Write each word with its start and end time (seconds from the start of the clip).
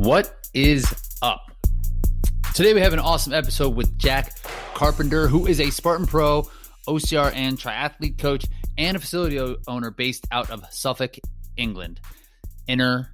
What 0.00 0.48
is 0.54 0.86
up? 1.20 1.52
Today 2.54 2.72
we 2.72 2.80
have 2.80 2.94
an 2.94 3.00
awesome 3.00 3.34
episode 3.34 3.74
with 3.74 3.98
Jack 3.98 4.34
Carpenter, 4.72 5.28
who 5.28 5.46
is 5.46 5.60
a 5.60 5.68
Spartan 5.68 6.06
Pro, 6.06 6.48
OCR, 6.88 7.30
and 7.34 7.58
triathlete 7.58 8.16
coach 8.16 8.46
and 8.78 8.96
a 8.96 9.00
facility 9.00 9.38
owner 9.68 9.90
based 9.90 10.26
out 10.32 10.48
of 10.48 10.64
Suffolk, 10.70 11.18
England. 11.58 12.00
International. 12.66 13.12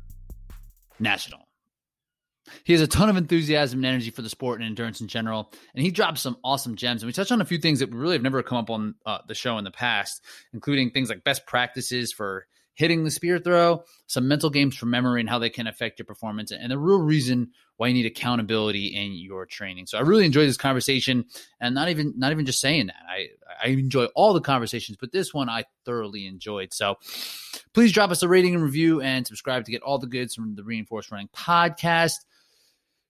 He 2.62 2.72
has 2.72 2.82
a 2.82 2.86
ton 2.86 3.08
of 3.08 3.16
enthusiasm 3.16 3.80
and 3.80 3.86
energy 3.86 4.10
for 4.10 4.22
the 4.22 4.28
sport 4.28 4.60
and 4.60 4.68
endurance 4.68 5.00
in 5.00 5.08
general, 5.08 5.52
and 5.74 5.84
he 5.84 5.90
drops 5.90 6.20
some 6.20 6.36
awesome 6.44 6.76
gems. 6.76 7.02
And 7.02 7.08
we 7.08 7.12
touched 7.12 7.32
on 7.32 7.40
a 7.40 7.44
few 7.44 7.58
things 7.58 7.80
that 7.80 7.92
really 7.92 8.12
have 8.12 8.22
never 8.22 8.44
come 8.44 8.58
up 8.58 8.70
on 8.70 8.94
uh, 9.04 9.18
the 9.26 9.34
show 9.34 9.58
in 9.58 9.64
the 9.64 9.72
past, 9.72 10.22
including 10.52 10.92
things 10.92 11.08
like 11.08 11.24
best 11.24 11.46
practices 11.46 12.12
for 12.12 12.46
hitting 12.76 13.04
the 13.04 13.10
spear 13.10 13.38
throw, 13.38 13.82
some 14.06 14.28
mental 14.28 14.50
games 14.50 14.76
from 14.76 14.90
memory 14.90 15.20
and 15.20 15.28
how 15.28 15.38
they 15.38 15.50
can 15.50 15.66
affect 15.66 15.98
your 15.98 16.06
performance, 16.06 16.52
and 16.52 16.70
the 16.70 16.78
real 16.78 17.00
reason 17.00 17.50
why 17.78 17.88
you 17.88 17.94
need 17.94 18.06
accountability 18.06 18.86
in 18.86 19.12
your 19.12 19.46
training. 19.46 19.86
So 19.86 19.98
I 19.98 20.02
really 20.02 20.24
enjoyed 20.24 20.48
this 20.48 20.56
conversation, 20.56 21.24
and 21.60 21.74
not 21.74 21.88
even 21.88 22.14
not 22.16 22.32
even 22.32 22.46
just 22.46 22.60
saying 22.60 22.86
that. 22.86 23.02
I 23.08 23.28
I 23.62 23.68
enjoy 23.68 24.04
all 24.14 24.32
the 24.34 24.40
conversations, 24.40 24.98
but 25.00 25.10
this 25.10 25.34
one 25.34 25.48
I 25.48 25.64
thoroughly 25.84 26.26
enjoyed. 26.26 26.72
So 26.72 26.96
please 27.72 27.92
drop 27.92 28.10
us 28.10 28.22
a 28.22 28.28
rating 28.28 28.54
and 28.54 28.62
review 28.62 29.00
and 29.00 29.26
subscribe 29.26 29.64
to 29.64 29.72
get 29.72 29.82
all 29.82 29.98
the 29.98 30.06
goods 30.06 30.34
from 30.34 30.54
the 30.54 30.64
Reinforced 30.64 31.10
Running 31.10 31.30
podcast. 31.34 32.16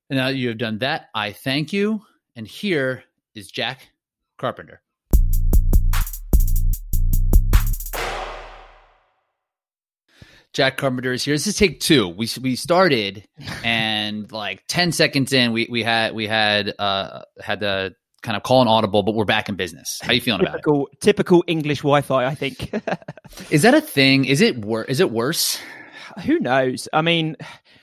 And 0.08 0.18
now 0.18 0.28
that 0.28 0.36
you 0.36 0.48
have 0.48 0.58
done 0.58 0.78
that, 0.78 1.08
I 1.14 1.32
thank 1.32 1.72
you. 1.72 2.02
And 2.36 2.46
here 2.46 3.02
is 3.34 3.50
Jack 3.50 3.90
Carpenter. 4.38 4.80
Jack 10.56 10.78
Carpenter 10.78 11.12
is 11.12 11.22
here. 11.22 11.34
This 11.34 11.46
is 11.46 11.54
take 11.54 11.80
two. 11.80 12.08
We 12.08 12.30
we 12.40 12.56
started 12.56 13.28
and 13.62 14.32
like 14.32 14.64
ten 14.68 14.90
seconds 14.90 15.34
in, 15.34 15.52
we 15.52 15.66
we 15.70 15.82
had 15.82 16.14
we 16.14 16.26
had 16.26 16.72
uh 16.78 17.24
had 17.38 17.60
to 17.60 17.94
kind 18.22 18.38
of 18.38 18.42
call 18.42 18.62
an 18.62 18.68
audible, 18.68 19.02
but 19.02 19.14
we're 19.14 19.26
back 19.26 19.50
in 19.50 19.56
business. 19.56 19.98
How 20.02 20.14
you 20.14 20.20
feeling 20.22 20.40
typical, 20.40 20.74
about 20.76 20.92
it? 20.94 21.00
Typical 21.02 21.44
English 21.46 21.80
Wi-Fi, 21.80 22.24
I 22.24 22.34
think. 22.34 22.72
is 23.50 23.60
that 23.62 23.74
a 23.74 23.82
thing? 23.82 24.24
Is 24.24 24.40
it 24.40 24.56
wor- 24.56 24.84
Is 24.84 25.00
it 25.00 25.10
worse? 25.10 25.60
Who 26.24 26.40
knows? 26.40 26.88
I 26.90 27.02
mean, 27.02 27.36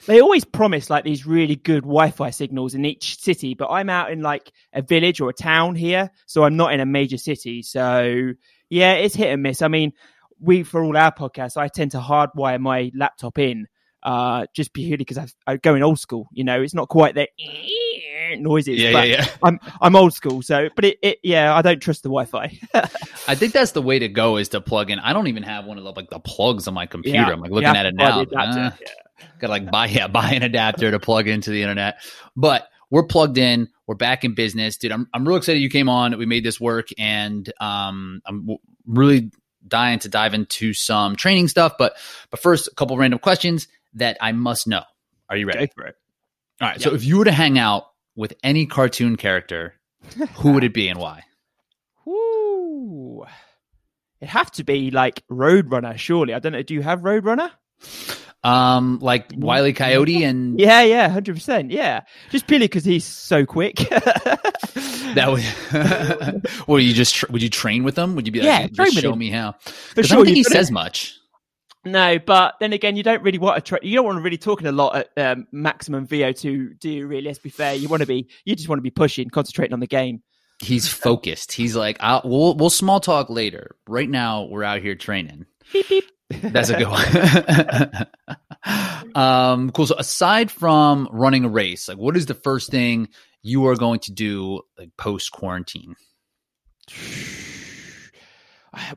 they 0.07 0.19
always 0.19 0.43
promise 0.43 0.89
like 0.89 1.03
these 1.03 1.27
really 1.27 1.55
good 1.55 1.83
Wi-Fi 1.83 2.31
signals 2.31 2.73
in 2.73 2.85
each 2.85 3.19
city, 3.19 3.53
but 3.53 3.69
I'm 3.69 3.91
out 3.91 4.11
in 4.11 4.23
like 4.23 4.51
a 4.73 4.81
village 4.81 5.21
or 5.21 5.29
a 5.29 5.33
town 5.33 5.75
here, 5.75 6.09
so 6.25 6.43
I'm 6.43 6.57
not 6.57 6.73
in 6.73 6.79
a 6.79 6.87
major 6.87 7.19
city. 7.19 7.61
So 7.61 8.33
yeah, 8.73 8.93
it's 8.93 9.13
hit 9.13 9.29
and 9.29 9.43
miss. 9.43 9.61
I 9.61 9.67
mean, 9.67 9.93
we 10.39 10.63
for 10.63 10.83
all 10.83 10.95
our 10.97 11.13
podcasts, 11.13 11.57
I 11.57 11.67
tend 11.67 11.91
to 11.91 11.99
hardwire 11.99 12.59
my 12.59 12.91
laptop 12.95 13.37
in, 13.37 13.67
uh, 14.03 14.45
just 14.55 14.73
purely 14.73 14.97
because 14.97 15.17
I'm 15.47 15.57
going 15.57 15.83
old 15.83 15.99
school. 15.99 16.27
You 16.31 16.43
know, 16.43 16.61
it's 16.61 16.73
not 16.73 16.89
quite 16.89 17.15
the 17.15 17.27
noises. 18.37 18.79
Yeah, 18.79 18.89
yeah, 18.89 19.03
yeah. 19.03 19.25
I'm 19.43 19.59
I'm 19.81 19.95
old 19.95 20.13
school, 20.13 20.41
so 20.41 20.69
but 20.75 20.85
it, 20.85 20.97
it 21.01 21.19
yeah, 21.23 21.55
I 21.55 21.61
don't 21.61 21.79
trust 21.79 22.03
the 22.03 22.09
Wi-Fi. 22.09 22.59
I 23.27 23.35
think 23.35 23.53
that's 23.53 23.71
the 23.71 23.81
way 23.81 23.99
to 23.99 24.07
go 24.07 24.37
is 24.37 24.49
to 24.49 24.61
plug 24.61 24.91
in. 24.91 24.99
I 24.99 25.13
don't 25.13 25.27
even 25.27 25.43
have 25.43 25.65
one 25.65 25.77
of 25.77 25.83
the 25.83 25.91
like 25.91 26.09
the 26.09 26.19
plugs 26.19 26.67
on 26.67 26.73
my 26.73 26.85
computer. 26.85 27.17
Yeah, 27.17 27.31
I'm 27.31 27.39
like 27.39 27.51
looking 27.51 27.69
at 27.69 27.85
it 27.85 27.95
now. 27.95 28.21
Uh, 28.21 28.25
yeah. 28.35 28.71
Gotta 29.39 29.51
like 29.51 29.71
buy 29.71 29.87
yeah 29.87 30.07
buy 30.09 30.31
an 30.31 30.43
adapter 30.43 30.91
to 30.91 30.99
plug 30.99 31.27
into 31.27 31.51
the 31.51 31.61
internet, 31.61 32.01
but 32.35 32.67
we're 32.89 33.05
plugged 33.05 33.37
in. 33.37 33.69
We're 33.87 33.95
back 33.95 34.23
in 34.23 34.35
business, 34.35 34.77
dude. 34.77 34.91
I'm 34.91 35.07
I'm 35.13 35.27
real 35.27 35.37
excited 35.37 35.59
you 35.59 35.69
came 35.69 35.89
on. 35.89 36.17
We 36.17 36.25
made 36.25 36.43
this 36.43 36.59
work, 36.59 36.89
and 36.97 37.51
um, 37.59 38.21
I'm 38.25 38.49
really 38.85 39.31
dying 39.67 39.99
to 39.99 40.09
dive 40.09 40.33
into 40.33 40.73
some 40.73 41.15
training 41.15 41.47
stuff. 41.47 41.73
But 41.77 41.95
but 42.29 42.39
first, 42.39 42.67
a 42.67 42.75
couple 42.75 42.97
random 42.97 43.19
questions 43.19 43.67
that 43.95 44.17
I 44.21 44.31
must 44.31 44.67
know. 44.67 44.83
Are 45.29 45.37
you 45.37 45.45
ready? 45.47 45.59
All 46.61 46.67
right. 46.69 46.81
So 46.81 46.93
if 46.93 47.03
you 47.03 47.17
were 47.17 47.25
to 47.25 47.31
hang 47.31 47.57
out 47.57 47.85
with 48.15 48.33
any 48.43 48.65
cartoon 48.65 49.15
character, 49.15 49.75
who 50.35 50.53
would 50.53 50.63
it 50.63 50.73
be 50.73 50.87
and 50.87 50.99
why? 50.99 51.23
Woo. 52.05 53.25
It 54.21 54.29
have 54.29 54.51
to 54.51 54.63
be 54.63 54.91
like 54.91 55.23
Roadrunner, 55.29 55.97
surely. 55.97 56.33
I 56.33 56.39
don't 56.39 56.53
know. 56.53 56.63
Do 56.63 56.73
you 56.73 56.81
have 56.81 57.01
Roadrunner? 57.01 57.51
Um, 58.43 58.99
like 59.01 59.31
Wiley 59.35 59.71
Coyote 59.71 60.23
and 60.23 60.59
yeah, 60.59 60.81
yeah, 60.81 61.07
hundred 61.07 61.35
percent, 61.35 61.71
yeah. 61.71 62.01
Just 62.29 62.45
purely 62.45 62.65
because 62.65 62.83
he's 62.83 63.05
so 63.05 63.45
quick. 63.45 63.75
that 65.15 65.29
would. 65.29 66.51
well, 66.67 66.79
you 66.79 66.93
just 66.93 67.29
would 67.29 67.41
you 67.41 67.49
train 67.49 67.83
with 67.83 67.97
him? 67.97 68.15
Would 68.15 68.25
you 68.25 68.33
be 68.33 68.39
like, 68.39 68.45
yeah, 68.45 68.67
just 68.67 68.99
show 68.99 69.15
me 69.15 69.29
how? 69.29 69.55
Because 69.89 70.07
sure, 70.07 70.15
I 70.15 70.17
don't 70.17 70.25
think 70.25 70.37
he 70.37 70.43
says 70.43 70.71
much. 70.71 71.17
No, 71.85 72.17
but 72.17 72.55
then 72.59 72.71
again, 72.71 72.95
you 72.95 73.03
don't 73.03 73.21
really 73.23 73.37
want 73.37 73.57
to. 73.57 73.61
Tra- 73.61 73.79
you 73.85 73.95
don't 73.95 74.05
want 74.05 74.17
to 74.17 74.21
really 74.21 74.37
talking 74.37 74.67
a 74.67 74.71
lot 74.71 74.95
at 74.95 75.17
um, 75.17 75.47
maximum 75.51 76.07
VO2. 76.07 76.79
Do 76.79 76.89
you 76.89 77.07
really? 77.07 77.23
Let's 77.23 77.39
be 77.39 77.49
fair. 77.49 77.75
You 77.75 77.89
want 77.89 78.01
to 78.01 78.07
be. 78.07 78.29
You 78.45 78.55
just 78.55 78.69
want 78.69 78.77
to 78.77 78.83
be 78.83 78.91
pushing, 78.91 79.29
concentrating 79.29 79.73
on 79.73 79.81
the 79.81 79.87
game. 79.87 80.21
He's 80.61 80.87
focused. 80.87 81.51
He's 81.51 81.75
like, 81.75 81.97
I'll, 81.99 82.21
we'll 82.23 82.55
we'll 82.55 82.69
small 82.69 83.01
talk 83.01 83.29
later. 83.29 83.75
Right 83.87 84.09
now, 84.09 84.43
we're 84.43 84.63
out 84.63 84.81
here 84.81 84.95
training. 84.95 85.45
Beep 85.73 85.89
beep. 85.89 86.05
That's 86.41 86.69
a 86.69 86.77
good 86.77 86.87
one. 86.87 88.07
um, 89.15 89.71
cool. 89.71 89.87
So 89.87 89.95
aside 89.97 90.51
from 90.51 91.07
running 91.11 91.45
a 91.45 91.49
race, 91.49 91.87
like 91.87 91.97
what 91.97 92.17
is 92.17 92.25
the 92.25 92.33
first 92.33 92.71
thing 92.71 93.09
you 93.41 93.67
are 93.67 93.75
going 93.75 93.99
to 94.01 94.11
do 94.11 94.61
like 94.77 94.89
post 94.97 95.31
quarantine? 95.31 95.95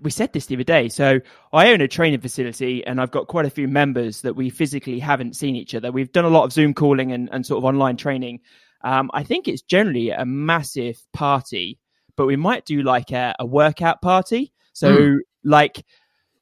We 0.00 0.10
said 0.10 0.32
this 0.32 0.46
the 0.46 0.54
other 0.54 0.64
day. 0.64 0.88
So 0.88 1.20
I 1.52 1.70
own 1.70 1.82
a 1.82 1.88
training 1.88 2.20
facility 2.20 2.82
and 2.86 2.98
I've 2.98 3.10
got 3.10 3.26
quite 3.26 3.44
a 3.44 3.50
few 3.50 3.68
members 3.68 4.22
that 4.22 4.34
we 4.34 4.48
physically 4.48 4.98
haven't 4.98 5.36
seen 5.36 5.54
each 5.54 5.74
other. 5.74 5.92
We've 5.92 6.10
done 6.10 6.24
a 6.24 6.30
lot 6.30 6.44
of 6.44 6.52
Zoom 6.54 6.72
calling 6.72 7.12
and, 7.12 7.28
and 7.30 7.44
sort 7.44 7.58
of 7.58 7.66
online 7.66 7.98
training. 7.98 8.40
Um, 8.82 9.10
I 9.12 9.22
think 9.22 9.48
it's 9.48 9.60
generally 9.60 10.08
a 10.10 10.24
massive 10.24 10.96
party, 11.12 11.78
but 12.16 12.26
we 12.26 12.36
might 12.36 12.64
do 12.64 12.82
like 12.82 13.12
a, 13.12 13.34
a 13.38 13.44
workout 13.44 14.00
party. 14.00 14.54
So 14.72 14.96
mm. 14.96 15.18
like 15.44 15.84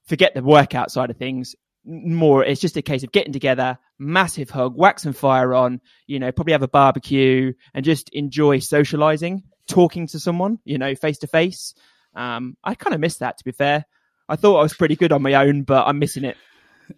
forget 0.07 0.35
the 0.35 0.43
workout 0.43 0.91
side 0.91 1.11
of 1.11 1.17
things. 1.17 1.55
More, 1.87 2.43
it's 2.43 2.63
just 2.63 2.79
a 2.79 2.83
case 2.83 3.03
of 3.03 3.13
getting 3.13 3.35
together, 3.35 3.79
massive 3.99 4.49
hug, 4.49 4.75
wax 4.75 5.05
and 5.05 5.15
fire 5.15 5.53
on, 5.55 5.81
you 6.07 6.19
know, 6.19 6.33
probably 6.33 6.53
have 6.53 6.63
a 6.63 6.69
barbecue 6.69 7.53
and 7.75 7.85
just 7.85 8.09
enjoy 8.11 8.61
socializing, 8.61 9.43
talking 9.69 10.07
to 10.09 10.19
someone, 10.19 10.59
you 10.65 10.79
know, 10.79 10.95
face 10.95 11.19
to 11.19 11.27
face. 11.27 11.75
Um, 12.15 12.57
I 12.65 12.75
kind 12.75 12.95
of 12.95 13.01
miss 13.01 13.19
that, 13.19 13.37
to 13.39 13.45
be 13.45 13.53
fair. 13.53 13.85
I 14.29 14.37
thought 14.37 14.59
I 14.59 14.63
was 14.63 14.73
pretty 14.73 14.97
good 14.97 15.13
on 15.13 15.21
my 15.21 15.35
own, 15.35 15.65
but 15.65 15.87
I'm 15.87 15.99
missing 15.99 16.25
it. 16.25 16.39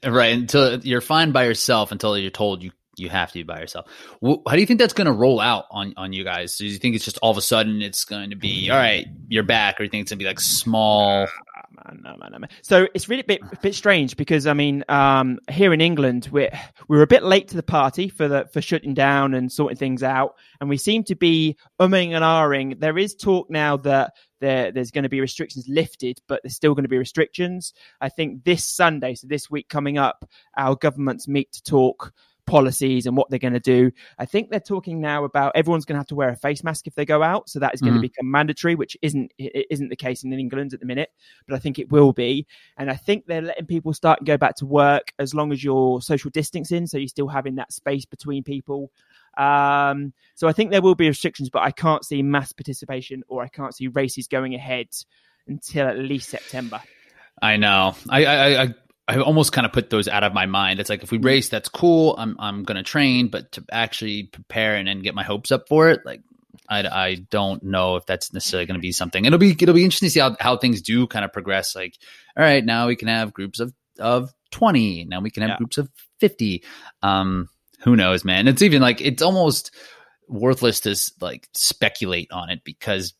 Right. 0.04 0.32
Until 0.34 0.78
you're 0.80 1.00
fine 1.00 1.32
by 1.32 1.46
yourself 1.46 1.90
until 1.90 2.16
you're 2.16 2.30
told 2.30 2.62
you 2.62 2.70
you 2.96 3.08
have 3.10 3.28
to 3.28 3.34
be 3.34 3.42
by 3.42 3.60
yourself. 3.60 3.86
How 4.22 4.52
do 4.52 4.60
you 4.60 4.66
think 4.66 4.80
that's 4.80 4.94
going 4.94 5.06
to 5.06 5.12
roll 5.12 5.38
out 5.38 5.66
on, 5.70 5.94
on 5.96 6.12
you 6.12 6.24
guys? 6.24 6.56
Do 6.56 6.66
you 6.66 6.78
think 6.78 6.94
it's 6.96 7.04
just 7.04 7.18
all 7.18 7.30
of 7.30 7.36
a 7.36 7.42
sudden 7.42 7.82
it's 7.82 8.04
going 8.04 8.30
to 8.30 8.36
be 8.36 8.70
all 8.70 8.78
right? 8.78 9.06
You're 9.28 9.42
back, 9.42 9.78
or 9.78 9.84
you 9.84 9.90
think 9.90 10.02
it's 10.02 10.12
going 10.12 10.18
to 10.18 10.22
be 10.22 10.28
like 10.28 10.40
small? 10.40 11.26
Man, 11.70 12.00
no 12.02 12.16
man, 12.16 12.32
no 12.32 12.38
man. 12.38 12.50
So 12.62 12.86
it's 12.94 13.08
really 13.08 13.22
a 13.22 13.26
bit, 13.26 13.40
a 13.42 13.56
bit 13.60 13.74
strange 13.74 14.16
because 14.16 14.46
I 14.46 14.52
mean, 14.52 14.84
um, 14.88 15.38
here 15.50 15.72
in 15.72 15.80
England, 15.80 16.28
we're 16.30 16.50
we're 16.88 17.02
a 17.02 17.06
bit 17.06 17.22
late 17.22 17.48
to 17.48 17.56
the 17.56 17.62
party 17.62 18.08
for 18.08 18.28
the 18.28 18.48
for 18.52 18.60
shutting 18.60 18.94
down 18.94 19.34
and 19.34 19.50
sorting 19.50 19.76
things 19.76 20.02
out, 20.02 20.36
and 20.60 20.68
we 20.68 20.76
seem 20.76 21.04
to 21.04 21.14
be 21.14 21.56
umming 21.80 22.12
and 22.14 22.24
ahhing. 22.24 22.80
There 22.80 22.98
is 22.98 23.14
talk 23.14 23.50
now 23.50 23.76
that 23.78 24.14
there, 24.40 24.70
there's 24.72 24.90
going 24.90 25.04
to 25.04 25.08
be 25.08 25.20
restrictions 25.20 25.66
lifted, 25.68 26.20
but 26.28 26.40
there's 26.42 26.54
still 26.54 26.74
going 26.74 26.84
to 26.84 26.88
be 26.88 26.98
restrictions. 26.98 27.72
I 28.00 28.08
think 28.08 28.44
this 28.44 28.64
Sunday, 28.64 29.14
so 29.14 29.26
this 29.26 29.50
week 29.50 29.68
coming 29.68 29.98
up, 29.98 30.28
our 30.56 30.76
governments 30.76 31.26
meet 31.26 31.52
to 31.52 31.62
talk 31.62 32.12
policies 32.46 33.06
and 33.06 33.16
what 33.16 33.28
they're 33.28 33.38
going 33.38 33.52
to 33.52 33.60
do. 33.60 33.90
I 34.18 34.24
think 34.24 34.50
they're 34.50 34.60
talking 34.60 35.00
now 35.00 35.24
about 35.24 35.52
everyone's 35.54 35.84
going 35.84 35.94
to 35.94 36.00
have 36.00 36.06
to 36.08 36.14
wear 36.14 36.28
a 36.28 36.36
face 36.36 36.64
mask 36.64 36.86
if 36.86 36.94
they 36.94 37.04
go 37.04 37.22
out, 37.22 37.48
so 37.48 37.58
that 37.58 37.74
is 37.74 37.80
going 37.80 37.94
mm-hmm. 37.94 38.02
to 38.02 38.08
become 38.08 38.30
mandatory, 38.30 38.74
which 38.74 38.96
isn't 39.02 39.32
it 39.38 39.66
isn't 39.70 39.88
the 39.88 39.96
case 39.96 40.24
in 40.24 40.32
England 40.32 40.72
at 40.72 40.80
the 40.80 40.86
minute, 40.86 41.10
but 41.46 41.56
I 41.56 41.58
think 41.58 41.78
it 41.78 41.90
will 41.90 42.12
be. 42.12 42.46
And 42.78 42.90
I 42.90 42.96
think 42.96 43.26
they're 43.26 43.42
letting 43.42 43.66
people 43.66 43.92
start 43.92 44.20
and 44.20 44.26
go 44.26 44.36
back 44.36 44.56
to 44.56 44.66
work 44.66 45.12
as 45.18 45.34
long 45.34 45.52
as 45.52 45.62
you're 45.62 46.00
social 46.00 46.30
distancing, 46.30 46.86
so 46.86 46.98
you're 46.98 47.08
still 47.08 47.28
having 47.28 47.56
that 47.56 47.72
space 47.72 48.04
between 48.04 48.42
people. 48.42 48.90
Um, 49.36 50.12
so 50.34 50.48
I 50.48 50.52
think 50.52 50.70
there 50.70 50.82
will 50.82 50.94
be 50.94 51.08
restrictions, 51.08 51.50
but 51.50 51.62
I 51.62 51.70
can't 51.70 52.04
see 52.04 52.22
mass 52.22 52.52
participation 52.52 53.22
or 53.28 53.42
I 53.42 53.48
can't 53.48 53.74
see 53.74 53.88
races 53.88 54.28
going 54.28 54.54
ahead 54.54 54.88
until 55.46 55.86
at 55.86 55.98
least 55.98 56.30
September. 56.30 56.80
I 57.42 57.56
know. 57.56 57.94
I, 58.08 58.24
I, 58.24 58.62
I 58.62 58.74
I 59.08 59.18
almost 59.18 59.52
kind 59.52 59.64
of 59.64 59.72
put 59.72 59.90
those 59.90 60.08
out 60.08 60.24
of 60.24 60.34
my 60.34 60.46
mind. 60.46 60.80
It's 60.80 60.90
like 60.90 61.02
if 61.02 61.10
we 61.10 61.18
mm-hmm. 61.18 61.26
race, 61.26 61.48
that's 61.48 61.68
cool. 61.68 62.16
I'm 62.18 62.36
I'm 62.38 62.64
gonna 62.64 62.82
train, 62.82 63.28
but 63.28 63.52
to 63.52 63.64
actually 63.70 64.24
prepare 64.24 64.74
and, 64.74 64.88
and 64.88 65.02
get 65.02 65.14
my 65.14 65.22
hopes 65.22 65.52
up 65.52 65.68
for 65.68 65.90
it, 65.90 66.00
like 66.04 66.22
I, 66.68 66.86
I 66.86 67.14
don't 67.30 67.62
know 67.62 67.96
if 67.96 68.06
that's 68.06 68.32
necessarily 68.32 68.66
going 68.66 68.78
to 68.78 68.82
be 68.82 68.92
something. 68.92 69.24
It'll 69.24 69.38
be 69.38 69.50
it'll 69.50 69.74
be 69.74 69.84
interesting 69.84 70.06
to 70.06 70.10
see 70.10 70.20
how, 70.20 70.36
how 70.40 70.56
things 70.56 70.82
do 70.82 71.06
kind 71.06 71.24
of 71.24 71.32
progress. 71.32 71.76
Like, 71.76 71.94
all 72.36 72.42
right, 72.42 72.64
now 72.64 72.86
we 72.86 72.96
can 72.96 73.08
have 73.08 73.32
groups 73.32 73.60
of 73.60 73.72
of 73.98 74.32
twenty. 74.50 75.04
Now 75.04 75.20
we 75.20 75.30
can 75.30 75.42
have 75.42 75.50
yeah. 75.50 75.58
groups 75.58 75.78
of 75.78 75.88
fifty. 76.20 76.64
Um, 77.02 77.48
who 77.80 77.96
knows, 77.96 78.24
man? 78.24 78.48
It's 78.48 78.62
even 78.62 78.82
like 78.82 79.00
it's 79.00 79.22
almost 79.22 79.74
worthless 80.28 80.80
to 80.80 80.96
like 81.20 81.48
speculate 81.54 82.32
on 82.32 82.50
it 82.50 82.62
because 82.64 83.14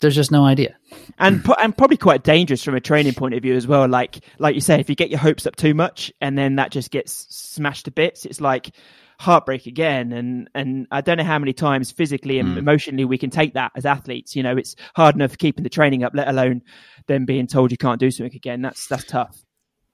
there's 0.00 0.14
just 0.14 0.30
no 0.30 0.44
idea. 0.44 0.76
And 1.18 1.44
and 1.60 1.76
probably 1.76 1.96
quite 1.96 2.22
dangerous 2.22 2.62
from 2.62 2.74
a 2.74 2.80
training 2.80 3.14
point 3.14 3.34
of 3.34 3.42
view 3.42 3.54
as 3.54 3.66
well. 3.66 3.88
Like 3.88 4.18
like 4.38 4.54
you 4.54 4.60
say, 4.60 4.78
if 4.80 4.88
you 4.88 4.94
get 4.94 5.10
your 5.10 5.18
hopes 5.18 5.46
up 5.46 5.56
too 5.56 5.74
much 5.74 6.12
and 6.20 6.36
then 6.36 6.56
that 6.56 6.70
just 6.70 6.90
gets 6.90 7.26
smashed 7.34 7.86
to 7.86 7.90
bits, 7.90 8.26
it's 8.26 8.40
like 8.40 8.72
heartbreak 9.18 9.66
again. 9.66 10.12
And 10.12 10.50
and 10.54 10.86
I 10.90 11.00
don't 11.00 11.16
know 11.16 11.24
how 11.24 11.38
many 11.38 11.52
times 11.54 11.90
physically 11.90 12.38
and 12.38 12.50
Mm. 12.50 12.58
emotionally 12.58 13.04
we 13.06 13.18
can 13.18 13.30
take 13.30 13.54
that 13.54 13.72
as 13.74 13.86
athletes. 13.86 14.36
You 14.36 14.42
know, 14.42 14.56
it's 14.56 14.76
hard 14.94 15.14
enough 15.14 15.38
keeping 15.38 15.62
the 15.64 15.70
training 15.70 16.04
up, 16.04 16.12
let 16.14 16.28
alone 16.28 16.62
then 17.06 17.24
being 17.24 17.46
told 17.46 17.70
you 17.70 17.78
can't 17.78 18.00
do 18.00 18.10
something 18.10 18.36
again. 18.36 18.60
That's 18.60 18.86
that's 18.88 19.04
tough. 19.04 19.45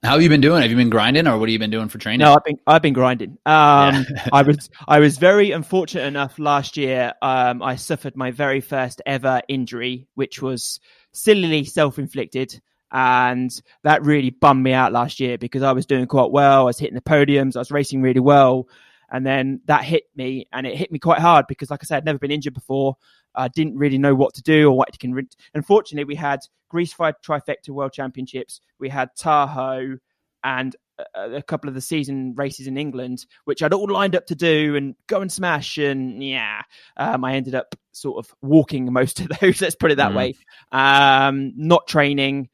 How 0.03 0.13
have 0.13 0.23
you 0.23 0.29
been 0.29 0.41
doing? 0.41 0.63
Have 0.63 0.71
you 0.71 0.77
been 0.77 0.91
grinding, 0.91 1.29
or 1.29 1.39
what 1.39 1.49
have 1.49 1.53
you 1.53 1.61
been 1.61 1.71
doing 1.71 1.89
for 1.89 1.99
training? 1.99 2.25
No, 2.25 2.35
I've 2.35 2.45
been 2.45 2.59
I've 2.67 2.83
been 2.83 2.93
grinding. 2.93 3.39
Um, 3.47 4.05
Yeah. 4.11 4.29
I 4.33 4.43
was 4.43 4.69
I 4.89 4.99
was 4.99 5.17
very 5.17 5.53
unfortunate 5.53 6.05
enough 6.07 6.41
last 6.41 6.77
year. 6.77 7.13
Um, 7.23 7.63
I 7.63 7.77
suffered 7.77 8.17
my 8.17 8.33
very 8.33 8.61
first 8.61 9.01
ever 9.07 9.41
injury, 9.49 10.09
which 10.17 10.43
was 10.43 10.81
sillily 11.13 11.63
self 11.63 12.01
inflicted, 12.01 12.61
and 12.91 13.63
that 13.85 14.03
really 14.05 14.31
bummed 14.31 14.65
me 14.65 14.73
out 14.73 14.93
last 14.93 15.21
year 15.21 15.39
because 15.39 15.63
I 15.63 15.71
was 15.73 15.87
doing 15.87 16.07
quite 16.07 16.33
well. 16.33 16.63
I 16.63 16.65
was 16.65 16.81
hitting 16.81 16.97
the 16.97 17.01
podiums. 17.01 17.55
I 17.55 17.61
was 17.61 17.71
racing 17.71 18.03
really 18.03 18.21
well, 18.21 18.67
and 19.13 19.25
then 19.25 19.61
that 19.67 19.85
hit 19.85 20.05
me, 20.17 20.47
and 20.53 20.67
it 20.67 20.77
hit 20.77 20.91
me 20.91 20.99
quite 20.99 21.21
hard 21.21 21.47
because, 21.47 21.71
like 21.71 21.81
I 21.83 21.87
said, 21.87 21.99
I'd 21.99 22.05
never 22.05 22.19
been 22.19 22.31
injured 22.33 22.55
before. 22.55 22.97
I 23.35 23.49
didn't 23.49 23.77
really 23.77 23.99
know 23.99 24.15
what 24.15 24.35
to 24.35 24.43
do 24.43 24.69
or 24.69 24.77
what 24.77 24.93
to 24.93 24.99
can. 24.99 25.29
Unfortunately, 25.55 26.05
we 26.05 26.17
had 26.17 26.41
Greece 26.69 26.93
Five 26.93 27.15
Trifecta 27.25 27.69
World 27.69 27.93
Championships. 27.93 28.61
We 28.81 28.89
had 28.89 29.11
Tahoe 29.17 29.99
and 30.45 30.75
a, 31.15 31.37
a 31.37 31.43
couple 31.43 31.69
of 31.69 31.75
the 31.75 31.81
season 31.81 32.35
races 32.37 32.67
in 32.67 32.77
England, 32.77 33.27
which 33.45 33.63
I'd 33.63 33.73
all 33.73 33.91
lined 33.91 34.17
up 34.17 34.27
to 34.27 34.35
do 34.35 34.77
and 34.77 34.95
go 35.07 35.21
and 35.21 35.31
smash. 35.31 35.79
And 35.79 36.23
yeah, 36.23 36.63
um, 36.97 37.25
I 37.25 37.35
ended 37.35 37.55
up 37.55 37.75
sort 37.93 38.25
of 38.25 38.35
walking 38.43 38.93
most 38.93 39.21
of 39.21 39.29
those. 39.41 39.61
Let's 39.63 39.77
put 39.77 39.93
it 39.93 39.97
that 39.97 40.13
Mhm. 40.13 40.17
way. 40.17 40.35
Um, 40.73 41.53
not 41.57 41.87
training, 41.87 42.49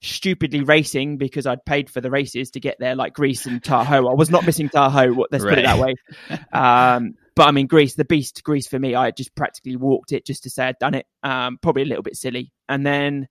stupidly 0.00 0.62
racing 0.62 1.16
because 1.16 1.46
I'd 1.46 1.64
paid 1.64 1.90
for 1.90 2.00
the 2.00 2.10
races 2.10 2.52
to 2.52 2.60
get 2.60 2.76
there, 2.78 2.94
like 2.94 3.14
Greece 3.14 3.46
and 3.46 3.62
Tahoe. 3.62 4.08
I 4.08 4.14
was 4.14 4.30
not 4.30 4.46
missing 4.46 4.68
Tahoe. 4.68 5.26
Let's 5.30 5.44
put 5.44 5.58
it 5.58 5.64
that 5.64 5.78
way. 5.78 5.94
Um, 6.52 7.14
but 7.34 7.48
I 7.48 7.50
mean, 7.52 7.66
Greece, 7.66 7.94
the 7.94 8.04
beast 8.04 8.42
Greece 8.42 8.66
for 8.66 8.78
me, 8.78 8.94
I 8.94 9.10
just 9.10 9.34
practically 9.34 9.76
walked 9.76 10.12
it 10.12 10.26
just 10.26 10.42
to 10.44 10.50
say 10.50 10.66
I'd 10.66 10.78
done 10.78 10.94
it. 10.94 11.06
Um, 11.22 11.58
probably 11.60 11.82
a 11.82 11.86
little 11.86 12.02
bit 12.02 12.16
silly. 12.16 12.52
And 12.68 12.84
then, 12.84 13.28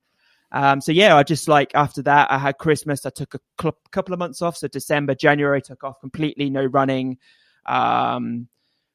um, 0.51 0.79
so 0.81 0.91
yeah, 0.91 1.15
I 1.15 1.23
just 1.23 1.47
like 1.47 1.71
after 1.75 2.01
that, 2.03 2.31
I 2.31 2.37
had 2.37 2.57
Christmas. 2.57 3.05
I 3.05 3.09
took 3.09 3.35
a 3.35 3.39
cl- 3.61 3.77
couple 3.91 4.13
of 4.13 4.19
months 4.19 4.41
off. 4.41 4.57
So 4.57 4.67
December, 4.67 5.15
January, 5.15 5.57
I 5.57 5.61
took 5.61 5.83
off 5.83 5.99
completely, 5.99 6.49
no 6.49 6.63
running. 6.65 7.17
Um, 7.65 8.47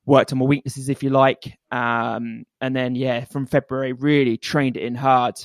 worked 0.04 0.32
on 0.32 0.38
my 0.38 0.46
weaknesses, 0.46 0.88
if 0.88 1.02
you 1.02 1.10
like. 1.10 1.58
Um, 1.70 2.44
and 2.60 2.74
then, 2.74 2.94
yeah, 2.94 3.24
from 3.26 3.46
February, 3.46 3.92
really 3.92 4.36
trained 4.36 4.76
it 4.76 4.82
in 4.82 4.94
hard. 4.94 5.36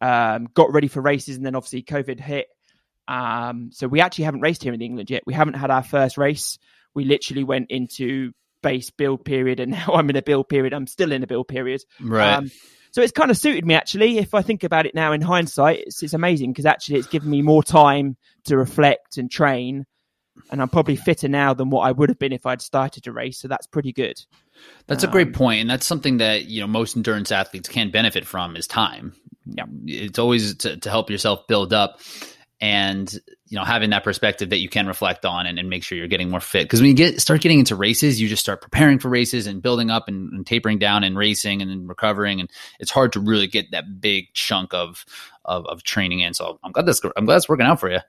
Um, 0.00 0.48
got 0.54 0.72
ready 0.72 0.88
for 0.88 1.00
races, 1.00 1.36
and 1.36 1.44
then 1.44 1.54
obviously 1.54 1.82
COVID 1.82 2.20
hit. 2.20 2.46
Um, 3.08 3.70
so 3.72 3.88
we 3.88 4.00
actually 4.00 4.24
haven't 4.24 4.40
raced 4.40 4.62
here 4.62 4.72
in 4.72 4.80
England 4.80 5.10
yet. 5.10 5.22
We 5.26 5.34
haven't 5.34 5.54
had 5.54 5.70
our 5.70 5.82
first 5.82 6.16
race. 6.16 6.58
We 6.94 7.04
literally 7.04 7.44
went 7.44 7.70
into 7.70 8.32
base 8.62 8.90
build 8.90 9.24
period, 9.24 9.60
and 9.60 9.70
now 9.72 9.88
I'm 9.94 10.08
in 10.10 10.16
a 10.16 10.22
build 10.22 10.48
period. 10.48 10.72
I'm 10.72 10.86
still 10.86 11.12
in 11.12 11.22
a 11.22 11.26
build 11.26 11.48
period. 11.48 11.82
right. 12.00 12.34
Um, 12.34 12.50
so 12.92 13.02
it's 13.02 13.12
kind 13.12 13.30
of 13.30 13.36
suited 13.38 13.64
me 13.64 13.74
actually. 13.74 14.18
If 14.18 14.34
I 14.34 14.42
think 14.42 14.64
about 14.64 14.86
it 14.86 14.94
now 14.94 15.12
in 15.12 15.20
hindsight, 15.20 15.80
it's, 15.86 16.02
it's 16.02 16.14
amazing 16.14 16.52
because 16.52 16.66
actually 16.66 16.98
it's 16.98 17.06
given 17.06 17.30
me 17.30 17.42
more 17.42 17.62
time 17.62 18.16
to 18.44 18.56
reflect 18.56 19.16
and 19.16 19.30
train. 19.30 19.86
And 20.50 20.62
I'm 20.62 20.68
probably 20.68 20.96
fitter 20.96 21.28
now 21.28 21.54
than 21.54 21.70
what 21.70 21.82
I 21.82 21.92
would 21.92 22.08
have 22.08 22.18
been 22.18 22.32
if 22.32 22.46
I'd 22.46 22.62
started 22.62 23.04
to 23.04 23.12
race. 23.12 23.38
So 23.38 23.46
that's 23.46 23.66
pretty 23.66 23.92
good. 23.92 24.18
That's 24.86 25.04
a 25.04 25.08
great 25.08 25.28
Um, 25.28 25.32
point, 25.34 25.60
and 25.60 25.70
that's 25.70 25.86
something 25.86 26.18
that 26.18 26.46
you 26.46 26.60
know 26.60 26.66
most 26.66 26.96
endurance 26.96 27.30
athletes 27.30 27.68
can 27.68 27.90
benefit 27.90 28.26
from 28.26 28.56
is 28.56 28.66
time. 28.66 29.14
Yeah. 29.46 29.64
it's 29.86 30.18
always 30.18 30.56
to, 30.56 30.76
to 30.76 30.90
help 30.90 31.10
yourself 31.10 31.46
build 31.46 31.72
up, 31.72 32.00
and 32.60 33.12
you 33.46 33.58
know 33.58 33.64
having 33.64 33.90
that 33.90 34.04
perspective 34.04 34.50
that 34.50 34.58
you 34.58 34.68
can 34.68 34.86
reflect 34.86 35.24
on 35.24 35.46
and, 35.46 35.58
and 35.58 35.70
make 35.70 35.82
sure 35.82 35.96
you're 35.96 36.08
getting 36.08 36.30
more 36.30 36.40
fit. 36.40 36.64
Because 36.64 36.80
when 36.80 36.90
you 36.90 36.96
get 36.96 37.20
start 37.20 37.40
getting 37.40 37.58
into 37.58 37.74
races, 37.74 38.20
you 38.20 38.28
just 38.28 38.42
start 38.42 38.60
preparing 38.60 38.98
for 38.98 39.08
races 39.08 39.46
and 39.46 39.62
building 39.62 39.90
up 39.90 40.08
and, 40.08 40.32
and 40.32 40.46
tapering 40.46 40.78
down 40.78 41.04
and 41.04 41.16
racing 41.16 41.62
and 41.62 41.70
then 41.70 41.86
recovering, 41.86 42.40
and 42.40 42.50
it's 42.78 42.90
hard 42.90 43.12
to 43.14 43.20
really 43.20 43.46
get 43.46 43.70
that 43.72 44.00
big 44.00 44.26
chunk 44.34 44.74
of 44.74 45.04
of, 45.44 45.66
of 45.66 45.82
training 45.82 46.20
in. 46.20 46.34
So 46.34 46.58
I'm 46.62 46.72
glad 46.72 46.86
that's 46.86 47.00
I'm 47.16 47.24
glad 47.24 47.36
it's 47.36 47.48
working 47.48 47.66
out 47.66 47.80
for 47.80 47.90
you. 47.90 48.00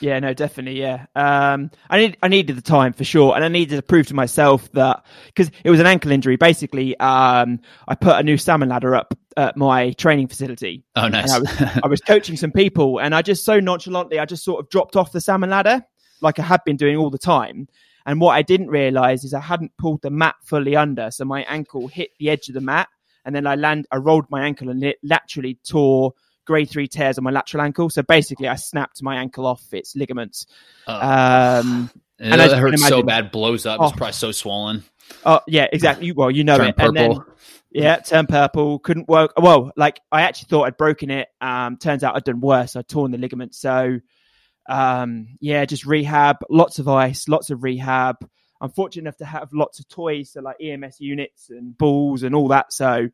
Yeah, 0.00 0.18
no, 0.20 0.34
definitely, 0.34 0.80
yeah. 0.80 1.06
Um, 1.14 1.70
I 1.88 1.98
need, 1.98 2.16
I 2.22 2.28
needed 2.28 2.56
the 2.56 2.62
time 2.62 2.92
for 2.92 3.04
sure, 3.04 3.34
and 3.34 3.44
I 3.44 3.48
needed 3.48 3.76
to 3.76 3.82
prove 3.82 4.06
to 4.08 4.14
myself 4.14 4.70
that 4.72 5.04
because 5.26 5.50
it 5.64 5.70
was 5.70 5.80
an 5.80 5.86
ankle 5.86 6.10
injury. 6.10 6.36
Basically, 6.36 6.98
um, 6.98 7.60
I 7.86 7.94
put 7.94 8.16
a 8.16 8.22
new 8.22 8.36
salmon 8.36 8.68
ladder 8.68 8.94
up 8.94 9.14
at 9.36 9.56
my 9.56 9.90
training 9.92 10.28
facility, 10.28 10.84
Oh, 10.94 11.08
nice. 11.08 11.32
I 11.32 11.80
I 11.84 11.88
was 11.88 12.00
coaching 12.00 12.36
some 12.36 12.52
people 12.52 12.98
and 12.98 13.14
I 13.14 13.22
just 13.22 13.44
so 13.44 13.60
nonchalantly, 13.60 14.18
I 14.18 14.24
just 14.24 14.44
sort 14.44 14.60
of 14.64 14.70
dropped 14.70 14.96
off 14.96 15.12
the 15.12 15.20
salmon 15.20 15.50
ladder 15.50 15.84
like 16.22 16.38
I 16.38 16.42
had 16.42 16.60
been 16.64 16.76
doing 16.76 16.96
all 16.96 17.10
the 17.10 17.18
time. 17.18 17.68
And 18.06 18.20
what 18.20 18.32
I 18.32 18.42
didn't 18.42 18.68
realize 18.68 19.24
is 19.24 19.34
I 19.34 19.40
hadn't 19.40 19.76
pulled 19.78 20.00
the 20.02 20.10
mat 20.10 20.36
fully 20.44 20.76
under. 20.76 21.10
So 21.10 21.24
my 21.24 21.42
ankle 21.48 21.88
hit 21.88 22.10
the 22.18 22.30
edge 22.30 22.48
of 22.48 22.54
the 22.54 22.60
mat 22.60 22.88
and 23.24 23.34
then 23.34 23.46
I 23.46 23.56
land, 23.56 23.86
I 23.90 23.96
rolled 23.96 24.26
my 24.30 24.44
ankle 24.44 24.70
and 24.70 24.82
it 24.84 24.98
laterally 25.02 25.58
tore 25.68 26.12
grade 26.46 26.70
three 26.70 26.86
tears 26.86 27.18
on 27.18 27.24
my 27.24 27.32
lateral 27.32 27.62
ankle. 27.62 27.90
So 27.90 28.02
basically 28.02 28.46
I 28.48 28.54
snapped 28.54 29.02
my 29.02 29.16
ankle 29.16 29.44
off 29.46 29.62
its 29.72 29.96
ligaments. 29.96 30.46
Uh, 30.86 31.60
Um, 31.64 31.90
and 32.18 32.32
and 32.32 32.40
it 32.40 32.44
as 32.44 32.50
you 32.52 32.56
can 32.56 32.70
hurts 32.70 32.88
so 32.88 33.02
bad, 33.02 33.30
blows 33.30 33.66
up. 33.66 33.80
Oh. 33.80 33.88
It's 33.88 33.96
probably 33.96 34.12
so 34.12 34.32
swollen. 34.32 34.84
oh 35.24 35.40
yeah, 35.46 35.66
exactly. 35.70 36.12
Well, 36.12 36.30
you 36.30 36.44
know 36.44 36.56
Turn 36.56 36.68
it. 36.68 36.74
And 36.78 36.96
then, 36.96 37.14
purple. 37.16 37.34
Yeah, 37.70 37.96
turned 37.96 38.28
purple. 38.28 38.78
Couldn't 38.78 39.08
work. 39.08 39.32
Well, 39.36 39.72
like 39.76 40.00
I 40.10 40.22
actually 40.22 40.48
thought 40.48 40.64
I'd 40.64 40.76
broken 40.76 41.10
it. 41.10 41.28
Um, 41.40 41.76
turns 41.76 42.04
out 42.04 42.16
I'd 42.16 42.24
done 42.24 42.40
worse. 42.40 42.76
I'd 42.76 42.88
torn 42.88 43.10
the 43.10 43.18
ligament. 43.18 43.54
So, 43.54 43.98
um, 44.68 45.36
yeah, 45.40 45.64
just 45.64 45.84
rehab. 45.84 46.36
Lots 46.48 46.78
of 46.78 46.88
ice. 46.88 47.28
Lots 47.28 47.50
of 47.50 47.62
rehab. 47.62 48.16
I'm 48.60 48.70
fortunate 48.70 49.02
enough 49.02 49.18
to 49.18 49.26
have 49.26 49.52
lots 49.52 49.80
of 49.80 49.88
toys, 49.88 50.30
so 50.32 50.40
like 50.40 50.56
EMS 50.62 51.00
units 51.00 51.50
and 51.50 51.76
balls 51.76 52.22
and 52.22 52.34
all 52.34 52.48
that. 52.48 52.72
So, 52.72 53.08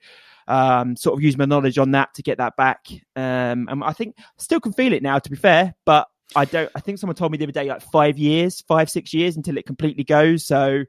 um, 0.47 0.95
sort 0.97 1.19
of 1.19 1.23
use 1.23 1.37
my 1.37 1.47
knowledge 1.47 1.79
on 1.79 1.93
that 1.93 2.15
to 2.15 2.23
get 2.23 2.39
that 2.39 2.57
back. 2.57 2.87
Um, 3.17 3.69
and 3.69 3.83
I 3.83 3.93
think 3.93 4.15
I 4.19 4.23
still 4.39 4.61
can 4.61 4.73
feel 4.73 4.93
it 4.93 5.03
now. 5.03 5.19
To 5.19 5.31
be 5.31 5.37
fair, 5.37 5.75
but 5.85 6.07
I 6.37 6.45
don't. 6.45 6.71
I 6.75 6.81
think 6.81 6.99
someone 6.99 7.17
told 7.17 7.33
me 7.33 7.39
the 7.39 7.45
other 7.45 7.53
day 7.53 7.65
like 7.69 7.83
five 7.83 8.19
years, 8.19 8.61
five 8.63 8.91
six 8.91 9.13
years 9.13 9.37
until 9.37 9.57
it 9.59 9.67
completely 9.67 10.05
goes. 10.05 10.45
So, 10.47 10.85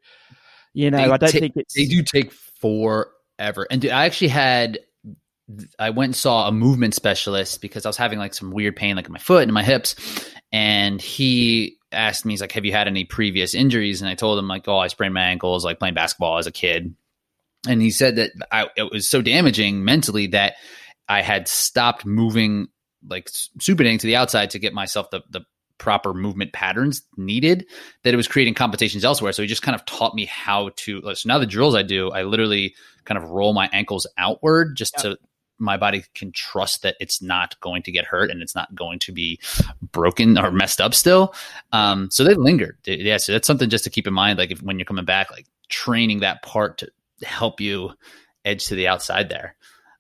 you 0.74 0.92
know, 0.92 0.98
They 0.98 1.12
I 1.12 1.18
don't 1.18 1.32
ta- 1.32 1.40
think 1.40 1.54
it's 1.56 1.74
They 1.74 1.86
do 1.86 2.04
take 2.04 2.32
forever. 3.38 3.68
And 3.70 3.82
dude, 3.82 3.92
I 3.92 4.06
actually 4.06 4.30
had 4.30 4.80
I 5.78 5.90
went 5.90 6.10
and 6.10 6.16
saw 6.16 6.48
a 6.48 6.52
movement 6.52 6.94
specialist 6.94 7.62
because 7.62 7.86
I 7.86 7.90
was 7.90 7.98
having 7.98 8.18
like 8.18 8.34
some 8.34 8.52
weird 8.52 8.76
pain 8.76 8.96
like 8.96 9.08
in 9.08 9.12
my 9.12 9.20
foot 9.20 9.44
and 9.44 9.54
my 9.54 9.64
hips. 9.64 9.96
And 10.52 11.02
he 11.02 11.78
asked 11.92 12.26
me, 12.26 12.34
he's 12.34 12.42
like, 12.42 12.54
Have 12.54 12.66
you 12.66 12.72
had 12.72 12.88
any 12.88 13.06
previous 13.06 13.54
injuries? 13.54 14.02
And 14.02 14.10
I 14.10 14.16
told 14.16 14.40
him, 14.40 14.48
like, 14.48 14.68
oh, 14.68 14.78
I 14.78 14.88
sprained 14.88 15.14
my 15.14 15.24
ankles 15.24 15.66
like 15.66 15.80
playing 15.80 15.96
basketball 15.96 16.38
as 16.38 16.48
a 16.48 16.52
kid. 16.52 16.96
And 17.68 17.82
he 17.82 17.92
said 17.92 18.18
that 18.18 18.32
I, 18.52 18.68
it 18.76 18.92
was 18.92 19.10
so 19.10 19.22
damaging 19.22 19.86
mentally 19.86 20.28
that 20.28 20.56
I 21.08 21.22
had 21.22 21.48
stopped 21.48 22.06
moving 22.06 22.68
like 23.08 23.30
supinating 23.60 24.00
to 24.00 24.08
the 24.08 24.16
outside 24.16 24.52
to 24.52 24.60
get 24.60 24.74
myself 24.74 25.10
the, 25.10 25.22
the 25.30 25.42
proper 25.78 26.14
movement 26.14 26.54
patterns 26.54 27.04
needed 27.18 27.66
that 28.04 28.14
it 28.14 28.18
was 28.18 28.28
creating 28.28 28.54
compensations 28.54 29.04
elsewhere. 29.04 29.34
So 29.34 29.42
he 29.42 29.48
just 29.48 29.62
kind 29.62 29.76
of 29.76 29.86
taught 29.86 30.16
me 30.16 30.26
how 30.26 30.70
to. 30.78 31.14
So 31.16 31.28
now 31.28 31.40
the 31.40 31.46
drills 31.46 31.76
I 31.76 31.84
do, 31.84 32.12
I 32.12 32.24
literally 32.24 32.76
kind 33.06 33.18
of 33.18 33.30
roll 33.30 33.54
my 33.54 33.70
ankles 33.72 34.08
outward 34.18 34.76
just 34.76 34.98
to 35.00 35.18
my 35.60 35.78
body 35.78 36.04
can 36.14 36.32
trust 36.32 36.82
that 36.84 36.96
it's 37.00 37.22
not 37.22 37.60
going 37.60 37.84
to 37.84 37.92
get 37.92 38.06
hurt 38.06 38.30
and 38.30 38.42
it's 38.42 38.56
not 38.56 38.74
going 38.76 39.00
to 39.00 39.12
be 39.12 39.40
broken 39.82 40.38
or 40.38 40.52
messed 40.52 40.82
up 40.82 40.94
still. 40.94 41.34
Um, 41.72 42.10
so 42.12 42.24
they 42.24 42.34
lingered. 42.34 42.78
Yeah. 42.86 43.18
So 43.18 43.32
that's 43.32 43.48
something 43.48 43.70
just 43.70 43.84
to 43.86 43.90
keep 43.90 44.08
in 44.08 44.14
mind. 44.14 44.40
Like 44.40 44.52
if 44.52 44.62
when 44.62 44.78
you're 44.78 44.86
coming 44.86 45.06
back, 45.06 45.32
like 45.32 45.46
training 45.70 46.20
that 46.20 46.42
part 46.44 46.80
to 46.80 46.92
help 47.24 47.62
you 47.62 47.92
edge 48.44 48.66
to 48.66 48.76
the 48.76 48.88
outside 48.88 49.30
there. 49.30 49.56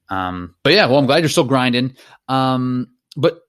Um, 0.09 0.55
but 0.63 0.73
yeah, 0.73 0.85
well, 0.87 0.99
I'm 0.99 1.05
glad 1.05 1.19
you're 1.19 1.29
still 1.29 1.45
grinding. 1.45 1.95
Um, 2.27 2.89
but 3.15 3.41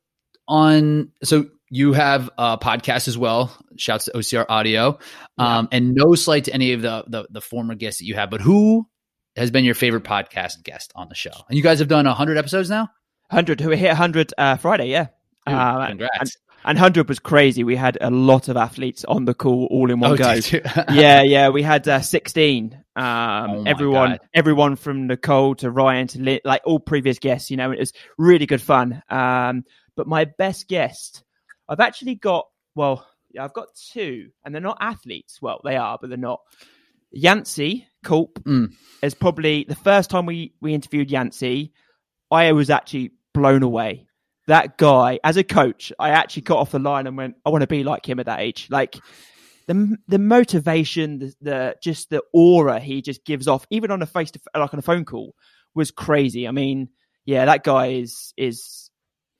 on, 0.46 1.11
so 1.23 1.46
you 1.68 1.92
have 1.94 2.30
a 2.38 2.58
podcast 2.58 3.08
as 3.08 3.18
well. 3.18 3.56
Shouts 3.76 4.04
to 4.04 4.12
OCR 4.12 4.46
Audio. 4.49 4.99
Um, 5.38 5.68
and 5.73 5.94
no 5.94 6.14
slight 6.14 6.44
to 6.44 6.54
any 6.54 6.73
of 6.73 6.82
the, 6.82 7.04
the 7.08 7.26
the 7.30 7.40
former 7.40 7.75
guests 7.75 7.99
that 7.99 8.06
you 8.06 8.14
have, 8.14 8.30
but 8.30 8.40
who 8.40 8.87
has 9.36 9.50
been 9.50 9.64
your 9.64 9.74
favorite 9.74 10.04
podcast 10.04 10.62
guest 10.62 10.92
on 10.94 11.08
the 11.08 11.14
show? 11.14 11.32
And 11.48 11.56
you 11.56 11.62
guys 11.62 11.78
have 11.80 11.88
done 11.88 12.06
hundred 12.06 12.38
episodes 12.38 12.70
now. 12.70 12.88
hundred. 13.30 13.60
Who 13.60 13.70
hit 13.70 13.92
hundred 13.94 14.32
uh, 14.38 14.56
Friday? 14.56 14.86
Yeah. 14.88 15.06
Dude, 15.46 15.54
Uh, 15.56 15.86
congrats! 15.88 16.36
and 16.66 16.78
100 16.78 17.08
was 17.10 17.18
crazy. 17.18 17.62
We 17.64 17.76
had 17.76 17.98
a 18.00 18.10
lot 18.10 18.48
of 18.48 18.56
athletes 18.56 19.04
on 19.04 19.26
the 19.26 19.34
call 19.34 19.66
all 19.70 19.90
in 19.90 20.00
one 20.00 20.12
Oh, 20.12 20.16
go. 20.16 20.32
yeah, 20.92 21.20
yeah, 21.20 21.50
we 21.50 21.62
had 21.62 21.86
uh, 21.86 22.00
16. 22.00 22.72
Um, 22.96 23.04
Oh 23.04 23.64
everyone, 23.66 24.10
God. 24.12 24.20
everyone 24.32 24.76
from 24.76 25.06
Nicole 25.06 25.56
to 25.56 25.70
Ryan 25.70 26.06
to 26.06 26.22
Lit, 26.22 26.40
like 26.46 26.62
all 26.64 26.78
previous 26.80 27.18
guests, 27.18 27.50
you 27.50 27.58
know, 27.58 27.70
it 27.72 27.78
was 27.80 27.92
really 28.16 28.46
good 28.46 28.62
fun. 28.62 29.02
Um, 29.10 29.64
but 29.94 30.06
my 30.06 30.24
best 30.24 30.66
guest, 30.66 31.22
I've 31.68 31.80
actually 31.80 32.14
got, 32.14 32.46
well, 32.74 33.06
yeah, 33.30 33.44
I've 33.44 33.52
got 33.52 33.66
two, 33.92 34.30
and 34.44 34.54
they're 34.54 34.62
not 34.62 34.78
athletes. 34.80 35.42
Well, 35.42 35.60
they 35.64 35.76
are, 35.76 35.98
but 36.00 36.08
they're 36.08 36.16
not. 36.16 36.40
Yancey 37.12 37.86
Culp 38.04 38.38
Mm. 38.44 38.73
is 39.02 39.14
probably 39.14 39.64
the 39.64 39.75
first 39.75 40.11
time 40.11 40.26
we 40.26 40.54
we 40.61 40.75
interviewed 40.75 41.11
Yancey. 41.11 41.73
I 42.30 42.52
was 42.52 42.70
actually 42.70 43.12
blown 43.32 43.62
away. 43.62 44.06
That 44.46 44.76
guy, 44.76 45.20
as 45.25 45.37
a 45.38 45.44
coach, 45.44 45.92
I 45.99 46.11
actually 46.11 46.42
got 46.42 46.58
off 46.58 46.70
the 46.73 46.78
line 46.78 47.06
and 47.06 47.16
went, 47.16 47.37
I 47.46 47.50
want 47.50 47.62
to 47.62 47.66
be 47.66 47.82
like 47.82 48.06
him 48.08 48.20
at 48.20 48.26
that 48.26 48.40
age. 48.40 48.68
Like 48.70 48.96
the 49.66 49.96
the 50.06 50.18
motivation, 50.18 51.18
the, 51.18 51.34
the 51.40 51.76
just 51.82 52.11
the 52.11 52.23
aura 52.32 52.78
he 52.78 53.00
just 53.02 53.25
gives 53.25 53.49
off, 53.49 53.66
even 53.70 53.90
on 53.90 54.02
a 54.02 54.06
face 54.06 54.30
to 54.32 54.40
like 54.54 54.73
on 54.75 54.78
a 54.78 54.82
phone 54.82 55.04
call, 55.04 55.34
was 55.75 55.90
crazy. 55.90 56.46
I 56.46 56.50
mean, 56.50 56.90
yeah, 57.25 57.46
that 57.46 57.64
guy 57.64 57.87
is 57.92 58.34
is 58.37 58.90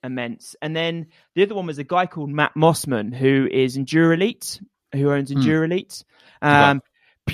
immense. 0.03 0.57
And 0.63 0.75
then 0.75 1.07
the 1.35 1.43
other 1.43 1.55
one 1.55 1.67
was 1.67 1.79
a 1.79 1.85
guy 1.85 2.07
called 2.07 2.31
Matt 2.31 2.53
Mossman, 2.57 3.15
who 3.15 3.47
is 3.51 3.77
Endurelite, 3.77 4.63
who 4.93 5.11
owns 5.11 5.31
Hmm. 5.31 5.39
Endurelite. 5.41 6.05
Um, 6.43 6.81
p- 6.81 6.87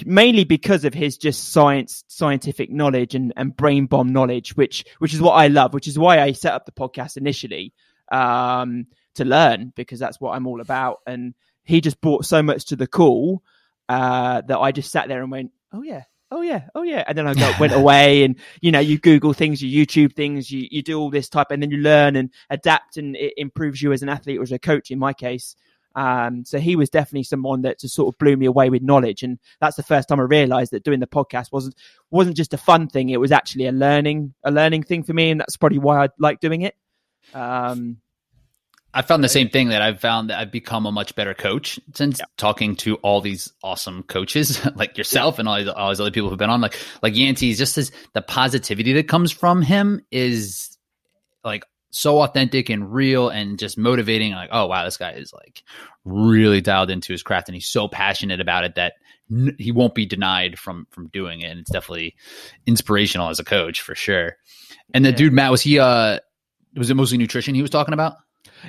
mainly 0.04 0.44
because 0.44 0.84
of 0.84 0.94
his 0.94 1.16
just 1.16 1.52
science, 1.52 2.04
scientific 2.08 2.70
knowledge 2.70 3.14
and, 3.14 3.32
and 3.36 3.56
brain 3.56 3.86
bomb 3.86 4.12
knowledge, 4.12 4.56
which 4.56 4.84
which 4.98 5.14
is 5.14 5.20
what 5.20 5.32
I 5.32 5.48
love, 5.48 5.74
which 5.74 5.88
is 5.88 5.98
why 5.98 6.20
I 6.20 6.32
set 6.32 6.52
up 6.52 6.66
the 6.66 6.72
podcast 6.72 7.16
initially 7.16 7.72
um, 8.10 8.86
to 9.14 9.24
learn 9.24 9.72
because 9.76 9.98
that's 9.98 10.20
what 10.20 10.32
I'm 10.32 10.46
all 10.46 10.60
about. 10.60 10.98
And 11.06 11.34
he 11.64 11.80
just 11.80 12.00
brought 12.00 12.24
so 12.24 12.42
much 12.42 12.66
to 12.66 12.76
the 12.76 12.86
call 12.86 13.42
uh, 13.88 14.42
that 14.42 14.58
I 14.58 14.72
just 14.72 14.90
sat 14.90 15.08
there 15.08 15.22
and 15.22 15.30
went, 15.30 15.52
"Oh 15.72 15.82
yeah, 15.82 16.04
oh 16.30 16.42
yeah, 16.42 16.62
oh 16.74 16.82
yeah," 16.82 17.04
and 17.06 17.16
then 17.18 17.26
I 17.26 17.34
go, 17.34 17.52
went 17.60 17.72
away 17.72 18.24
and 18.24 18.36
you 18.60 18.72
know 18.72 18.80
you 18.80 18.98
Google 18.98 19.32
things, 19.32 19.62
you 19.62 19.84
YouTube 19.84 20.14
things, 20.14 20.50
you 20.50 20.68
you 20.70 20.82
do 20.82 20.98
all 20.98 21.10
this 21.10 21.28
type, 21.28 21.48
and 21.50 21.62
then 21.62 21.70
you 21.70 21.78
learn 21.78 22.16
and 22.16 22.30
adapt, 22.48 22.96
and 22.96 23.16
it 23.16 23.34
improves 23.36 23.82
you 23.82 23.92
as 23.92 24.02
an 24.02 24.08
athlete 24.08 24.38
or 24.38 24.42
as 24.42 24.52
a 24.52 24.58
coach. 24.58 24.90
In 24.90 24.98
my 24.98 25.12
case. 25.12 25.56
Um, 25.96 26.44
so 26.44 26.58
he 26.58 26.76
was 26.76 26.88
definitely 26.88 27.24
someone 27.24 27.62
that 27.62 27.80
just 27.80 27.94
sort 27.94 28.14
of 28.14 28.18
blew 28.18 28.36
me 28.36 28.46
away 28.46 28.70
with 28.70 28.82
knowledge, 28.82 29.22
and 29.22 29.38
that's 29.60 29.76
the 29.76 29.82
first 29.82 30.08
time 30.08 30.20
I 30.20 30.24
realised 30.24 30.72
that 30.72 30.84
doing 30.84 31.00
the 31.00 31.06
podcast 31.06 31.52
wasn't 31.52 31.74
wasn't 32.10 32.36
just 32.36 32.54
a 32.54 32.58
fun 32.58 32.88
thing; 32.88 33.10
it 33.10 33.20
was 33.20 33.32
actually 33.32 33.66
a 33.66 33.72
learning 33.72 34.34
a 34.44 34.50
learning 34.50 34.84
thing 34.84 35.02
for 35.02 35.12
me, 35.12 35.30
and 35.30 35.40
that's 35.40 35.56
probably 35.56 35.78
why 35.78 36.04
I 36.04 36.08
like 36.18 36.40
doing 36.40 36.62
it. 36.62 36.76
Um, 37.34 37.98
I 38.92 39.02
found 39.02 39.22
the 39.22 39.28
same 39.28 39.48
thing 39.48 39.68
that 39.68 39.82
I've 39.82 40.00
found 40.00 40.30
that 40.30 40.40
I've 40.40 40.50
become 40.50 40.84
a 40.84 40.90
much 40.90 41.14
better 41.14 41.32
coach 41.32 41.78
since 41.94 42.20
talking 42.36 42.74
to 42.76 42.96
all 42.96 43.20
these 43.20 43.52
awesome 43.62 44.02
coaches 44.02 44.64
like 44.74 44.98
yourself 44.98 45.38
and 45.38 45.48
all 45.48 45.58
these, 45.58 45.68
all 45.68 45.90
these 45.90 46.00
other 46.00 46.10
people 46.10 46.28
who've 46.28 46.38
been 46.38 46.50
on. 46.50 46.60
Like 46.60 46.76
like 47.02 47.16
Yancey, 47.16 47.54
just 47.54 47.78
as 47.78 47.92
the 48.14 48.22
positivity 48.22 48.92
that 48.94 49.06
comes 49.06 49.30
from 49.30 49.62
him 49.62 50.04
is 50.10 50.76
like 51.44 51.64
so 51.90 52.22
authentic 52.22 52.68
and 52.70 52.92
real 52.92 53.28
and 53.28 53.58
just 53.58 53.76
motivating. 53.78 54.32
Like, 54.32 54.50
oh 54.52 54.66
wow, 54.66 54.84
this 54.84 54.96
guy 54.96 55.12
is 55.12 55.32
like 55.32 55.62
really 56.04 56.60
dialed 56.60 56.90
into 56.90 57.12
his 57.12 57.22
craft 57.22 57.48
and 57.48 57.54
he's 57.54 57.68
so 57.68 57.88
passionate 57.88 58.40
about 58.40 58.64
it 58.64 58.74
that 58.76 58.94
n- 59.30 59.56
he 59.58 59.72
won't 59.72 59.94
be 59.94 60.06
denied 60.06 60.58
from 60.58 60.86
from 60.90 61.08
doing 61.08 61.40
it. 61.40 61.50
And 61.50 61.60
it's 61.60 61.70
definitely 61.70 62.16
inspirational 62.66 63.28
as 63.28 63.40
a 63.40 63.44
coach 63.44 63.80
for 63.82 63.94
sure. 63.94 64.36
And 64.94 65.04
the 65.04 65.10
Yeah. 65.10 65.16
dude 65.16 65.32
Matt 65.32 65.50
was 65.50 65.62
he 65.62 65.78
uh 65.78 66.18
was 66.76 66.90
it 66.90 66.94
mostly 66.94 67.18
nutrition 67.18 67.54
he 67.54 67.62
was 67.62 67.70
talking 67.70 67.94
about? 67.94 68.14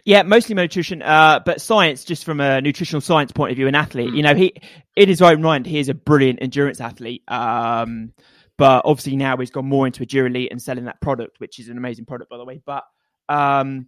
Yeah, 0.05 0.23
mostly 0.23 0.55
nutrition, 0.55 1.01
uh, 1.01 1.41
but 1.45 1.59
science, 1.59 2.05
just 2.05 2.23
from 2.23 2.39
a 2.39 2.61
nutritional 2.61 3.01
science 3.01 3.31
point 3.31 3.51
of 3.51 3.57
view, 3.57 3.67
an 3.67 3.75
athlete. 3.75 4.11
Mm. 4.11 4.15
You 4.15 4.23
know, 4.23 4.35
he 4.35 4.53
in 4.95 5.09
his 5.09 5.21
own 5.21 5.41
mind, 5.41 5.65
he 5.65 5.79
is 5.79 5.89
a 5.89 5.93
brilliant 5.93 6.39
endurance 6.41 6.79
athlete. 6.81 7.23
Um, 7.27 8.13
but 8.57 8.83
obviously 8.85 9.15
now 9.15 9.37
he's 9.37 9.49
gone 9.49 9.65
more 9.65 9.87
into 9.87 10.05
Endurelite 10.05 10.49
and 10.51 10.61
selling 10.61 10.85
that 10.85 11.01
product, 11.01 11.39
which 11.39 11.59
is 11.59 11.67
an 11.67 11.77
amazing 11.77 12.05
product, 12.05 12.29
by 12.29 12.37
the 12.37 12.45
way. 12.45 12.61
But 12.63 12.83
um, 13.31 13.87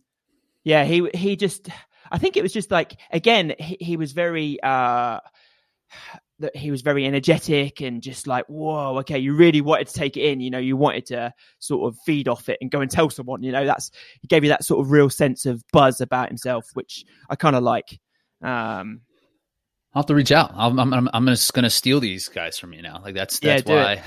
yeah, 0.63 0.85
he 0.85 1.09
he 1.13 1.35
just, 1.35 1.69
I 2.11 2.17
think 2.17 2.37
it 2.37 2.43
was 2.43 2.53
just 2.53 2.71
like 2.71 2.99
again, 3.11 3.53
he, 3.59 3.77
he 3.79 3.97
was 3.97 4.11
very. 4.11 4.61
Uh, 4.61 5.19
that 6.39 6.55
he 6.55 6.71
was 6.71 6.81
very 6.81 7.05
energetic 7.05 7.81
and 7.81 8.01
just 8.01 8.27
like, 8.27 8.45
whoa, 8.47 8.97
okay, 8.99 9.19
you 9.19 9.35
really 9.35 9.61
wanted 9.61 9.87
to 9.87 9.93
take 9.93 10.17
it 10.17 10.21
in, 10.21 10.41
you 10.41 10.49
know, 10.49 10.57
you 10.57 10.75
wanted 10.75 11.05
to 11.05 11.33
sort 11.59 11.87
of 11.87 11.97
feed 12.05 12.27
off 12.27 12.49
it 12.49 12.57
and 12.59 12.71
go 12.71 12.81
and 12.81 12.89
tell 12.89 13.09
someone, 13.09 13.43
you 13.43 13.51
know, 13.51 13.65
that's 13.65 13.91
he 14.21 14.27
gave 14.27 14.43
you 14.43 14.49
that 14.49 14.63
sort 14.63 14.83
of 14.83 14.91
real 14.91 15.09
sense 15.09 15.45
of 15.45 15.63
buzz 15.71 16.01
about 16.01 16.29
himself, 16.29 16.65
which 16.73 17.05
I 17.29 17.35
kind 17.35 17.55
of 17.55 17.63
like. 17.63 17.99
Um, 18.41 19.01
I'll 19.93 20.01
have 20.01 20.07
to 20.07 20.15
reach 20.15 20.31
out. 20.31 20.51
I'm 20.55 20.79
I'm 20.79 20.93
I'm, 20.93 21.09
I'm 21.13 21.27
just 21.27 21.53
gonna 21.53 21.69
steal 21.69 21.99
these 21.99 22.27
guys 22.27 22.57
from 22.57 22.73
you 22.73 22.81
now. 22.81 22.99
Like 23.03 23.13
that's 23.13 23.39
that's 23.39 23.63
do 23.63 23.73
why. 23.73 24.01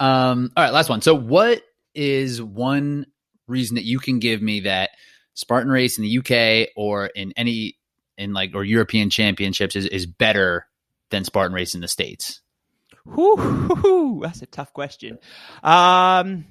um. 0.00 0.50
All 0.56 0.64
right, 0.64 0.72
last 0.72 0.88
one. 0.88 1.00
So, 1.00 1.14
what 1.14 1.62
is 1.94 2.42
one 2.42 3.06
reason 3.46 3.76
that 3.76 3.84
you 3.84 3.98
can 3.98 4.18
give 4.18 4.42
me 4.42 4.60
that 4.60 4.90
Spartan 5.34 5.70
race 5.70 5.98
in 5.98 6.04
the 6.04 6.18
UK 6.18 6.70
or 6.76 7.06
in 7.06 7.32
any 7.36 7.76
in 8.16 8.32
like 8.32 8.54
or 8.54 8.64
European 8.64 9.10
championships 9.10 9.76
is 9.76 9.86
is 9.86 10.06
better 10.06 10.66
than 11.10 11.24
Spartan 11.24 11.54
race 11.54 11.74
in 11.74 11.80
the 11.80 11.88
states? 11.88 12.40
that's 14.22 14.42
a 14.42 14.46
tough 14.46 14.72
question. 14.72 15.18
Um, 15.62 16.46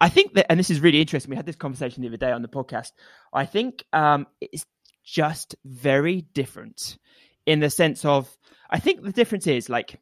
I 0.00 0.08
think 0.08 0.34
that, 0.34 0.50
and 0.50 0.58
this 0.58 0.70
is 0.70 0.80
really 0.80 1.00
interesting. 1.00 1.30
We 1.30 1.36
had 1.36 1.46
this 1.46 1.56
conversation 1.56 2.02
the 2.02 2.08
other 2.08 2.16
day 2.16 2.32
on 2.32 2.42
the 2.42 2.48
podcast. 2.48 2.92
I 3.32 3.46
think 3.46 3.84
um, 3.92 4.26
it's 4.40 4.66
just 5.04 5.54
very 5.64 6.22
different 6.34 6.98
in 7.46 7.60
the 7.60 7.70
sense 7.70 8.04
of, 8.04 8.28
I 8.68 8.78
think 8.80 9.02
the 9.02 9.12
difference 9.12 9.46
is 9.46 9.68
like 9.68 9.98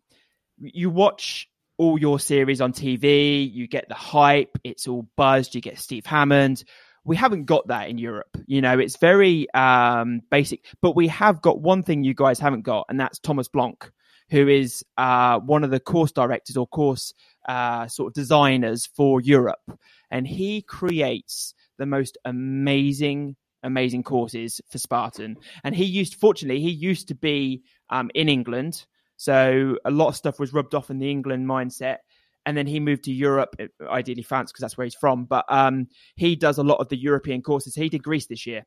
you 0.58 0.90
watch 0.90 1.49
all 1.80 1.98
your 1.98 2.20
series 2.20 2.60
on 2.60 2.74
TV, 2.74 3.50
you 3.50 3.66
get 3.66 3.88
the 3.88 3.94
hype, 3.94 4.58
it's 4.64 4.86
all 4.86 5.08
buzzed, 5.16 5.54
you 5.54 5.62
get 5.62 5.78
Steve 5.78 6.04
Hammond. 6.04 6.62
We 7.04 7.16
haven't 7.16 7.46
got 7.46 7.68
that 7.68 7.88
in 7.88 7.96
Europe. 7.96 8.36
You 8.46 8.60
know, 8.60 8.78
it's 8.78 8.98
very 8.98 9.50
um, 9.54 10.20
basic, 10.30 10.66
but 10.82 10.94
we 10.94 11.08
have 11.08 11.40
got 11.40 11.62
one 11.62 11.82
thing 11.82 12.04
you 12.04 12.12
guys 12.12 12.38
haven't 12.38 12.64
got, 12.64 12.84
and 12.90 13.00
that's 13.00 13.18
Thomas 13.18 13.48
Blanc, 13.48 13.90
who 14.28 14.46
is 14.46 14.84
uh, 14.98 15.38
one 15.40 15.64
of 15.64 15.70
the 15.70 15.80
course 15.80 16.12
directors 16.12 16.58
or 16.58 16.66
course 16.66 17.14
uh, 17.48 17.88
sort 17.88 18.08
of 18.08 18.12
designers 18.12 18.84
for 18.84 19.22
Europe. 19.22 19.72
And 20.10 20.26
he 20.26 20.60
creates 20.60 21.54
the 21.78 21.86
most 21.86 22.18
amazing, 22.26 23.36
amazing 23.62 24.02
courses 24.02 24.60
for 24.68 24.76
Spartan. 24.76 25.38
And 25.64 25.74
he 25.74 25.84
used, 25.84 26.16
fortunately, 26.16 26.60
he 26.60 26.72
used 26.72 27.08
to 27.08 27.14
be 27.14 27.62
um, 27.88 28.10
in 28.14 28.28
England. 28.28 28.84
So 29.20 29.76
a 29.84 29.90
lot 29.90 30.08
of 30.08 30.16
stuff 30.16 30.40
was 30.40 30.54
rubbed 30.54 30.74
off 30.74 30.88
in 30.88 30.98
the 30.98 31.10
England 31.10 31.46
mindset. 31.46 31.98
And 32.46 32.56
then 32.56 32.66
he 32.66 32.80
moved 32.80 33.04
to 33.04 33.12
Europe, 33.12 33.54
ideally 33.82 34.22
France, 34.22 34.50
because 34.50 34.62
that's 34.62 34.78
where 34.78 34.86
he's 34.86 34.94
from. 34.94 35.26
But 35.26 35.44
um, 35.50 35.88
he 36.16 36.36
does 36.36 36.56
a 36.56 36.62
lot 36.62 36.76
of 36.76 36.88
the 36.88 36.96
European 36.96 37.42
courses. 37.42 37.74
He 37.74 37.90
did 37.90 38.02
Greece 38.02 38.28
this 38.28 38.46
year. 38.46 38.64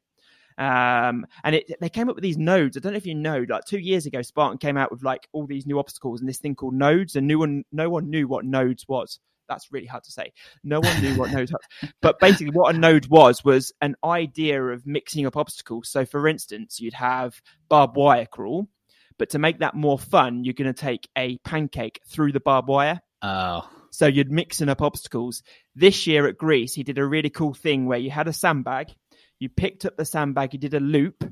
Um, 0.60 1.26
and 1.44 1.56
it, 1.56 1.72
they 1.82 1.90
came 1.90 2.08
up 2.08 2.14
with 2.14 2.22
these 2.22 2.38
nodes. 2.38 2.78
I 2.78 2.82
don't 2.82 2.92
know 2.92 2.98
if 2.98 3.08
you 3.08 3.16
know, 3.16 3.44
like 3.50 3.66
two 3.66 3.80
years 3.80 4.06
ago, 4.06 4.22
Spartan 4.22 4.60
came 4.60 4.78
out 4.78 4.92
with 4.92 5.02
like 5.02 5.28
all 5.34 5.48
these 5.48 5.66
new 5.66 5.80
obstacles 5.80 6.20
and 6.20 6.30
this 6.30 6.38
thing 6.38 6.54
called 6.54 6.76
nodes, 6.76 7.16
and 7.16 7.28
no 7.28 7.40
one, 7.40 7.64
no 7.72 7.90
one 7.90 8.12
knew 8.12 8.28
what 8.28 8.46
nodes 8.46 8.88
was. 8.88 9.20
That's 9.50 9.72
really 9.72 9.88
hard 9.88 10.04
to 10.04 10.12
say. 10.12 10.34
No 10.64 10.82
one 10.82 11.02
knew 11.02 11.16
what 11.16 11.32
nodes 11.32 11.52
was. 11.52 11.92
But 12.04 12.20
basically, 12.20 12.52
what 12.54 12.76
a 12.76 12.78
node 12.78 13.08
was 13.08 13.44
was 13.44 13.74
an 13.82 13.96
idea 14.06 14.64
of 14.64 14.86
mixing 14.86 15.26
up 15.26 15.36
obstacles. 15.36 15.90
So, 15.90 16.06
for 16.06 16.28
instance, 16.28 16.80
you'd 16.80 16.94
have 16.94 17.42
barbed 17.70 17.96
wire 17.96 18.28
crawl, 18.28 18.68
but 19.18 19.30
to 19.32 19.40
make 19.40 19.60
that 19.60 19.76
more 19.76 20.00
fun, 20.00 20.44
you're 20.44 20.54
going 20.54 20.74
to 20.74 20.80
take 20.82 21.08
a 21.18 21.38
pancake 21.40 22.02
through 22.08 22.32
the 22.32 22.40
barbed 22.40 22.68
wire. 22.68 23.02
Oh, 23.22 23.70
So 23.92 24.08
you'd 24.08 24.32
mixing 24.32 24.70
up 24.70 24.82
obstacles. 24.82 25.44
This 25.76 26.08
year 26.08 26.28
at 26.28 26.38
Greece, 26.38 26.74
he 26.74 26.84
did 26.84 26.98
a 26.98 27.06
really 27.06 27.30
cool 27.30 27.54
thing 27.54 27.86
where 27.86 28.00
you 28.00 28.10
had 28.10 28.28
a 28.28 28.34
sandbag, 28.34 28.88
you 29.40 29.50
picked 29.50 29.86
up 29.86 29.98
the 29.98 30.06
sandbag, 30.06 30.54
you 30.54 30.60
did 30.60 30.74
a 30.74 30.80
loop, 30.80 31.24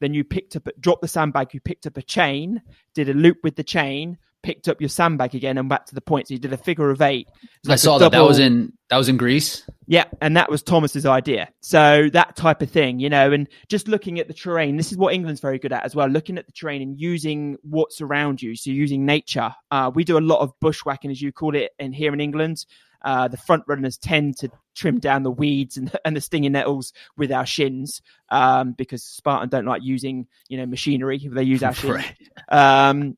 then 0.00 0.14
you 0.14 0.24
picked 0.24 0.56
up, 0.56 0.68
dropped 0.78 1.02
the 1.02 1.08
sandbag, 1.08 1.54
you 1.54 1.60
picked 1.60 1.86
up 1.86 1.96
a 1.96 2.02
chain, 2.02 2.62
did 2.94 3.08
a 3.08 3.14
loop 3.14 3.38
with 3.42 3.56
the 3.56 3.64
chain, 3.64 4.18
picked 4.42 4.68
up 4.68 4.80
your 4.80 4.88
sandbag 4.88 5.34
again, 5.34 5.58
and 5.58 5.68
back 5.68 5.86
to 5.86 5.94
the 5.94 6.00
point. 6.00 6.28
So 6.28 6.34
you 6.34 6.40
did 6.40 6.52
a 6.52 6.56
figure 6.56 6.90
of 6.90 7.02
eight. 7.02 7.28
I 7.34 7.70
like 7.70 7.76
a 7.76 7.78
saw 7.78 7.98
that. 7.98 8.12
That 8.12 8.24
was 8.24 8.38
in 8.38 8.72
that 8.90 8.96
was 8.96 9.08
in 9.08 9.16
Greece. 9.16 9.68
yeah, 9.86 10.04
and 10.20 10.36
that 10.36 10.50
was 10.50 10.62
Thomas's 10.62 11.06
idea. 11.06 11.48
So 11.60 12.08
that 12.12 12.36
type 12.36 12.62
of 12.62 12.70
thing, 12.70 13.00
you 13.00 13.10
know, 13.10 13.32
and 13.32 13.48
just 13.68 13.88
looking 13.88 14.20
at 14.20 14.28
the 14.28 14.34
terrain. 14.34 14.76
This 14.76 14.92
is 14.92 14.98
what 14.98 15.14
England's 15.14 15.40
very 15.40 15.58
good 15.58 15.72
at 15.72 15.84
as 15.84 15.94
well. 15.96 16.08
Looking 16.08 16.38
at 16.38 16.46
the 16.46 16.52
terrain 16.52 16.82
and 16.82 17.00
using 17.00 17.56
what's 17.62 18.00
around 18.00 18.40
you. 18.42 18.54
So 18.54 18.70
using 18.70 19.04
nature. 19.04 19.52
Uh, 19.70 19.90
we 19.94 20.04
do 20.04 20.18
a 20.18 20.20
lot 20.20 20.40
of 20.40 20.52
bushwhacking, 20.60 21.10
as 21.10 21.20
you 21.20 21.32
call 21.32 21.56
it, 21.56 21.72
in 21.78 21.92
here 21.92 22.12
in 22.12 22.20
England. 22.20 22.64
Uh, 23.02 23.28
the 23.28 23.36
front 23.36 23.62
runners 23.68 23.96
tend 23.96 24.36
to 24.36 24.50
trim 24.74 24.98
down 24.98 25.22
the 25.22 25.30
weeds 25.30 25.76
and, 25.76 25.96
and 26.04 26.16
the 26.16 26.20
stinging 26.20 26.52
nettles 26.52 26.92
with 27.16 27.30
our 27.30 27.46
shins 27.46 28.02
um, 28.30 28.72
because 28.72 29.04
Spartan 29.04 29.48
don't 29.48 29.64
like 29.64 29.82
using, 29.82 30.26
you 30.48 30.58
know, 30.58 30.66
machinery. 30.66 31.24
They 31.24 31.44
use 31.44 31.62
our 31.62 31.74
shins. 31.74 32.04
Um, 32.48 33.16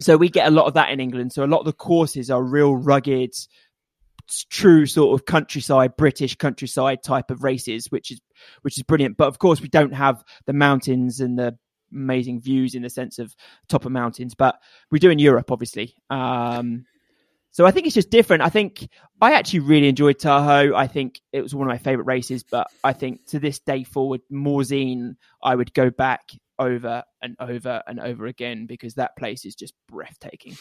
so 0.00 0.16
we 0.16 0.28
get 0.28 0.46
a 0.46 0.50
lot 0.50 0.66
of 0.66 0.74
that 0.74 0.90
in 0.90 1.00
England. 1.00 1.32
So 1.32 1.44
a 1.44 1.46
lot 1.46 1.60
of 1.60 1.66
the 1.66 1.72
courses 1.72 2.30
are 2.30 2.42
real 2.42 2.76
rugged, 2.76 3.34
true 4.50 4.86
sort 4.86 5.18
of 5.18 5.26
countryside, 5.26 5.96
British 5.96 6.36
countryside 6.36 7.02
type 7.02 7.30
of 7.30 7.42
races, 7.42 7.86
which 7.90 8.10
is 8.10 8.20
which 8.62 8.76
is 8.78 8.84
brilliant. 8.84 9.16
But 9.16 9.28
of 9.28 9.38
course, 9.38 9.60
we 9.60 9.68
don't 9.68 9.94
have 9.94 10.22
the 10.46 10.52
mountains 10.52 11.20
and 11.20 11.38
the 11.38 11.56
amazing 11.92 12.40
views 12.40 12.74
in 12.74 12.82
the 12.82 12.90
sense 12.90 13.18
of 13.18 13.34
top 13.68 13.84
of 13.84 13.92
mountains. 13.92 14.34
But 14.34 14.58
we 14.90 14.98
do 14.98 15.10
in 15.10 15.18
Europe, 15.18 15.50
obviously. 15.50 15.94
Um, 16.10 16.84
so 17.50 17.66
I 17.66 17.70
think 17.70 17.86
it's 17.86 17.94
just 17.94 18.10
different. 18.10 18.42
I 18.42 18.50
think 18.50 18.88
I 19.20 19.32
actually 19.32 19.60
really 19.60 19.88
enjoyed 19.88 20.18
Tahoe. 20.18 20.74
I 20.76 20.86
think 20.86 21.20
it 21.32 21.42
was 21.42 21.54
one 21.54 21.66
of 21.66 21.72
my 21.72 21.78
favorite 21.78 22.04
races. 22.04 22.44
But 22.44 22.68
I 22.84 22.92
think 22.92 23.26
to 23.28 23.40
this 23.40 23.58
day 23.58 23.82
forward, 23.84 24.20
Morzine, 24.30 25.16
I 25.42 25.56
would 25.56 25.72
go 25.74 25.90
back 25.90 26.30
over 26.58 27.04
and 27.22 27.36
over 27.40 27.82
and 27.86 28.00
over 28.00 28.26
again 28.26 28.66
because 28.66 28.94
that 28.94 29.16
place 29.16 29.44
is 29.44 29.54
just 29.54 29.74
breathtaking. 29.88 30.56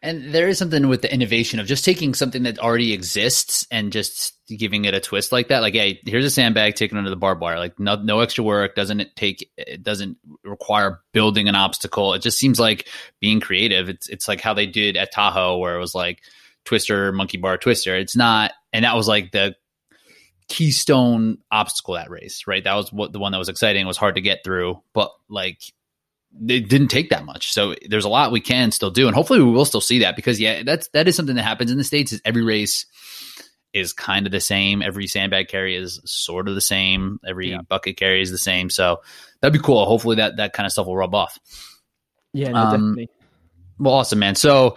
And 0.00 0.32
there 0.32 0.48
is 0.48 0.58
something 0.58 0.88
with 0.88 1.02
the 1.02 1.12
innovation 1.12 1.60
of 1.60 1.66
just 1.66 1.84
taking 1.84 2.14
something 2.14 2.44
that 2.44 2.58
already 2.58 2.92
exists 2.92 3.66
and 3.70 3.92
just 3.92 4.38
giving 4.48 4.84
it 4.84 4.94
a 4.94 5.00
twist 5.00 5.32
like 5.32 5.48
that. 5.48 5.60
Like, 5.60 5.74
hey, 5.74 6.00
here's 6.04 6.24
a 6.24 6.30
sandbag 6.30 6.74
taken 6.74 6.98
under 6.98 7.10
the 7.10 7.16
barbed 7.16 7.40
wire. 7.40 7.58
Like, 7.58 7.78
no, 7.78 7.96
no 7.96 8.20
extra 8.20 8.44
work. 8.44 8.74
Doesn't 8.74 9.00
it 9.00 9.16
take? 9.16 9.50
It 9.56 9.82
doesn't 9.82 10.18
require 10.44 11.00
building 11.12 11.48
an 11.48 11.54
obstacle. 11.54 12.14
It 12.14 12.22
just 12.22 12.38
seems 12.38 12.60
like 12.60 12.88
being 13.20 13.40
creative. 13.40 13.88
It's 13.88 14.08
it's 14.08 14.28
like 14.28 14.40
how 14.40 14.54
they 14.54 14.66
did 14.66 14.96
at 14.96 15.12
Tahoe, 15.12 15.58
where 15.58 15.76
it 15.76 15.80
was 15.80 15.94
like 15.94 16.22
twister, 16.64 17.12
monkey 17.12 17.38
bar, 17.38 17.58
twister. 17.58 17.96
It's 17.96 18.16
not, 18.16 18.52
and 18.72 18.84
that 18.84 18.96
was 18.96 19.08
like 19.08 19.32
the 19.32 19.56
keystone 20.48 21.38
obstacle 21.50 21.94
that 21.94 22.10
race, 22.10 22.44
right? 22.46 22.62
That 22.64 22.74
was 22.74 22.92
what 22.92 23.12
the 23.12 23.18
one 23.18 23.32
that 23.32 23.38
was 23.38 23.48
exciting. 23.48 23.86
Was 23.86 23.96
hard 23.96 24.16
to 24.16 24.20
get 24.20 24.44
through, 24.44 24.82
but 24.92 25.10
like 25.28 25.60
it 26.48 26.68
didn't 26.68 26.88
take 26.88 27.10
that 27.10 27.24
much. 27.24 27.52
So 27.52 27.74
there's 27.88 28.04
a 28.04 28.08
lot 28.08 28.32
we 28.32 28.40
can 28.40 28.70
still 28.72 28.90
do, 28.90 29.06
and 29.06 29.14
hopefully 29.14 29.42
we 29.42 29.50
will 29.50 29.64
still 29.64 29.80
see 29.80 30.00
that 30.00 30.16
because 30.16 30.40
yeah, 30.40 30.62
that's 30.62 30.88
that 30.88 31.08
is 31.08 31.16
something 31.16 31.36
that 31.36 31.42
happens 31.42 31.70
in 31.70 31.78
the 31.78 31.84
states. 31.84 32.12
Is 32.12 32.22
every 32.24 32.42
race 32.42 32.86
is 33.72 33.92
kind 33.92 34.26
of 34.26 34.32
the 34.32 34.40
same. 34.40 34.82
Every 34.82 35.06
sandbag 35.06 35.48
carry 35.48 35.76
is 35.76 36.00
sort 36.04 36.48
of 36.48 36.54
the 36.54 36.60
same. 36.60 37.20
Every 37.26 37.50
yeah. 37.50 37.62
bucket 37.62 37.96
carry 37.96 38.20
is 38.20 38.30
the 38.30 38.38
same. 38.38 38.70
So 38.70 39.00
that'd 39.40 39.52
be 39.52 39.64
cool. 39.64 39.84
Hopefully 39.84 40.16
that 40.16 40.36
that 40.36 40.52
kind 40.52 40.66
of 40.66 40.72
stuff 40.72 40.86
will 40.86 40.96
rub 40.96 41.14
off. 41.14 41.38
Yeah, 42.32 42.50
no, 42.50 42.58
um, 42.58 42.70
definitely. 42.70 43.08
Well, 43.78 43.94
awesome, 43.94 44.18
man. 44.18 44.34
So 44.34 44.76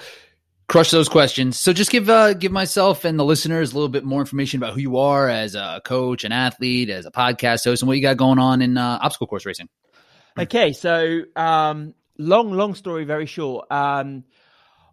crush 0.68 0.92
those 0.92 1.10
questions. 1.10 1.58
So 1.58 1.74
just 1.74 1.92
give 1.92 2.10
uh, 2.10 2.34
give 2.34 2.52
myself 2.52 3.06
and 3.06 3.20
the 3.20 3.26
listeners 3.26 3.72
a 3.72 3.76
little 3.76 3.90
bit 3.90 4.04
more 4.04 4.20
information 4.20 4.62
about 4.62 4.74
who 4.74 4.82
you 4.82 4.98
are 4.98 5.30
as 5.30 5.56
a 5.56 5.82
coach, 5.84 6.24
an 6.24 6.32
athlete, 6.32 6.90
as 6.90 7.06
a 7.06 7.12
podcast 7.12 7.64
host, 7.64 7.82
and 7.82 7.88
what 7.88 7.98
you 7.98 8.02
got 8.02 8.18
going 8.18 8.40
on 8.40 8.62
in 8.62 8.78
uh, 8.78 9.00
obstacle 9.02 9.28
course 9.28 9.46
racing. 9.46 9.70
Okay, 10.38 10.74
so 10.74 11.22
um, 11.36 11.94
long, 12.18 12.52
long 12.52 12.76
story, 12.76 13.06
very 13.06 13.26
short. 13.26 13.72
Um, 13.72 14.26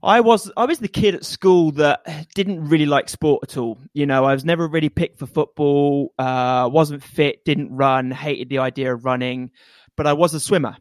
I 0.02 0.20
was 0.20 0.50
I 0.56 0.64
was 0.64 0.78
the 0.78 0.88
kid 0.88 1.14
at 1.14 1.24
school 1.24 1.72
that 1.72 2.04
didn't 2.34 2.68
really 2.68 2.86
like 2.86 3.08
sport 3.08 3.44
at 3.44 3.56
all. 3.56 3.78
You 3.92 4.06
know, 4.06 4.24
I 4.24 4.32
was 4.32 4.44
never 4.44 4.66
really 4.66 4.88
picked 4.88 5.18
for 5.18 5.26
football. 5.26 6.12
Uh, 6.18 6.68
wasn't 6.72 7.04
fit, 7.04 7.44
didn't 7.44 7.74
run, 7.74 8.10
hated 8.10 8.48
the 8.48 8.58
idea 8.58 8.92
of 8.92 9.04
running, 9.04 9.50
but 9.96 10.06
I 10.06 10.12
was 10.14 10.34
a 10.34 10.40
swimmer. 10.40 10.76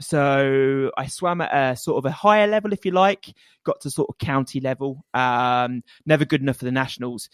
So 0.00 0.90
I 0.96 1.06
swam 1.06 1.40
at 1.40 1.54
a 1.54 1.76
sort 1.76 1.98
of 1.98 2.04
a 2.04 2.10
higher 2.10 2.46
level, 2.46 2.72
if 2.72 2.84
you 2.84 2.90
like, 2.90 3.32
got 3.64 3.80
to 3.82 3.90
sort 3.90 4.08
of 4.08 4.18
county 4.18 4.60
level. 4.60 5.04
Um, 5.14 5.82
never 6.04 6.24
good 6.24 6.40
enough 6.42 6.56
for 6.56 6.64
the 6.64 6.72
nationals, 6.72 7.28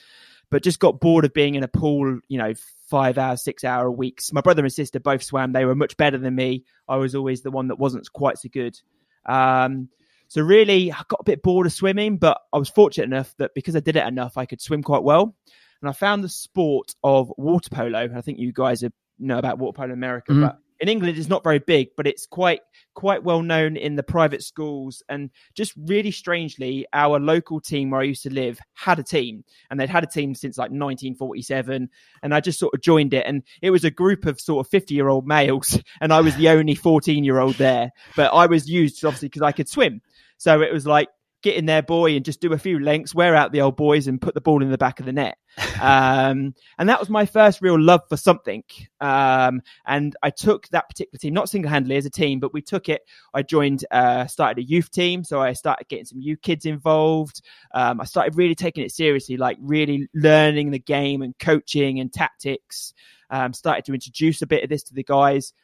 but 0.50 0.62
just 0.62 0.78
got 0.78 1.00
bored 1.00 1.24
of 1.24 1.32
being 1.32 1.54
in 1.54 1.62
a 1.62 1.68
pool, 1.68 2.20
you 2.28 2.38
know, 2.38 2.52
five 2.88 3.16
hours, 3.16 3.42
six 3.42 3.64
hour 3.64 3.90
weeks. 3.90 4.32
My 4.32 4.40
brother 4.40 4.62
and 4.62 4.72
sister 4.72 5.00
both 5.00 5.22
swam. 5.22 5.52
They 5.52 5.64
were 5.64 5.74
much 5.74 5.96
better 5.96 6.18
than 6.18 6.34
me. 6.34 6.64
I 6.88 6.96
was 6.96 7.14
always 7.14 7.42
the 7.42 7.50
one 7.50 7.68
that 7.68 7.78
wasn't 7.78 8.12
quite 8.12 8.38
so 8.38 8.48
good. 8.50 8.78
Um, 9.26 9.88
so 10.28 10.42
really, 10.42 10.92
I 10.92 11.02
got 11.08 11.20
a 11.20 11.24
bit 11.24 11.42
bored 11.42 11.66
of 11.66 11.72
swimming, 11.72 12.18
but 12.18 12.40
I 12.52 12.58
was 12.58 12.68
fortunate 12.68 13.04
enough 13.04 13.34
that 13.38 13.52
because 13.54 13.74
I 13.74 13.80
did 13.80 13.96
it 13.96 14.06
enough, 14.06 14.36
I 14.36 14.46
could 14.46 14.60
swim 14.60 14.82
quite 14.82 15.02
well. 15.02 15.34
And 15.80 15.88
I 15.88 15.92
found 15.92 16.22
the 16.22 16.28
sport 16.28 16.94
of 17.02 17.32
water 17.36 17.70
polo. 17.70 18.08
I 18.14 18.20
think 18.20 18.38
you 18.38 18.52
guys 18.52 18.84
know 19.18 19.38
about 19.38 19.58
water 19.58 19.76
polo 19.76 19.86
in 19.86 19.92
America, 19.92 20.32
mm-hmm. 20.32 20.42
but 20.42 20.58
in 20.80 20.88
England 20.88 21.18
it's 21.18 21.28
not 21.28 21.44
very 21.44 21.58
big, 21.58 21.88
but 21.96 22.06
it's 22.06 22.26
quite 22.26 22.60
quite 22.94 23.22
well 23.22 23.42
known 23.42 23.76
in 23.76 23.96
the 23.96 24.02
private 24.02 24.42
schools. 24.42 25.02
And 25.08 25.30
just 25.54 25.74
really 25.76 26.10
strangely, 26.10 26.86
our 26.92 27.20
local 27.20 27.60
team 27.60 27.90
where 27.90 28.00
I 28.00 28.04
used 28.04 28.22
to 28.24 28.32
live 28.32 28.58
had 28.74 28.98
a 28.98 29.02
team, 29.02 29.44
and 29.70 29.78
they'd 29.78 29.90
had 29.90 30.04
a 30.04 30.08
team 30.08 30.34
since 30.34 30.56
like 30.56 30.70
1947. 30.70 31.88
And 32.22 32.34
I 32.34 32.40
just 32.40 32.58
sort 32.58 32.74
of 32.74 32.80
joined 32.80 33.14
it, 33.14 33.26
and 33.26 33.42
it 33.62 33.70
was 33.70 33.84
a 33.84 33.90
group 33.90 34.26
of 34.26 34.40
sort 34.40 34.66
of 34.66 34.70
50 34.70 34.94
year 34.94 35.08
old 35.08 35.26
males, 35.26 35.78
and 36.00 36.12
I 36.12 36.20
was 36.20 36.34
the 36.36 36.48
only 36.48 36.74
14 36.74 37.24
year 37.24 37.38
old 37.38 37.56
there. 37.56 37.90
But 38.16 38.32
I 38.32 38.46
was 38.46 38.68
used 38.68 39.04
obviously 39.04 39.28
because 39.28 39.42
I 39.42 39.52
could 39.52 39.68
swim. 39.68 40.00
So 40.38 40.62
it 40.62 40.72
was 40.72 40.86
like 40.86 41.08
get 41.42 41.56
in 41.56 41.66
there, 41.66 41.82
boy, 41.82 42.16
and 42.16 42.24
just 42.24 42.40
do 42.40 42.52
a 42.52 42.58
few 42.58 42.78
lengths, 42.78 43.14
wear 43.14 43.34
out 43.34 43.52
the 43.52 43.60
old 43.60 43.76
boys, 43.76 44.06
and 44.06 44.20
put 44.20 44.34
the 44.34 44.40
ball 44.40 44.62
in 44.62 44.70
the 44.70 44.78
back 44.78 45.00
of 45.00 45.06
the 45.06 45.12
net. 45.12 45.38
Um, 45.80 46.54
and 46.78 46.90
that 46.90 47.00
was 47.00 47.08
my 47.08 47.24
first 47.24 47.62
real 47.62 47.80
love 47.80 48.02
for 48.10 48.18
something. 48.18 48.62
Um, 49.00 49.62
and 49.86 50.14
I 50.22 50.28
took 50.28 50.68
that 50.68 50.90
particular 50.90 51.18
team, 51.18 51.32
not 51.32 51.48
single 51.48 51.70
handedly 51.70 51.96
as 51.96 52.04
a 52.04 52.10
team, 52.10 52.38
but 52.38 52.52
we 52.52 52.60
took 52.60 52.90
it. 52.90 53.00
I 53.32 53.42
joined, 53.42 53.86
uh, 53.90 54.26
started 54.26 54.62
a 54.62 54.68
youth 54.68 54.90
team. 54.90 55.24
So 55.24 55.40
I 55.40 55.54
started 55.54 55.88
getting 55.88 56.04
some 56.04 56.20
youth 56.20 56.42
kids 56.42 56.66
involved. 56.66 57.40
Um, 57.72 57.98
I 57.98 58.04
started 58.04 58.36
really 58.36 58.54
taking 58.54 58.84
it 58.84 58.92
seriously, 58.92 59.38
like 59.38 59.56
really 59.58 60.06
learning 60.14 60.70
the 60.70 60.78
game 60.78 61.22
and 61.22 61.38
coaching 61.38 61.98
and 61.98 62.12
tactics. 62.12 62.92
Um, 63.30 63.54
started 63.54 63.86
to 63.86 63.94
introduce 63.94 64.42
a 64.42 64.46
bit 64.46 64.62
of 64.62 64.68
this 64.68 64.82
to 64.84 64.94
the 64.94 65.04
guys. 65.04 65.54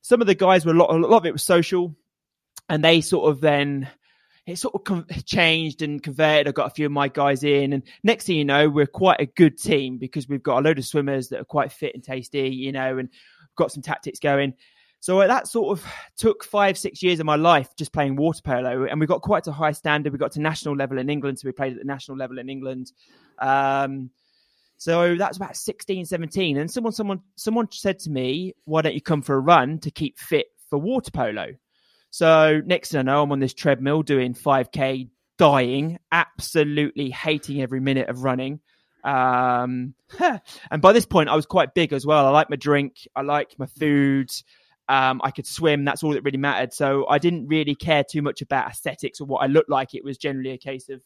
Some 0.00 0.22
of 0.22 0.26
the 0.26 0.34
guys 0.34 0.64
were 0.64 0.72
a 0.72 0.76
lot, 0.76 0.88
a 0.90 0.96
lot 0.96 1.18
of 1.18 1.26
it 1.26 1.32
was 1.34 1.42
social 1.42 1.94
and 2.68 2.82
they 2.82 3.00
sort 3.00 3.30
of 3.30 3.40
then 3.40 3.88
it 4.46 4.58
sort 4.58 4.74
of 4.74 4.84
com- 4.84 5.06
changed 5.24 5.82
and 5.82 6.02
converted. 6.02 6.48
I 6.48 6.52
got 6.52 6.66
a 6.66 6.74
few 6.74 6.86
of 6.86 6.92
my 6.92 7.08
guys 7.08 7.44
in, 7.44 7.72
and 7.72 7.82
next 8.02 8.26
thing 8.26 8.36
you 8.36 8.44
know, 8.44 8.68
we're 8.68 8.86
quite 8.86 9.20
a 9.20 9.26
good 9.26 9.58
team 9.58 9.98
because 9.98 10.28
we've 10.28 10.42
got 10.42 10.58
a 10.58 10.62
load 10.62 10.78
of 10.78 10.84
swimmers 10.84 11.28
that 11.28 11.40
are 11.40 11.44
quite 11.44 11.72
fit 11.72 11.94
and 11.94 12.02
tasty, 12.02 12.48
you 12.48 12.72
know, 12.72 12.98
and 12.98 13.08
got 13.56 13.70
some 13.70 13.82
tactics 13.82 14.18
going. 14.18 14.54
So 15.00 15.18
that 15.18 15.48
sort 15.48 15.78
of 15.78 15.84
took 16.16 16.44
five, 16.44 16.78
six 16.78 17.02
years 17.02 17.18
of 17.18 17.26
my 17.26 17.34
life 17.34 17.74
just 17.76 17.92
playing 17.92 18.16
water 18.16 18.40
polo, 18.42 18.84
and 18.84 19.00
we 19.00 19.06
got 19.06 19.22
quite 19.22 19.46
a 19.46 19.52
high 19.52 19.72
standard. 19.72 20.12
We 20.12 20.18
got 20.18 20.32
to 20.32 20.40
national 20.40 20.76
level 20.76 20.98
in 20.98 21.08
England, 21.08 21.38
so 21.38 21.48
we 21.48 21.52
played 21.52 21.72
at 21.72 21.78
the 21.78 21.84
national 21.84 22.16
level 22.16 22.38
in 22.38 22.48
England. 22.48 22.92
Um, 23.38 24.10
so 24.76 25.14
that's 25.16 25.36
about 25.36 25.56
16, 25.56 26.06
17. 26.06 26.56
And 26.56 26.68
someone, 26.68 26.92
someone, 26.92 27.20
someone 27.36 27.68
said 27.70 28.00
to 28.00 28.10
me, 28.10 28.54
"Why 28.64 28.82
don't 28.82 28.94
you 28.94 29.00
come 29.00 29.22
for 29.22 29.36
a 29.36 29.40
run 29.40 29.78
to 29.80 29.92
keep 29.92 30.18
fit 30.18 30.46
for 30.70 30.78
water 30.78 31.12
polo?" 31.12 31.54
So 32.12 32.60
next 32.66 32.92
thing 32.92 32.98
I 32.98 33.02
know, 33.04 33.22
I'm 33.22 33.32
on 33.32 33.40
this 33.40 33.54
treadmill 33.54 34.02
doing 34.02 34.34
5k, 34.34 35.08
dying, 35.38 35.98
absolutely 36.12 37.08
hating 37.08 37.62
every 37.62 37.80
minute 37.80 38.10
of 38.10 38.22
running. 38.22 38.60
Um, 39.02 39.94
and 40.70 40.82
by 40.82 40.92
this 40.92 41.06
point, 41.06 41.30
I 41.30 41.36
was 41.36 41.46
quite 41.46 41.72
big 41.74 41.94
as 41.94 42.04
well. 42.04 42.26
I 42.26 42.28
like 42.28 42.50
my 42.50 42.56
drink, 42.56 43.08
I 43.16 43.22
like 43.22 43.58
my 43.58 43.64
food. 43.64 44.30
Um, 44.90 45.22
I 45.24 45.30
could 45.30 45.46
swim. 45.46 45.86
That's 45.86 46.02
all 46.02 46.12
that 46.12 46.22
really 46.22 46.36
mattered. 46.36 46.74
So 46.74 47.08
I 47.08 47.16
didn't 47.16 47.48
really 47.48 47.74
care 47.74 48.04
too 48.04 48.20
much 48.20 48.42
about 48.42 48.68
aesthetics 48.68 49.22
or 49.22 49.24
what 49.24 49.42
I 49.42 49.46
looked 49.46 49.70
like. 49.70 49.94
It 49.94 50.04
was 50.04 50.18
generally 50.18 50.50
a 50.50 50.58
case 50.58 50.90
of, 50.90 51.00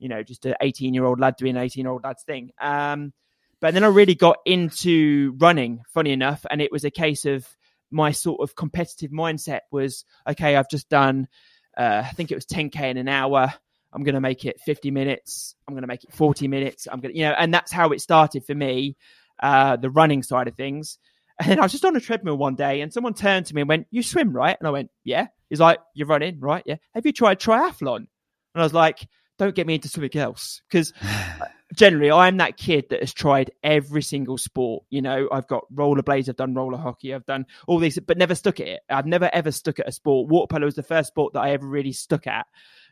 you 0.00 0.08
know, 0.08 0.24
just 0.24 0.46
an 0.46 0.54
18 0.60 0.94
year 0.94 1.04
old 1.04 1.20
lad 1.20 1.36
doing 1.36 1.56
an 1.56 1.62
18 1.62 1.84
year 1.84 1.92
old 1.92 2.02
lad's 2.02 2.24
thing. 2.24 2.50
Um, 2.60 3.12
but 3.60 3.72
then 3.72 3.84
I 3.84 3.88
really 3.88 4.16
got 4.16 4.38
into 4.44 5.36
running, 5.38 5.82
funny 5.94 6.10
enough. 6.10 6.44
And 6.50 6.60
it 6.60 6.72
was 6.72 6.84
a 6.84 6.90
case 6.90 7.24
of 7.24 7.46
my 7.90 8.12
sort 8.12 8.40
of 8.40 8.54
competitive 8.54 9.10
mindset 9.10 9.60
was 9.70 10.04
okay, 10.28 10.56
I've 10.56 10.70
just 10.70 10.88
done, 10.88 11.28
uh, 11.76 12.02
I 12.04 12.10
think 12.10 12.30
it 12.30 12.34
was 12.34 12.46
10K 12.46 12.90
in 12.90 12.96
an 12.96 13.08
hour. 13.08 13.52
I'm 13.92 14.04
going 14.04 14.14
to 14.14 14.20
make 14.20 14.44
it 14.44 14.60
50 14.60 14.90
minutes. 14.90 15.56
I'm 15.66 15.74
going 15.74 15.82
to 15.82 15.88
make 15.88 16.04
it 16.04 16.12
40 16.12 16.48
minutes. 16.48 16.86
I'm 16.90 17.00
going 17.00 17.12
to, 17.12 17.18
you 17.18 17.24
know, 17.24 17.34
and 17.36 17.52
that's 17.52 17.72
how 17.72 17.90
it 17.90 18.00
started 18.00 18.44
for 18.44 18.54
me, 18.54 18.96
uh, 19.42 19.76
the 19.76 19.90
running 19.90 20.22
side 20.22 20.48
of 20.48 20.54
things. 20.54 20.98
And 21.40 21.58
I 21.58 21.62
was 21.62 21.72
just 21.72 21.84
on 21.84 21.96
a 21.96 22.00
treadmill 22.00 22.36
one 22.36 22.54
day 22.54 22.82
and 22.82 22.92
someone 22.92 23.14
turned 23.14 23.46
to 23.46 23.54
me 23.54 23.62
and 23.62 23.68
went, 23.68 23.86
You 23.90 24.02
swim, 24.02 24.32
right? 24.32 24.56
And 24.58 24.68
I 24.68 24.70
went, 24.70 24.90
Yeah. 25.04 25.28
He's 25.48 25.60
like, 25.60 25.78
You're 25.94 26.06
running, 26.06 26.38
right? 26.38 26.62
Yeah. 26.66 26.76
Have 26.94 27.06
you 27.06 27.12
tried 27.12 27.40
triathlon? 27.40 27.96
And 27.96 28.08
I 28.56 28.62
was 28.62 28.74
like, 28.74 29.08
Don't 29.38 29.54
get 29.54 29.66
me 29.66 29.74
into 29.74 29.88
something 29.88 30.20
else. 30.20 30.60
Because 30.70 30.92
generally 31.74 32.10
I'm 32.10 32.38
that 32.38 32.56
kid 32.56 32.86
that 32.90 33.00
has 33.00 33.12
tried 33.12 33.50
every 33.62 34.02
single 34.02 34.38
sport. 34.38 34.84
You 34.90 35.02
know, 35.02 35.28
I've 35.30 35.46
got 35.46 35.64
rollerblades, 35.72 36.28
I've 36.28 36.36
done 36.36 36.54
roller 36.54 36.78
hockey, 36.78 37.14
I've 37.14 37.26
done 37.26 37.46
all 37.66 37.78
these, 37.78 37.98
but 37.98 38.18
never 38.18 38.34
stuck 38.34 38.60
at 38.60 38.68
it. 38.68 38.80
I've 38.88 39.06
never 39.06 39.30
ever 39.32 39.52
stuck 39.52 39.78
at 39.78 39.88
a 39.88 39.92
sport. 39.92 40.28
Water 40.28 40.48
polo 40.48 40.66
was 40.66 40.74
the 40.74 40.82
first 40.82 41.08
sport 41.08 41.34
that 41.34 41.40
I 41.40 41.50
ever 41.52 41.66
really 41.66 41.92
stuck 41.92 42.26
at. 42.26 42.46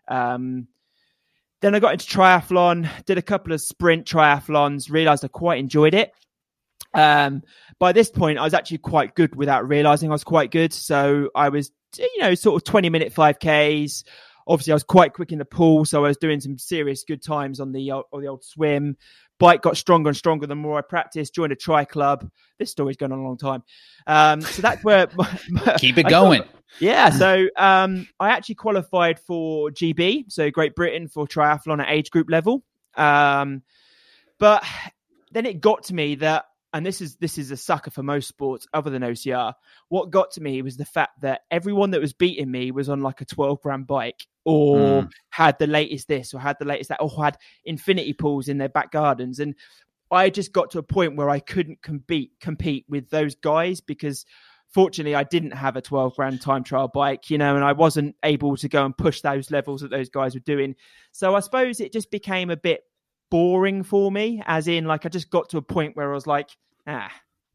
Um, 0.09 0.69
then 1.61 1.75
I 1.75 1.81
got 1.81 1.93
into 1.93 2.07
triathlon, 2.07 2.89
did 3.05 3.19
a 3.19 3.23
couple 3.23 3.53
of 3.53 3.61
sprint 3.61 4.07
triathlons, 4.07 4.91
realized 4.91 5.25
I 5.25 5.29
quite 5.29 5.59
enjoyed 5.59 5.95
it. 5.95 6.13
Um, 6.95 7.43
by 7.79 7.93
this 7.93 8.11
point, 8.11 8.39
I 8.39 8.45
was 8.45 8.55
actually 8.55 8.79
quite 8.79 9.15
good 9.15 9.35
without 9.35 9.69
realizing 9.69 10.11
I 10.11 10.15
was 10.15 10.25
quite 10.25 10.51
good. 10.51 10.73
So 10.73 11.31
I 11.35 11.49
was, 11.49 11.71
you 11.99 12.21
know, 12.21 12.35
sort 12.35 12.57
of 12.57 12.65
20 12.65 12.91
minute 12.91 13.13
5Ks, 13.13 14.05
obviously 14.49 14.73
I 14.73 14.75
was 14.75 14.83
quite 14.83 15.13
quick 15.13 15.31
in 15.31 15.39
the 15.39 15.45
pool, 15.45 15.85
so 15.85 16.05
I 16.05 16.09
was 16.09 16.17
doing 16.17 16.41
some 16.41 16.59
serious 16.59 17.05
good 17.05 17.23
times 17.23 17.61
on 17.61 17.73
the 17.73 17.91
uh, 17.91 18.03
on 18.13 18.23
the 18.23 18.29
old 18.29 18.43
swim. 18.43 18.97
Bike 19.39 19.63
got 19.63 19.77
stronger 19.77 20.09
and 20.09 20.17
stronger 20.17 20.47
the 20.49 20.57
more 20.57 20.79
I 20.79 20.83
practiced. 20.83 21.35
Joined 21.35 21.53
a 21.53 21.57
tri 21.57 21.85
club. 21.85 22.29
This 22.59 22.73
story's 22.73 22.97
going 22.97 23.13
on 23.13 23.21
a 23.21 23.23
long 23.23 23.37
time. 23.37 23.63
Um, 24.07 24.41
so 24.41 24.63
that's 24.63 24.83
where 24.83 25.07
my, 25.17 25.39
my, 25.51 25.77
keep 25.79 25.99
it 25.99 26.09
going. 26.09 26.41
Got, 26.41 26.51
yeah, 26.81 27.11
so 27.11 27.49
um, 27.57 28.09
I 28.19 28.31
actually 28.31 28.57
qualified 28.57 29.19
for 29.21 29.71
GB, 29.71 30.31
so 30.31 30.51
Great 30.51 30.75
Britain 30.75 31.09
for 31.09 31.27
triathlon 31.27 31.81
at 31.81 31.89
age 31.89 32.11
group 32.11 32.29
level. 32.29 32.63
Um, 32.95 33.63
but 34.39 34.65
then 35.33 35.47
it 35.47 35.61
got 35.61 35.85
to 35.85 35.95
me 35.95 36.17
that 36.17 36.47
and 36.73 36.85
this 36.85 37.01
is 37.01 37.17
this 37.17 37.39
is 37.39 37.51
a 37.51 37.57
sucker 37.57 37.91
for 37.91 38.03
most 38.03 38.29
sports 38.29 38.67
other 38.75 38.91
than 38.91 39.03
OCR. 39.03 39.55
What 39.89 40.11
got 40.11 40.33
to 40.33 40.43
me 40.43 40.61
was 40.63 40.77
the 40.77 40.85
fact 40.85 41.21
that 41.23 41.43
everyone 41.51 41.93
that 41.93 42.01
was 42.01 42.13
beating 42.13 42.51
me 42.51 42.71
was 42.71 42.89
on 42.89 43.03
like 43.03 43.21
a 43.21 43.25
12 43.25 43.63
grand 43.63 43.87
bike 43.87 44.27
or 44.45 45.03
mm. 45.03 45.11
had 45.31 45.59
the 45.59 45.67
latest 45.67 46.09
this 46.09 46.35
or 46.35 46.41
had 46.41 46.57
the 46.59 46.67
latest 46.67 46.91
that 46.91 47.01
or 47.01 47.11
had 47.23 47.39
infinity 47.65 48.13
pools 48.13 48.49
in 48.49 48.59
their 48.59 48.69
back 48.69 48.91
gardens. 48.93 49.41
And 49.41 49.55
I 50.11 50.31
just 50.31 50.53
got 50.53 50.71
to 50.73 50.79
a 50.79 50.83
point 50.83 51.17
where 51.17 51.31
I 51.31 51.41
couldn't 51.41 51.83
compete 51.83 52.33
compete 52.41 52.85
with 52.89 53.09
those 53.09 53.35
guys 53.35 53.81
because 53.81 54.27
fortunately, 54.69 55.15
I 55.15 55.25
didn't 55.25 55.53
have 55.53 55.77
a 55.77 55.83
12 55.83 56.17
grand 56.17 56.41
time 56.41 56.65
trial 56.65 56.89
bike, 56.89 57.31
you 57.31 57.39
know, 57.39 57.57
and 57.57 57.65
I 57.65 57.73
wasn't 57.73 58.17
able 58.23 58.57
to 58.59 58.69
go 58.69 58.85
and 58.85 58.97
push 58.97 59.23
those 59.23 59.51
levels 59.51 59.81
that 59.81 59.91
those 59.91 60.11
guys 60.11 60.35
were 60.35 60.41
doing. 60.41 60.77
So 61.13 61.35
I 61.35 61.41
suppose 61.41 61.81
it 61.81 61.93
just 61.93 62.11
became 62.11 62.51
a 62.51 62.57
bit 62.57 62.83
boring 63.31 63.83
for 63.83 64.11
me, 64.11 64.43
as 64.47 64.69
in, 64.69 64.85
like, 64.85 65.07
I 65.07 65.09
just 65.09 65.31
got 65.31 65.51
to 65.51 65.59
a 65.59 65.63
point 65.63 65.97
where 65.97 66.11
I 66.11 66.15
was 66.15 66.27
like, 66.27 66.51
ah. 66.87 67.13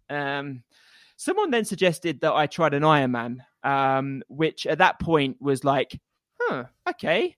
Um, 0.09 0.63
someone 1.17 1.51
then 1.51 1.65
suggested 1.65 2.21
that 2.21 2.33
I 2.33 2.47
tried 2.47 2.73
an 2.73 2.83
Ironman, 2.83 3.37
um, 3.63 4.23
which 4.27 4.67
at 4.67 4.79
that 4.79 4.99
point 4.99 5.37
was 5.39 5.63
like, 5.63 5.99
huh, 6.39 6.65
okay. 6.89 7.35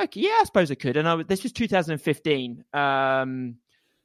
Okay, 0.00 0.20
yeah, 0.20 0.38
I 0.40 0.44
suppose 0.44 0.70
I 0.70 0.76
could. 0.76 0.96
And 0.96 1.08
I, 1.08 1.14
was, 1.14 1.26
this 1.26 1.42
was 1.42 1.52
2015. 1.52 2.64
Um, 2.72 3.56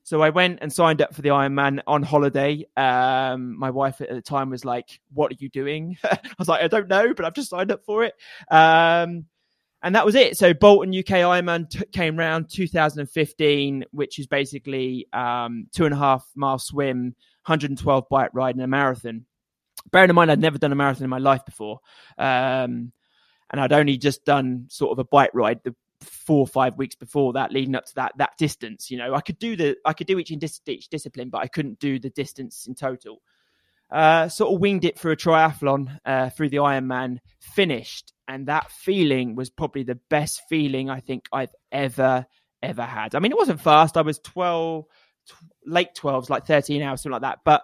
so 0.04 0.22
I 0.22 0.32
went 0.32 0.60
and 0.62 0.72
signed 0.72 1.02
up 1.02 1.14
for 1.14 1.22
the 1.22 1.30
Ironman 1.30 1.82
on 1.88 2.04
holiday. 2.04 2.66
Um, 2.76 3.58
my 3.58 3.70
wife 3.70 4.02
at 4.02 4.10
the 4.10 4.22
time 4.22 4.50
was 4.50 4.66
like, 4.66 5.00
"What 5.14 5.32
are 5.32 5.38
you 5.40 5.50
doing?" 5.50 5.98
I 6.04 6.20
was 6.38 6.50
like, 6.50 6.62
"I 6.62 6.68
don't 6.68 6.90
know, 6.90 7.14
but 7.14 7.26
I've 7.26 7.34
just 7.34 7.50
signed 7.50 7.72
up 7.72 7.86
for 7.86 8.04
it." 8.04 8.14
Um, 8.52 9.28
and 9.84 9.96
that 9.96 10.06
was 10.06 10.16
it. 10.16 10.38
So 10.38 10.54
Bolton 10.54 10.98
UK 10.98 11.20
Ironman 11.20 11.70
t- 11.70 11.86
came 11.92 12.18
round 12.18 12.50
2015, 12.50 13.86
which 13.92 14.18
is 14.18 14.28
basically 14.28 15.08
um, 15.12 15.68
two 15.74 15.84
and 15.86 15.94
a 15.94 15.98
half 15.98 16.26
mile 16.36 16.58
swim, 16.58 17.16
112 17.46 18.06
bike 18.10 18.32
ride, 18.34 18.56
and 18.56 18.64
a 18.64 18.68
marathon. 18.68 19.26
Bearing 19.92 20.10
in 20.10 20.16
mind, 20.16 20.32
I'd 20.32 20.40
never 20.40 20.58
done 20.58 20.72
a 20.72 20.76
marathon 20.76 21.04
in 21.04 21.10
my 21.10 21.18
life 21.18 21.44
before, 21.46 21.82
um, 22.18 22.94
and 23.52 23.60
I'd 23.60 23.74
only 23.74 23.98
just 23.98 24.24
done 24.24 24.66
sort 24.70 24.94
of 24.94 25.00
a 25.00 25.04
bike 25.04 25.32
ride. 25.34 25.60
The 25.64 25.76
four 26.00 26.40
or 26.40 26.48
five 26.48 26.78
weeks 26.78 26.96
before 26.96 27.34
that, 27.34 27.52
leading 27.52 27.76
up 27.76 27.86
to 27.86 27.96
that 27.96 28.14
that 28.18 28.38
distance. 28.38 28.90
You 28.90 28.98
know, 28.98 29.14
I 29.14 29.20
could 29.20 29.38
do 29.38 29.58
the 29.58 29.76
I 29.86 29.92
could 29.92 30.08
do 30.08 30.18
each 30.18 30.32
in 30.32 30.40
dis- 30.40 30.62
each 30.66 30.88
discipline, 30.88 31.30
but 31.30 31.42
I 31.42 31.48
couldn't 31.48 31.80
do 31.80 32.00
the 32.00 32.10
distance 32.10 32.68
in 32.68 32.76
total. 32.76 33.22
Uh, 33.92 34.30
sort 34.30 34.54
of 34.54 34.62
winged 34.62 34.86
it 34.86 34.98
through 34.98 35.12
a 35.12 35.18
triathlon 35.18 36.00
uh, 36.06 36.30
through 36.30 36.50
the 36.50 36.58
Ironman, 36.58 37.20
finished, 37.40 38.13
and 38.28 38.48
that 38.48 38.72
feeling 38.72 39.36
was 39.36 39.50
probably 39.50 39.84
the 39.84 40.00
best 40.10 40.42
feeling 40.50 40.90
I 40.90 41.00
think 41.00 41.26
I've 41.32 41.54
ever 41.72 42.26
ever 42.62 42.84
had. 42.84 43.16
I 43.16 43.20
mean, 43.20 43.32
it 43.32 43.38
wasn't 43.38 43.62
fast. 43.62 43.98
I 43.98 44.02
was 44.02 44.20
twelve, 44.20 44.86
t- 45.28 45.36
late 45.66 45.96
twelves, 45.96 46.30
like 46.30 46.46
thirteen 46.46 46.82
hours, 46.82 47.02
something 47.02 47.14
like 47.14 47.22
that, 47.24 47.40
but 47.44 47.64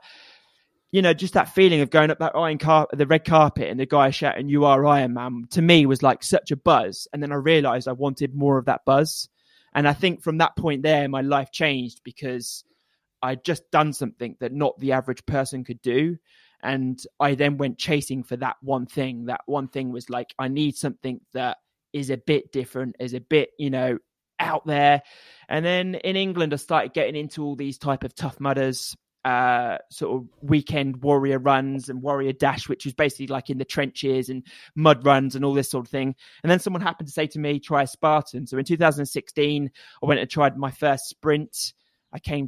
you 0.92 1.04
know, 1.04 1.14
just 1.14 1.36
that 1.36 1.54
feeling 1.54 1.82
of 1.82 1.92
going 1.92 2.10
up 2.10 2.20
that 2.20 2.36
iron 2.36 2.58
carpet, 2.58 2.98
the 2.98 3.06
red 3.06 3.24
carpet, 3.24 3.70
and 3.70 3.80
the 3.80 3.86
guy 3.86 4.10
shouting, 4.10 4.50
"You 4.50 4.66
are 4.66 4.86
Iron 4.86 5.14
Man," 5.14 5.46
to 5.52 5.62
me 5.62 5.86
was 5.86 6.02
like 6.02 6.24
such 6.24 6.52
a 6.52 6.58
buzz. 6.58 7.08
And 7.14 7.22
then 7.22 7.32
I 7.32 7.36
realized 7.36 7.88
I 7.88 7.94
wanted 7.94 8.34
more 8.34 8.58
of 8.58 8.66
that 8.66 8.86
buzz. 8.86 9.30
And 9.74 9.88
I 9.88 9.94
think 9.94 10.24
from 10.24 10.40
that 10.40 10.56
point 10.56 10.82
there, 10.82 11.08
my 11.08 11.22
life 11.22 11.52
changed 11.52 12.02
because 12.04 12.64
I'd 13.22 13.44
just 13.44 13.70
done 13.70 13.94
something 13.94 14.36
that 14.40 14.52
not 14.52 14.80
the 14.80 14.94
average 14.94 15.26
person 15.28 15.64
could 15.64 15.82
do. 15.82 16.18
And 16.62 17.02
I 17.20 17.36
then 17.36 17.58
went 17.58 17.78
chasing 17.78 18.24
for 18.24 18.36
that 18.38 18.58
one 18.62 18.86
thing. 18.86 19.26
That 19.26 19.42
one 19.46 19.68
thing 19.68 19.92
was 19.92 20.10
like, 20.10 20.34
I 20.38 20.48
need 20.48 20.76
something 20.76 21.22
that 21.34 21.58
is 21.94 22.10
a 22.10 22.18
bit 22.18 22.52
different, 22.52 22.96
is 23.00 23.14
a 23.14 23.22
bit, 23.22 23.52
you 23.58 23.70
know, 23.70 23.98
out 24.40 24.66
there. 24.66 25.02
And 25.48 25.66
then 25.66 25.96
in 25.96 26.16
England, 26.16 26.54
I 26.54 26.58
started 26.58 26.94
getting 26.94 27.16
into 27.16 27.44
all 27.44 27.56
these 27.56 27.78
type 27.78 28.04
of 28.04 28.16
tough 28.16 28.40
mudders 28.40 28.96
uh, 29.26 29.78
sort 29.92 30.16
of 30.16 30.28
weekend 30.42 31.04
warrior 31.04 31.40
runs 31.40 31.90
and 31.90 32.02
warrior 32.02 32.34
dash, 32.34 32.70
which 32.70 32.86
was 32.86 32.94
basically 32.94 33.28
like 33.28 33.50
in 33.50 33.58
the 33.58 33.66
trenches 33.66 34.30
and 34.30 34.46
mud 34.76 35.06
runs 35.06 35.36
and 35.36 35.44
all 35.44 35.54
this 35.54 35.70
sort 35.70 35.86
of 35.86 35.92
thing. 35.92 36.16
And 36.44 36.50
then 36.50 36.60
someone 36.60 36.82
happened 36.82 37.08
to 37.08 37.14
say 37.14 37.28
to 37.28 37.40
me, 37.40 37.60
try 37.60 37.84
a 37.84 37.88
Spartan. 37.88 38.48
So 38.48 38.58
in 38.58 38.66
2016, 38.66 39.70
I 40.02 40.06
went 40.06 40.22
and 40.22 40.30
tried 40.30 40.58
my 40.58 40.72
first 40.72 41.10
sprint. 41.10 41.74
I 42.14 42.20
came, 42.20 42.48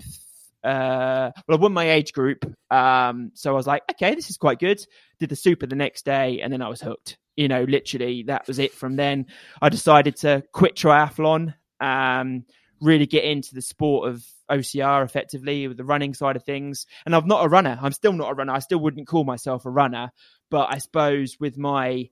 uh, 0.64 1.32
well, 1.48 1.58
I 1.58 1.62
won 1.62 1.74
my 1.74 1.92
age 1.92 2.14
group. 2.14 2.46
Um, 2.70 3.32
so 3.34 3.52
I 3.52 3.56
was 3.56 3.68
like, 3.68 3.84
okay, 3.92 4.16
this 4.16 4.30
is 4.30 4.38
quite 4.38 4.60
good. 4.60 4.86
Did 5.20 5.30
the 5.30 5.36
super 5.36 5.68
the 5.68 5.76
next 5.76 6.06
day, 6.06 6.42
and 6.42 6.52
then 6.52 6.62
I 6.62 6.70
was 6.70 6.82
hooked. 6.82 7.18
You 7.36 7.48
know, 7.48 7.64
literally, 7.64 8.24
that 8.24 8.48
was 8.48 8.60
it. 8.60 8.74
From 8.74 8.96
then, 8.96 9.28
I 9.62 9.70
decided 9.70 10.18
to 10.18 10.44
quit 10.52 10.76
triathlon. 10.76 11.56
Um, 11.80 12.46
really 12.82 13.06
get 13.06 13.24
into 13.24 13.54
the 13.54 13.62
sport 13.62 14.10
of 14.10 14.26
OCR 14.52 15.06
effectively 15.06 15.68
with 15.68 15.78
the 15.78 15.86
running 15.86 16.14
side 16.14 16.36
of 16.36 16.44
things. 16.44 16.88
And 17.06 17.16
I'm 17.16 17.28
not 17.28 17.46
a 17.46 17.50
runner. 17.50 17.78
I'm 17.82 17.94
still 17.94 18.14
not 18.14 18.32
a 18.32 18.34
runner. 18.34 18.54
I 18.54 18.60
still 18.60 18.80
wouldn't 18.80 19.08
call 19.08 19.24
myself 19.24 19.66
a 19.66 19.70
runner. 19.70 20.12
But 20.50 20.68
I 20.72 20.80
suppose 20.80 21.38
with 21.40 21.58
my 21.58 22.10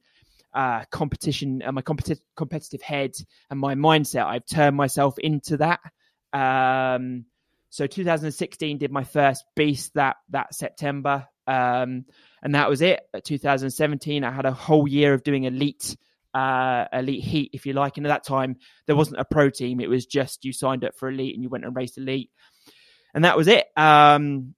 uh, 0.54 0.86
competition 0.92 1.62
and 1.62 1.76
my 1.76 1.82
competi- 1.82 2.22
competitive 2.36 2.82
head 2.82 3.16
and 3.50 3.60
my 3.60 3.76
mindset, 3.76 4.26
I've 4.26 4.46
turned 4.46 4.78
myself 4.78 5.18
into 5.20 5.58
that. 5.58 5.80
Um, 6.32 7.26
so 7.70 7.88
2016 7.88 8.78
did 8.78 8.92
my 8.92 9.04
first 9.04 9.44
beast 9.56 9.94
that 9.94 10.18
that 10.30 10.54
September, 10.54 11.28
um, 11.48 12.06
and 12.42 12.56
that 12.56 12.70
was 12.70 12.82
it. 12.82 13.02
At 13.14 13.26
2017, 13.26 14.24
I 14.24 14.32
had 14.32 14.46
a 14.46 14.52
whole 14.52 14.88
year 14.88 15.14
of 15.14 15.24
doing 15.24 15.44
elite 15.44 15.96
uh, 16.34 16.86
elite 16.92 17.24
heat, 17.24 17.52
if 17.54 17.66
you 17.66 17.74
like. 17.74 17.98
And 17.98 18.06
at 18.06 18.10
that 18.10 18.26
time, 18.26 18.58
there 18.88 18.96
wasn't 18.96 19.20
a 19.20 19.26
pro 19.26 19.50
team; 19.50 19.80
it 19.80 19.90
was 19.90 20.06
just 20.06 20.46
you 20.46 20.54
signed 20.54 20.84
up 20.84 20.96
for 20.96 21.10
elite 21.10 21.36
and 21.36 21.44
you 21.44 21.50
went 21.50 21.66
and 21.66 21.76
raced 21.76 21.98
elite, 21.98 22.32
and 23.14 23.24
that 23.24 23.38
was 23.38 23.48
it. 23.48 23.66
Um, 23.78 24.56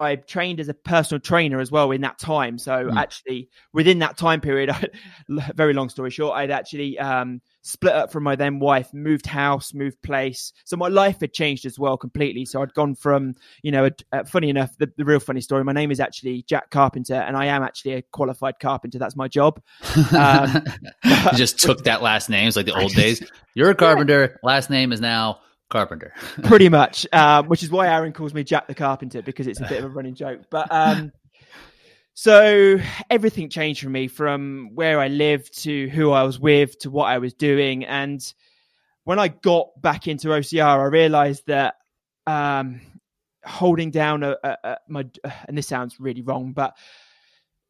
I 0.00 0.16
trained 0.16 0.60
as 0.60 0.68
a 0.68 0.74
personal 0.74 1.20
trainer 1.20 1.60
as 1.60 1.70
well 1.70 1.90
in 1.90 2.00
that 2.02 2.18
time. 2.18 2.58
So 2.58 2.72
mm. 2.72 2.96
actually, 2.96 3.48
within 3.72 4.00
that 4.00 4.16
time 4.16 4.40
period, 4.40 4.70
I, 4.70 4.88
very 5.54 5.72
long 5.72 5.88
story 5.88 6.10
short, 6.10 6.36
I'd 6.36 6.50
actually 6.50 6.98
um, 6.98 7.40
split 7.62 7.94
up 7.94 8.12
from 8.12 8.22
my 8.24 8.36
then 8.36 8.58
wife, 8.58 8.92
moved 8.92 9.26
house, 9.26 9.72
moved 9.72 10.00
place. 10.02 10.52
So 10.64 10.76
my 10.76 10.88
life 10.88 11.20
had 11.20 11.32
changed 11.32 11.64
as 11.64 11.78
well 11.78 11.96
completely. 11.96 12.44
So 12.44 12.62
I'd 12.62 12.74
gone 12.74 12.94
from, 12.94 13.34
you 13.62 13.72
know, 13.72 13.88
a, 14.12 14.24
funny 14.26 14.50
enough, 14.50 14.76
the, 14.78 14.90
the, 14.96 15.04
real 15.04 15.20
funny 15.20 15.40
story. 15.40 15.64
My 15.64 15.72
name 15.72 15.90
is 15.90 16.00
actually 16.00 16.42
Jack 16.42 16.70
Carpenter, 16.70 17.14
and 17.14 17.36
I 17.36 17.46
am 17.46 17.62
actually 17.62 17.94
a 17.94 18.02
qualified 18.02 18.58
carpenter. 18.60 18.98
That's 18.98 19.16
my 19.16 19.28
job. 19.28 19.60
Um, 20.14 20.64
you 21.04 21.36
just 21.36 21.58
took 21.58 21.84
that 21.84 22.02
last 22.02 22.30
name. 22.30 22.46
It's 22.46 22.56
like 22.56 22.66
the 22.66 22.78
old 22.78 22.92
days. 22.94 23.22
You're 23.54 23.70
a 23.70 23.74
carpenter. 23.74 24.38
Last 24.42 24.70
name 24.70 24.92
is 24.92 25.00
now 25.00 25.40
Carpenter. 25.70 26.12
Pretty 26.44 26.68
much, 26.68 27.06
um, 27.12 27.46
which 27.46 27.62
is 27.62 27.70
why 27.70 27.88
Aaron 27.88 28.12
calls 28.12 28.34
me 28.34 28.44
Jack 28.44 28.66
the 28.66 28.74
Carpenter 28.74 29.22
because 29.22 29.46
it's 29.46 29.60
a 29.60 29.66
bit 29.66 29.78
of 29.78 29.84
a 29.84 29.88
running 29.88 30.14
joke. 30.14 30.42
But 30.50 30.68
um, 30.70 31.12
so 32.14 32.78
everything 33.10 33.50
changed 33.50 33.82
for 33.82 33.90
me 33.90 34.06
from 34.06 34.70
where 34.74 35.00
I 35.00 35.08
lived 35.08 35.62
to 35.64 35.88
who 35.88 36.12
I 36.12 36.22
was 36.22 36.38
with 36.38 36.78
to 36.80 36.90
what 36.90 37.06
I 37.06 37.18
was 37.18 37.34
doing. 37.34 37.84
And 37.84 38.20
when 39.02 39.18
I 39.18 39.28
got 39.28 39.70
back 39.80 40.06
into 40.06 40.28
OCR, 40.28 40.78
I 40.78 40.84
realized 40.84 41.44
that 41.48 41.74
um, 42.26 42.80
holding 43.44 43.90
down 43.90 44.22
a, 44.22 44.36
a, 44.42 44.56
a, 44.64 44.76
my, 44.88 45.06
and 45.48 45.58
this 45.58 45.66
sounds 45.66 45.98
really 45.98 46.22
wrong, 46.22 46.52
but 46.52 46.76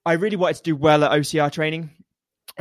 I 0.04 0.14
really 0.14 0.36
wanted 0.36 0.56
to 0.56 0.62
do 0.62 0.76
well 0.76 1.04
at 1.04 1.12
OCR 1.12 1.50
training, 1.50 1.90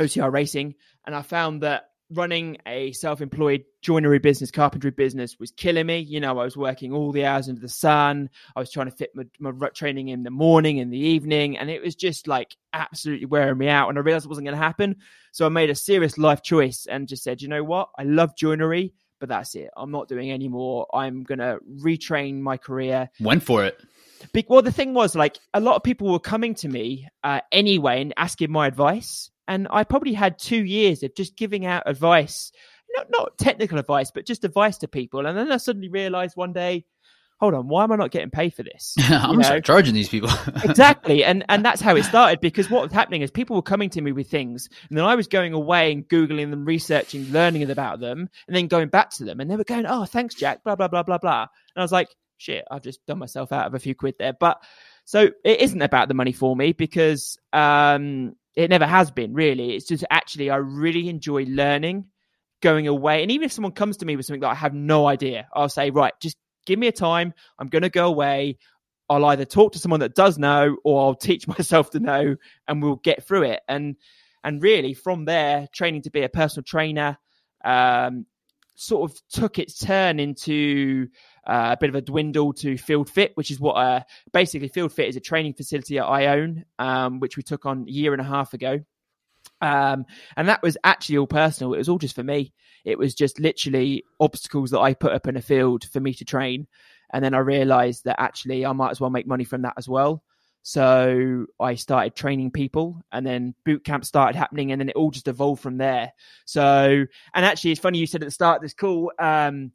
OCR 0.00 0.32
racing. 0.32 0.74
And 1.06 1.14
I 1.14 1.20
found 1.20 1.62
that 1.62 1.90
running 2.14 2.58
a 2.66 2.92
self-employed 2.92 3.64
joinery 3.82 4.18
business, 4.18 4.50
carpentry 4.50 4.90
business 4.90 5.38
was 5.38 5.50
killing 5.50 5.86
me. 5.86 5.98
You 5.98 6.20
know, 6.20 6.38
I 6.38 6.44
was 6.44 6.56
working 6.56 6.92
all 6.92 7.12
the 7.12 7.26
hours 7.26 7.48
under 7.48 7.60
the 7.60 7.68
sun. 7.68 8.30
I 8.56 8.60
was 8.60 8.70
trying 8.70 8.90
to 8.90 8.96
fit 8.96 9.10
my, 9.14 9.24
my 9.38 9.68
training 9.70 10.08
in 10.08 10.22
the 10.22 10.30
morning, 10.30 10.78
in 10.78 10.90
the 10.90 10.98
evening, 10.98 11.58
and 11.58 11.68
it 11.68 11.82
was 11.82 11.94
just 11.94 12.26
like 12.26 12.56
absolutely 12.72 13.26
wearing 13.26 13.58
me 13.58 13.68
out. 13.68 13.88
And 13.88 13.98
I 13.98 14.00
realized 14.00 14.24
it 14.24 14.28
wasn't 14.28 14.46
going 14.46 14.56
to 14.56 14.64
happen. 14.64 14.96
So 15.32 15.44
I 15.44 15.48
made 15.48 15.70
a 15.70 15.74
serious 15.74 16.16
life 16.16 16.42
choice 16.42 16.86
and 16.88 17.08
just 17.08 17.22
said, 17.22 17.42
you 17.42 17.48
know 17.48 17.64
what? 17.64 17.90
I 17.98 18.04
love 18.04 18.36
joinery, 18.36 18.94
but 19.20 19.28
that's 19.28 19.54
it. 19.54 19.70
I'm 19.76 19.90
not 19.90 20.08
doing 20.08 20.30
any 20.30 20.48
more. 20.48 20.86
I'm 20.94 21.24
going 21.24 21.40
to 21.40 21.58
retrain 21.82 22.40
my 22.40 22.56
career. 22.56 23.10
Went 23.20 23.42
for 23.42 23.64
it. 23.64 23.80
Well, 24.48 24.62
the 24.62 24.72
thing 24.72 24.94
was, 24.94 25.14
like, 25.14 25.38
a 25.52 25.60
lot 25.60 25.76
of 25.76 25.82
people 25.82 26.10
were 26.10 26.18
coming 26.18 26.54
to 26.56 26.68
me 26.68 27.08
uh, 27.22 27.40
anyway 27.52 28.00
and 28.00 28.14
asking 28.16 28.50
my 28.50 28.66
advice 28.66 29.30
and 29.48 29.68
I 29.70 29.84
probably 29.84 30.14
had 30.14 30.38
two 30.38 30.64
years 30.64 31.02
of 31.02 31.14
just 31.14 31.36
giving 31.36 31.66
out 31.66 31.84
advice, 31.86 32.52
not 32.96 33.06
not 33.10 33.38
technical 33.38 33.78
advice, 33.78 34.10
but 34.10 34.26
just 34.26 34.44
advice 34.44 34.78
to 34.78 34.88
people. 34.88 35.26
And 35.26 35.36
then 35.36 35.52
I 35.52 35.58
suddenly 35.58 35.88
realized 35.88 36.36
one 36.36 36.52
day, 36.52 36.84
hold 37.40 37.54
on, 37.54 37.68
why 37.68 37.84
am 37.84 37.92
I 37.92 37.96
not 37.96 38.10
getting 38.10 38.30
paid 38.30 38.54
for 38.54 38.62
this? 38.62 38.94
I'm 39.08 39.42
start 39.42 39.64
charging 39.64 39.94
these 39.94 40.08
people. 40.08 40.30
exactly, 40.64 41.24
and 41.24 41.44
and 41.48 41.64
that's 41.64 41.80
how 41.80 41.96
it 41.96 42.04
started 42.04 42.40
because 42.40 42.70
what 42.70 42.82
was 42.82 42.92
happening 42.92 43.22
is 43.22 43.30
people 43.30 43.56
were 43.56 43.62
coming 43.62 43.90
to 43.90 44.00
me 44.00 44.12
with 44.12 44.30
things, 44.30 44.68
and 44.88 44.96
then 44.96 45.04
I 45.04 45.14
was 45.14 45.26
going 45.26 45.52
away 45.52 45.92
and 45.92 46.08
googling 46.08 46.50
them, 46.50 46.64
researching, 46.64 47.30
learning 47.30 47.70
about 47.70 48.00
them, 48.00 48.28
and 48.46 48.56
then 48.56 48.68
going 48.68 48.88
back 48.88 49.10
to 49.10 49.24
them, 49.24 49.40
and 49.40 49.50
they 49.50 49.56
were 49.56 49.64
going, 49.64 49.86
"Oh, 49.86 50.04
thanks, 50.04 50.34
Jack," 50.34 50.64
blah 50.64 50.76
blah 50.76 50.88
blah 50.88 51.02
blah 51.02 51.18
blah, 51.18 51.42
and 51.42 51.80
I 51.80 51.82
was 51.82 51.92
like, 51.92 52.08
"Shit, 52.38 52.64
I've 52.70 52.82
just 52.82 53.04
done 53.06 53.18
myself 53.18 53.52
out 53.52 53.66
of 53.66 53.74
a 53.74 53.78
few 53.78 53.94
quid 53.94 54.16
there," 54.18 54.32
but. 54.32 54.62
So 55.06 55.28
it 55.44 55.60
isn't 55.60 55.82
about 55.82 56.08
the 56.08 56.14
money 56.14 56.32
for 56.32 56.56
me 56.56 56.72
because 56.72 57.36
um, 57.52 58.36
it 58.56 58.70
never 58.70 58.86
has 58.86 59.10
been 59.10 59.34
really. 59.34 59.74
It's 59.74 59.86
just 59.86 60.04
actually 60.10 60.50
I 60.50 60.56
really 60.56 61.08
enjoy 61.08 61.44
learning, 61.44 62.06
going 62.62 62.86
away, 62.86 63.22
and 63.22 63.30
even 63.30 63.46
if 63.46 63.52
someone 63.52 63.72
comes 63.72 63.96
to 63.98 64.06
me 64.06 64.16
with 64.16 64.26
something 64.26 64.40
that 64.40 64.50
I 64.50 64.54
have 64.54 64.74
no 64.74 65.06
idea, 65.06 65.48
I'll 65.54 65.68
say, 65.68 65.90
right, 65.90 66.12
just 66.20 66.36
give 66.66 66.78
me 66.78 66.86
a 66.86 66.92
time. 66.92 67.34
I'm 67.58 67.68
going 67.68 67.82
to 67.82 67.90
go 67.90 68.06
away. 68.06 68.58
I'll 69.08 69.24
either 69.26 69.44
talk 69.44 69.72
to 69.72 69.78
someone 69.78 70.00
that 70.00 70.14
does 70.14 70.38
know, 70.38 70.76
or 70.84 71.02
I'll 71.02 71.14
teach 71.14 71.46
myself 71.58 71.90
to 71.90 72.00
know, 72.00 72.36
and 72.68 72.82
we'll 72.82 72.96
get 72.96 73.26
through 73.26 73.44
it. 73.44 73.60
And 73.68 73.96
and 74.44 74.62
really 74.62 74.94
from 74.94 75.24
there, 75.24 75.68
training 75.74 76.02
to 76.02 76.10
be 76.10 76.22
a 76.22 76.28
personal 76.28 76.64
trainer 76.64 77.18
um, 77.64 78.26
sort 78.76 79.10
of 79.10 79.18
took 79.30 79.58
its 79.58 79.78
turn 79.78 80.20
into 80.20 81.08
uh, 81.46 81.70
a 81.72 81.76
bit 81.78 81.90
of 81.90 81.94
a 81.94 82.00
dwindle 82.00 82.52
to 82.54 82.76
Field 82.76 83.10
Fit, 83.10 83.32
which 83.34 83.50
is 83.50 83.60
what 83.60 83.74
uh, 83.74 84.00
basically 84.32 84.68
Field 84.68 84.92
Fit 84.92 85.08
is 85.08 85.16
a 85.16 85.20
training 85.20 85.54
facility 85.54 85.96
that 85.96 86.04
I 86.04 86.26
own, 86.26 86.64
um, 86.78 87.20
which 87.20 87.36
we 87.36 87.42
took 87.42 87.66
on 87.66 87.84
a 87.86 87.90
year 87.90 88.12
and 88.12 88.20
a 88.20 88.24
half 88.24 88.54
ago. 88.54 88.80
Um, 89.60 90.04
and 90.36 90.48
that 90.48 90.62
was 90.62 90.76
actually 90.84 91.18
all 91.18 91.26
personal. 91.26 91.74
It 91.74 91.78
was 91.78 91.88
all 91.88 91.98
just 91.98 92.14
for 92.14 92.22
me. 92.22 92.52
It 92.84 92.98
was 92.98 93.14
just 93.14 93.40
literally 93.40 94.04
obstacles 94.20 94.70
that 94.70 94.80
I 94.80 94.94
put 94.94 95.12
up 95.12 95.26
in 95.26 95.36
a 95.36 95.42
field 95.42 95.84
for 95.84 96.00
me 96.00 96.12
to 96.14 96.24
train. 96.24 96.66
And 97.12 97.24
then 97.24 97.34
I 97.34 97.38
realized 97.38 98.04
that 98.04 98.20
actually 98.20 98.66
I 98.66 98.72
might 98.72 98.90
as 98.90 99.00
well 99.00 99.10
make 99.10 99.26
money 99.26 99.44
from 99.44 99.62
that 99.62 99.74
as 99.76 99.88
well. 99.88 100.22
So 100.62 101.46
I 101.60 101.74
started 101.74 102.14
training 102.14 102.50
people 102.50 103.02
and 103.12 103.26
then 103.26 103.54
boot 103.66 103.84
camp 103.84 104.04
started 104.04 104.36
happening 104.36 104.72
and 104.72 104.80
then 104.80 104.88
it 104.88 104.96
all 104.96 105.10
just 105.10 105.28
evolved 105.28 105.62
from 105.62 105.76
there. 105.76 106.12
So, 106.46 107.04
and 107.34 107.44
actually 107.44 107.72
it's 107.72 107.80
funny 107.80 107.98
you 107.98 108.06
said 108.06 108.22
at 108.22 108.26
the 108.26 108.32
start 108.32 108.56
of 108.56 108.62
this 108.62 108.72
call, 108.72 109.12
um, 109.18 109.72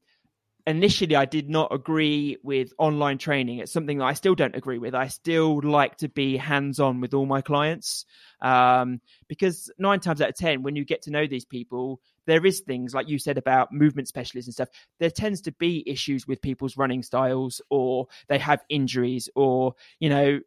initially 0.67 1.15
I 1.15 1.25
did 1.25 1.49
not 1.49 1.73
agree 1.73 2.37
with 2.43 2.73
online 2.77 3.17
training. 3.17 3.59
It's 3.59 3.71
something 3.71 3.97
that 3.99 4.05
I 4.05 4.13
still 4.13 4.35
don't 4.35 4.55
agree 4.55 4.77
with. 4.77 4.93
I 4.93 5.07
still 5.07 5.61
like 5.61 5.97
to 5.97 6.09
be 6.09 6.37
hands 6.37 6.79
on 6.79 7.01
with 7.01 7.13
all 7.13 7.25
my 7.25 7.41
clients 7.41 8.05
um, 8.41 9.01
because 9.27 9.71
nine 9.77 9.99
times 9.99 10.21
out 10.21 10.29
of 10.29 10.35
10, 10.35 10.63
when 10.63 10.75
you 10.75 10.85
get 10.85 11.01
to 11.03 11.11
know 11.11 11.27
these 11.27 11.45
people, 11.45 12.01
there 12.25 12.45
is 12.45 12.59
things 12.59 12.93
like 12.93 13.09
you 13.09 13.17
said 13.17 13.37
about 13.37 13.71
movement 13.71 14.07
specialists 14.07 14.47
and 14.47 14.53
stuff. 14.53 14.69
There 14.99 15.09
tends 15.09 15.41
to 15.41 15.51
be 15.53 15.83
issues 15.87 16.27
with 16.27 16.41
people's 16.41 16.77
running 16.77 17.03
styles 17.03 17.61
or 17.69 18.07
they 18.27 18.37
have 18.37 18.63
injuries 18.69 19.29
or, 19.35 19.75
you 19.99 20.09
know, 20.09 20.39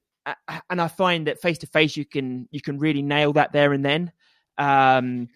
and 0.70 0.80
I 0.80 0.88
find 0.88 1.26
that 1.26 1.40
face 1.40 1.58
to 1.58 1.66
face 1.66 1.96
you 1.96 2.04
can 2.04 2.48
you 2.52 2.60
can 2.60 2.78
really 2.78 3.02
nail 3.02 3.32
that 3.32 3.52
there 3.52 3.72
and 3.72 3.84
then. 3.84 4.12
Um, 4.58 5.28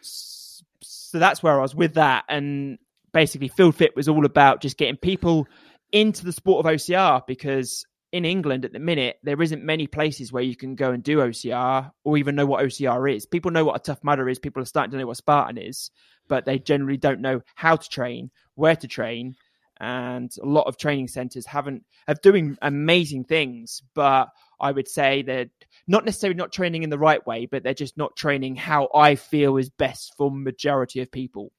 so 0.00 1.18
that's 1.18 1.42
where 1.42 1.58
I 1.58 1.62
was 1.62 1.74
with 1.74 1.94
that, 1.94 2.24
and 2.28 2.78
basically 3.12 3.48
Field 3.48 3.74
Fit 3.74 3.96
was 3.96 4.08
all 4.08 4.24
about 4.24 4.62
just 4.62 4.76
getting 4.76 4.96
people 4.96 5.46
into 5.90 6.24
the 6.24 6.32
sport 6.32 6.64
of 6.64 6.72
OCR 6.72 7.26
because 7.26 7.84
in 8.12 8.24
England 8.24 8.64
at 8.64 8.72
the 8.72 8.78
minute 8.78 9.18
there 9.22 9.40
isn't 9.40 9.64
many 9.64 9.86
places 9.86 10.32
where 10.32 10.42
you 10.42 10.56
can 10.56 10.74
go 10.74 10.90
and 10.92 11.02
do 11.02 11.18
OCR 11.18 11.90
or 12.04 12.16
even 12.16 12.34
know 12.34 12.46
what 12.46 12.64
OCR 12.64 13.14
is. 13.14 13.26
People 13.26 13.50
know 13.50 13.64
what 13.64 13.76
a 13.76 13.82
Tough 13.82 14.02
Mudder 14.02 14.28
is. 14.28 14.38
People 14.38 14.62
are 14.62 14.66
starting 14.66 14.92
to 14.92 14.98
know 14.98 15.06
what 15.06 15.16
Spartan 15.16 15.58
is, 15.58 15.90
but 16.28 16.44
they 16.44 16.58
generally 16.58 16.98
don't 16.98 17.20
know 17.20 17.40
how 17.54 17.76
to 17.76 17.88
train, 17.88 18.30
where 18.54 18.76
to 18.76 18.88
train, 18.88 19.34
and 19.82 20.32
a 20.40 20.46
lot 20.46 20.68
of 20.68 20.76
training 20.76 21.08
centers 21.08 21.44
haven't 21.44 21.84
have 22.06 22.22
doing 22.22 22.56
amazing 22.62 23.24
things 23.24 23.82
but 23.94 24.28
i 24.60 24.70
would 24.70 24.88
say 24.88 25.22
they're 25.22 25.50
not 25.88 26.04
necessarily 26.04 26.36
not 26.36 26.52
training 26.52 26.84
in 26.84 26.90
the 26.90 26.98
right 26.98 27.26
way 27.26 27.46
but 27.46 27.62
they're 27.62 27.74
just 27.74 27.98
not 27.98 28.16
training 28.16 28.54
how 28.54 28.88
i 28.94 29.16
feel 29.16 29.56
is 29.56 29.70
best 29.70 30.14
for 30.16 30.30
majority 30.30 31.00
of 31.00 31.10
people 31.10 31.52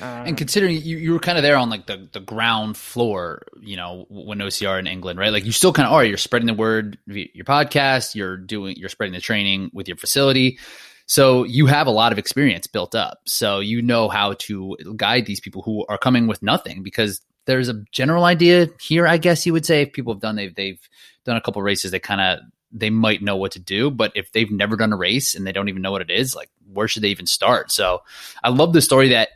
um, 0.00 0.26
and 0.26 0.36
considering 0.36 0.80
you, 0.80 0.96
you 0.96 1.12
were 1.12 1.18
kind 1.18 1.38
of 1.38 1.42
there 1.42 1.56
on 1.56 1.70
like 1.70 1.86
the, 1.86 2.08
the 2.12 2.20
ground 2.20 2.76
floor, 2.76 3.42
you 3.60 3.76
know, 3.76 4.06
when 4.08 4.38
OCR 4.38 4.78
in 4.78 4.86
England, 4.86 5.18
right? 5.18 5.32
Like 5.32 5.44
you 5.44 5.52
still 5.52 5.72
kind 5.72 5.86
of 5.86 5.92
are. 5.92 6.04
You're 6.04 6.16
spreading 6.16 6.46
the 6.46 6.54
word 6.54 6.98
via 7.06 7.26
your 7.34 7.44
podcast. 7.44 8.14
You're 8.14 8.36
doing, 8.36 8.76
you're 8.76 8.88
spreading 8.88 9.14
the 9.14 9.20
training 9.20 9.70
with 9.72 9.88
your 9.88 9.96
facility. 9.96 10.58
So 11.06 11.42
you 11.44 11.66
have 11.66 11.86
a 11.86 11.90
lot 11.90 12.12
of 12.12 12.18
experience 12.18 12.66
built 12.66 12.94
up. 12.94 13.20
So 13.26 13.60
you 13.60 13.82
know 13.82 14.08
how 14.08 14.34
to 14.34 14.76
guide 14.96 15.26
these 15.26 15.40
people 15.40 15.62
who 15.62 15.84
are 15.88 15.98
coming 15.98 16.26
with 16.26 16.42
nothing 16.42 16.82
because 16.82 17.20
there's 17.46 17.68
a 17.68 17.82
general 17.92 18.24
idea 18.24 18.68
here, 18.78 19.06
I 19.06 19.16
guess 19.16 19.46
you 19.46 19.54
would 19.54 19.64
say. 19.64 19.82
If 19.82 19.94
people 19.94 20.12
have 20.12 20.20
done 20.20 20.36
they've 20.36 20.54
they've 20.54 20.88
done 21.24 21.38
a 21.38 21.40
couple 21.40 21.62
races, 21.62 21.90
they 21.90 21.98
kind 21.98 22.20
of 22.20 22.40
they 22.70 22.90
might 22.90 23.22
know 23.22 23.36
what 23.36 23.52
to 23.52 23.58
do. 23.58 23.90
But 23.90 24.12
if 24.14 24.32
they've 24.32 24.50
never 24.50 24.76
done 24.76 24.92
a 24.92 24.98
race 24.98 25.34
and 25.34 25.46
they 25.46 25.52
don't 25.52 25.70
even 25.70 25.80
know 25.80 25.90
what 25.90 26.02
it 26.02 26.10
is, 26.10 26.36
like 26.36 26.50
where 26.70 26.88
should 26.88 27.02
they 27.02 27.08
even 27.08 27.26
start? 27.26 27.72
So 27.72 28.02
I 28.44 28.50
love 28.50 28.74
the 28.74 28.82
story 28.82 29.08
that 29.08 29.30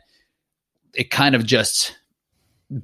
it 0.93 1.09
kind 1.09 1.35
of 1.35 1.45
just 1.45 1.97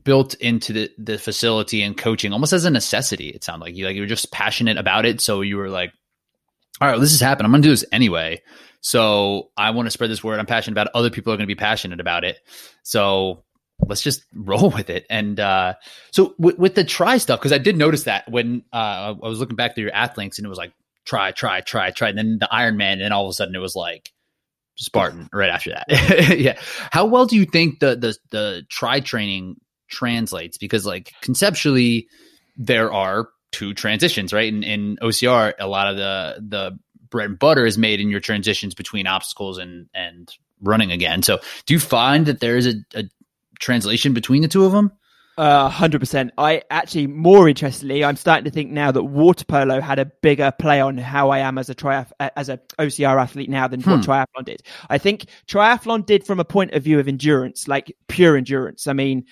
built 0.03 0.35
into 0.35 0.73
the, 0.73 0.91
the 0.97 1.17
facility 1.17 1.81
and 1.81 1.97
coaching 1.97 2.33
almost 2.33 2.53
as 2.53 2.65
a 2.65 2.69
necessity. 2.69 3.29
It 3.29 3.43
sounded 3.43 3.65
like 3.65 3.75
you 3.75 3.85
like 3.85 3.95
you 3.95 4.01
were 4.01 4.07
just 4.07 4.31
passionate 4.31 4.77
about 4.77 5.05
it. 5.05 5.21
So 5.21 5.41
you 5.41 5.57
were 5.57 5.69
like, 5.69 5.91
all 6.81 6.87
right, 6.87 6.93
well, 6.93 7.01
this 7.01 7.13
is 7.13 7.19
happening. 7.19 7.45
I'm 7.45 7.51
gonna 7.51 7.63
do 7.63 7.69
this 7.69 7.85
anyway. 7.91 8.41
So 8.81 9.49
I 9.57 9.71
want 9.71 9.87
to 9.87 9.91
spread 9.91 10.09
this 10.09 10.23
word. 10.23 10.39
I'm 10.39 10.45
passionate 10.45 10.73
about 10.73 10.87
it. 10.87 10.95
Other 10.95 11.09
people 11.09 11.33
are 11.33 11.37
going 11.37 11.47
to 11.47 11.53
be 11.53 11.59
passionate 11.59 11.99
about 11.99 12.23
it. 12.23 12.39
So 12.83 13.43
let's 13.85 14.01
just 14.01 14.23
roll 14.33 14.69
with 14.69 14.89
it. 14.89 15.05
And 15.09 15.39
uh, 15.39 15.75
so 16.11 16.35
with, 16.37 16.57
with, 16.57 16.75
the 16.75 16.83
tri 16.83 17.17
stuff, 17.17 17.39
because 17.39 17.51
I 17.51 17.57
did 17.57 17.77
notice 17.77 18.03
that 18.03 18.29
when 18.31 18.63
uh, 18.71 19.15
I 19.21 19.27
was 19.27 19.39
looking 19.39 19.55
back 19.55 19.75
through 19.75 19.85
your 19.85 19.93
athlinks 19.93 20.37
and 20.37 20.45
it 20.45 20.49
was 20.49 20.57
like 20.57 20.73
tri, 21.05 21.31
tri, 21.31 21.61
tri, 21.61 21.91
tri, 21.91 22.09
and 22.09 22.17
then 22.17 22.37
the 22.39 22.47
Iron 22.53 22.77
Man, 22.77 23.01
and 23.01 23.13
all 23.13 23.25
of 23.25 23.29
a 23.29 23.33
sudden 23.33 23.55
it 23.55 23.59
was 23.59 23.75
like 23.75 24.11
Spartan 24.79 25.29
right 25.33 25.49
after 25.49 25.71
that. 25.71 26.37
yeah. 26.39 26.57
How 26.91 27.05
well 27.05 27.25
do 27.25 27.35
you 27.35 27.45
think 27.45 27.79
the 27.79 27.95
the 27.95 28.17
the 28.31 28.65
tri 28.69 29.01
training 29.01 29.57
translates? 29.89 30.57
Because 30.57 30.85
like 30.85 31.11
conceptually, 31.21 32.07
there 32.55 32.91
are 32.91 33.29
two 33.51 33.73
transitions, 33.73 34.31
right? 34.31 34.47
In, 34.47 34.63
in 34.63 34.97
OCR, 35.01 35.53
a 35.59 35.67
lot 35.67 35.87
of 35.87 35.97
the 35.97 36.35
the 36.47 36.79
bread 37.09 37.29
and 37.29 37.39
butter 37.39 37.65
is 37.65 37.77
made 37.77 37.99
in 37.99 38.09
your 38.09 38.21
transitions 38.21 38.73
between 38.73 39.05
obstacles 39.05 39.57
and 39.57 39.87
and 39.93 40.31
running 40.61 40.91
again. 40.91 41.23
So 41.23 41.39
do 41.65 41.73
you 41.73 41.79
find 41.79 42.25
that 42.27 42.39
there 42.39 42.55
is 42.55 42.67
a, 42.67 42.75
a 42.95 43.03
translation 43.59 44.13
between 44.13 44.41
the 44.41 44.47
two 44.47 44.65
of 44.65 44.71
them? 44.71 44.91
Uh, 45.39 45.69
hundred 45.69 45.99
percent. 45.99 46.33
I 46.37 46.63
actually, 46.69 47.07
more 47.07 47.47
interestingly, 47.47 48.03
I'm 48.03 48.17
starting 48.17 48.43
to 48.43 48.51
think 48.51 48.71
now 48.71 48.91
that 48.91 49.01
water 49.01 49.45
polo 49.45 49.79
had 49.79 49.97
a 49.97 50.03
bigger 50.03 50.51
play 50.51 50.81
on 50.81 50.97
how 50.97 51.29
I 51.29 51.39
am 51.39 51.57
as 51.57 51.69
a 51.69 51.75
triath- 51.75 52.11
as 52.19 52.49
a 52.49 52.59
OCR 52.77 53.17
athlete 53.17 53.49
now 53.49 53.69
than 53.69 53.79
hmm. 53.79 53.89
what 53.89 54.01
triathlon 54.01 54.43
did. 54.43 54.61
I 54.89 54.97
think 54.97 55.27
triathlon 55.47 56.05
did 56.05 56.25
from 56.25 56.41
a 56.41 56.43
point 56.43 56.73
of 56.73 56.83
view 56.83 56.99
of 56.99 57.07
endurance, 57.07 57.69
like 57.69 57.95
pure 58.09 58.35
endurance. 58.35 58.85
I 58.85 58.91
mean, 58.91 59.27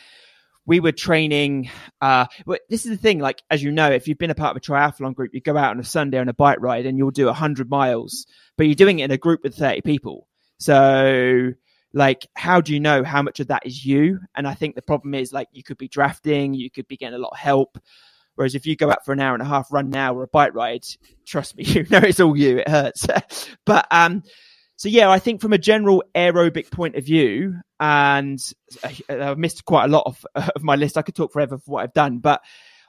we 0.65 0.79
were 0.79 0.93
training. 0.93 1.69
Uh, 1.99 2.27
this 2.69 2.85
is 2.85 2.91
the 2.91 2.95
thing. 2.97 3.19
Like 3.19 3.43
as 3.51 3.61
you 3.61 3.73
know, 3.73 3.91
if 3.91 4.07
you've 4.07 4.17
been 4.17 4.31
a 4.31 4.35
part 4.35 4.55
of 4.55 4.57
a 4.57 4.65
triathlon 4.65 5.13
group, 5.13 5.31
you 5.33 5.41
go 5.41 5.57
out 5.57 5.71
on 5.71 5.79
a 5.81 5.83
Sunday 5.83 6.19
on 6.19 6.29
a 6.29 6.33
bike 6.33 6.59
ride 6.61 6.85
and 6.85 6.97
you'll 6.97 7.11
do 7.11 7.29
hundred 7.33 7.69
miles, 7.69 8.27
but 8.55 8.65
you're 8.65 8.75
doing 8.75 8.99
it 8.99 9.03
in 9.03 9.11
a 9.11 9.17
group 9.17 9.41
with 9.43 9.57
thirty 9.57 9.81
people. 9.81 10.25
So 10.57 11.51
like 11.97 12.27
how 12.35 12.61
do 12.61 12.73
you 12.73 12.79
know 12.79 13.03
how 13.03 13.21
much 13.21 13.39
of 13.39 13.47
that 13.47 13.65
is 13.65 13.85
you? 13.85 14.19
And 14.35 14.47
i 14.47 14.53
think 14.53 14.75
the 14.75 14.81
problem 14.81 15.13
is 15.15 15.33
like 15.33 15.47
you 15.51 15.63
could 15.63 15.77
be 15.77 15.87
drafting 15.87 16.53
you 16.53 16.69
could 16.69 16.87
be 16.87 16.97
getting 16.97 17.15
a 17.15 17.21
lot 17.21 17.31
of 17.31 17.39
help. 17.39 17.77
Whereas 18.35 18.53
if 18.53 18.67
you 18.67 18.75
go 18.75 18.91
out 18.91 19.03
for 19.03 19.13
an 19.13 19.19
hour 19.19 19.33
and 19.33 19.41
a 19.41 19.47
half 19.47 19.73
run 19.73 19.89
now 19.89 20.13
or 20.13 20.23
a 20.23 20.27
bike 20.27 20.53
ride 20.53 20.85
trust 21.25 21.57
me 21.57 21.63
you 21.67 21.85
know 21.89 21.99
it's 21.99 22.19
all 22.19 22.37
you 22.37 22.59
it 22.59 22.69
hurts. 22.69 23.07
But 23.65 23.87
um 23.91 24.23
so 24.75 24.89
yeah 24.89 25.09
i 25.09 25.17
think 25.17 25.41
from 25.41 25.53
a 25.53 25.57
general 25.57 26.03
aerobic 26.13 26.69
point 26.71 26.95
of 26.95 27.03
view 27.03 27.55
and 27.79 28.39
i've 29.09 29.37
missed 29.37 29.65
quite 29.65 29.85
a 29.85 29.87
lot 29.87 30.03
of, 30.05 30.25
of 30.55 30.63
my 30.63 30.75
list. 30.75 30.97
I 30.97 31.01
could 31.01 31.15
talk 31.15 31.33
forever 31.33 31.57
for 31.57 31.71
what 31.71 31.83
i've 31.83 31.93
done 31.93 32.19
but 32.19 32.41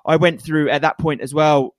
i 0.05 0.17
went 0.17 0.43
through 0.43 0.69
at 0.69 0.83
that 0.83 0.99
point 0.99 1.23
as 1.23 1.33
well 1.33 1.75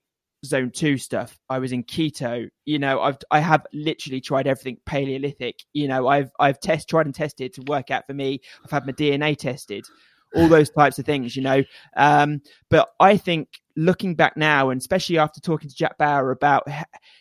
zone 0.45 0.71
two 0.71 0.97
stuff. 0.97 1.37
I 1.49 1.59
was 1.59 1.71
in 1.71 1.83
keto. 1.83 2.49
You 2.65 2.79
know, 2.79 3.01
I've 3.01 3.17
I 3.31 3.39
have 3.39 3.65
literally 3.73 4.21
tried 4.21 4.47
everything 4.47 4.77
Paleolithic. 4.85 5.63
You 5.73 5.87
know, 5.87 6.07
I've 6.07 6.31
I've 6.39 6.59
test 6.59 6.89
tried 6.89 7.05
and 7.05 7.15
tested 7.15 7.53
to 7.53 7.61
work 7.63 7.91
out 7.91 8.07
for 8.07 8.13
me. 8.13 8.41
I've 8.63 8.71
had 8.71 8.85
my 8.85 8.93
DNA 8.93 9.37
tested, 9.37 9.85
all 10.35 10.47
those 10.49 10.69
types 10.69 10.99
of 10.99 11.05
things. 11.05 11.35
You 11.35 11.43
know, 11.43 11.63
um, 11.95 12.41
but 12.69 12.89
I 12.99 13.17
think 13.17 13.49
looking 13.75 14.15
back 14.15 14.37
now, 14.37 14.69
and 14.69 14.79
especially 14.79 15.17
after 15.17 15.39
talking 15.39 15.69
to 15.69 15.75
Jack 15.75 15.97
Bauer 15.97 16.31
about 16.31 16.67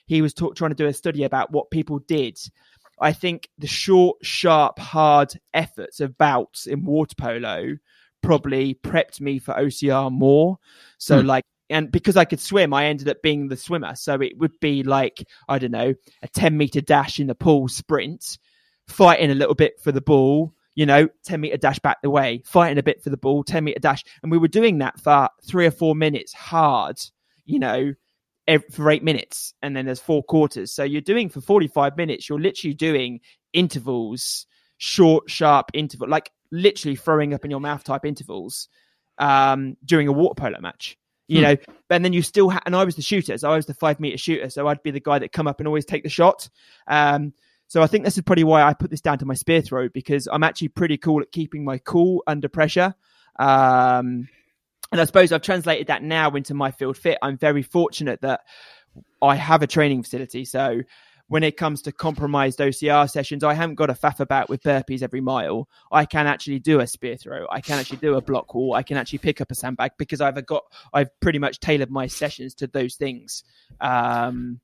he 0.06 0.22
was 0.22 0.34
talk, 0.34 0.56
trying 0.56 0.70
to 0.70 0.76
do 0.76 0.86
a 0.86 0.92
study 0.92 1.24
about 1.24 1.52
what 1.52 1.70
people 1.70 1.98
did. 2.00 2.38
I 3.00 3.12
think 3.12 3.48
the 3.58 3.68
short, 3.68 4.18
sharp, 4.24 4.80
hard 4.80 5.32
efforts 5.54 6.00
of 6.00 6.18
bouts 6.18 6.66
in 6.66 6.84
water 6.84 7.14
polo 7.16 7.76
probably 8.22 8.74
prepped 8.74 9.20
me 9.20 9.38
for 9.38 9.54
OCR 9.54 10.10
more. 10.10 10.58
So, 10.98 11.20
hmm. 11.20 11.26
like 11.26 11.44
and 11.70 11.90
because 11.92 12.16
I 12.16 12.24
could 12.24 12.40
swim, 12.40 12.72
I 12.72 12.86
ended 12.86 13.08
up 13.08 13.22
being 13.22 13.48
the 13.48 13.56
swimmer. 13.56 13.94
So 13.94 14.14
it 14.20 14.38
would 14.38 14.58
be 14.60 14.82
like, 14.82 15.26
I 15.48 15.58
don't 15.58 15.70
know, 15.70 15.94
a 16.22 16.28
10 16.28 16.56
meter 16.56 16.80
dash 16.80 17.20
in 17.20 17.26
the 17.26 17.34
pool 17.34 17.68
sprint, 17.68 18.38
fighting 18.86 19.30
a 19.30 19.34
little 19.34 19.54
bit 19.54 19.80
for 19.80 19.92
the 19.92 20.00
ball, 20.00 20.54
you 20.74 20.86
know, 20.86 21.08
10 21.24 21.40
meter 21.40 21.56
dash 21.56 21.78
back 21.80 21.98
the 22.02 22.10
way, 22.10 22.42
fighting 22.46 22.78
a 22.78 22.82
bit 22.82 23.02
for 23.02 23.10
the 23.10 23.16
ball, 23.16 23.44
10 23.44 23.64
meter 23.64 23.80
dash. 23.80 24.02
And 24.22 24.32
we 24.32 24.38
were 24.38 24.48
doing 24.48 24.78
that 24.78 24.98
for 25.00 25.28
three 25.46 25.66
or 25.66 25.70
four 25.70 25.94
minutes 25.94 26.32
hard, 26.32 26.98
you 27.44 27.58
know, 27.58 27.92
every, 28.46 28.68
for 28.70 28.90
eight 28.90 29.04
minutes. 29.04 29.52
And 29.60 29.76
then 29.76 29.84
there's 29.84 30.00
four 30.00 30.22
quarters. 30.22 30.72
So 30.72 30.84
you're 30.84 31.00
doing 31.00 31.28
for 31.28 31.40
45 31.40 31.96
minutes, 31.96 32.28
you're 32.28 32.40
literally 32.40 32.74
doing 32.74 33.20
intervals, 33.52 34.46
short, 34.78 35.30
sharp 35.30 35.70
interval, 35.74 36.08
like 36.08 36.30
literally 36.50 36.96
throwing 36.96 37.34
up 37.34 37.44
in 37.44 37.50
your 37.50 37.60
mouth 37.60 37.84
type 37.84 38.06
intervals 38.06 38.68
um, 39.18 39.76
during 39.84 40.08
a 40.08 40.12
water 40.12 40.34
polo 40.34 40.60
match 40.60 40.96
you 41.28 41.38
hmm. 41.38 41.44
know. 41.44 41.56
And 41.90 42.04
then 42.04 42.12
you 42.12 42.22
still 42.22 42.50
ha- 42.50 42.62
and 42.66 42.74
I 42.74 42.84
was 42.84 42.96
the 42.96 43.02
shooter, 43.02 43.38
so 43.38 43.50
I 43.50 43.56
was 43.56 43.66
the 43.66 43.74
five 43.74 44.00
meter 44.00 44.18
shooter, 44.18 44.50
so 44.50 44.66
I'd 44.66 44.82
be 44.82 44.90
the 44.90 45.00
guy 45.00 45.20
that 45.20 45.32
come 45.32 45.46
up 45.46 45.60
and 45.60 45.68
always 45.68 45.84
take 45.84 46.02
the 46.02 46.08
shot. 46.08 46.48
Um, 46.86 47.32
so 47.68 47.82
I 47.82 47.86
think 47.86 48.04
this 48.04 48.16
is 48.16 48.24
probably 48.24 48.44
why 48.44 48.62
I 48.62 48.72
put 48.72 48.90
this 48.90 49.02
down 49.02 49.18
to 49.18 49.26
my 49.26 49.34
spear 49.34 49.60
throw 49.60 49.88
because 49.88 50.26
I'm 50.26 50.42
actually 50.42 50.68
pretty 50.68 50.96
cool 50.96 51.20
at 51.20 51.30
keeping 51.30 51.64
my 51.64 51.78
cool 51.78 52.22
under 52.26 52.48
pressure. 52.48 52.94
Um, 53.38 54.28
and 54.90 55.00
I 55.00 55.04
suppose 55.04 55.32
I've 55.32 55.42
translated 55.42 55.88
that 55.88 56.02
now 56.02 56.30
into 56.30 56.54
my 56.54 56.70
field 56.70 56.96
fit. 56.96 57.18
I'm 57.20 57.36
very 57.36 57.62
fortunate 57.62 58.22
that 58.22 58.40
I 59.20 59.36
have 59.36 59.62
a 59.62 59.66
training 59.66 60.02
facility. 60.02 60.46
So 60.46 60.80
when 61.28 61.42
it 61.42 61.56
comes 61.56 61.82
to 61.82 61.92
compromised 61.92 62.58
OCR 62.58 63.08
sessions, 63.08 63.44
I 63.44 63.54
haven't 63.54 63.76
got 63.76 63.86
to 63.86 63.94
faff 63.94 64.20
about 64.20 64.48
with 64.48 64.62
burpees 64.62 65.02
every 65.02 65.20
mile. 65.20 65.68
I 65.92 66.06
can 66.06 66.26
actually 66.26 66.58
do 66.58 66.80
a 66.80 66.86
spear 66.86 67.16
throw. 67.16 67.46
I 67.50 67.60
can 67.60 67.78
actually 67.78 67.98
do 67.98 68.16
a 68.16 68.20
block 68.20 68.54
wall. 68.54 68.74
I 68.74 68.82
can 68.82 68.96
actually 68.96 69.18
pick 69.18 69.40
up 69.40 69.50
a 69.50 69.54
sandbag 69.54 69.92
because 69.98 70.20
I've 70.20 70.44
got 70.46 70.64
I've 70.92 71.08
pretty 71.20 71.38
much 71.38 71.60
tailored 71.60 71.90
my 71.90 72.06
sessions 72.06 72.54
to 72.54 72.66
those 72.66 72.96
things. 72.96 73.44
Um, 73.80 74.60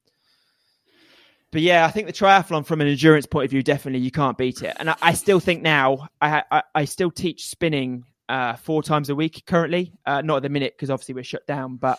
but 1.52 1.60
yeah, 1.62 1.84
I 1.84 1.90
think 1.90 2.08
the 2.08 2.12
triathlon 2.12 2.66
from 2.66 2.80
an 2.80 2.88
endurance 2.88 3.26
point 3.26 3.44
of 3.44 3.50
view, 3.50 3.62
definitely 3.62 4.00
you 4.00 4.10
can't 4.10 4.36
beat 4.36 4.62
it. 4.62 4.74
And 4.80 4.90
I, 4.90 4.96
I 5.02 5.12
still 5.12 5.38
think 5.38 5.62
now 5.62 6.08
I, 6.20 6.42
I, 6.50 6.62
I 6.74 6.84
still 6.86 7.12
teach 7.12 7.46
spinning 7.46 8.04
uh, 8.28 8.56
four 8.56 8.82
times 8.82 9.10
a 9.10 9.14
week 9.14 9.44
currently. 9.46 9.92
Uh, 10.06 10.22
not 10.22 10.38
at 10.38 10.42
the 10.42 10.48
minute 10.48 10.74
because 10.74 10.90
obviously 10.90 11.14
we're 11.14 11.24
shut 11.24 11.46
down, 11.46 11.76
but 11.76 11.98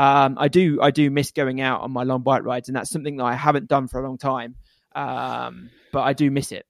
um, 0.00 0.36
I 0.38 0.48
do 0.48 0.80
I 0.80 0.90
do 0.90 1.10
miss 1.10 1.30
going 1.30 1.60
out 1.60 1.82
on 1.82 1.90
my 1.90 2.04
long 2.04 2.22
bike 2.22 2.44
rides, 2.44 2.68
and 2.68 2.76
that's 2.76 2.90
something 2.90 3.18
that 3.18 3.24
I 3.24 3.34
haven't 3.34 3.68
done 3.68 3.86
for 3.86 4.00
a 4.00 4.06
long 4.06 4.16
time. 4.16 4.56
Um, 4.94 5.68
but 5.92 6.00
I 6.00 6.14
do 6.14 6.30
miss 6.30 6.52
it. 6.52 6.64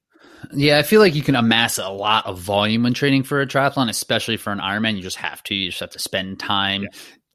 Yeah, 0.53 0.79
I 0.79 0.83
feel 0.83 1.01
like 1.01 1.14
you 1.14 1.23
can 1.23 1.37
amass 1.37 1.79
a 1.79 1.88
lot 1.90 2.27
of 2.27 2.40
volume 2.40 2.83
when 2.83 2.93
training 2.93 3.23
for 3.23 3.40
a 3.40 3.47
triathlon, 3.47 3.88
especially 3.88 4.37
for 4.37 4.53
an 4.53 4.59
Ironman. 4.59 4.97
You 4.97 5.03
just 5.03 5.19
have 5.19 5.43
to. 5.45 5.55
You 5.55 5.69
just 5.69 5.81
have 5.81 5.90
to 5.90 6.01
spend 6.01 6.40
time 6.40 6.83
yeah 6.83 6.88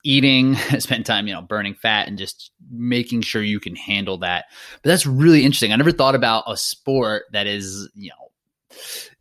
eating, 0.05 0.55
spend 0.79 1.03
time, 1.05 1.27
you 1.27 1.33
know, 1.33 1.41
burning 1.41 1.73
fat 1.73 2.07
and 2.07 2.17
just 2.17 2.51
making 2.69 3.21
sure 3.21 3.41
you 3.41 3.59
can 3.59 3.75
handle 3.75 4.19
that. 4.19 4.45
But 4.83 4.89
that's 4.89 5.07
really 5.07 5.43
interesting. 5.43 5.73
I 5.73 5.77
never 5.77 5.91
thought 5.91 6.13
about 6.13 6.43
a 6.47 6.55
sport 6.55 7.23
that 7.31 7.47
is, 7.47 7.89
you 7.95 8.11
know, 8.11 8.77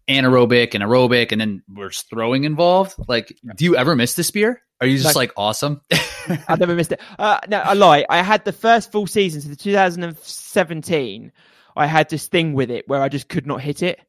anaerobic 0.08 0.74
and 0.74 0.84
aerobic 0.84 1.32
and 1.32 1.40
then 1.40 1.62
there's 1.68 2.02
throwing 2.02 2.44
involved. 2.44 2.94
Like, 3.08 3.36
do 3.56 3.64
you 3.64 3.76
ever 3.76 3.96
miss 3.96 4.14
the 4.14 4.24
spear? 4.24 4.62
Are 4.80 4.86
you 4.86 4.96
just 4.96 5.16
like, 5.16 5.30
like 5.30 5.32
awesome? 5.36 5.80
I've 6.48 6.60
never 6.60 6.74
missed 6.74 6.92
it. 6.92 7.00
Uh, 7.18 7.38
no, 7.48 7.58
I 7.58 7.74
lie. 7.74 8.04
I 8.08 8.22
had 8.22 8.44
the 8.44 8.52
first 8.52 8.92
full 8.92 9.06
season, 9.06 9.40
so 9.40 9.48
the 9.48 9.56
2017, 9.56 11.32
I 11.76 11.86
had 11.86 12.10
this 12.10 12.26
thing 12.26 12.52
with 12.52 12.70
it 12.70 12.86
where 12.88 13.00
I 13.00 13.08
just 13.08 13.28
could 13.28 13.46
not 13.46 13.60
hit 13.60 13.82
it 13.82 14.00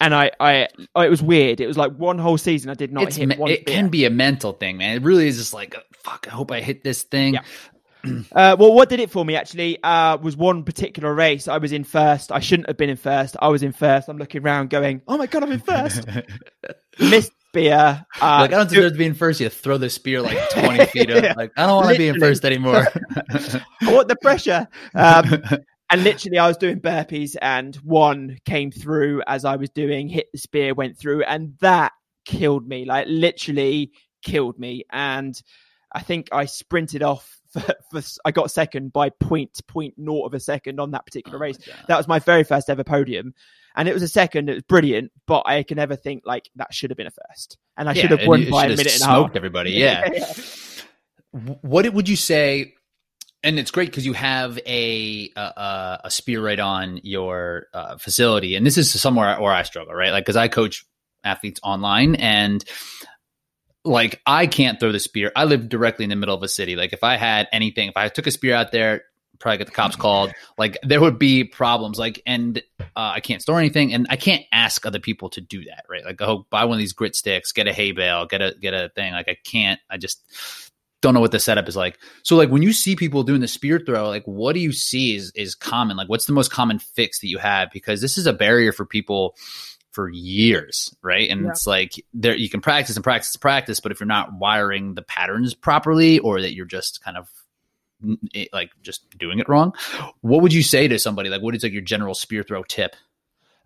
and 0.00 0.14
I, 0.14 0.30
I, 0.38 0.68
oh, 0.94 1.00
it 1.00 1.10
was 1.10 1.22
weird. 1.22 1.60
It 1.60 1.66
was 1.66 1.76
like 1.76 1.92
one 1.92 2.18
whole 2.18 2.38
season 2.38 2.70
I 2.70 2.74
did 2.74 2.92
not 2.92 3.04
it's 3.04 3.16
hit. 3.16 3.30
It 3.32 3.66
can 3.66 3.88
be 3.88 4.04
a 4.04 4.10
mental 4.10 4.52
thing, 4.52 4.76
man. 4.76 4.96
It 4.96 5.02
really 5.02 5.26
is 5.26 5.38
just 5.38 5.52
like, 5.52 5.74
fuck. 5.92 6.26
I 6.28 6.30
hope 6.30 6.52
I 6.52 6.60
hit 6.60 6.84
this 6.84 7.02
thing. 7.02 7.34
Yeah. 7.34 7.42
Uh, 8.32 8.56
well, 8.58 8.72
what 8.72 8.88
did 8.88 9.00
it 9.00 9.10
for 9.10 9.24
me 9.24 9.36
actually 9.36 9.82
uh, 9.82 10.16
was 10.18 10.36
one 10.36 10.64
particular 10.64 11.14
race. 11.14 11.48
I 11.48 11.58
was 11.58 11.72
in 11.72 11.84
first. 11.84 12.32
I 12.32 12.40
shouldn't 12.40 12.68
have 12.68 12.76
been 12.76 12.90
in 12.90 12.96
first. 12.96 13.36
I 13.40 13.48
was 13.48 13.62
in 13.62 13.72
first. 13.72 14.08
I'm 14.08 14.18
looking 14.18 14.42
around, 14.42 14.70
going, 14.70 15.02
"Oh 15.08 15.16
my 15.16 15.26
god, 15.26 15.42
I'm 15.42 15.52
in 15.52 15.60
first. 15.60 16.06
Missed 17.00 17.32
spear. 17.48 18.04
Uh, 18.20 18.38
like 18.40 18.52
I 18.52 18.56
don't 18.56 18.68
deserve 18.68 18.92
to 18.92 18.98
be 18.98 19.06
in 19.06 19.14
first. 19.14 19.40
You 19.40 19.48
throw 19.48 19.78
the 19.78 19.90
spear 19.90 20.22
like 20.22 20.38
20 20.50 20.86
feet 20.86 21.10
up. 21.10 21.36
Like 21.36 21.52
I 21.56 21.66
don't 21.66 21.76
want 21.84 21.92
to 21.92 21.98
be 21.98 22.08
in 22.08 22.20
first 22.20 22.44
anymore. 22.44 22.86
I 23.30 23.62
want 23.92 24.08
the 24.08 24.16
pressure. 24.20 24.68
Um, 24.94 25.42
and 25.90 26.04
literally, 26.04 26.38
I 26.38 26.46
was 26.46 26.58
doing 26.58 26.80
burpees, 26.80 27.36
and 27.40 27.74
one 27.76 28.38
came 28.44 28.70
through 28.70 29.22
as 29.26 29.44
I 29.44 29.56
was 29.56 29.70
doing, 29.70 30.08
hit 30.08 30.26
the 30.32 30.38
spear, 30.38 30.74
went 30.74 30.98
through, 30.98 31.22
and 31.24 31.54
that 31.60 31.92
killed 32.26 32.68
me. 32.68 32.84
Like 32.84 33.06
literally 33.08 33.92
killed 34.22 34.58
me. 34.58 34.84
And 34.90 35.40
I 35.92 36.00
think 36.00 36.28
I 36.32 36.44
sprinted 36.44 37.02
off. 37.02 37.37
For, 37.50 37.60
for, 37.90 38.02
I 38.24 38.30
got 38.30 38.50
second 38.50 38.92
by 38.92 39.10
point 39.10 39.58
point 39.66 39.94
naught 39.96 40.26
of 40.26 40.34
a 40.34 40.40
second 40.40 40.80
on 40.80 40.90
that 40.90 41.06
particular 41.06 41.38
oh 41.38 41.40
race. 41.40 41.58
That 41.86 41.96
was 41.96 42.06
my 42.06 42.18
very 42.18 42.44
first 42.44 42.68
ever 42.68 42.84
podium, 42.84 43.34
and 43.74 43.88
it 43.88 43.94
was 43.94 44.02
a 44.02 44.08
second. 44.08 44.50
It 44.50 44.54
was 44.54 44.62
brilliant, 44.64 45.12
but 45.26 45.44
I 45.46 45.62
can 45.62 45.76
never 45.76 45.96
think 45.96 46.24
like 46.26 46.50
that 46.56 46.74
should 46.74 46.90
have 46.90 46.98
been 46.98 47.06
a 47.06 47.10
first, 47.10 47.56
and 47.76 47.88
I 47.88 47.92
yeah, 47.92 48.02
should 48.02 48.10
have 48.18 48.28
won 48.28 48.50
by 48.50 48.66
a 48.66 48.68
minute 48.70 48.94
and 48.94 49.02
a 49.02 49.06
half. 49.06 49.36
Everybody, 49.36 49.70
yeah. 49.72 50.10
yeah. 50.12 50.32
What 51.62 51.92
would 51.92 52.08
you 52.08 52.16
say 52.16 52.74
and 53.42 53.58
it's 53.58 53.70
great 53.70 53.90
because 53.90 54.04
you 54.04 54.14
have 54.14 54.58
a, 54.66 55.30
a, 55.36 56.00
a 56.04 56.10
spear 56.10 56.44
right 56.44 56.58
on 56.58 57.00
your 57.02 57.66
uh, 57.72 57.96
facility, 57.96 58.56
and 58.56 58.66
this 58.66 58.76
is 58.76 58.90
somewhere 59.00 59.40
where 59.40 59.52
I 59.52 59.62
struggle, 59.62 59.94
right? 59.94 60.10
Like 60.10 60.24
because 60.24 60.36
I 60.36 60.48
coach 60.48 60.84
athletes 61.24 61.60
online, 61.62 62.16
and 62.16 62.64
like 63.84 64.20
I 64.26 64.46
can't 64.46 64.78
throw 64.80 64.92
the 64.92 65.00
spear. 65.00 65.32
I 65.34 65.44
live 65.44 65.68
directly 65.68 66.04
in 66.04 66.10
the 66.10 66.16
middle 66.16 66.34
of 66.34 66.42
a 66.42 66.48
city. 66.48 66.76
Like 66.76 66.92
if 66.92 67.04
I 67.04 67.16
had 67.16 67.48
anything, 67.52 67.88
if 67.88 67.96
I 67.96 68.08
took 68.08 68.26
a 68.26 68.30
spear 68.30 68.54
out 68.54 68.72
there, 68.72 69.04
probably 69.38 69.58
get 69.58 69.66
the 69.66 69.72
cops 69.72 69.96
called. 69.96 70.32
Like 70.56 70.78
there 70.82 71.00
would 71.00 71.18
be 71.18 71.44
problems. 71.44 71.98
Like 71.98 72.22
and 72.26 72.62
uh, 72.80 73.12
I 73.14 73.20
can't 73.20 73.42
store 73.42 73.58
anything, 73.58 73.92
and 73.92 74.06
I 74.10 74.16
can't 74.16 74.44
ask 74.52 74.84
other 74.84 75.00
people 75.00 75.30
to 75.30 75.40
do 75.40 75.64
that, 75.64 75.84
right? 75.88 76.04
Like 76.04 76.20
oh, 76.20 76.46
buy 76.50 76.64
one 76.64 76.74
of 76.74 76.80
these 76.80 76.92
grit 76.92 77.16
sticks, 77.16 77.52
get 77.52 77.68
a 77.68 77.72
hay 77.72 77.92
bale, 77.92 78.26
get 78.26 78.42
a 78.42 78.54
get 78.60 78.74
a 78.74 78.90
thing. 78.94 79.12
Like 79.12 79.28
I 79.28 79.36
can't. 79.44 79.80
I 79.88 79.96
just 79.96 80.22
don't 81.00 81.14
know 81.14 81.20
what 81.20 81.30
the 81.30 81.38
setup 81.38 81.68
is 81.68 81.76
like. 81.76 81.98
So 82.24 82.36
like 82.36 82.50
when 82.50 82.62
you 82.62 82.72
see 82.72 82.96
people 82.96 83.22
doing 83.22 83.40
the 83.40 83.48
spear 83.48 83.78
throw, 83.78 84.08
like 84.08 84.24
what 84.24 84.54
do 84.54 84.60
you 84.60 84.72
see 84.72 85.14
is 85.16 85.32
is 85.34 85.54
common? 85.54 85.96
Like 85.96 86.08
what's 86.08 86.26
the 86.26 86.32
most 86.32 86.50
common 86.50 86.78
fix 86.78 87.20
that 87.20 87.28
you 87.28 87.38
have? 87.38 87.70
Because 87.72 88.00
this 88.00 88.18
is 88.18 88.26
a 88.26 88.32
barrier 88.32 88.72
for 88.72 88.84
people 88.84 89.36
for 89.98 90.08
years, 90.08 90.94
right? 91.02 91.28
And 91.28 91.42
yeah. 91.42 91.50
it's 91.50 91.66
like 91.66 91.94
there 92.14 92.36
you 92.36 92.48
can 92.48 92.60
practice 92.60 92.94
and 92.94 93.02
practice 93.02 93.34
and 93.34 93.42
practice, 93.42 93.80
but 93.80 93.90
if 93.90 93.98
you're 93.98 94.06
not 94.06 94.32
wiring 94.32 94.94
the 94.94 95.02
patterns 95.02 95.54
properly 95.54 96.20
or 96.20 96.40
that 96.40 96.54
you're 96.54 96.66
just 96.66 97.02
kind 97.02 97.16
of 97.16 97.28
like 98.52 98.70
just 98.80 99.10
doing 99.18 99.40
it 99.40 99.48
wrong, 99.48 99.72
what 100.20 100.40
would 100.42 100.52
you 100.52 100.62
say 100.62 100.86
to 100.86 101.00
somebody? 101.00 101.30
Like 101.30 101.42
what 101.42 101.56
is 101.56 101.64
like 101.64 101.72
your 101.72 101.82
general 101.82 102.14
spear 102.14 102.44
throw 102.44 102.62
tip? 102.62 102.94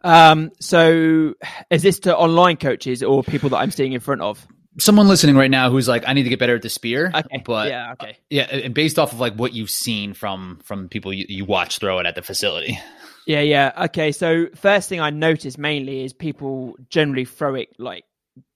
Um, 0.00 0.52
so 0.58 1.34
is 1.68 1.82
this 1.82 2.00
to 2.00 2.16
online 2.16 2.56
coaches 2.56 3.02
or 3.02 3.22
people 3.22 3.50
that 3.50 3.58
I'm 3.58 3.70
seeing 3.70 3.92
in 3.92 4.00
front 4.00 4.22
of? 4.22 4.46
Someone 4.78 5.08
listening 5.08 5.36
right 5.36 5.50
now 5.50 5.70
who's 5.70 5.88
like, 5.88 6.04
I 6.06 6.12
need 6.12 6.22
to 6.24 6.28
get 6.28 6.38
better 6.38 6.54
at 6.54 6.62
the 6.62 6.70
spear. 6.70 7.10
Okay. 7.14 7.42
But 7.44 7.68
yeah, 7.68 7.92
okay. 7.92 8.18
Yeah, 8.30 8.44
And 8.44 8.74
based 8.74 8.98
off 8.98 9.12
of 9.12 9.20
like 9.20 9.34
what 9.34 9.52
you've 9.52 9.70
seen 9.70 10.14
from 10.14 10.60
from 10.64 10.88
people 10.88 11.12
you, 11.12 11.26
you 11.28 11.44
watch 11.44 11.78
throw 11.78 11.98
it 11.98 12.06
at 12.06 12.14
the 12.14 12.22
facility. 12.22 12.78
Yeah, 13.26 13.40
yeah. 13.40 13.72
Okay. 13.84 14.12
So 14.12 14.46
first 14.56 14.88
thing 14.88 15.00
I 15.00 15.10
notice 15.10 15.58
mainly 15.58 16.04
is 16.04 16.12
people 16.12 16.76
generally 16.88 17.24
throw 17.24 17.54
it 17.54 17.68
like 17.78 18.04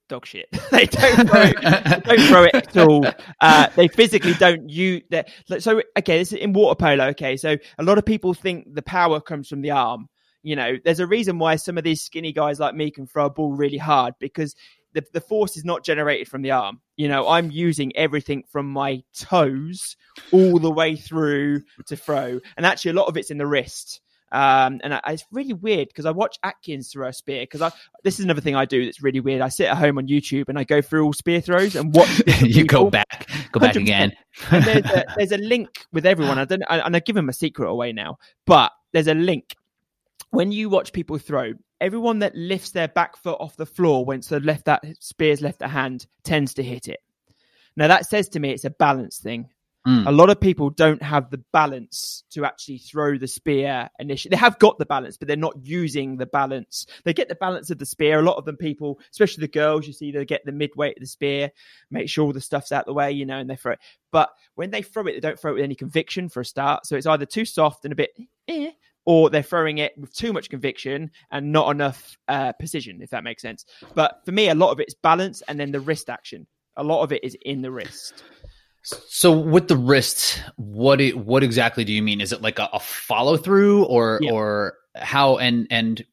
dog 0.09 0.26
shit. 0.26 0.48
they 0.70 0.87
don't 0.87 1.29
throw 1.29 1.42
it, 1.42 2.05
they 2.05 2.16
don't 2.16 2.29
throw 2.29 2.44
it 2.44 2.55
at 2.55 2.76
all. 2.76 3.07
Uh, 3.40 3.68
they 3.76 3.88
physically 3.88 4.35
don't 4.35 4.68
use 4.68 5.02
that. 5.11 5.29
So 5.59 5.83
okay, 5.98 6.18
this 6.18 6.33
is 6.33 6.38
in 6.38 6.52
water 6.52 6.76
polo. 6.76 7.07
Okay, 7.09 7.37
so 7.37 7.57
a 7.79 7.83
lot 7.83 7.98
of 7.98 8.05
people 8.05 8.35
think 8.35 8.74
the 8.74 8.83
power 8.83 9.20
comes 9.20 9.48
from 9.48 9.62
the 9.62 9.70
arm. 9.70 10.09
You 10.42 10.55
know, 10.55 10.76
there's 10.85 11.00
a 11.00 11.07
reason 11.07 11.38
why 11.38 11.57
some 11.57 11.76
of 11.76 11.83
these 11.83 12.02
skinny 12.02 12.33
guys 12.33 12.61
like 12.61 12.74
me 12.74 12.90
can 12.90 13.07
throw 13.07 13.26
a 13.26 13.31
ball 13.31 13.52
really 13.52 13.79
hard 13.79 14.14
because 14.20 14.55
the, 14.96 15.04
the 15.12 15.20
force 15.20 15.56
is 15.59 15.64
not 15.64 15.85
generated 15.85 16.26
from 16.26 16.40
the 16.40 16.52
arm. 16.52 16.80
You 16.96 17.09
know, 17.09 17.28
I'm 17.28 17.50
using 17.50 17.94
everything 17.96 18.44
from 18.50 18.66
my 18.66 19.02
toes 19.14 19.96
all 20.32 20.59
the 20.59 20.70
way 20.70 20.96
through 20.96 21.61
to 21.87 21.96
throw. 21.96 22.40
And 22.56 22.64
actually, 22.64 22.92
a 22.92 22.94
lot 22.94 23.06
of 23.06 23.16
it's 23.18 23.30
in 23.30 23.37
the 23.37 23.46
wrist. 23.46 24.00
Um, 24.32 24.80
and 24.82 24.94
I, 24.94 25.00
it's 25.09 25.24
really 25.30 25.52
weird 25.52 25.88
because 25.88 26.06
I 26.06 26.11
watch 26.11 26.38
Atkins 26.42 26.90
throw 26.90 27.09
a 27.09 27.12
spear 27.12 27.42
because 27.42 27.62
I 27.62 27.70
this 28.02 28.18
is 28.18 28.24
another 28.24 28.40
thing 28.40 28.56
I 28.56 28.64
do 28.64 28.85
that's 28.85 29.02
really 29.02 29.20
weird. 29.20 29.42
I 29.42 29.50
sit 29.50 29.68
at 29.68 29.76
home 29.76 29.98
on 29.98 30.09
YouTube 30.09 30.48
and 30.48 30.59
I 30.59 30.64
go 30.64 30.80
through 30.80 31.04
all 31.04 31.12
spear 31.12 31.40
throws 31.40 31.76
and 31.76 31.94
watch. 31.94 32.22
you 32.40 32.64
go 32.64 32.90
back, 32.90 33.28
go 33.52 33.61
back 33.61 33.74
100%. 33.74 33.82
again. 33.82 34.12
and 34.50 34.64
there's 34.64 34.85
a, 34.85 35.04
there's 35.16 35.32
a 35.32 35.38
link 35.38 35.85
with 35.92 36.06
everyone. 36.06 36.38
I 36.38 36.44
don't, 36.46 36.64
I, 36.68 36.78
and 36.78 36.96
I 36.96 37.00
give 37.00 37.14
them 37.14 37.28
a 37.28 37.32
secret 37.32 37.68
away 37.68 37.92
now, 37.92 38.16
but 38.46 38.72
there's 38.92 39.06
a 39.06 39.14
link 39.14 39.54
when 40.30 40.50
you 40.50 40.68
watch 40.70 40.92
people 40.92 41.18
throw, 41.18 41.52
everyone 41.81 42.21
that 42.21 42.35
lifts 42.35 42.71
their 42.71 42.89
back 42.89 43.17
foot 43.17 43.39
off 43.41 43.57
the 43.57 43.67
floor 43.67 44.05
once 44.05 44.29
the 44.29 44.41
left 44.41 44.65
that 44.67 44.83
spear's 45.01 45.43
left 45.43 45.62
a 45.62 45.69
hand 45.69 46.07
tends 46.25 46.55
to 46.55 46.62
hit 46.62 46.89
it. 46.89 47.01
Now 47.77 47.89
that 47.89 48.07
says 48.07 48.29
to 48.31 48.41
me 48.41 48.51
it's 48.51 48.65
a 48.65 48.71
balance 48.71 49.19
thing. 49.19 49.51
Mm. 49.87 50.05
A 50.05 50.11
lot 50.11 50.31
of 50.31 50.41
people 50.41 50.71
don't 50.71 51.01
have 51.01 51.31
the 51.31 51.41
balance 51.53 52.25
to 52.31 52.45
actually 52.45 52.79
throw 52.79 53.19
the 53.19 53.29
spear 53.29 53.89
initially. 54.01 54.31
They 54.31 54.37
have 54.37 54.59
got 54.59 54.79
the 54.79 54.87
balance, 54.87 55.17
but 55.17 55.29
they're 55.29 55.37
not 55.37 55.55
using 55.62 56.17
the 56.17 56.27
balance. 56.27 56.87
They 57.05 57.15
get 57.15 57.29
the 57.29 57.37
balance 57.37 57.71
of 57.71 57.79
the 57.79 57.87
spear. 57.87 58.19
A 58.19 58.23
lot 58.23 58.37
of 58.37 58.45
them 58.45 58.57
people, 58.57 58.99
especially 59.12 59.43
the 59.43 59.49
girls, 59.49 59.87
you 59.87 59.93
see 59.93 60.11
they 60.11 60.25
get 60.25 60.45
the 60.45 60.51
midweight 60.51 60.97
of 60.97 61.03
the 61.03 61.07
spear, 61.07 61.53
make 61.89 62.09
sure 62.09 62.25
all 62.25 62.33
the 62.33 62.41
stuff's 62.41 62.73
out 62.73 62.87
the 62.87 62.93
way, 62.93 63.12
you 63.12 63.25
know, 63.25 63.39
and 63.39 63.49
they 63.49 63.55
throw 63.55 63.75
it. 63.75 63.79
But 64.11 64.31
when 64.57 64.73
they 64.73 64.83
throw 64.83 65.07
it, 65.07 65.12
they 65.12 65.21
don't 65.21 65.39
throw 65.39 65.53
it 65.53 65.55
with 65.55 65.65
any 65.65 65.77
conviction 65.77 66.29
for 66.31 66.41
a 66.41 66.45
start. 66.45 66.85
So 66.85 66.97
it's 66.97 67.07
either 67.07 67.27
too 67.27 67.45
soft 67.45 67.85
and 67.85 67.93
a 67.93 67.97
bit 67.97 68.11
eh, 68.49 68.73
or 69.07 69.31
they're 69.31 69.42
throwing 69.42 69.79
it 69.79 69.97
with 69.97 70.12
too 70.12 70.33
much 70.33 70.51
conviction 70.51 71.11
and 71.31 71.53
not 71.53 71.71
enough 71.71 72.19
uh, 72.29 72.53
precision, 72.55 73.01
if 73.01 73.11
that 73.11 73.25
makes 73.25 73.40
sense. 73.40 73.64
But 73.95 74.21
for 74.25 74.33
me, 74.33 74.49
a 74.49 74.55
lot 74.55 74.73
of 74.73 74.81
it's 74.81 74.95
balance 74.95 75.42
and 75.49 75.59
then 75.59 75.71
the 75.71 75.81
wrist 75.81 76.11
action. 76.11 76.47
A 76.77 76.83
lot 76.83 77.03
of 77.03 77.12
it 77.12 77.25
is 77.25 77.37
in 77.42 77.62
the 77.62 77.71
wrist. 77.71 78.25
So 78.83 79.33
with 79.33 79.69
the 79.69 79.77
wrist, 79.77 80.42
what 80.57 81.01
it, 81.01 81.16
what 81.16 81.42
exactly 81.42 81.85
do 81.85 81.92
you 81.92 82.03
mean? 82.03 82.21
Is 82.21 82.33
it 82.33 82.42
like 82.42 82.59
a, 82.59 82.69
a 82.73 82.81
follow 82.81 83.37
through 83.37 83.85
or 83.85 84.19
yeah. 84.21 84.33
or 84.33 84.75
how 84.95 85.38
and 85.38 85.66
and 85.71 86.05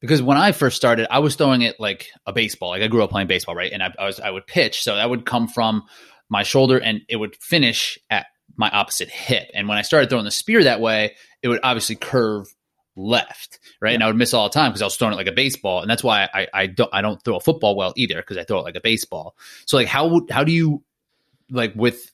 because 0.00 0.22
when 0.22 0.36
I 0.36 0.52
first 0.52 0.76
started, 0.76 1.08
I 1.10 1.18
was 1.18 1.36
throwing 1.36 1.62
it 1.62 1.80
like 1.80 2.08
a 2.26 2.32
baseball. 2.32 2.70
Like 2.70 2.82
I 2.82 2.88
grew 2.88 3.02
up 3.02 3.10
playing 3.10 3.26
baseball, 3.26 3.54
right? 3.54 3.72
And 3.72 3.82
I, 3.82 3.92
I 3.98 4.06
was 4.06 4.20
I 4.20 4.30
would 4.30 4.46
pitch, 4.46 4.82
so 4.82 4.96
that 4.96 5.10
would 5.10 5.26
come 5.26 5.48
from 5.48 5.84
my 6.28 6.42
shoulder 6.42 6.78
and 6.78 7.02
it 7.08 7.16
would 7.16 7.36
finish 7.36 7.98
at 8.08 8.26
my 8.56 8.70
opposite 8.70 9.10
hip. 9.10 9.50
And 9.54 9.68
when 9.68 9.78
I 9.78 9.82
started 9.82 10.08
throwing 10.08 10.24
the 10.24 10.30
spear 10.30 10.64
that 10.64 10.80
way, 10.80 11.16
it 11.46 11.48
would 11.48 11.60
obviously 11.62 11.94
curve 11.94 12.52
left, 12.96 13.60
right? 13.80 13.90
Yeah. 13.90 13.94
And 13.94 14.04
I 14.04 14.06
would 14.08 14.16
miss 14.16 14.34
all 14.34 14.48
the 14.48 14.52
time 14.52 14.70
because 14.70 14.82
I 14.82 14.86
was 14.86 14.96
throwing 14.96 15.14
it 15.14 15.16
like 15.16 15.28
a 15.28 15.32
baseball, 15.32 15.80
and 15.80 15.88
that's 15.88 16.02
why 16.02 16.28
I, 16.34 16.48
I 16.52 16.66
don't 16.66 16.90
I 16.92 17.02
don't 17.02 17.22
throw 17.22 17.36
a 17.36 17.40
football 17.40 17.76
well 17.76 17.92
either 17.96 18.16
because 18.16 18.36
I 18.36 18.44
throw 18.44 18.58
it 18.58 18.62
like 18.62 18.74
a 18.74 18.80
baseball. 18.80 19.36
So 19.64 19.76
like 19.76 19.86
how 19.86 20.22
how 20.30 20.44
do 20.44 20.52
you 20.52 20.82
like 21.50 21.74
with 21.76 22.10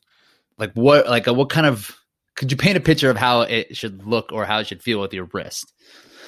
like 0.58 0.72
what 0.74 1.08
like 1.08 1.26
uh, 1.26 1.34
what 1.34 1.48
kind 1.48 1.66
of 1.66 1.96
could 2.34 2.50
you 2.50 2.56
paint 2.58 2.76
a 2.76 2.80
picture 2.80 3.10
of 3.10 3.16
how 3.16 3.42
it 3.42 3.76
should 3.76 4.04
look 4.06 4.32
or 4.32 4.44
how 4.44 4.58
it 4.58 4.66
should 4.66 4.82
feel 4.82 5.00
with 5.00 5.14
your 5.14 5.28
wrist? 5.32 5.72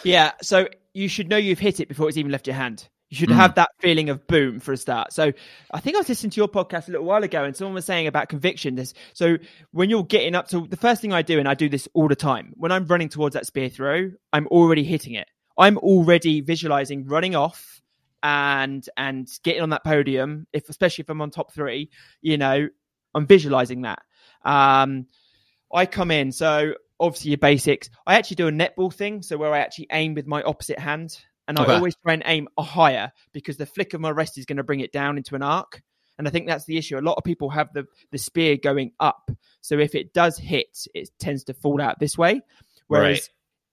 Yeah, 0.03 0.33
so 0.43 0.69
you 0.95 1.09
should 1.09 1.29
know 1.29 1.37
you've 1.37 1.59
hit 1.59 1.81
it 1.81 1.89
before 1.89 2.09
it's 2.09 2.17
even 2.17 2.33
left 2.33 2.47
your 2.47 2.57
hand. 2.57 2.89
You 3.15 3.19
should 3.19 3.29
Mm. 3.29 3.37
have 3.37 3.55
that 3.55 3.71
feeling 3.79 4.11
of 4.11 4.27
boom 4.27 4.59
for 4.59 4.73
a 4.73 4.77
start. 4.77 5.13
So 5.13 5.33
I 5.73 5.79
think 5.79 5.95
I 5.95 6.01
was 6.01 6.09
listening 6.09 6.31
to 6.31 6.41
your 6.41 6.49
podcast 6.49 6.89
a 6.89 6.91
little 6.91 7.07
while 7.07 7.23
ago 7.23 7.45
and 7.45 7.55
someone 7.55 7.75
was 7.75 7.85
saying 7.85 8.09
about 8.09 8.29
conviction. 8.29 8.75
This 8.75 8.93
so 9.13 9.37
when 9.71 9.89
you're 9.89 10.03
getting 10.03 10.35
up 10.35 10.49
to 10.49 10.67
the 10.67 10.77
first 10.77 11.01
thing 11.01 11.13
I 11.13 11.23
do, 11.23 11.39
and 11.39 11.47
I 11.49 11.55
do 11.55 11.69
this 11.69 11.87
all 11.95 12.09
the 12.09 12.17
time, 12.17 12.55
when 12.57 12.73
I'm 12.73 12.87
running 12.87 13.09
towards 13.09 13.35
that 13.35 13.47
spear 13.47 13.69
throw, 13.69 14.11
I'm 14.33 14.49
already 14.49 14.83
hitting 14.83 15.15
it. 15.15 15.29
I'm 15.57 15.79
already 15.79 16.41
visualizing 16.41 17.07
running 17.07 17.37
off 17.37 17.81
and 18.25 18.85
and 18.97 19.29
getting 19.45 19.63
on 19.63 19.71
that 19.71 19.85
podium, 19.85 20.49
if 20.53 20.69
especially 20.69 21.03
if 21.03 21.09
I'm 21.09 21.21
on 21.23 21.31
top 21.31 21.53
three, 21.55 21.91
you 22.21 22.37
know, 22.37 22.69
I'm 23.15 23.29
visualizing 23.29 23.83
that. 23.83 24.03
Um 24.45 25.07
I 25.73 25.87
come 25.87 26.11
in, 26.11 26.33
so 26.33 26.75
obviously 26.99 27.31
your 27.31 27.39
basics. 27.39 27.91
I 28.09 28.17
actually 28.17 28.37
do 28.37 28.49
a 28.49 28.53
netball 28.53 28.93
thing, 28.93 29.23
so 29.23 29.37
where 29.37 29.55
I 29.55 29.61
actually 29.61 29.87
aim 29.93 30.15
with 30.15 30.27
my 30.27 30.43
opposite 30.43 30.81
hand, 30.81 31.17
and 31.49 31.59
Okay. 31.59 31.73
I 31.73 31.77
always 31.77 31.95
try 31.97 32.15
and 32.15 32.23
aim 32.27 32.49
higher 32.59 33.13
because 33.33 33.57
the 33.57 33.67
flick 33.67 33.95
of 33.95 34.01
my 34.01 34.11
wrist 34.11 34.39
is 34.39 34.47
going 34.47 34.57
to 34.57 34.65
bring 34.65 34.81
it 34.81 34.93
down 34.93 35.17
into 35.19 35.35
an 35.35 35.43
arc. 35.43 35.83
And 36.19 36.29
I 36.29 36.31
think 36.31 36.47
that's 36.47 36.65
the 36.65 36.77
issue. 36.79 36.97
A 36.97 37.01
lot 37.01 37.15
of 37.19 37.25
people 37.25 37.51
have 37.51 37.73
the 37.73 37.87
the 38.13 38.19
spear 38.19 38.57
going 38.57 38.93
up, 39.01 39.31
so 39.61 39.79
if 39.79 39.95
it 39.97 40.13
does 40.13 40.39
hit, 40.39 40.87
it 40.95 41.11
tends 41.19 41.43
to 41.45 41.55
fall 41.55 41.81
out 41.83 41.99
this 41.99 42.17
way. 42.17 42.41
Whereas 42.87 43.19
Right. 43.19 43.29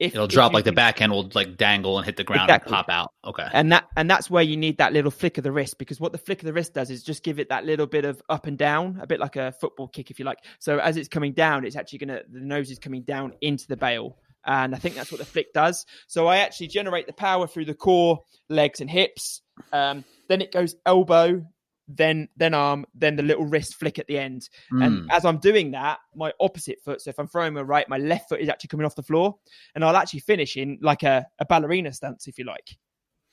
if 0.07 0.13
It'll 0.15 0.25
if 0.25 0.31
drop 0.31 0.51
like 0.51 0.63
the 0.63 0.71
can- 0.71 0.75
backhand 0.75 1.11
will 1.11 1.29
like 1.35 1.55
dangle 1.57 1.97
and 1.99 2.05
hit 2.05 2.15
the 2.15 2.23
ground 2.23 2.49
Exactly. 2.49 2.69
and 2.69 2.85
pop 2.87 2.89
out. 2.89 3.11
Okay. 3.25 3.47
and 3.53 3.71
that 3.71 3.85
and 3.95 4.09
that's 4.09 4.27
where 4.31 4.41
you 4.41 4.57
need 4.57 4.79
that 4.79 4.91
little 4.91 5.11
flick 5.11 5.37
of 5.37 5.43
the 5.43 5.51
wrist 5.51 5.77
because 5.77 5.99
what 5.99 6.13
the 6.13 6.17
flick 6.17 6.39
of 6.39 6.45
the 6.45 6.53
wrist 6.53 6.73
does 6.73 6.89
is 6.89 7.03
just 7.03 7.21
give 7.21 7.37
it 7.39 7.49
that 7.49 7.63
little 7.65 7.85
bit 7.85 8.05
of 8.05 8.19
up 8.27 8.47
and 8.47 8.57
down 8.57 8.97
a 8.99 9.05
bit 9.05 9.19
like 9.19 9.35
a 9.35 9.51
football 9.51 9.87
kick 9.87 10.09
if 10.09 10.17
you 10.17 10.25
like 10.25 10.39
so 10.57 10.79
as 10.79 10.97
it's 10.97 11.07
coming 11.09 11.33
down 11.33 11.63
it's 11.63 11.75
actually 11.75 11.99
gonna 11.99 12.21
the 12.31 12.39
nose 12.39 12.71
is 12.71 12.79
coming 12.79 13.03
down 13.03 13.33
into 13.41 13.67
the 13.67 13.77
bale 13.77 14.17
and 14.45 14.73
i 14.73 14.77
think 14.77 14.95
that's 14.95 15.11
what 15.11 15.19
the 15.19 15.25
flick 15.25 15.53
does 15.53 15.85
so 16.07 16.27
i 16.27 16.37
actually 16.37 16.67
generate 16.67 17.07
the 17.07 17.13
power 17.13 17.47
through 17.47 17.65
the 17.65 17.73
core 17.73 18.19
legs 18.49 18.81
and 18.81 18.89
hips 18.89 19.41
um, 19.73 20.03
then 20.27 20.41
it 20.41 20.51
goes 20.51 20.75
elbow 20.85 21.45
then 21.87 22.29
then 22.37 22.53
arm 22.53 22.85
then 22.95 23.15
the 23.17 23.23
little 23.23 23.45
wrist 23.45 23.75
flick 23.75 23.99
at 23.99 24.07
the 24.07 24.17
end 24.17 24.47
Mm. 24.71 24.85
and 24.85 25.11
as 25.11 25.25
I'm 25.25 25.39
doing 25.39 25.71
that, 25.71 25.99
my 26.15 26.31
opposite 26.39 26.79
foot, 26.85 27.01
so 27.01 27.09
if 27.09 27.19
I'm 27.19 27.27
throwing 27.27 27.53
my 27.53 27.61
right, 27.61 27.87
my 27.89 27.97
left 27.97 28.29
foot 28.29 28.39
is 28.39 28.47
actually 28.47 28.69
coming 28.69 28.85
off 28.85 28.95
the 28.95 29.03
floor. 29.03 29.35
And 29.75 29.83
I'll 29.83 29.97
actually 29.97 30.21
finish 30.21 30.55
in 30.55 30.79
like 30.81 31.03
a, 31.03 31.25
a 31.39 31.45
ballerina 31.45 31.91
stance, 31.91 32.27
if 32.27 32.37
you 32.39 32.45
like, 32.45 32.77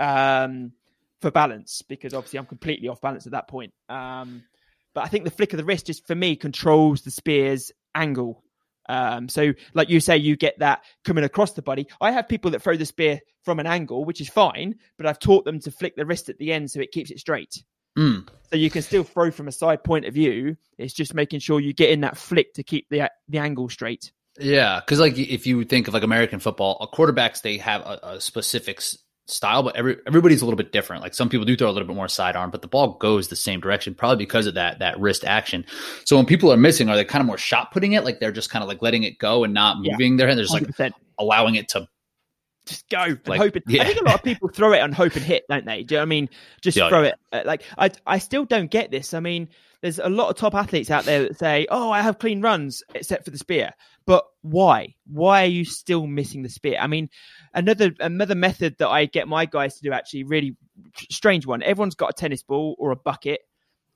um, 0.00 0.72
for 1.20 1.30
balance, 1.30 1.82
because 1.88 2.14
obviously 2.14 2.40
I'm 2.40 2.46
completely 2.46 2.88
off 2.88 3.00
balance 3.00 3.26
at 3.26 3.32
that 3.32 3.46
point. 3.46 3.72
Um, 3.88 4.42
but 4.94 5.04
I 5.04 5.08
think 5.08 5.24
the 5.24 5.30
flick 5.30 5.52
of 5.52 5.58
the 5.58 5.64
wrist 5.64 5.86
just 5.86 6.06
for 6.06 6.16
me 6.16 6.34
controls 6.34 7.02
the 7.02 7.12
spear's 7.12 7.70
angle. 7.94 8.42
Um, 8.88 9.28
so, 9.28 9.52
like 9.74 9.90
you 9.90 10.00
say, 10.00 10.16
you 10.16 10.36
get 10.36 10.58
that 10.60 10.84
coming 11.04 11.24
across 11.24 11.52
the 11.52 11.62
body. 11.62 11.88
I 12.00 12.12
have 12.12 12.28
people 12.28 12.50
that 12.52 12.62
throw 12.62 12.76
the 12.76 12.86
spear 12.86 13.20
from 13.44 13.60
an 13.60 13.66
angle, 13.66 14.04
which 14.04 14.20
is 14.20 14.28
fine, 14.28 14.76
but 14.96 15.06
I've 15.06 15.18
taught 15.18 15.44
them 15.44 15.60
to 15.60 15.70
flick 15.70 15.96
the 15.96 16.06
wrist 16.06 16.28
at 16.28 16.38
the 16.38 16.52
end 16.52 16.70
so 16.70 16.80
it 16.80 16.92
keeps 16.92 17.10
it 17.10 17.18
straight. 17.18 17.62
Mm. 17.98 18.28
So 18.50 18.56
you 18.56 18.70
can 18.70 18.82
still 18.82 19.04
throw 19.04 19.30
from 19.30 19.48
a 19.48 19.52
side 19.52 19.82
point 19.82 20.04
of 20.04 20.14
view. 20.14 20.56
It's 20.78 20.94
just 20.94 21.14
making 21.14 21.40
sure 21.40 21.60
you 21.60 21.72
get 21.72 21.90
in 21.90 22.02
that 22.02 22.16
flick 22.16 22.54
to 22.54 22.62
keep 22.62 22.88
the 22.90 23.10
the 23.28 23.38
angle 23.38 23.68
straight. 23.68 24.12
Yeah, 24.38 24.80
because 24.80 25.00
like 25.00 25.18
if 25.18 25.46
you 25.46 25.64
think 25.64 25.88
of 25.88 25.94
like 25.94 26.04
American 26.04 26.38
football, 26.38 26.78
uh, 26.80 26.94
quarterbacks 26.94 27.42
they 27.42 27.58
have 27.58 27.82
a, 27.82 28.00
a 28.02 28.20
specific 28.20 28.80
style, 29.28 29.62
but 29.62 29.76
every 29.76 29.96
everybody's 30.06 30.42
a 30.42 30.44
little 30.44 30.56
bit 30.56 30.72
different. 30.72 31.02
Like 31.02 31.14
some 31.14 31.28
people 31.28 31.44
do 31.44 31.56
throw 31.56 31.68
a 31.68 31.72
little 31.72 31.86
bit 31.86 31.94
more 31.96 32.08
sidearm, 32.08 32.50
but 32.50 32.62
the 32.62 32.68
ball 32.68 32.94
goes 32.98 33.28
the 33.28 33.36
same 33.36 33.60
direction, 33.60 33.94
probably 33.94 34.16
because 34.16 34.46
of 34.46 34.54
that 34.54 34.78
that 34.80 34.98
wrist 34.98 35.24
action. 35.24 35.64
So 36.04 36.16
when 36.16 36.26
people 36.26 36.52
are 36.52 36.56
missing, 36.56 36.88
are 36.88 36.96
they 36.96 37.04
kind 37.04 37.20
of 37.20 37.26
more 37.26 37.38
shot 37.38 37.70
putting 37.72 37.92
it? 37.92 38.04
Like 38.04 38.20
they're 38.20 38.32
just 38.32 38.50
kind 38.50 38.62
of 38.62 38.68
like 38.68 38.82
letting 38.82 39.02
it 39.04 39.18
go 39.18 39.44
and 39.44 39.54
not 39.54 39.76
Yeah. 39.82 39.92
moving 39.92 40.16
their 40.16 40.26
hand. 40.26 40.38
They're 40.38 40.44
just 40.46 40.54
like 40.54 40.64
100%. 40.66 40.92
allowing 41.18 41.54
it 41.54 41.68
to. 41.70 41.86
just 42.66 42.88
go 42.90 42.98
and 43.00 43.20
Like, 43.26 43.40
hope 43.40 43.56
it. 43.56 43.62
yeah. 43.66 43.82
I 43.82 43.86
think 43.86 44.00
a 44.00 44.04
lot 44.04 44.14
of 44.16 44.22
people 44.22 44.48
throw 44.50 44.72
it 44.74 44.78
and 44.80 44.94
hope 44.94 45.14
and 45.16 45.24
hit, 45.24 45.44
don't 45.48 45.64
they? 45.64 45.82
Do 45.84 45.94
you 45.94 45.96
know 45.98 46.02
what 46.02 46.06
I 46.06 46.08
mean? 46.08 46.28
Just 46.60 46.76
Yeah, 46.76 46.88
throw 46.90 47.02
yeah. 47.02 47.08
it. 47.08 47.14
Uh, 47.32 47.42
Like 47.46 47.62
I, 47.78 47.90
I 48.06 48.18
still 48.18 48.44
don't 48.44 48.70
get 48.70 48.90
this. 48.90 49.14
I 49.14 49.20
mean, 49.20 49.48
there's 49.80 49.98
a 49.98 50.08
lot 50.08 50.28
of 50.28 50.36
top 50.36 50.54
athletes 50.54 50.90
out 50.90 51.04
there 51.04 51.22
that 51.22 51.38
say, 51.38 51.66
"Oh, 51.70 51.90
I 51.92 52.02
have 52.02 52.18
clean 52.18 52.40
runs 52.42 52.82
except 52.96 53.24
for 53.24 53.30
the 53.30 53.38
spear," 53.38 53.72
but 54.06 54.24
why? 54.42 54.96
Why 55.06 55.44
are 55.44 55.46
you 55.46 55.64
still 55.64 56.06
missing 56.08 56.42
the 56.42 56.48
spear? 56.48 56.78
I 56.80 56.88
mean, 56.88 57.08
another 57.54 57.92
another 58.00 58.34
method 58.34 58.76
that 58.78 58.88
I 58.88 59.06
get 59.06 59.28
my 59.28 59.46
guys 59.46 59.76
to 59.76 59.82
do 59.82 59.92
actually 59.92 60.24
really 60.24 60.56
strange 61.10 61.46
one. 61.46 61.62
Everyone's 61.62 61.94
got 61.94 62.10
a 62.10 62.12
tennis 62.12 62.42
ball 62.42 62.76
or 62.78 62.90
a 62.90 62.96
bucket, 62.96 63.40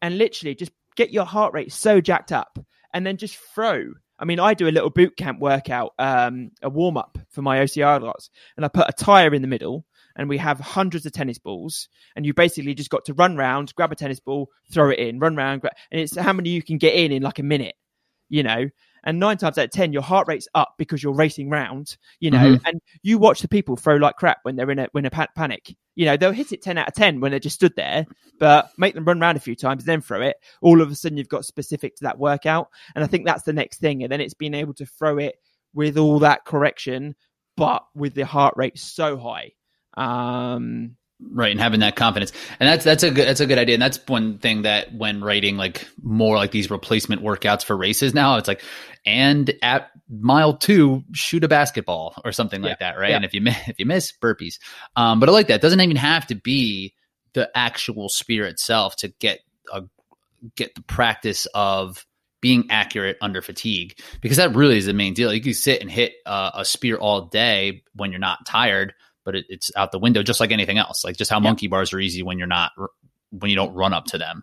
and 0.01 0.19
literally 0.19 0.55
just 0.55 0.73
get 0.97 1.11
your 1.11 1.25
heart 1.25 1.55
rate 1.55 1.73
so 1.73 2.01
jacked 2.01 2.33
up, 2.33 2.59
and 2.93 3.07
then 3.07 3.17
just 3.17 3.37
throw. 3.37 3.93
I 4.19 4.25
mean, 4.25 4.39
I 4.39 4.55
do 4.55 4.69
a 4.69 4.71
little 4.71 4.91
boot 4.91 5.17
camp 5.17 5.41
workout, 5.41 5.95
um, 5.99 6.53
a 6.63 6.71
warm 6.71 6.97
up 6.97 7.19
for 7.31 7.43
my 7.43 7.59
OCR 7.59 8.01
lots, 8.01 8.31
and 8.57 8.65
I 8.65 8.69
put 8.69 8.89
a 8.89 8.93
tire 8.93 9.35
in 9.35 9.43
the 9.43 9.49
middle, 9.49 9.85
and 10.17 10.29
we 10.29 10.39
have 10.39 10.61
hundreds 10.61 11.07
of 11.07 11.13
tennis 11.13 11.39
balls, 11.39 11.89
and 12.15 12.25
you 12.25 12.35
basically 12.35 12.75
just 12.75 12.91
got 12.91 13.05
to 13.07 13.15
run 13.15 13.37
round, 13.37 13.75
grab 13.75 13.91
a 13.91 13.97
tennis 13.97 14.21
ball, 14.21 14.49
throw 14.71 14.91
it 14.91 14.99
in, 14.99 15.19
run 15.19 15.35
round, 15.35 15.63
and 15.91 16.01
it's 16.01 16.17
how 16.17 16.33
many 16.33 16.51
you 16.51 16.63
can 16.63 16.79
get 16.79 16.95
in 16.95 17.11
in 17.11 17.23
like 17.23 17.39
a 17.39 17.43
minute, 17.43 17.75
you 18.29 18.43
know. 18.43 18.69
And 19.05 19.19
nine 19.19 19.37
times 19.37 19.59
out 19.59 19.65
of 19.65 19.71
ten, 19.71 19.93
your 19.93 20.03
heart 20.03 20.29
rate's 20.29 20.49
up 20.55 20.75
because 20.79 21.03
you're 21.03 21.15
racing 21.15 21.51
round, 21.51 21.97
you 22.21 22.31
know. 22.31 22.55
Mhm. 22.57 22.63
And 22.65 22.81
you 23.03 23.19
watch 23.19 23.41
the 23.41 23.49
people 23.49 23.77
throw 23.77 23.97
like 23.97 24.17
crap 24.17 24.39
when 24.43 24.57
they're 24.57 24.71
in 24.71 24.79
a 24.79 24.89
when 24.93 25.05
a 25.07 25.11
pa- 25.11 25.27
panic. 25.35 25.75
You 25.95 26.07
know, 26.07 26.17
they'll 26.17 26.33
hit 26.33 26.53
it 26.53 26.63
ten 26.63 26.79
out 26.79 26.89
of 26.89 26.95
ten 26.95 27.21
when 27.21 27.31
they're 27.33 27.41
just 27.41 27.57
stood 27.57 27.75
there, 27.77 28.07
but 28.39 28.71
make 28.79 28.95
them 28.95 29.05
run 29.05 29.21
around 29.23 29.37
a 29.37 29.41
few 29.41 29.55
times, 29.57 29.85
then 29.85 30.01
throw 30.01 30.23
it. 30.23 30.37
All 30.61 30.81
of 30.81 30.91
a 30.91 30.95
sudden, 30.95 31.19
you've 31.19 31.29
got 31.29 31.45
specific 31.45 31.97
to 31.97 32.05
that 32.05 32.19
workout, 32.19 32.69
and 32.95 33.03
I 33.05 33.07
think 33.07 33.27
that's 33.27 33.43
the 33.43 33.53
next 33.53 33.79
thing. 33.81 34.03
And 34.03 34.11
then 34.13 34.21
it's 34.21 34.35
being 34.35 34.55
able 34.55 34.75
to 34.75 34.87
throw 34.87 35.19
it 35.19 35.37
with 35.75 35.99
all 35.99 36.21
that 36.21 36.45
correction, 36.45 37.15
but 37.57 37.85
with 37.95 38.15
the 38.15 38.25
heart 38.27 38.55
rate 38.57 38.79
so 38.79 39.17
high. 39.19 39.53
Um, 39.95 40.97
right 41.31 41.51
and 41.51 41.61
having 41.61 41.81
that 41.81 41.97
confidence. 41.97 42.33
And 42.61 42.68
that's 42.68 42.85
that's 42.85 43.03
a 43.03 43.11
good 43.11 43.27
that's 43.27 43.41
a 43.41 43.47
good 43.47 43.59
idea. 43.59 43.75
And 43.75 43.83
that's 43.83 43.99
one 44.07 44.39
thing 44.39 44.62
that 44.62 44.95
when 44.95 45.23
writing 45.23 45.57
like 45.57 45.87
more 46.03 46.37
like 46.37 46.51
these 46.51 46.70
replacement 46.70 47.23
workouts 47.23 47.64
for 47.64 47.77
races 47.77 48.14
now 48.14 48.37
it's 48.37 48.49
like 48.49 48.62
and 49.05 49.53
at 49.62 49.91
mile 50.09 50.57
two 50.57 51.03
shoot 51.12 51.45
a 51.45 51.49
basketball 51.49 52.14
or 52.25 52.33
something 52.33 52.62
like 52.62 52.79
that 52.79 52.99
right? 52.99 53.11
Yeah. 53.11 53.16
and 53.16 53.25
if 53.25 53.35
you 53.35 53.41
miss 53.41 53.57
if 53.68 53.79
you 53.79 53.87
miss 53.87 54.12
burpees. 54.12 54.59
Um 54.97 55.20
but 55.20 55.29
i 55.29 55.33
like 55.33 55.49
that. 55.49 55.57
It 55.57 55.62
doesn't 55.62 55.81
even 55.81 55.97
have 55.97 56.27
to 56.29 56.35
be 56.35 56.95
the 57.35 57.51
actual 57.57 58.09
spear 58.09 58.47
itself 58.47 58.97
to 58.97 59.09
get 59.09 59.41
a 59.73 59.83
get 60.57 60.75
the 60.75 60.83
practice 60.83 61.47
of 61.55 62.05
being 62.41 62.66
accurate 62.70 63.16
under 63.20 63.41
fatigue 63.41 63.99
because 64.20 64.37
that 64.37 64.55
really 64.55 64.77
is 64.77 64.87
the 64.87 64.93
main 64.93 65.14
deal. 65.14 65.33
You 65.33 65.41
can 65.41 65.55
sit 65.55 65.81
and 65.81 65.91
hit 65.91 66.12
uh, 66.27 66.51
a 66.55 66.64
spear 66.64 66.97
all 66.97 67.27
day 67.27 67.85
when 67.95 68.11
you're 68.11 68.18
not 68.18 68.45
tired 68.45 68.93
but 69.25 69.37
it, 69.37 69.47
it's 69.49 69.70
out 69.77 69.93
the 69.93 69.99
window 69.99 70.23
just 70.23 70.41
like 70.41 70.51
anything 70.51 70.79
else. 70.79 71.05
Like 71.05 71.16
just 71.16 71.31
how 71.31 71.39
Yeah. 71.39 71.45
monkey 71.45 71.66
bars 71.68 71.93
are 71.93 72.01
easy 72.01 72.23
when 72.23 72.39
you're 72.39 72.47
not 72.47 72.73
when 73.31 73.51
you 73.51 73.57
don't 73.57 73.73
run 73.75 73.93
up 73.93 74.05
to 74.07 74.18
them. 74.18 74.43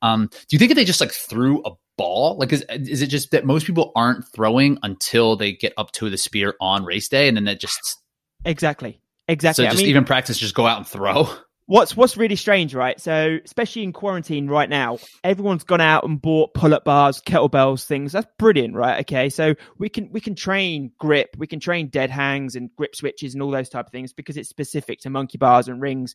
Um 0.00 0.26
do 0.32 0.46
you 0.50 0.58
think 0.58 0.70
if 0.70 0.76
they 0.76 0.84
just 0.84 1.00
like 1.00 1.12
threw 1.12 1.62
a 1.64 1.70
ball? 1.96 2.36
Like 2.38 2.52
is, 2.52 2.64
is 2.70 3.02
it 3.02 3.08
just 3.08 3.30
that 3.32 3.44
most 3.44 3.66
people 3.66 3.92
aren't 3.94 4.26
throwing 4.34 4.78
until 4.82 5.36
they 5.36 5.52
get 5.52 5.72
up 5.76 5.92
to 5.92 6.08
the 6.10 6.16
spear 6.18 6.54
on 6.60 6.84
race 6.84 7.08
day 7.08 7.28
and 7.28 7.36
then 7.36 7.44
that 7.44 7.60
just 7.60 7.98
exactly, 8.44 9.00
exactly. 9.28 9.64
so 9.64 9.68
I 9.68 9.72
just 9.72 9.82
mean, 9.82 9.90
even 9.90 10.04
practice 10.04 10.38
just 10.38 10.54
go 10.54 10.66
out 10.66 10.78
and 10.78 10.86
throw 10.86 11.28
what's 11.66 11.96
what's 11.96 12.16
really 12.16 12.36
strange, 12.36 12.74
right? 12.74 13.00
So, 13.00 13.38
especially 13.44 13.82
in 13.82 13.92
quarantine 13.92 14.48
right 14.48 14.68
now, 14.68 14.98
everyone's 15.24 15.64
gone 15.64 15.80
out 15.80 16.04
and 16.04 16.20
bought 16.20 16.54
pull-up 16.54 16.84
bars, 16.84 17.20
kettlebells, 17.22 17.84
things. 17.84 18.12
That's 18.12 18.30
brilliant, 18.38 18.74
right? 18.74 19.00
Okay, 19.00 19.28
so 19.28 19.54
we 19.78 19.88
can 19.88 20.10
we 20.12 20.20
can 20.20 20.34
train 20.34 20.92
grip, 20.98 21.36
we 21.38 21.46
can 21.46 21.60
train 21.60 21.88
dead 21.88 22.10
hangs 22.10 22.56
and 22.56 22.74
grip 22.76 22.96
switches 22.96 23.34
and 23.34 23.42
all 23.42 23.50
those 23.50 23.68
type 23.68 23.86
of 23.86 23.92
things 23.92 24.12
because 24.12 24.36
it's 24.36 24.48
specific 24.48 25.00
to 25.00 25.10
monkey 25.10 25.38
bars 25.38 25.68
and 25.68 25.80
rings. 25.80 26.14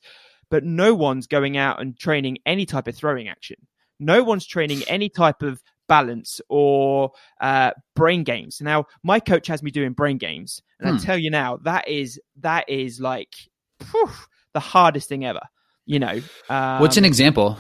But 0.49 0.63
no 0.63 0.95
one's 0.95 1.27
going 1.27 1.57
out 1.57 1.81
and 1.81 1.97
training 1.97 2.37
any 2.45 2.65
type 2.65 2.87
of 2.87 2.95
throwing 2.95 3.27
action. 3.27 3.57
No 3.99 4.23
one's 4.23 4.45
training 4.45 4.83
any 4.87 5.09
type 5.09 5.41
of 5.41 5.61
balance 5.89 6.39
or 6.49 7.11
uh, 7.41 7.71
brain 7.95 8.23
games. 8.23 8.61
Now, 8.61 8.85
my 9.03 9.19
coach 9.19 9.47
has 9.47 9.63
me 9.63 9.71
doing 9.71 9.93
brain 9.93 10.17
games, 10.17 10.61
and 10.79 10.89
Hmm. 10.89 10.95
I 10.95 10.99
tell 10.99 11.17
you 11.17 11.31
now, 11.31 11.57
that 11.63 11.87
is 11.87 12.19
that 12.41 12.69
is 12.69 12.99
like 13.01 13.33
the 14.57 14.61
hardest 14.61 15.07
thing 15.09 15.25
ever. 15.25 15.41
You 15.85 15.99
know, 15.99 16.21
um, 16.49 16.81
what's 16.81 16.97
an 16.97 17.05
example 17.05 17.57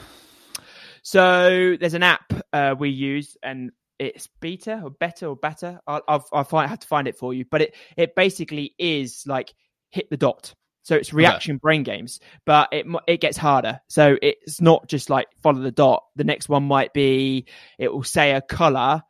so 1.07 1.77
there's 1.79 1.93
an 1.93 2.03
app 2.03 2.33
uh, 2.51 2.75
we 2.77 2.89
use, 2.89 3.37
and 3.41 3.71
it's 3.97 4.27
beta 4.41 4.81
or 4.83 4.89
better 4.89 5.27
or 5.27 5.37
better. 5.37 5.79
I'll, 5.87 6.01
I'll, 6.05 6.27
I'll 6.33 6.43
find, 6.43 6.69
have 6.69 6.79
to 6.79 6.87
find 6.87 7.07
it 7.07 7.15
for 7.17 7.33
you, 7.33 7.45
but 7.49 7.61
it 7.61 7.75
it 7.95 8.13
basically 8.13 8.75
is 8.77 9.23
like 9.25 9.53
hit 9.89 10.09
the 10.09 10.17
dot. 10.17 10.53
So 10.83 10.95
it's 10.95 11.13
reaction 11.13 11.59
brain 11.59 11.83
games, 11.83 12.19
but 12.45 12.67
it 12.73 12.85
it 13.07 13.21
gets 13.21 13.37
harder. 13.37 13.79
So 13.87 14.17
it's 14.21 14.59
not 14.59 14.89
just 14.89 15.09
like 15.09 15.29
follow 15.41 15.61
the 15.61 15.71
dot. 15.71 16.03
The 16.17 16.25
next 16.25 16.49
one 16.49 16.63
might 16.63 16.93
be 16.93 17.45
it 17.79 17.93
will 17.93 18.03
say 18.03 18.33
a 18.33 18.41
color, 18.41 19.01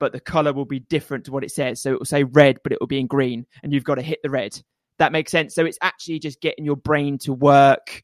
but 0.00 0.10
the 0.10 0.18
color 0.18 0.52
will 0.52 0.64
be 0.64 0.80
different 0.80 1.26
to 1.26 1.30
what 1.30 1.44
it 1.44 1.52
says. 1.52 1.80
So 1.80 1.92
it 1.92 2.00
will 2.00 2.06
say 2.06 2.24
red, 2.24 2.58
but 2.64 2.72
it 2.72 2.80
will 2.80 2.88
be 2.88 2.98
in 2.98 3.06
green, 3.06 3.46
and 3.62 3.72
you've 3.72 3.84
got 3.84 3.96
to 3.96 4.02
hit 4.02 4.18
the 4.24 4.30
red. 4.30 4.60
That 4.98 5.12
makes 5.12 5.30
sense. 5.30 5.54
So 5.54 5.64
it's 5.64 5.78
actually 5.82 6.18
just 6.20 6.40
getting 6.40 6.64
your 6.64 6.76
brain 6.76 7.18
to 7.18 7.32
work 7.32 8.02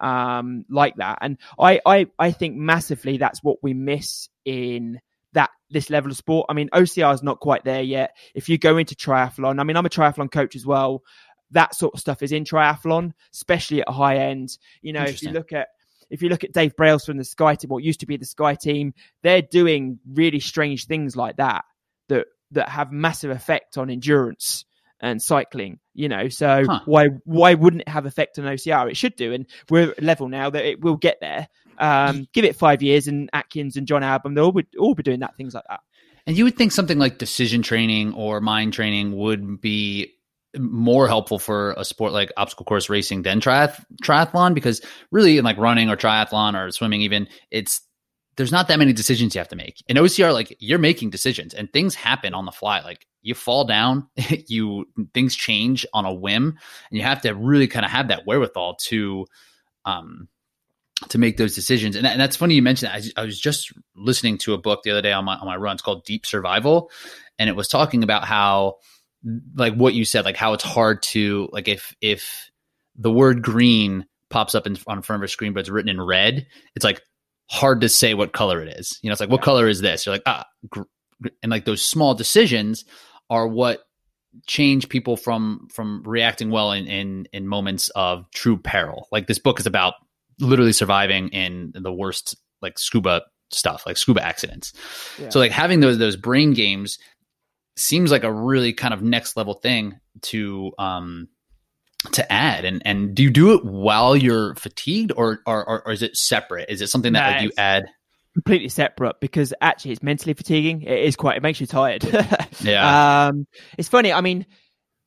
um, 0.00 0.64
like 0.68 0.96
that. 0.96 1.18
And 1.20 1.38
I, 1.58 1.80
I, 1.86 2.06
I 2.18 2.30
think 2.32 2.56
massively 2.56 3.16
that's 3.16 3.42
what 3.42 3.58
we 3.62 3.74
miss 3.74 4.28
in 4.44 5.00
that 5.32 5.50
this 5.70 5.90
level 5.90 6.10
of 6.10 6.16
sport. 6.16 6.46
I 6.48 6.52
mean, 6.52 6.68
OCR 6.72 7.12
is 7.14 7.22
not 7.22 7.40
quite 7.40 7.64
there 7.64 7.82
yet. 7.82 8.16
If 8.34 8.48
you 8.48 8.58
go 8.58 8.76
into 8.76 8.94
triathlon, 8.94 9.60
I 9.60 9.64
mean, 9.64 9.76
I'm 9.76 9.86
a 9.86 9.90
triathlon 9.90 10.30
coach 10.30 10.56
as 10.56 10.66
well. 10.66 11.02
That 11.50 11.74
sort 11.74 11.94
of 11.94 12.00
stuff 12.00 12.22
is 12.22 12.32
in 12.32 12.44
triathlon, 12.44 13.12
especially 13.32 13.80
at 13.80 13.88
a 13.88 13.92
high 13.92 14.18
end. 14.18 14.56
You 14.82 14.92
know, 14.92 15.02
if 15.02 15.22
you 15.22 15.30
look 15.30 15.52
at 15.52 15.68
if 16.10 16.22
you 16.22 16.28
look 16.28 16.44
at 16.44 16.52
Dave 16.52 16.76
Brailsford 16.76 17.12
from 17.12 17.18
the 17.18 17.24
Sky 17.24 17.54
team, 17.54 17.68
what 17.68 17.82
used 17.82 18.00
to 18.00 18.06
be 18.06 18.16
the 18.16 18.24
Sky 18.24 18.54
team, 18.54 18.94
they're 19.22 19.42
doing 19.42 19.98
really 20.12 20.40
strange 20.40 20.86
things 20.86 21.16
like 21.16 21.36
that 21.36 21.64
that 22.08 22.26
that 22.52 22.68
have 22.68 22.92
massive 22.92 23.30
effect 23.30 23.78
on 23.78 23.90
endurance 23.90 24.64
and 25.04 25.22
cycling. 25.22 25.78
You 25.94 26.08
know, 26.08 26.28
so 26.28 26.64
huh. 26.66 26.80
why 26.86 27.08
why 27.24 27.54
wouldn't 27.54 27.82
it 27.82 27.88
have 27.88 28.06
effect 28.06 28.38
on 28.38 28.44
OCR? 28.44 28.90
It 28.90 28.96
should 28.96 29.16
do, 29.16 29.32
and 29.32 29.46
we're 29.70 29.90
at 29.90 30.02
level 30.02 30.28
now 30.28 30.50
that 30.50 30.64
it 30.64 30.80
will 30.80 30.96
get 30.96 31.18
there. 31.20 31.48
Um, 31.78 32.28
give 32.32 32.44
it 32.44 32.56
five 32.56 32.82
years, 32.82 33.08
and 33.08 33.30
Atkins 33.32 33.76
and 33.76 33.86
John 33.86 34.02
Albon, 34.02 34.34
they'll 34.34 34.52
be, 34.52 34.66
all 34.78 34.94
be 34.94 35.02
doing 35.02 35.20
that 35.20 35.36
things 35.36 35.54
like 35.54 35.64
that. 35.68 35.80
And 36.26 36.36
you 36.36 36.44
would 36.44 36.56
think 36.56 36.72
something 36.72 36.98
like 36.98 37.18
decision 37.18 37.62
training 37.62 38.14
or 38.14 38.40
mind 38.40 38.72
training 38.72 39.16
would 39.16 39.60
be 39.60 40.14
more 40.56 41.08
helpful 41.08 41.38
for 41.38 41.74
a 41.76 41.84
sport 41.84 42.12
like 42.12 42.32
obstacle 42.36 42.64
course 42.64 42.88
racing 42.88 43.22
than 43.22 43.40
triath- 43.40 43.84
triathlon 44.02 44.54
because 44.54 44.80
really 45.10 45.36
in 45.36 45.44
like 45.44 45.58
running 45.58 45.90
or 45.90 45.96
triathlon 45.96 46.54
or 46.54 46.70
swimming 46.70 47.02
even 47.02 47.28
it's 47.50 47.80
there's 48.36 48.52
not 48.52 48.68
that 48.68 48.78
many 48.78 48.92
decisions 48.92 49.34
you 49.34 49.38
have 49.38 49.48
to 49.48 49.56
make. 49.56 49.82
In 49.88 49.96
ocr 49.96 50.32
like 50.32 50.56
you're 50.60 50.78
making 50.78 51.10
decisions 51.10 51.54
and 51.54 51.72
things 51.72 51.94
happen 51.94 52.34
on 52.34 52.44
the 52.44 52.52
fly. 52.52 52.80
Like 52.80 53.06
you 53.22 53.34
fall 53.34 53.64
down 53.64 54.08
you 54.46 54.86
things 55.12 55.34
change 55.34 55.86
on 55.92 56.04
a 56.04 56.12
whim 56.12 56.58
and 56.90 56.98
you 56.98 57.02
have 57.02 57.22
to 57.22 57.34
really 57.34 57.66
kind 57.66 57.84
of 57.84 57.90
have 57.90 58.08
that 58.08 58.26
wherewithal 58.26 58.76
to 58.76 59.26
um 59.84 60.28
to 61.08 61.18
make 61.18 61.36
those 61.36 61.54
decisions. 61.54 61.96
And, 61.96 62.06
and 62.06 62.20
that's 62.20 62.36
funny 62.36 62.54
you 62.54 62.62
mentioned 62.62 62.90
that. 62.90 63.12
I, 63.16 63.22
I 63.22 63.24
was 63.24 63.38
just 63.38 63.72
listening 63.96 64.38
to 64.38 64.54
a 64.54 64.58
book 64.58 64.82
the 64.82 64.90
other 64.90 65.02
day 65.02 65.12
on 65.12 65.24
my 65.24 65.36
on 65.36 65.46
my 65.46 65.56
run. 65.56 65.74
It's 65.74 65.82
called 65.82 66.04
deep 66.04 66.26
survival 66.26 66.90
and 67.38 67.48
it 67.48 67.56
was 67.56 67.68
talking 67.68 68.02
about 68.02 68.24
how 68.24 68.76
like 69.54 69.74
what 69.74 69.94
you 69.94 70.04
said, 70.04 70.24
like 70.24 70.36
how 70.36 70.52
it's 70.52 70.64
hard 70.64 71.02
to 71.02 71.48
like 71.52 71.68
if 71.68 71.94
if 72.00 72.50
the 72.96 73.10
word 73.10 73.42
green 73.42 74.06
pops 74.30 74.54
up 74.54 74.66
in 74.66 74.76
on 74.86 75.02
front 75.02 75.22
of 75.22 75.24
a 75.24 75.28
screen, 75.28 75.52
but 75.52 75.60
it's 75.60 75.68
written 75.68 75.88
in 75.88 76.00
red, 76.00 76.46
it's 76.74 76.84
like 76.84 77.02
hard 77.50 77.80
to 77.82 77.88
say 77.88 78.14
what 78.14 78.32
color 78.32 78.62
it 78.62 78.68
is. 78.78 78.98
You 79.02 79.08
know, 79.08 79.12
it's 79.12 79.20
like 79.20 79.30
what 79.30 79.42
color 79.42 79.68
is 79.68 79.80
this? 79.80 80.06
You're 80.06 80.14
like 80.14 80.22
ah, 80.26 80.44
gr-. 80.68 80.82
and 81.42 81.50
like 81.50 81.64
those 81.64 81.82
small 81.82 82.14
decisions 82.14 82.84
are 83.30 83.46
what 83.46 83.80
change 84.46 84.88
people 84.88 85.16
from 85.16 85.68
from 85.72 86.02
reacting 86.04 86.50
well 86.50 86.72
in 86.72 86.86
in 86.86 87.28
in 87.32 87.46
moments 87.46 87.88
of 87.90 88.30
true 88.32 88.56
peril. 88.56 89.08
Like 89.12 89.26
this 89.26 89.38
book 89.38 89.60
is 89.60 89.66
about 89.66 89.94
literally 90.40 90.72
surviving 90.72 91.28
in 91.28 91.72
the 91.74 91.92
worst 91.92 92.36
like 92.60 92.78
scuba 92.78 93.22
stuff, 93.50 93.84
like 93.86 93.96
scuba 93.96 94.24
accidents. 94.24 94.72
Yeah. 95.18 95.28
So 95.28 95.38
like 95.38 95.52
having 95.52 95.80
those 95.80 95.98
those 95.98 96.16
brain 96.16 96.52
games 96.52 96.98
seems 97.76 98.10
like 98.10 98.24
a 98.24 98.32
really 98.32 98.72
kind 98.72 98.94
of 98.94 99.02
next 99.02 99.36
level 99.36 99.54
thing 99.54 99.98
to 100.22 100.72
um 100.78 101.28
to 102.12 102.32
add? 102.32 102.64
And 102.64 102.82
and 102.84 103.14
do 103.14 103.22
you 103.22 103.30
do 103.30 103.54
it 103.54 103.64
while 103.64 104.16
you're 104.16 104.54
fatigued 104.54 105.12
or 105.16 105.40
or, 105.46 105.68
or, 105.68 105.86
or 105.86 105.92
is 105.92 106.02
it 106.02 106.16
separate? 106.16 106.70
Is 106.70 106.80
it 106.80 106.88
something 106.88 107.12
that 107.14 107.36
like, 107.36 107.42
you 107.42 107.52
add? 107.56 107.86
completely 108.34 108.68
separate 108.68 109.20
because 109.20 109.54
actually 109.60 109.92
it's 109.92 110.02
mentally 110.02 110.34
fatiguing. 110.34 110.82
It 110.82 110.98
is 111.04 111.16
quite 111.16 111.36
it 111.36 111.42
makes 111.42 111.60
you 111.60 111.66
tired. 111.66 112.04
Yeah. 112.60 113.26
Um 113.28 113.46
it's 113.76 113.88
funny 113.88 114.12
i 114.12 114.20
mean 114.20 114.46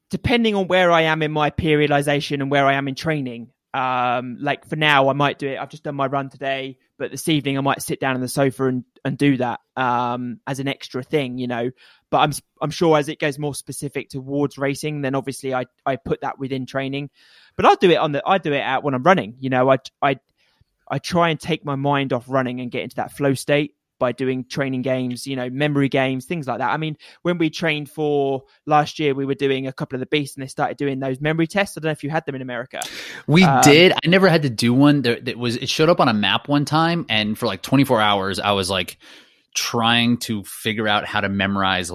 depending 0.09 0.53
on 0.55 0.67
where 0.67 0.91
i 0.91 1.01
am 1.03 1.21
in 1.21 1.31
my 1.31 1.49
periodization 1.49 2.41
and 2.41 2.51
where 2.51 2.65
i 2.65 2.73
am 2.73 2.87
in 2.87 2.95
training 2.95 3.51
um 3.73 4.37
like 4.39 4.65
for 4.65 4.75
now 4.75 5.09
i 5.09 5.13
might 5.13 5.39
do 5.39 5.47
it 5.47 5.57
i've 5.57 5.69
just 5.69 5.83
done 5.83 5.95
my 5.95 6.07
run 6.07 6.29
today 6.29 6.77
but 6.97 7.11
this 7.11 7.27
evening 7.29 7.57
I 7.57 7.61
might 7.61 7.81
sit 7.81 7.99
down 7.99 8.15
on 8.15 8.21
the 8.21 8.27
sofa 8.27 8.65
and, 8.65 8.83
and 9.05 9.17
do 9.17 9.37
that 9.37 9.59
um, 9.75 10.39
as 10.47 10.59
an 10.59 10.67
extra 10.67 11.03
thing, 11.03 11.37
you 11.37 11.47
know. 11.47 11.71
But 12.09 12.17
I'm 12.19 12.31
I'm 12.61 12.71
sure 12.71 12.97
as 12.97 13.09
it 13.09 13.19
goes 13.19 13.37
more 13.37 13.55
specific 13.55 14.09
towards 14.09 14.57
racing, 14.57 15.01
then 15.01 15.15
obviously 15.15 15.53
I 15.53 15.65
I 15.85 15.97
put 15.97 16.21
that 16.21 16.39
within 16.39 16.65
training. 16.65 17.09
But 17.55 17.65
I'll 17.65 17.75
do 17.75 17.91
it 17.91 17.97
on 17.97 18.11
the 18.11 18.23
I 18.25 18.37
do 18.37 18.53
it 18.53 18.61
out 18.61 18.83
when 18.83 18.93
I'm 18.93 19.03
running, 19.03 19.35
you 19.39 19.49
know. 19.49 19.69
I 19.69 19.77
I 20.01 20.17
I 20.89 20.99
try 20.99 21.29
and 21.29 21.39
take 21.39 21.65
my 21.65 21.75
mind 21.75 22.13
off 22.13 22.25
running 22.27 22.61
and 22.61 22.71
get 22.71 22.83
into 22.83 22.95
that 22.97 23.11
flow 23.11 23.33
state 23.33 23.75
by 23.99 24.11
doing 24.11 24.45
training 24.45 24.81
games, 24.81 25.27
you 25.27 25.35
know, 25.35 25.49
memory 25.49 25.89
games, 25.89 26.25
things 26.25 26.47
like 26.47 26.59
that. 26.59 26.69
I 26.69 26.77
mean, 26.77 26.97
when 27.21 27.37
we 27.37 27.49
trained 27.49 27.89
for 27.89 28.43
last 28.65 28.99
year, 28.99 29.13
we 29.13 29.25
were 29.25 29.35
doing 29.35 29.67
a 29.67 29.73
couple 29.73 29.95
of 29.95 29.99
the 29.99 30.05
beasts 30.05 30.35
and 30.35 30.43
they 30.43 30.47
started 30.47 30.77
doing 30.77 30.99
those 30.99 31.19
memory 31.19 31.47
tests. 31.47 31.77
I 31.77 31.81
don't 31.81 31.87
know 31.87 31.91
if 31.91 32.03
you 32.03 32.09
had 32.09 32.25
them 32.25 32.35
in 32.35 32.41
America. 32.41 32.81
We 33.27 33.43
um, 33.43 33.61
did. 33.61 33.93
I 33.93 34.07
never 34.07 34.29
had 34.29 34.43
to 34.43 34.49
do 34.49 34.73
one. 34.73 35.01
That 35.03 35.37
was 35.37 35.57
it 35.57 35.69
showed 35.69 35.89
up 35.89 35.99
on 35.99 36.07
a 36.07 36.13
map 36.13 36.47
one 36.47 36.65
time, 36.65 37.05
and 37.09 37.37
for 37.37 37.45
like 37.45 37.61
24 37.61 38.01
hours, 38.01 38.39
I 38.39 38.51
was 38.51 38.69
like 38.69 38.97
trying 39.53 40.17
to 40.17 40.43
figure 40.43 40.87
out 40.87 41.05
how 41.05 41.21
to 41.21 41.29
memorize 41.29 41.91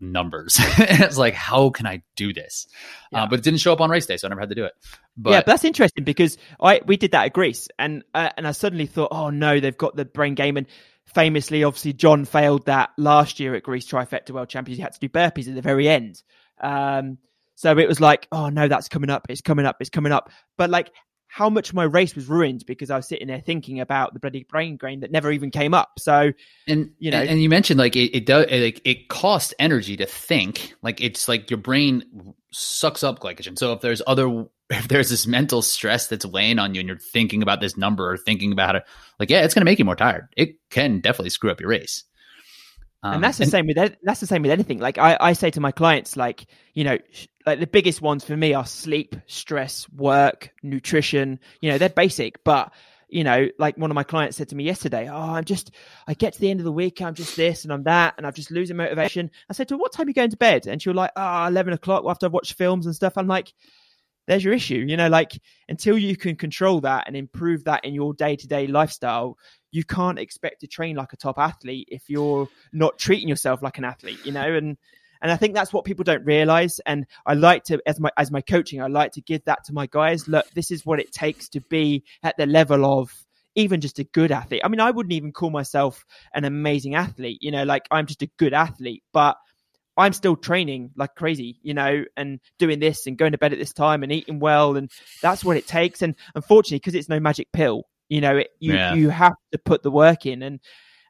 numbers. 0.00 0.56
it's 0.78 1.18
like, 1.18 1.34
how 1.34 1.70
can 1.70 1.86
I 1.86 2.02
do 2.14 2.32
this? 2.32 2.66
Uh, 2.68 3.08
yeah. 3.12 3.22
Uh, 3.22 3.26
but 3.26 3.38
it 3.40 3.42
didn't 3.42 3.60
show 3.60 3.72
up 3.72 3.80
on 3.80 3.90
race 3.90 4.06
day, 4.06 4.16
so 4.16 4.26
I 4.26 4.30
never 4.30 4.40
had 4.40 4.50
to 4.50 4.54
do 4.54 4.64
it. 4.64 4.72
But 5.16 5.30
yeah, 5.30 5.38
but 5.40 5.46
that's 5.46 5.64
interesting 5.64 6.04
because 6.04 6.36
I 6.60 6.80
we 6.86 6.96
did 6.96 7.12
that 7.12 7.26
at 7.26 7.32
Greece, 7.32 7.68
and 7.78 8.04
uh, 8.14 8.30
and 8.36 8.46
I 8.46 8.52
suddenly 8.52 8.86
thought, 8.86 9.08
oh 9.10 9.30
no, 9.30 9.60
they've 9.60 9.76
got 9.76 9.96
the 9.96 10.04
brain 10.04 10.34
game, 10.34 10.56
and 10.56 10.66
famously, 11.06 11.64
obviously, 11.64 11.92
John 11.92 12.24
failed 12.24 12.66
that 12.66 12.90
last 12.98 13.40
year 13.40 13.54
at 13.54 13.62
Greece 13.62 13.86
Trifecta 13.86 14.30
World 14.30 14.48
Champions. 14.48 14.76
He 14.76 14.82
had 14.82 14.92
to 14.92 15.00
do 15.00 15.08
burpees 15.08 15.48
at 15.48 15.54
the 15.54 15.62
very 15.62 15.88
end. 15.88 16.22
Um, 16.60 17.18
so 17.54 17.76
it 17.78 17.88
was 17.88 18.00
like, 18.00 18.28
oh 18.32 18.48
no, 18.48 18.68
that's 18.68 18.88
coming 18.88 19.10
up. 19.10 19.26
It's 19.28 19.40
coming 19.40 19.66
up. 19.66 19.76
It's 19.80 19.90
coming 19.90 20.12
up. 20.12 20.30
But 20.58 20.70
like, 20.70 20.90
how 21.28 21.50
much 21.50 21.74
my 21.74 21.84
race 21.84 22.14
was 22.14 22.26
ruined 22.26 22.64
because 22.66 22.90
I 22.90 22.96
was 22.96 23.08
sitting 23.08 23.26
there 23.26 23.40
thinking 23.40 23.80
about 23.80 24.14
the 24.14 24.20
bloody 24.20 24.44
brain 24.44 24.76
drain 24.76 25.00
that 25.00 25.10
never 25.10 25.30
even 25.30 25.50
came 25.50 25.74
up. 25.74 25.98
So, 25.98 26.32
and 26.66 26.92
you 26.98 27.10
know, 27.10 27.20
and, 27.20 27.30
and 27.30 27.42
you 27.42 27.48
mentioned 27.48 27.78
like 27.78 27.96
it, 27.96 28.16
it 28.16 28.26
does, 28.26 28.46
it, 28.48 28.60
like 28.62 28.80
it 28.84 29.08
costs 29.08 29.52
energy 29.58 29.96
to 29.96 30.06
think. 30.06 30.74
Like 30.82 31.00
it's 31.00 31.28
like 31.28 31.50
your 31.50 31.58
brain 31.58 32.34
sucks 32.56 33.02
up 33.02 33.20
glycogen. 33.20 33.58
So 33.58 33.72
if 33.72 33.80
there's 33.80 34.02
other 34.06 34.46
if 34.70 34.88
there's 34.88 35.10
this 35.10 35.26
mental 35.26 35.62
stress 35.62 36.08
that's 36.08 36.26
weighing 36.26 36.58
on 36.58 36.74
you 36.74 36.80
and 36.80 36.88
you're 36.88 36.98
thinking 36.98 37.42
about 37.42 37.60
this 37.60 37.76
number 37.76 38.10
or 38.10 38.16
thinking 38.16 38.52
about 38.52 38.76
it, 38.76 38.84
like, 39.20 39.30
yeah, 39.30 39.44
it's 39.44 39.54
going 39.54 39.60
to 39.60 39.66
make 39.70 39.78
you 39.78 39.84
more 39.84 39.96
tired. 39.96 40.28
It 40.36 40.56
can 40.70 41.00
definitely 41.00 41.30
screw 41.30 41.50
up 41.50 41.60
your 41.60 41.70
race. 41.70 42.04
Um, 43.02 43.14
and 43.14 43.24
that's 43.24 43.38
the 43.38 43.44
and, 43.44 43.50
same 43.50 43.66
with 43.66 43.96
that's 44.02 44.20
the 44.20 44.26
same 44.26 44.42
with 44.42 44.50
anything. 44.50 44.78
Like 44.78 44.98
I, 44.98 45.16
I 45.20 45.32
say 45.34 45.50
to 45.50 45.60
my 45.60 45.70
clients, 45.70 46.16
like 46.16 46.46
you 46.74 46.82
know, 46.82 46.98
like 47.44 47.60
the 47.60 47.66
biggest 47.66 48.00
ones 48.00 48.24
for 48.24 48.36
me 48.36 48.54
are 48.54 48.66
sleep, 48.66 49.14
stress, 49.26 49.88
work, 49.90 50.50
nutrition. 50.62 51.38
You 51.60 51.70
know, 51.70 51.78
they're 51.78 51.88
basic, 51.88 52.42
but 52.42 52.72
you 53.08 53.24
know, 53.24 53.48
like 53.58 53.76
one 53.76 53.90
of 53.90 53.94
my 53.94 54.02
clients 54.02 54.36
said 54.36 54.48
to 54.48 54.56
me 54.56 54.64
yesterday, 54.64 55.08
Oh, 55.08 55.14
I'm 55.34 55.44
just, 55.44 55.70
I 56.06 56.14
get 56.14 56.32
to 56.34 56.40
the 56.40 56.50
end 56.50 56.60
of 56.60 56.64
the 56.64 56.72
week, 56.72 57.00
I'm 57.00 57.14
just 57.14 57.36
this 57.36 57.64
and 57.64 57.72
I'm 57.72 57.84
that, 57.84 58.14
and 58.16 58.26
I'm 58.26 58.32
just 58.32 58.50
losing 58.50 58.76
motivation. 58.76 59.30
I 59.48 59.52
said 59.52 59.68
to 59.68 59.74
her, 59.74 59.78
What 59.78 59.92
time 59.92 60.06
are 60.06 60.10
you 60.10 60.14
going 60.14 60.30
to 60.30 60.36
bed? 60.36 60.66
And 60.66 60.80
she 60.82 60.88
was 60.88 60.96
like, 60.96 61.12
Oh, 61.16 61.46
11 61.46 61.72
o'clock 61.72 62.04
after 62.06 62.26
I've 62.26 62.32
watched 62.32 62.54
films 62.54 62.86
and 62.86 62.94
stuff. 62.94 63.14
I'm 63.16 63.28
like, 63.28 63.52
there's 64.26 64.44
your 64.44 64.54
issue. 64.54 64.84
You 64.86 64.96
know, 64.96 65.08
like 65.08 65.40
until 65.68 65.96
you 65.96 66.16
can 66.16 66.36
control 66.36 66.80
that 66.80 67.04
and 67.06 67.16
improve 67.16 67.64
that 67.64 67.84
in 67.84 67.94
your 67.94 68.14
day 68.14 68.36
to 68.36 68.46
day 68.46 68.66
lifestyle, 68.66 69.38
you 69.70 69.84
can't 69.84 70.18
expect 70.18 70.60
to 70.60 70.66
train 70.66 70.96
like 70.96 71.12
a 71.12 71.16
top 71.16 71.38
athlete 71.38 71.88
if 71.90 72.08
you're 72.08 72.48
not 72.72 72.98
treating 72.98 73.28
yourself 73.28 73.62
like 73.62 73.78
an 73.78 73.84
athlete, 73.84 74.24
you 74.24 74.32
know, 74.32 74.54
and 74.54 74.76
and 75.26 75.32
I 75.32 75.36
think 75.36 75.54
that's 75.54 75.72
what 75.72 75.84
people 75.84 76.04
don't 76.04 76.24
realize. 76.24 76.78
And 76.86 77.04
I 77.26 77.34
like 77.34 77.64
to, 77.64 77.82
as 77.84 77.98
my 77.98 78.10
as 78.16 78.30
my 78.30 78.40
coaching, 78.40 78.80
I 78.80 78.86
like 78.86 79.10
to 79.14 79.20
give 79.20 79.44
that 79.46 79.64
to 79.64 79.72
my 79.72 79.86
guys. 79.86 80.28
Look, 80.28 80.48
this 80.52 80.70
is 80.70 80.86
what 80.86 81.00
it 81.00 81.10
takes 81.10 81.48
to 81.48 81.60
be 81.62 82.04
at 82.22 82.36
the 82.36 82.46
level 82.46 82.84
of 82.84 83.10
even 83.56 83.80
just 83.80 83.98
a 83.98 84.04
good 84.04 84.30
athlete. 84.30 84.60
I 84.62 84.68
mean, 84.68 84.78
I 84.78 84.92
wouldn't 84.92 85.14
even 85.14 85.32
call 85.32 85.50
myself 85.50 86.04
an 86.32 86.44
amazing 86.44 86.94
athlete, 86.94 87.38
you 87.40 87.50
know, 87.50 87.64
like 87.64 87.88
I'm 87.90 88.06
just 88.06 88.22
a 88.22 88.30
good 88.36 88.54
athlete, 88.54 89.02
but 89.12 89.36
I'm 89.96 90.12
still 90.12 90.36
training 90.36 90.92
like 90.94 91.16
crazy, 91.16 91.58
you 91.60 91.74
know, 91.74 92.04
and 92.16 92.38
doing 92.60 92.78
this 92.78 93.08
and 93.08 93.18
going 93.18 93.32
to 93.32 93.38
bed 93.38 93.52
at 93.52 93.58
this 93.58 93.72
time 93.72 94.04
and 94.04 94.12
eating 94.12 94.38
well. 94.38 94.76
And 94.76 94.92
that's 95.22 95.44
what 95.44 95.56
it 95.56 95.66
takes. 95.66 96.02
And 96.02 96.14
unfortunately, 96.36 96.78
because 96.78 96.94
it's 96.94 97.08
no 97.08 97.18
magic 97.18 97.50
pill, 97.50 97.82
you 98.08 98.20
know, 98.20 98.36
it, 98.36 98.50
you, 98.60 98.74
yeah. 98.74 98.94
you 98.94 99.08
have 99.08 99.34
to 99.50 99.58
put 99.58 99.82
the 99.82 99.90
work 99.90 100.24
in. 100.24 100.44
And, 100.44 100.60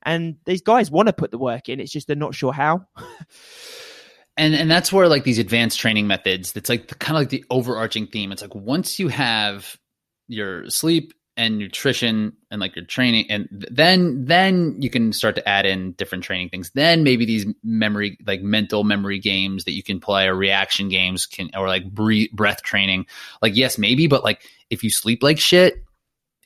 and 0.04 0.36
these 0.46 0.62
guys 0.62 0.90
want 0.90 1.08
to 1.08 1.12
put 1.12 1.32
the 1.32 1.38
work 1.38 1.68
in. 1.68 1.80
It's 1.80 1.92
just 1.92 2.06
they're 2.06 2.16
not 2.16 2.34
sure 2.34 2.52
how. 2.54 2.86
and 4.37 4.55
and 4.55 4.70
that's 4.70 4.93
where 4.93 5.09
like 5.09 5.24
these 5.24 5.39
advanced 5.39 5.78
training 5.78 6.07
methods 6.07 6.53
that's 6.53 6.68
like 6.68 6.89
the, 6.89 6.95
kind 6.95 7.16
of 7.16 7.22
like 7.22 7.30
the 7.30 7.45
overarching 7.51 8.07
theme. 8.07 8.32
It's 8.32 8.43
like 8.43 8.55
once 8.55 8.99
you 8.99 9.09
have 9.09 9.76
your 10.28 10.68
sleep 10.68 11.12
and 11.39 11.59
nutrition 11.59 12.32
and 12.51 12.61
like 12.61 12.74
your 12.74 12.84
training 12.84 13.26
and 13.30 13.47
then 13.70 14.24
then 14.24 14.74
you 14.80 14.89
can 14.89 15.12
start 15.12 15.34
to 15.37 15.49
add 15.49 15.66
in 15.66 15.93
different 15.93 16.24
training 16.24 16.49
things. 16.49 16.70
Then 16.74 17.03
maybe 17.03 17.24
these 17.24 17.47
memory 17.62 18.18
like 18.26 18.43
mental 18.43 18.84
memory 18.84 19.18
games 19.18 19.64
that 19.64 19.72
you 19.72 19.82
can 19.82 20.01
play 20.01 20.26
or 20.26 20.34
reaction 20.34 20.89
games 20.89 21.26
can 21.26 21.51
or 21.55 21.68
like 21.68 21.84
breath 21.91 22.62
training. 22.62 23.07
Like 23.43 23.57
yes 23.57 23.78
maybe 23.78 24.07
but 24.07 24.24
like 24.24 24.49
if 24.70 24.82
you 24.82 24.91
sleep 24.91 25.22
like 25.22 25.39
shit 25.39 25.86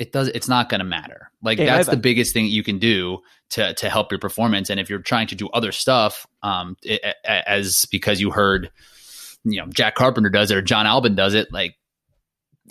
it 0.00 0.12
does 0.12 0.28
it's 0.28 0.48
not 0.48 0.68
going 0.68 0.80
to 0.80 0.84
matter 0.84 1.30
like 1.42 1.58
that's 1.58 1.88
the 1.88 1.96
biggest 1.96 2.32
thing 2.32 2.46
you 2.46 2.64
can 2.64 2.78
do 2.78 3.18
to 3.50 3.74
to 3.74 3.88
help 3.88 4.10
your 4.10 4.18
performance 4.18 4.70
and 4.70 4.80
if 4.80 4.90
you're 4.90 4.98
trying 4.98 5.26
to 5.26 5.34
do 5.36 5.48
other 5.50 5.70
stuff 5.70 6.26
um 6.42 6.76
it, 6.82 7.00
as 7.24 7.86
because 7.92 8.20
you 8.20 8.30
heard 8.30 8.70
you 9.44 9.60
know 9.60 9.66
Jack 9.66 9.94
Carpenter 9.94 10.30
does 10.30 10.50
it 10.50 10.56
or 10.56 10.62
John 10.62 10.86
Albon 10.86 11.14
does 11.14 11.34
it 11.34 11.52
like 11.52 11.76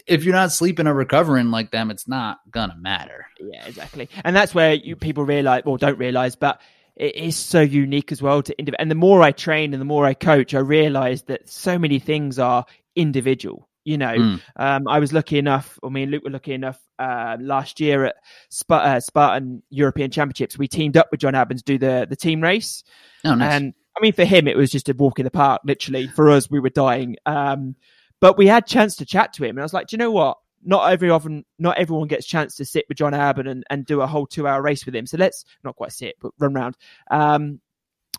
if 0.08 0.24
you're 0.24 0.34
not 0.34 0.52
sleeping 0.52 0.88
or 0.88 0.94
recovering 0.94 1.52
like 1.52 1.72
them, 1.72 1.92
it's 1.92 2.08
not 2.08 2.40
gonna 2.52 2.76
matter. 2.80 3.26
Yeah, 3.40 3.66
exactly. 3.66 4.10
And 4.24 4.36
that's 4.36 4.56
where 4.56 4.74
you 4.74 4.96
people 4.96 5.26
realize, 5.26 5.64
or 5.66 5.78
don't 5.78 5.98
realize, 5.98 6.36
but 6.36 6.62
it 6.96 7.16
is 7.16 7.36
so 7.36 7.62
unique 7.62 8.12
as 8.12 8.22
well 8.22 8.42
to 8.44 8.56
indiv- 8.56 8.76
and 8.80 8.90
the 8.90 8.96
more 8.96 9.22
I 9.22 9.32
train 9.32 9.74
and 9.74 9.82
the 9.82 9.86
more 9.86 10.06
I 10.06 10.14
coach, 10.14 10.54
I 10.54 10.60
realize 10.60 11.24
that 11.24 11.50
so 11.50 11.80
many 11.80 12.00
things 12.00 12.40
are 12.40 12.66
individual. 12.96 13.69
You 13.90 13.98
know, 13.98 14.16
mm. 14.16 14.42
um, 14.56 14.88
I 14.88 15.00
was 15.00 15.14
lucky 15.14 15.40
enough, 15.40 15.80
or 15.82 15.90
me 15.90 16.04
and 16.04 16.12
Luke 16.12 16.24
were 16.24 16.30
lucky 16.30 16.54
enough 16.54 16.80
uh, 17.00 17.38
last 17.40 17.80
year 17.80 18.06
at 18.06 18.18
Sp- 18.54 18.86
uh, 18.86 19.00
Spartan 19.00 19.64
European 19.72 20.12
Championships. 20.12 20.60
We 20.60 20.68
teamed 20.68 20.96
up 20.96 21.08
with 21.10 21.22
John 21.22 21.34
Albon 21.34 21.58
to 21.58 21.64
do 21.64 21.80
the 21.80 22.06
the 22.08 22.16
team 22.16 22.40
race, 22.40 22.84
oh, 23.26 23.34
nice. 23.34 23.52
and 23.52 23.74
I 23.98 24.02
mean 24.02 24.14
for 24.14 24.26
him 24.26 24.48
it 24.48 24.56
was 24.56 24.70
just 24.70 24.90
a 24.90 24.94
walk 24.94 25.18
in 25.18 25.24
the 25.26 25.32
park. 25.32 25.62
Literally, 25.66 26.06
for 26.06 26.30
us 26.30 26.52
we 26.52 26.60
were 26.60 26.70
dying. 26.70 27.16
Um, 27.26 27.76
but 28.20 28.38
we 28.38 28.46
had 28.46 28.68
chance 28.68 28.96
to 28.98 29.06
chat 29.06 29.34
to 29.34 29.44
him, 29.44 29.52
and 29.52 29.62
I 29.62 29.64
was 29.64 29.74
like, 29.74 29.88
do 29.88 29.96
you 29.96 29.98
know 29.98 30.12
what? 30.12 30.38
Not 30.64 30.92
every 30.92 31.10
often, 31.10 31.46
not 31.58 31.80
everyone 31.80 32.08
gets 32.08 32.28
chance 32.28 32.58
to 32.58 32.66
sit 32.66 32.86
with 32.90 32.98
John 33.00 33.14
Albon 33.14 33.50
and, 33.50 33.64
and 33.72 33.88
do 33.88 34.02
a 34.02 34.08
whole 34.08 34.28
two 34.28 34.46
hour 34.46 34.62
race 34.62 34.86
with 34.86 34.94
him. 34.96 35.08
So 35.08 35.18
let's 35.18 35.46
not 35.64 35.78
quite 35.78 35.94
sit, 35.94 36.16
but 36.22 36.34
run 36.38 36.56
around. 36.56 36.78
Um, 37.10 37.60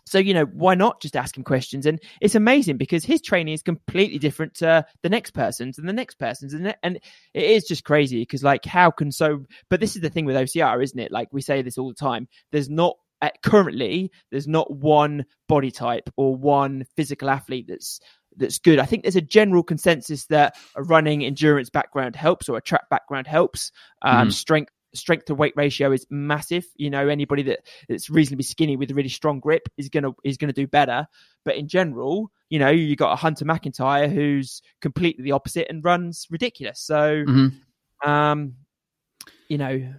so, 0.05 0.17
you 0.17 0.33
know, 0.33 0.45
why 0.45 0.75
not 0.75 1.01
just 1.01 1.15
ask 1.15 1.37
him 1.37 1.43
questions? 1.43 1.85
And 1.85 1.99
it's 2.19 2.35
amazing 2.35 2.77
because 2.77 3.05
his 3.05 3.21
training 3.21 3.53
is 3.53 3.61
completely 3.61 4.19
different 4.19 4.55
to 4.55 4.85
the 5.03 5.09
next 5.09 5.31
person's 5.31 5.77
and 5.77 5.87
the 5.87 5.93
next 5.93 6.19
person's. 6.19 6.53
And, 6.53 6.75
and 6.83 6.97
it 7.33 7.43
is 7.43 7.65
just 7.65 7.83
crazy 7.83 8.21
because, 8.21 8.43
like, 8.43 8.65
how 8.65 8.91
can 8.91 9.11
so, 9.11 9.45
but 9.69 9.79
this 9.79 9.95
is 9.95 10.01
the 10.01 10.09
thing 10.09 10.25
with 10.25 10.35
OCR, 10.35 10.83
isn't 10.83 10.99
it? 10.99 11.11
Like, 11.11 11.29
we 11.31 11.41
say 11.41 11.61
this 11.61 11.77
all 11.77 11.89
the 11.89 11.95
time. 11.95 12.27
There's 12.51 12.69
not, 12.69 12.97
currently, 13.43 14.11
there's 14.31 14.47
not 14.47 14.71
one 14.71 15.25
body 15.47 15.71
type 15.71 16.09
or 16.17 16.35
one 16.35 16.85
physical 16.95 17.29
athlete 17.29 17.67
that's 17.67 17.99
that's 18.37 18.59
good. 18.59 18.79
I 18.79 18.85
think 18.85 19.03
there's 19.03 19.15
a 19.15 19.21
general 19.21 19.63
consensus 19.63 20.25
that 20.27 20.55
a 20.75 20.83
running 20.83 21.23
endurance 21.25 21.69
background 21.69 22.15
helps 22.15 22.49
or 22.49 22.57
a 22.57 22.61
track 22.61 22.89
background 22.89 23.27
helps. 23.27 23.71
Um, 24.01 24.29
mm. 24.29 24.33
Strength 24.33 24.71
strength 24.93 25.25
to 25.25 25.35
weight 25.35 25.53
ratio 25.55 25.91
is 25.91 26.05
massive. 26.09 26.65
You 26.75 26.89
know, 26.89 27.07
anybody 27.07 27.43
that 27.43 27.59
that's 27.87 28.09
reasonably 28.09 28.43
skinny 28.43 28.75
with 28.75 28.91
a 28.91 28.93
really 28.93 29.09
strong 29.09 29.39
grip 29.39 29.69
is 29.77 29.89
gonna 29.89 30.11
is 30.23 30.37
gonna 30.37 30.53
do 30.53 30.67
better. 30.67 31.07
But 31.43 31.55
in 31.55 31.67
general, 31.67 32.31
you 32.49 32.59
know, 32.59 32.69
you 32.69 32.95
got 32.95 33.13
a 33.13 33.15
Hunter 33.15 33.45
McIntyre 33.45 34.11
who's 34.11 34.61
completely 34.81 35.23
the 35.23 35.31
opposite 35.31 35.67
and 35.69 35.83
runs 35.83 36.27
ridiculous. 36.29 36.79
So, 36.79 37.23
mm-hmm. 37.23 38.09
um, 38.09 38.55
you 39.47 39.57
know, 39.57 39.93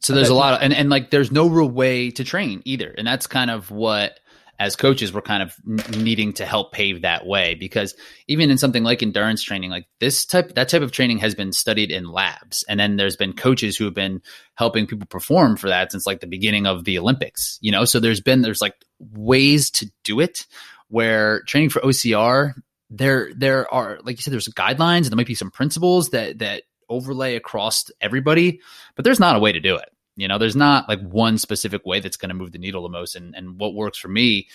so 0.00 0.14
there's 0.14 0.28
a 0.28 0.34
lot 0.34 0.54
of 0.54 0.62
and 0.62 0.72
and 0.72 0.90
like 0.90 1.10
there's 1.10 1.32
no 1.32 1.48
real 1.48 1.68
way 1.68 2.10
to 2.12 2.24
train 2.24 2.62
either, 2.64 2.94
and 2.96 3.06
that's 3.06 3.26
kind 3.26 3.50
of 3.50 3.70
what 3.70 4.20
as 4.58 4.76
coaches 4.76 5.12
we're 5.12 5.22
kind 5.22 5.42
of 5.42 5.54
needing 5.96 6.32
to 6.32 6.44
help 6.44 6.72
pave 6.72 7.02
that 7.02 7.26
way 7.26 7.54
because 7.54 7.94
even 8.26 8.50
in 8.50 8.58
something 8.58 8.82
like 8.82 9.02
endurance 9.02 9.42
training 9.42 9.70
like 9.70 9.86
this 10.00 10.26
type 10.26 10.54
that 10.54 10.68
type 10.68 10.82
of 10.82 10.92
training 10.92 11.18
has 11.18 11.34
been 11.34 11.52
studied 11.52 11.90
in 11.90 12.10
labs. 12.10 12.64
And 12.68 12.78
then 12.78 12.96
there's 12.96 13.16
been 13.16 13.32
coaches 13.32 13.76
who 13.76 13.84
have 13.84 13.94
been 13.94 14.20
helping 14.54 14.86
people 14.86 15.06
perform 15.06 15.56
for 15.56 15.68
that 15.68 15.92
since 15.92 16.06
like 16.06 16.20
the 16.20 16.26
beginning 16.26 16.66
of 16.66 16.84
the 16.84 16.98
olympics 16.98 17.58
you 17.60 17.72
know? 17.72 17.84
So 17.84 18.00
there's 18.00 18.20
been 18.20 18.42
there's 18.42 18.60
like 18.60 18.74
ways 18.98 19.70
to 19.72 19.90
do 20.04 20.20
it 20.20 20.46
where 20.88 21.42
training 21.42 21.70
for 21.70 21.80
ocr 21.80 22.54
there 22.90 23.30
there 23.36 23.72
are 23.72 23.98
like 24.02 24.16
you 24.16 24.22
said 24.22 24.32
there's 24.32 24.48
guidelines 24.48 24.98
and 24.98 25.06
there 25.06 25.16
might 25.16 25.26
be 25.26 25.34
some 25.34 25.50
principles 25.50 26.10
that 26.10 26.38
that 26.38 26.62
overlay 26.88 27.36
across 27.36 27.90
everybody 28.00 28.60
but 28.96 29.04
there's 29.04 29.20
not 29.20 29.36
a 29.36 29.38
way 29.38 29.52
to 29.52 29.60
do 29.60 29.76
it 29.76 29.90
you 30.18 30.26
know, 30.26 30.36
there's 30.36 30.56
not 30.56 30.88
like 30.88 31.00
one 31.00 31.38
specific 31.38 31.86
way 31.86 32.00
that's 32.00 32.16
going 32.16 32.30
to 32.30 32.34
move 32.34 32.50
the 32.50 32.58
needle 32.58 32.82
the 32.82 32.88
most, 32.88 33.14
and 33.14 33.36
and 33.36 33.58
what 33.58 33.72
works 33.72 33.98
for 33.98 34.08
me 34.08 34.48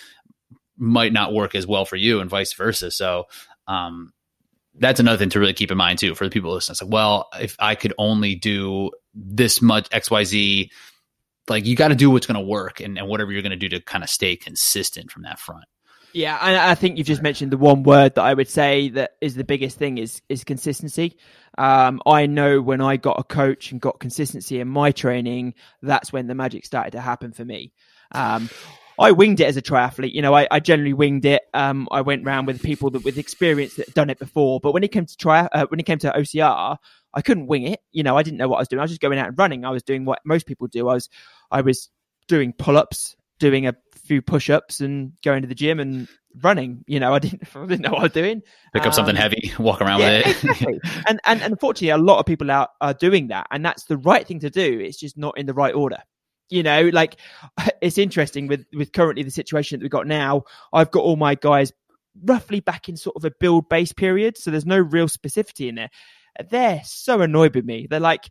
might 0.77 1.13
not 1.13 1.33
work 1.33 1.55
as 1.55 1.65
well 1.65 1.85
for 1.85 1.95
you, 1.95 2.19
and 2.19 2.29
vice 2.29 2.51
versa. 2.51 2.91
So, 2.91 3.27
um, 3.67 4.11
that's 4.75 4.99
another 4.99 5.17
thing 5.17 5.29
to 5.29 5.39
really 5.39 5.53
keep 5.53 5.71
in 5.71 5.77
mind 5.77 5.99
too 5.99 6.15
for 6.15 6.25
the 6.25 6.29
people 6.29 6.51
listening. 6.51 6.73
It's 6.73 6.81
like, 6.81 6.91
well, 6.91 7.29
if 7.39 7.55
I 7.59 7.75
could 7.75 7.93
only 7.97 8.35
do 8.35 8.91
this 9.13 9.61
much 9.61 9.87
X 9.91 10.11
Y 10.11 10.23
Z, 10.25 10.71
like 11.47 11.65
you 11.65 11.77
got 11.77 11.89
to 11.89 11.95
do 11.95 12.11
what's 12.11 12.27
going 12.27 12.39
to 12.39 12.45
work, 12.45 12.81
and, 12.81 12.97
and 12.97 13.07
whatever 13.07 13.31
you're 13.31 13.41
going 13.41 13.51
to 13.51 13.55
do 13.55 13.69
to 13.69 13.79
kind 13.79 14.03
of 14.03 14.09
stay 14.09 14.35
consistent 14.35 15.11
from 15.11 15.23
that 15.23 15.39
front. 15.39 15.63
Yeah, 16.13 16.37
I, 16.39 16.71
I 16.71 16.75
think 16.75 16.97
you've 16.97 17.07
just 17.07 17.23
mentioned 17.23 17.51
the 17.51 17.57
one 17.57 17.83
word 17.83 18.15
that 18.15 18.21
I 18.21 18.33
would 18.33 18.47
say 18.47 18.89
that 18.89 19.13
is 19.19 19.33
the 19.33 19.43
biggest 19.43 19.77
thing 19.77 19.97
is 19.97 20.21
is 20.27 20.43
consistency. 20.43 21.17
Um, 21.57 22.01
I 22.05 22.25
know 22.25 22.61
when 22.61 22.81
I 22.81 22.97
got 22.97 23.19
a 23.19 23.23
coach 23.23 23.71
and 23.71 23.79
got 23.79 23.99
consistency 23.99 24.59
in 24.59 24.67
my 24.67 24.91
training, 24.91 25.53
that's 25.81 26.11
when 26.11 26.27
the 26.27 26.35
magic 26.35 26.65
started 26.65 26.91
to 26.91 27.01
happen 27.01 27.31
for 27.31 27.45
me. 27.45 27.73
Um, 28.11 28.49
I 28.99 29.11
winged 29.11 29.39
it 29.39 29.45
as 29.45 29.57
a 29.57 29.61
triathlete. 29.61 30.13
You 30.13 30.21
know, 30.21 30.35
I, 30.35 30.47
I 30.51 30.59
generally 30.59 30.93
winged 30.93 31.25
it. 31.25 31.41
Um, 31.53 31.87
I 31.91 32.01
went 32.01 32.25
around 32.25 32.45
with 32.45 32.61
people 32.61 32.89
that 32.91 33.03
with 33.03 33.17
experience 33.17 33.75
that 33.75 33.87
had 33.87 33.95
done 33.95 34.09
it 34.09 34.19
before. 34.19 34.59
But 34.59 34.73
when 34.73 34.83
it 34.83 34.91
came 34.91 35.05
to 35.05 35.17
try, 35.17 35.47
uh, 35.51 35.65
when 35.69 35.79
it 35.79 35.85
came 35.85 35.99
to 35.99 36.11
OCR, 36.11 36.77
I 37.13 37.21
couldn't 37.21 37.47
wing 37.47 37.63
it. 37.63 37.79
You 37.91 38.03
know, 38.03 38.17
I 38.17 38.23
didn't 38.23 38.37
know 38.37 38.47
what 38.47 38.57
I 38.57 38.61
was 38.61 38.67
doing. 38.67 38.79
I 38.79 38.83
was 38.83 38.91
just 38.91 39.01
going 39.01 39.17
out 39.17 39.27
and 39.27 39.37
running. 39.37 39.65
I 39.65 39.71
was 39.71 39.83
doing 39.83 40.05
what 40.05 40.19
most 40.25 40.45
people 40.45 40.67
do. 40.67 40.89
I 40.89 40.93
was, 40.95 41.09
I 41.51 41.61
was 41.61 41.89
doing 42.27 42.53
pull 42.53 42.77
ups, 42.77 43.15
doing 43.39 43.67
a 43.67 43.75
few 44.05 44.21
push 44.21 44.49
ups 44.49 44.81
and 44.81 45.13
going 45.23 45.41
to 45.41 45.47
the 45.47 45.55
gym 45.55 45.79
and 45.79 46.07
running. 46.41 46.83
You 46.87 46.99
know, 46.99 47.13
I 47.13 47.19
didn't, 47.19 47.43
I 47.55 47.65
didn't 47.65 47.81
know 47.81 47.91
what 47.91 47.99
I 47.99 48.03
was 48.03 48.11
doing. 48.11 48.41
Pick 48.73 48.81
up 48.81 48.87
um, 48.87 48.93
something 48.93 49.15
heavy, 49.15 49.51
walk 49.59 49.81
around 49.81 50.01
yeah, 50.01 50.17
with 50.17 50.27
it. 50.27 50.43
exactly. 50.43 50.79
and, 51.07 51.19
and, 51.25 51.41
and 51.41 51.53
unfortunately, 51.53 51.89
a 51.89 51.97
lot 51.97 52.19
of 52.19 52.25
people 52.25 52.51
out 52.51 52.69
are 52.81 52.93
doing 52.93 53.27
that. 53.27 53.47
And 53.51 53.65
that's 53.65 53.85
the 53.85 53.97
right 53.97 54.25
thing 54.25 54.39
to 54.39 54.49
do. 54.49 54.79
It's 54.79 54.99
just 54.99 55.17
not 55.17 55.37
in 55.37 55.45
the 55.45 55.53
right 55.53 55.73
order. 55.73 55.97
You 56.49 56.61
know, 56.61 56.89
like 56.93 57.15
it's 57.81 57.97
interesting 57.97 58.47
with, 58.47 58.65
with 58.73 58.91
currently 58.91 59.23
the 59.23 59.31
situation 59.31 59.79
that 59.79 59.83
we've 59.83 59.91
got 59.91 60.07
now. 60.07 60.43
I've 60.71 60.91
got 60.91 61.03
all 61.03 61.15
my 61.15 61.35
guys 61.35 61.71
roughly 62.23 62.59
back 62.59 62.89
in 62.89 62.97
sort 62.97 63.15
of 63.15 63.25
a 63.25 63.31
build 63.39 63.69
base 63.69 63.93
period. 63.93 64.37
So 64.37 64.51
there's 64.51 64.65
no 64.65 64.77
real 64.77 65.07
specificity 65.07 65.69
in 65.69 65.75
there. 65.75 65.89
They're 66.49 66.81
so 66.83 67.21
annoyed 67.21 67.55
with 67.55 67.65
me. 67.65 67.87
They're 67.89 67.99
like, 67.99 68.29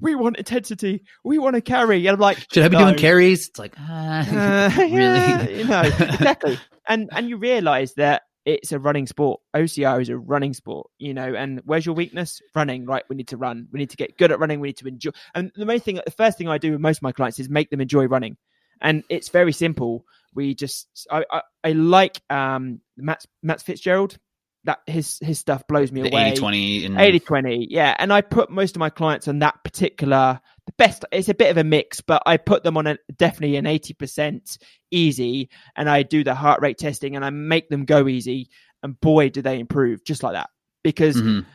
we 0.00 0.14
want 0.14 0.36
intensity. 0.36 1.04
We 1.24 1.38
want 1.38 1.54
to 1.54 1.60
carry. 1.60 2.06
And 2.06 2.14
I'm 2.14 2.20
like, 2.20 2.38
should 2.52 2.64
I 2.64 2.68
be 2.68 2.76
no. 2.76 2.84
doing 2.84 2.96
carries? 2.96 3.48
It's 3.48 3.58
like, 3.58 3.74
uh, 3.78 4.24
really? 4.78 4.96
Yeah, 4.96 5.48
you 5.48 5.64
know, 5.64 5.82
exactly. 5.82 6.58
and 6.88 7.08
and 7.12 7.28
you 7.28 7.36
realize 7.36 7.94
that 7.94 8.22
it's 8.44 8.72
a 8.72 8.78
running 8.78 9.06
sport. 9.06 9.40
OCR 9.56 10.02
is 10.02 10.08
a 10.08 10.18
running 10.18 10.52
sport, 10.52 10.88
you 10.98 11.14
know. 11.14 11.34
And 11.34 11.62
where's 11.64 11.86
your 11.86 11.94
weakness? 11.94 12.42
Running, 12.54 12.84
right? 12.84 13.04
We 13.08 13.16
need 13.16 13.28
to 13.28 13.36
run. 13.36 13.68
We 13.72 13.78
need 13.78 13.90
to 13.90 13.96
get 13.96 14.18
good 14.18 14.32
at 14.32 14.38
running. 14.38 14.60
We 14.60 14.68
need 14.68 14.78
to 14.78 14.88
enjoy. 14.88 15.10
And 15.34 15.50
the 15.56 15.66
main 15.66 15.80
thing, 15.80 16.00
the 16.04 16.10
first 16.10 16.36
thing 16.38 16.48
I 16.48 16.58
do 16.58 16.72
with 16.72 16.80
most 16.80 16.98
of 16.98 17.02
my 17.02 17.12
clients 17.12 17.38
is 17.38 17.48
make 17.48 17.70
them 17.70 17.80
enjoy 17.80 18.06
running. 18.06 18.36
And 18.80 19.04
it's 19.08 19.28
very 19.28 19.52
simple. 19.52 20.04
We 20.34 20.54
just, 20.54 21.06
I, 21.10 21.24
I, 21.30 21.42
I 21.62 21.72
like 21.72 22.20
um 22.28 22.80
Matt 22.96 23.24
Matt 23.42 23.62
Fitzgerald 23.62 24.18
that 24.64 24.80
his 24.86 25.18
his 25.20 25.38
stuff 25.38 25.66
blows 25.66 25.92
me 25.92 26.02
the 26.02 26.08
away. 26.08 26.28
80 26.28 26.36
20 26.36 26.84
and 26.86 27.00
80 27.00 27.20
20, 27.20 27.66
yeah. 27.70 27.94
And 27.98 28.12
I 28.12 28.20
put 28.20 28.50
most 28.50 28.76
of 28.76 28.80
my 28.80 28.90
clients 28.90 29.28
on 29.28 29.40
that 29.40 29.62
particular 29.64 30.40
the 30.66 30.72
best 30.78 31.04
it's 31.12 31.28
a 31.28 31.34
bit 31.34 31.50
of 31.50 31.58
a 31.58 31.64
mix, 31.64 32.00
but 32.00 32.22
I 32.24 32.38
put 32.38 32.64
them 32.64 32.76
on 32.76 32.86
a 32.86 32.98
definitely 33.16 33.56
an 33.56 33.66
80% 33.66 34.58
easy 34.90 35.50
and 35.76 35.88
I 35.88 36.02
do 36.02 36.24
the 36.24 36.34
heart 36.34 36.62
rate 36.62 36.78
testing 36.78 37.16
and 37.16 37.24
I 37.24 37.30
make 37.30 37.68
them 37.68 37.84
go 37.84 38.08
easy 38.08 38.48
and 38.82 38.98
boy 38.98 39.28
do 39.28 39.42
they 39.42 39.58
improve 39.58 40.04
just 40.04 40.22
like 40.22 40.34
that. 40.34 40.48
Because 40.82 41.16
mm-hmm. 41.16 41.48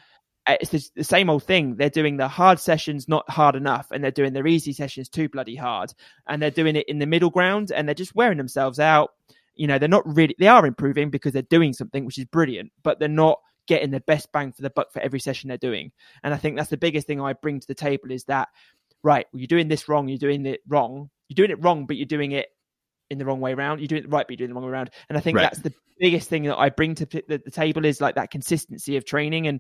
it's 0.48 0.90
the 0.90 1.04
same 1.04 1.30
old 1.30 1.44
thing. 1.44 1.76
They're 1.76 1.90
doing 1.90 2.18
the 2.18 2.28
hard 2.28 2.60
sessions 2.60 3.08
not 3.08 3.30
hard 3.30 3.56
enough, 3.56 3.88
and 3.92 4.04
they're 4.04 4.10
doing 4.10 4.34
their 4.34 4.48
easy 4.48 4.74
sessions 4.74 5.10
too 5.10 5.30
bloody 5.30 5.56
hard, 5.56 5.94
and 6.28 6.42
they're 6.42 6.50
doing 6.50 6.76
it 6.76 6.90
in 6.90 6.98
the 6.98 7.06
middle 7.06 7.30
ground, 7.30 7.72
and 7.72 7.88
they're 7.88 7.94
just 7.94 8.16
wearing 8.16 8.40
themselves 8.40 8.80
out 8.80 9.12
you 9.60 9.68
know, 9.68 9.78
they're 9.78 9.90
not 9.90 10.08
really, 10.16 10.34
they 10.40 10.48
are 10.48 10.66
improving 10.66 11.10
because 11.10 11.34
they're 11.34 11.42
doing 11.42 11.74
something, 11.74 12.06
which 12.06 12.18
is 12.18 12.24
brilliant, 12.24 12.72
but 12.82 12.98
they're 12.98 13.10
not 13.10 13.40
getting 13.68 13.92
the 13.92 14.00
best 14.00 14.32
bang 14.32 14.54
for 14.54 14.62
the 14.62 14.70
buck 14.70 14.90
for 14.94 15.02
every 15.02 15.20
session 15.20 15.50
they're 15.50 15.58
doing. 15.58 15.92
And 16.24 16.34
I 16.34 16.38
think 16.38 16.56
that's 16.56 16.70
the 16.70 16.78
biggest 16.78 17.08
thing 17.08 17.20
I 17.20 17.34
bring 17.34 17.60
to 17.60 17.68
the 17.68 17.76
table 17.76 18.10
is 18.10 18.24
that, 18.24 18.48
right, 19.04 19.28
well, 19.34 19.42
you're 19.42 19.48
doing 19.48 19.68
this 19.68 19.90
wrong, 19.90 20.08
you're 20.08 20.18
doing 20.18 20.46
it 20.46 20.62
wrong, 20.66 21.10
you're 21.28 21.36
doing 21.36 21.52
it 21.52 21.62
wrong, 21.62 21.86
but 21.86 21.98
you're 21.98 22.06
doing 22.06 22.32
it 22.32 22.48
in 23.10 23.18
the 23.18 23.26
wrong 23.26 23.40
way 23.40 23.54
around. 23.54 23.80
You're 23.80 23.88
doing 23.88 24.04
it 24.04 24.12
right, 24.12 24.26
but 24.28 24.32
you're 24.32 24.38
doing 24.38 24.52
it 24.52 24.54
the 24.54 24.60
wrong 24.60 24.66
way 24.66 24.72
around. 24.72 24.92
And 25.10 25.18
I 25.18 25.22
think 25.22 25.38
right. 25.38 25.44
that's 25.44 25.60
the 25.60 25.74
biggest 26.00 26.30
thing 26.30 26.44
that 26.44 26.58
I 26.58 26.70
bring 26.70 26.96
to 26.96 27.06
the, 27.06 27.42
the, 27.44 27.52
table 27.52 27.86
is 27.86 28.00
like 28.00 28.16
that 28.16 28.32
consistency 28.32 28.98
of 28.98 29.06
training 29.06 29.48
and 29.48 29.60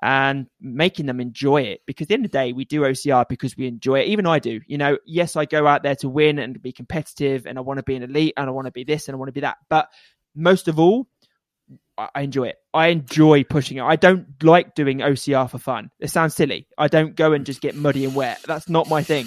and 0.00 0.46
making 0.60 1.06
them 1.06 1.20
enjoy 1.20 1.62
it. 1.62 1.80
Because 1.86 2.04
at 2.04 2.08
the 2.08 2.14
end 2.14 2.24
of 2.24 2.30
the 2.30 2.38
day, 2.38 2.52
we 2.52 2.64
do 2.64 2.82
OCR 2.82 3.28
because 3.28 3.56
we 3.56 3.66
enjoy 3.66 4.00
it. 4.00 4.08
Even 4.08 4.26
I 4.26 4.38
do. 4.38 4.60
You 4.66 4.78
know, 4.78 4.98
yes, 5.04 5.34
I 5.36 5.44
go 5.44 5.66
out 5.66 5.82
there 5.82 5.96
to 5.96 6.08
win 6.08 6.38
and 6.38 6.60
be 6.60 6.72
competitive, 6.72 7.46
and 7.46 7.58
I 7.58 7.62
want 7.62 7.78
to 7.78 7.82
be 7.82 7.96
an 7.96 8.02
elite, 8.02 8.34
and 8.36 8.48
I 8.48 8.52
want 8.52 8.66
to 8.66 8.72
be 8.72 8.84
this, 8.84 9.08
and 9.08 9.14
I 9.14 9.18
want 9.18 9.28
to 9.28 9.32
be 9.32 9.40
that. 9.40 9.56
But 9.68 9.88
most 10.34 10.68
of 10.68 10.78
all, 10.78 11.08
I 12.14 12.22
enjoy 12.22 12.44
it. 12.44 12.56
I 12.72 12.88
enjoy 12.88 13.42
pushing 13.42 13.78
it. 13.78 13.82
I 13.82 13.96
don't 13.96 14.42
like 14.42 14.74
doing 14.74 14.98
OCR 14.98 15.50
for 15.50 15.58
fun. 15.58 15.90
It 15.98 16.10
sounds 16.10 16.34
silly. 16.34 16.68
I 16.78 16.86
don't 16.86 17.16
go 17.16 17.32
and 17.32 17.44
just 17.44 17.60
get 17.60 17.74
muddy 17.74 18.04
and 18.04 18.14
wet. 18.14 18.40
That's 18.46 18.68
not 18.68 18.88
my 18.88 19.02
thing. 19.02 19.26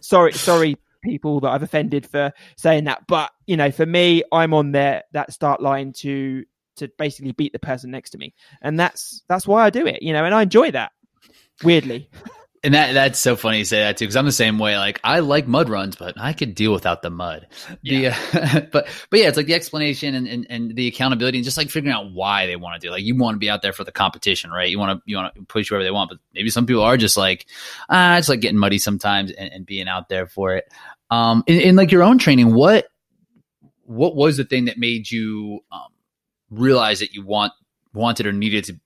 Sorry, 0.00 0.32
sorry, 0.32 0.76
people 1.08 1.40
that 1.40 1.50
I've 1.50 1.62
offended 1.62 2.06
for 2.06 2.32
saying 2.56 2.84
that. 2.84 3.06
But 3.06 3.30
you 3.46 3.56
know, 3.56 3.70
for 3.70 3.86
me, 3.86 4.22
I'm 4.32 4.54
on 4.54 4.72
there 4.72 5.04
that 5.12 5.32
start 5.32 5.60
line 5.60 5.92
to 5.98 6.44
to 6.76 6.88
basically 6.98 7.32
beat 7.32 7.52
the 7.52 7.58
person 7.58 7.90
next 7.90 8.10
to 8.10 8.18
me, 8.18 8.34
and 8.62 8.78
that's 8.78 9.22
that's 9.28 9.46
why 9.46 9.64
I 9.64 9.70
do 9.70 9.86
it. 9.86 10.02
You 10.02 10.12
know, 10.12 10.24
and 10.24 10.34
I 10.34 10.42
enjoy 10.42 10.70
that. 10.72 10.92
Weirdly. 11.64 12.08
And 12.64 12.74
that 12.74 12.92
that's 12.92 13.18
so 13.18 13.36
funny 13.36 13.58
you 13.58 13.64
say 13.64 13.80
that 13.80 13.96
too, 13.96 14.04
because 14.04 14.16
I'm 14.16 14.24
the 14.24 14.32
same 14.32 14.58
way. 14.58 14.76
Like 14.76 15.00
I 15.04 15.20
like 15.20 15.46
mud 15.46 15.68
runs, 15.68 15.96
but 15.96 16.20
I 16.20 16.32
could 16.32 16.54
deal 16.54 16.72
without 16.72 17.02
the 17.02 17.10
mud. 17.10 17.46
Yeah. 17.82 18.18
The, 18.32 18.42
uh, 18.56 18.60
but 18.72 18.88
but 19.10 19.20
yeah, 19.20 19.28
it's 19.28 19.36
like 19.36 19.46
the 19.46 19.54
explanation 19.54 20.14
and, 20.14 20.26
and, 20.26 20.46
and 20.50 20.76
the 20.76 20.88
accountability 20.88 21.38
and 21.38 21.44
just 21.44 21.56
like 21.56 21.70
figuring 21.70 21.94
out 21.94 22.12
why 22.12 22.46
they 22.46 22.56
want 22.56 22.80
to 22.80 22.84
do. 22.84 22.90
It. 22.90 22.96
Like 22.96 23.04
you 23.04 23.16
want 23.16 23.36
to 23.36 23.38
be 23.38 23.50
out 23.50 23.62
there 23.62 23.72
for 23.72 23.84
the 23.84 23.92
competition, 23.92 24.50
right? 24.50 24.68
You 24.68 24.78
want 24.78 24.98
to 24.98 25.02
you 25.06 25.16
want 25.16 25.34
to 25.34 25.42
push 25.42 25.68
whoever 25.68 25.84
they 25.84 25.90
want, 25.90 26.10
but 26.10 26.18
maybe 26.34 26.50
some 26.50 26.66
people 26.66 26.82
are 26.82 26.96
just 26.96 27.16
like 27.16 27.46
ah, 27.88 28.16
it's 28.18 28.28
like 28.28 28.40
getting 28.40 28.58
muddy 28.58 28.78
sometimes 28.78 29.30
and, 29.30 29.52
and 29.52 29.66
being 29.66 29.88
out 29.88 30.08
there 30.08 30.26
for 30.26 30.56
it. 30.56 30.64
Um, 31.10 31.42
in, 31.46 31.60
in 31.60 31.76
like 31.76 31.90
your 31.90 32.02
own 32.02 32.18
training, 32.18 32.54
what 32.54 32.86
what 33.84 34.14
was 34.14 34.36
the 34.36 34.44
thing 34.44 34.66
that 34.66 34.78
made 34.78 35.10
you 35.10 35.60
um, 35.72 35.88
realize 36.50 37.00
that 37.00 37.14
you 37.14 37.24
want 37.24 37.52
wanted 37.94 38.26
or 38.26 38.32
needed 38.32 38.64
to 38.64 38.78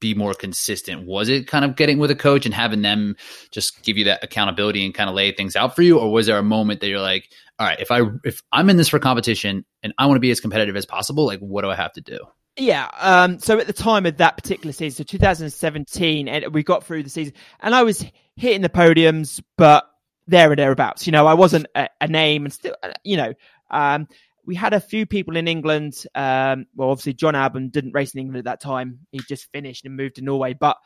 be 0.00 0.14
more 0.14 0.34
consistent? 0.34 1.06
Was 1.06 1.28
it 1.28 1.46
kind 1.46 1.64
of 1.64 1.76
getting 1.76 1.98
with 1.98 2.10
a 2.10 2.16
coach 2.16 2.46
and 2.46 2.54
having 2.54 2.82
them 2.82 3.16
just 3.50 3.82
give 3.82 3.98
you 3.98 4.04
that 4.04 4.24
accountability 4.24 4.84
and 4.84 4.94
kind 4.94 5.10
of 5.10 5.16
lay 5.16 5.32
things 5.32 5.56
out 5.56 5.76
for 5.76 5.82
you, 5.82 5.98
or 5.98 6.10
was 6.10 6.26
there 6.26 6.38
a 6.38 6.42
moment 6.42 6.80
that 6.80 6.88
you're 6.88 7.00
like, 7.00 7.28
all 7.58 7.66
right, 7.66 7.80
if 7.80 7.90
I 7.90 8.02
if 8.24 8.42
I'm 8.52 8.70
in 8.70 8.76
this 8.76 8.88
for 8.88 8.98
competition 8.98 9.64
and 9.82 9.92
I 9.98 10.06
want 10.06 10.16
to 10.16 10.20
be 10.20 10.30
as 10.30 10.40
competitive 10.40 10.76
as 10.76 10.86
possible, 10.86 11.26
like 11.26 11.40
what 11.40 11.62
do 11.62 11.70
I 11.70 11.76
have 11.76 11.92
to 11.92 12.00
do? 12.00 12.18
Yeah. 12.56 12.90
Um, 12.98 13.38
so 13.38 13.58
at 13.58 13.66
the 13.66 13.72
time 13.72 14.06
of 14.06 14.16
that 14.18 14.36
particular 14.36 14.72
season, 14.72 15.04
so 15.04 15.04
2017, 15.04 16.28
and 16.28 16.54
we 16.54 16.62
got 16.62 16.84
through 16.84 17.02
the 17.02 17.10
season, 17.10 17.34
and 17.60 17.74
I 17.74 17.82
was 17.82 18.04
hitting 18.36 18.62
the 18.62 18.68
podiums, 18.68 19.42
but 19.56 19.89
there 20.30 20.50
and 20.50 20.58
thereabouts. 20.58 21.06
You 21.06 21.12
know, 21.12 21.26
I 21.26 21.34
wasn't 21.34 21.66
a, 21.74 21.88
a 22.00 22.08
name, 22.08 22.44
and 22.44 22.52
still, 22.52 22.74
you 23.04 23.16
know, 23.16 23.34
um, 23.70 24.08
we 24.46 24.54
had 24.54 24.72
a 24.72 24.80
few 24.80 25.06
people 25.06 25.36
in 25.36 25.48
England. 25.48 26.04
Um, 26.14 26.66
well, 26.74 26.90
obviously, 26.90 27.14
John 27.14 27.34
Albon 27.34 27.70
didn't 27.70 27.92
race 27.92 28.14
in 28.14 28.20
England 28.20 28.38
at 28.38 28.44
that 28.44 28.60
time. 28.60 29.00
He 29.12 29.20
just 29.28 29.50
finished 29.52 29.84
and 29.84 29.96
moved 29.96 30.16
to 30.16 30.22
Norway. 30.22 30.54
But 30.54 30.76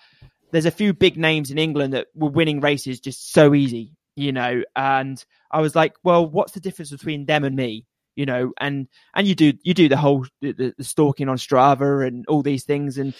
there's 0.50 0.66
a 0.66 0.70
few 0.70 0.92
big 0.92 1.16
names 1.16 1.50
in 1.50 1.58
England 1.58 1.94
that 1.94 2.08
were 2.14 2.30
winning 2.30 2.60
races 2.60 3.00
just 3.00 3.32
so 3.32 3.54
easy, 3.54 3.92
you 4.16 4.32
know. 4.32 4.62
And 4.74 5.22
I 5.50 5.60
was 5.60 5.74
like, 5.74 5.94
well, 6.02 6.26
what's 6.28 6.52
the 6.52 6.60
difference 6.60 6.90
between 6.90 7.26
them 7.26 7.44
and 7.44 7.56
me? 7.56 7.86
You 8.16 8.26
know, 8.26 8.52
and 8.60 8.86
and 9.14 9.26
you 9.26 9.34
do 9.34 9.54
you 9.64 9.74
do 9.74 9.88
the 9.88 9.96
whole 9.96 10.24
the, 10.40 10.72
the 10.76 10.84
stalking 10.84 11.28
on 11.28 11.36
Strava 11.36 12.06
and 12.06 12.24
all 12.28 12.42
these 12.42 12.62
things, 12.62 12.96
and 12.96 13.12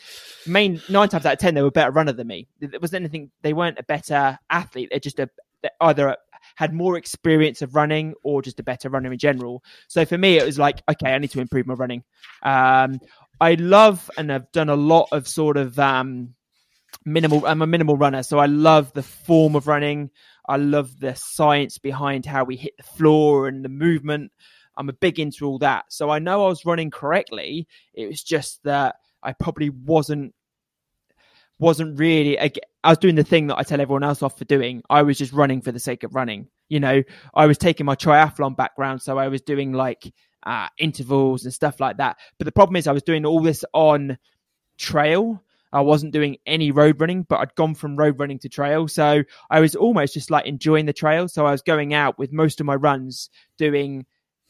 main 0.46 0.80
nine 0.88 1.08
times 1.08 1.26
out 1.26 1.32
of 1.32 1.38
ten 1.40 1.54
they 1.54 1.62
were 1.62 1.68
a 1.68 1.72
better 1.72 1.90
runner 1.90 2.12
than 2.12 2.28
me. 2.28 2.46
There 2.60 2.78
wasn't 2.80 3.02
anything. 3.02 3.32
They 3.42 3.52
weren't 3.52 3.80
a 3.80 3.82
better 3.82 4.38
athlete. 4.48 4.90
They're 4.90 5.00
just 5.00 5.18
a 5.18 5.28
either 5.80 6.16
had 6.56 6.72
more 6.72 6.96
experience 6.96 7.62
of 7.62 7.74
running 7.74 8.14
or 8.22 8.42
just 8.42 8.60
a 8.60 8.62
better 8.62 8.88
runner 8.88 9.12
in 9.12 9.18
general. 9.18 9.64
So 9.88 10.04
for 10.04 10.18
me, 10.18 10.38
it 10.38 10.46
was 10.46 10.58
like, 10.58 10.82
okay, 10.90 11.12
I 11.12 11.18
need 11.18 11.30
to 11.32 11.40
improve 11.40 11.66
my 11.66 11.74
running. 11.74 12.04
Um, 12.42 13.00
I 13.40 13.54
love 13.54 14.10
and 14.16 14.32
I've 14.32 14.50
done 14.52 14.68
a 14.68 14.76
lot 14.76 15.08
of 15.12 15.26
sort 15.26 15.56
of 15.56 15.78
um, 15.78 16.34
minimal. 17.04 17.46
I'm 17.46 17.62
a 17.62 17.66
minimal 17.66 17.96
runner, 17.96 18.22
so 18.22 18.38
I 18.38 18.46
love 18.46 18.92
the 18.92 19.02
form 19.02 19.56
of 19.56 19.66
running. 19.66 20.10
I 20.48 20.56
love 20.56 21.00
the 21.00 21.14
science 21.14 21.78
behind 21.78 22.26
how 22.26 22.44
we 22.44 22.56
hit 22.56 22.76
the 22.76 22.82
floor 22.82 23.48
and 23.48 23.64
the 23.64 23.68
movement. 23.68 24.30
I'm 24.76 24.88
a 24.88 24.92
big 24.92 25.18
into 25.18 25.46
all 25.46 25.58
that. 25.58 25.86
So 25.88 26.10
I 26.10 26.18
know 26.18 26.44
I 26.44 26.48
was 26.48 26.66
running 26.66 26.90
correctly. 26.90 27.66
It 27.94 28.06
was 28.06 28.22
just 28.22 28.62
that 28.64 28.96
I 29.22 29.32
probably 29.32 29.70
wasn't 29.70 30.34
wasn't 31.58 31.98
really 31.98 32.38
I 32.38 32.50
was 32.90 32.98
doing 32.98 33.14
the 33.14 33.24
thing 33.24 33.46
that 33.46 33.58
I 33.58 33.62
tell 33.62 33.80
everyone 33.80 34.02
else 34.02 34.22
off 34.22 34.38
for 34.38 34.44
doing. 34.44 34.82
I 34.90 35.02
was 35.02 35.16
just 35.16 35.32
running 35.32 35.62
for 35.62 35.72
the 35.72 35.80
sake 35.80 36.02
of 36.02 36.14
running. 36.14 36.48
You 36.68 36.80
know, 36.80 37.02
I 37.34 37.46
was 37.46 37.58
taking 37.58 37.86
my 37.86 37.96
triathlon 37.96 38.56
background, 38.56 39.02
so 39.02 39.18
I 39.18 39.28
was 39.28 39.40
doing 39.40 39.72
like 39.72 40.12
uh, 40.44 40.68
intervals 40.78 41.44
and 41.44 41.54
stuff 41.54 41.80
like 41.80 41.96
that. 41.96 42.18
But 42.38 42.44
the 42.44 42.52
problem 42.52 42.76
is, 42.76 42.86
I 42.86 42.92
was 42.92 43.02
doing 43.02 43.24
all 43.24 43.40
this 43.40 43.64
on 43.72 44.18
trail. 44.76 45.42
I 45.72 45.80
wasn't 45.80 46.12
doing 46.12 46.36
any 46.46 46.70
road 46.70 47.00
running, 47.00 47.24
but 47.24 47.40
I'd 47.40 47.54
gone 47.56 47.74
from 47.74 47.96
road 47.96 48.20
running 48.20 48.38
to 48.40 48.48
trail. 48.48 48.86
So 48.86 49.24
I 49.50 49.60
was 49.60 49.74
almost 49.74 50.14
just 50.14 50.30
like 50.30 50.46
enjoying 50.46 50.86
the 50.86 50.92
trail. 50.92 51.26
So 51.26 51.46
I 51.46 51.50
was 51.50 51.62
going 51.62 51.94
out 51.94 52.18
with 52.18 52.32
most 52.32 52.60
of 52.60 52.66
my 52.66 52.76
runs 52.76 53.28
doing 53.58 54.06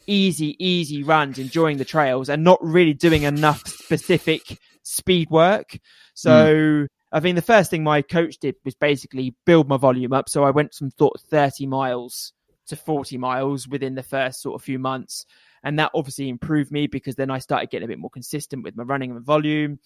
easy, 0.06 0.54
easy 0.64 1.02
runs, 1.02 1.38
enjoying 1.38 1.78
the 1.78 1.84
trails 1.84 2.28
and 2.28 2.44
not 2.44 2.62
really 2.62 2.92
doing 2.92 3.22
enough 3.22 3.66
specific 3.66 4.58
speed 4.82 5.30
work. 5.30 5.78
So 6.14 6.30
mm. 6.30 6.86
I 7.12 7.20
think 7.20 7.36
the 7.36 7.42
first 7.42 7.70
thing 7.70 7.84
my 7.84 8.02
coach 8.02 8.38
did 8.38 8.56
was 8.64 8.74
basically 8.74 9.34
build 9.44 9.68
my 9.68 9.76
volume 9.76 10.12
up. 10.12 10.28
So 10.28 10.44
I 10.44 10.50
went 10.50 10.74
from 10.74 10.90
sort 10.98 11.14
of 11.14 11.20
30 11.28 11.66
miles 11.66 12.32
to 12.68 12.76
40 12.76 13.18
miles 13.18 13.68
within 13.68 13.94
the 13.94 14.02
first 14.02 14.40
sort 14.40 14.54
of 14.54 14.64
few 14.64 14.78
months. 14.78 15.26
And 15.62 15.78
that 15.78 15.90
obviously 15.94 16.28
improved 16.28 16.72
me 16.72 16.86
because 16.86 17.16
then 17.16 17.30
I 17.30 17.38
started 17.38 17.70
getting 17.70 17.84
a 17.84 17.88
bit 17.88 17.98
more 17.98 18.10
consistent 18.10 18.64
with 18.64 18.76
my 18.76 18.84
running 18.84 19.10
and 19.10 19.24
volume. 19.24 19.78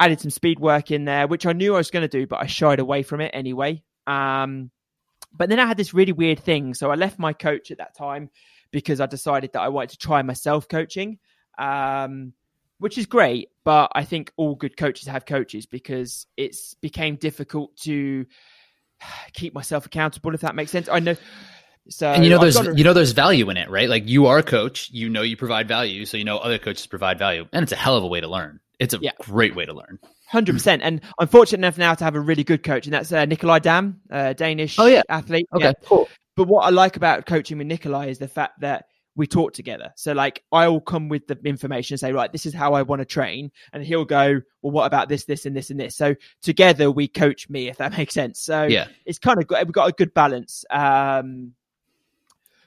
Added 0.00 0.20
some 0.20 0.30
speed 0.30 0.58
work 0.58 0.90
in 0.90 1.04
there, 1.04 1.26
which 1.26 1.46
I 1.46 1.52
knew 1.52 1.74
I 1.74 1.78
was 1.78 1.90
going 1.90 2.08
to 2.08 2.08
do, 2.08 2.26
but 2.26 2.40
I 2.40 2.46
shied 2.46 2.80
away 2.80 3.02
from 3.02 3.20
it 3.20 3.30
anyway. 3.34 3.82
Um, 4.06 4.70
but 5.32 5.48
then 5.48 5.60
I 5.60 5.66
had 5.66 5.76
this 5.76 5.94
really 5.94 6.12
weird 6.12 6.40
thing. 6.40 6.74
So 6.74 6.90
I 6.90 6.94
left 6.94 7.18
my 7.18 7.32
coach 7.32 7.70
at 7.70 7.78
that 7.78 7.96
time 7.96 8.30
because 8.70 9.00
I 9.00 9.06
decided 9.06 9.52
that 9.52 9.62
I 9.62 9.68
wanted 9.68 9.90
to 9.90 9.98
try 9.98 10.22
myself 10.22 10.68
coaching. 10.68 11.18
Um, 11.58 12.32
which 12.82 12.98
is 12.98 13.06
great. 13.06 13.48
But 13.64 13.92
I 13.94 14.04
think 14.04 14.32
all 14.36 14.56
good 14.56 14.76
coaches 14.76 15.06
have 15.06 15.24
coaches 15.24 15.66
because 15.66 16.26
it's 16.36 16.74
became 16.74 17.14
difficult 17.16 17.76
to 17.82 18.26
keep 19.32 19.54
myself 19.54 19.86
accountable. 19.86 20.34
If 20.34 20.40
that 20.40 20.54
makes 20.54 20.72
sense, 20.72 20.88
I 20.88 20.98
know. 20.98 21.16
So 21.88 22.08
and 22.08 22.24
you 22.24 22.30
know 22.30 22.38
there's 22.38 22.60
to... 22.60 22.74
you 22.76 22.84
know 22.84 22.92
there's 22.92 23.12
value 23.12 23.48
in 23.50 23.56
it, 23.56 23.70
right? 23.70 23.88
Like 23.88 24.08
you 24.08 24.26
are 24.26 24.38
a 24.38 24.42
coach, 24.42 24.90
you 24.90 25.08
know 25.08 25.22
you 25.22 25.36
provide 25.36 25.66
value, 25.68 26.04
so 26.04 26.16
you 26.16 26.24
know 26.24 26.38
other 26.38 26.58
coaches 26.58 26.86
provide 26.86 27.18
value, 27.18 27.46
and 27.52 27.62
it's 27.62 27.72
a 27.72 27.76
hell 27.76 27.96
of 27.96 28.04
a 28.04 28.06
way 28.06 28.20
to 28.20 28.28
learn. 28.28 28.60
It's 28.78 28.94
a 28.94 28.98
yeah. 29.00 29.12
great 29.20 29.54
way 29.54 29.64
to 29.64 29.72
learn. 29.72 29.98
Hundred 30.28 30.54
percent, 30.54 30.82
and 30.82 31.00
I'm 31.18 31.28
fortunate 31.28 31.58
enough 31.58 31.78
now 31.78 31.94
to 31.94 32.04
have 32.04 32.14
a 32.14 32.20
really 32.20 32.44
good 32.44 32.62
coach, 32.62 32.86
and 32.86 32.94
that's 32.94 33.12
uh, 33.12 33.24
Nikolai 33.24 33.58
Dam, 33.58 34.00
uh, 34.10 34.32
Danish 34.32 34.78
oh, 34.78 34.86
yeah. 34.86 35.02
athlete. 35.08 35.46
Okay, 35.52 35.66
yeah. 35.66 35.72
cool. 35.84 36.08
But 36.36 36.48
what 36.48 36.64
I 36.64 36.70
like 36.70 36.96
about 36.96 37.26
coaching 37.26 37.58
with 37.58 37.66
Nikolai 37.66 38.06
is 38.06 38.18
the 38.18 38.28
fact 38.28 38.60
that 38.60 38.86
we 39.14 39.26
talk 39.26 39.52
together. 39.52 39.92
So 39.96 40.12
like 40.12 40.42
I'll 40.52 40.80
come 40.80 41.08
with 41.08 41.26
the 41.26 41.38
information 41.44 41.94
and 41.94 42.00
say, 42.00 42.12
right, 42.12 42.32
this 42.32 42.46
is 42.46 42.54
how 42.54 42.74
I 42.74 42.82
want 42.82 43.00
to 43.00 43.06
train. 43.06 43.50
And 43.72 43.84
he'll 43.84 44.04
go, 44.04 44.40
well, 44.62 44.72
what 44.72 44.86
about 44.86 45.08
this, 45.08 45.24
this, 45.24 45.44
and 45.46 45.56
this, 45.56 45.70
and 45.70 45.78
this? 45.78 45.96
So 45.96 46.14
together 46.40 46.90
we 46.90 47.08
coach 47.08 47.48
me, 47.50 47.68
if 47.68 47.76
that 47.78 47.92
makes 47.98 48.14
sense. 48.14 48.40
So 48.40 48.64
yeah, 48.64 48.88
it's 49.04 49.18
kind 49.18 49.38
of 49.38 49.46
good. 49.46 49.66
We've 49.66 49.72
got 49.72 49.88
a 49.88 49.92
good 49.92 50.14
balance. 50.14 50.64
Um, 50.70 51.52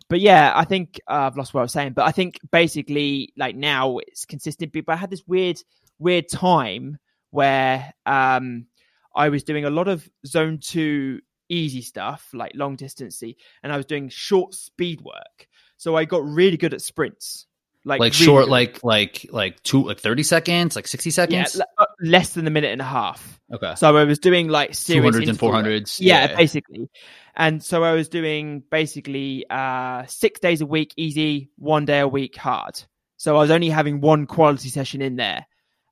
but 0.08 0.20
yeah, 0.20 0.54
I 0.56 0.66
think 0.66 1.00
uh, 1.08 1.28
I've 1.28 1.38
lost 1.38 1.54
what 1.54 1.62
I 1.62 1.64
was 1.64 1.72
saying, 1.72 1.94
but 1.94 2.06
I 2.06 2.12
think 2.12 2.40
basically 2.52 3.34
like 3.38 3.56
now 3.56 3.98
it's 3.98 4.26
consistent. 4.26 4.72
But 4.72 4.94
I 4.94 4.96
had 4.96 5.10
this 5.10 5.24
weird, 5.26 5.60
weird 5.98 6.30
time 6.30 7.00
where 7.32 7.92
um, 8.06 8.68
I 9.16 9.30
was 9.30 9.44
doing 9.44 9.66
a 9.66 9.70
lot 9.70 9.88
of 9.88 10.08
zone 10.28 10.60
two 10.60 11.22
easy 11.50 11.82
stuff, 11.82 12.30
like 12.34 12.52
long 12.56 12.76
distancy, 12.76 13.38
and 13.64 13.74
I 13.74 13.78
was 13.78 13.86
doing 13.86 14.10
short 14.10 14.54
speed 14.54 15.02
work. 15.02 15.48
So 15.78 15.96
I 15.96 16.06
got 16.06 16.26
really 16.26 16.58
good 16.58 16.74
at 16.74 16.82
sprints. 16.82 17.48
Like, 17.88 18.00
like 18.00 18.14
really 18.14 18.26
short, 18.26 18.46
good. 18.46 18.52
like 18.52 18.84
like 18.84 19.28
like 19.30 19.62
two, 19.62 19.84
like 19.84 20.00
thirty 20.00 20.24
seconds, 20.24 20.76
like 20.76 20.88
sixty 20.88 21.12
seconds. 21.12 21.56
Yeah, 21.56 21.64
uh, 21.78 21.86
less 22.02 22.34
than 22.34 22.48
a 22.48 22.50
minute 22.50 22.72
and 22.72 22.82
a 22.82 22.86
half. 22.86 23.40
Okay. 23.54 23.76
So 23.76 23.96
I 23.96 24.06
was 24.06 24.18
doing 24.18 24.48
like 24.48 24.74
two 24.74 25.02
hundreds 25.02 25.30
and 25.30 25.38
four 25.38 25.54
hundreds. 25.54 26.02
Yeah, 26.02 26.30
yeah, 26.30 26.36
basically. 26.36 26.90
And 27.36 27.64
so 27.64 27.84
I 27.84 27.92
was 27.92 28.10
doing 28.10 28.64
basically 28.72 29.46
uh, 29.50 30.06
six 30.08 30.40
days 30.40 30.62
a 30.62 30.66
week 30.66 30.94
easy, 30.98 31.52
one 31.58 31.86
day 31.86 32.00
a 32.00 32.08
week 32.08 32.36
hard. 32.36 32.82
So 33.18 33.36
I 33.36 33.40
was 33.40 33.52
only 33.52 33.70
having 33.70 34.02
one 34.02 34.26
quality 34.26 34.70
session 34.70 35.02
in 35.02 35.16
there. 35.16 35.46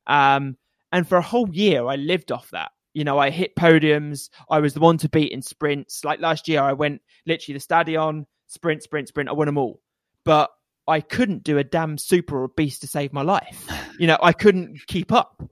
Um, 0.07 0.57
and 0.91 1.07
for 1.07 1.17
a 1.17 1.21
whole 1.21 1.49
year, 1.49 1.86
I 1.86 1.95
lived 1.95 2.31
off 2.31 2.49
that. 2.51 2.71
You 2.93 3.03
know, 3.03 3.17
I 3.17 3.29
hit 3.29 3.55
podiums. 3.55 4.29
I 4.49 4.59
was 4.59 4.73
the 4.73 4.79
one 4.79 4.97
to 4.99 5.09
beat 5.09 5.31
in 5.31 5.41
sprints. 5.41 6.03
Like 6.05 6.19
last 6.19 6.47
year, 6.47 6.61
I 6.61 6.73
went 6.73 7.01
literally 7.25 7.55
the 7.55 7.59
stadion, 7.59 8.25
sprint, 8.53 8.83
sprint, 8.83 9.07
sprint. 9.07 9.29
I 9.29 9.33
won 9.33 9.47
them 9.47 9.57
all. 9.57 9.81
But 10.23 10.51
I 10.87 11.01
couldn't 11.01 11.43
do 11.43 11.57
a 11.57 11.63
damn 11.63 11.97
super 11.97 12.43
or 12.43 12.47
beast 12.47 12.81
to 12.81 12.87
save 12.87 13.13
my 13.13 13.21
life. 13.21 13.67
You 13.99 14.07
know, 14.07 14.17
I 14.23 14.33
couldn't 14.33 14.79
keep 14.87 15.11
up. 15.11 15.43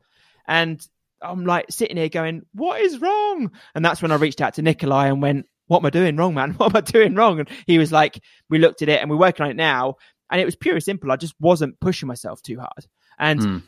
And 0.48 0.84
I'm 1.22 1.46
like 1.46 1.68
sitting 1.70 1.96
here 1.96 2.10
going, 2.10 2.42
what 2.56 2.82
is 2.82 3.00
wrong? 3.00 3.52
And 3.76 3.86
that's 3.86 4.02
when 4.02 4.12
I 4.12 4.16
reached 4.16 4.42
out 4.42 4.56
to 4.56 4.64
Nikolai 4.64 5.10
and 5.10 5.22
went, 5.22 5.46
what 5.68 5.78
am 5.78 5.86
I 5.86 5.92
doing 5.92 6.16
wrong, 6.16 6.34
man? 6.34 6.52
What 6.58 6.72
am 6.72 6.78
I 6.78 6.82
doing 6.82 7.14
wrong? 7.14 7.40
And 7.40 7.48
he 7.68 7.78
was 7.78 7.92
like, 7.92 8.20
we 8.50 8.58
looked 8.58 8.82
at 8.82 8.90
it 8.90 9.00
and 9.00 9.12
we're 9.12 9.18
working 9.18 9.44
on 9.44 9.52
it 9.52 9.56
now. 9.56 9.98
And 10.32 10.42
it 10.42 10.46
was 10.46 10.56
pure 10.56 10.74
and 10.74 10.84
simple. 10.84 11.12
I 11.12 11.18
just 11.18 11.36
wasn't 11.40 11.80
pushing 11.80 12.08
myself 12.08 12.42
too 12.42 12.58
hard. 12.58 12.88
And 13.20 13.40
mm. 13.40 13.64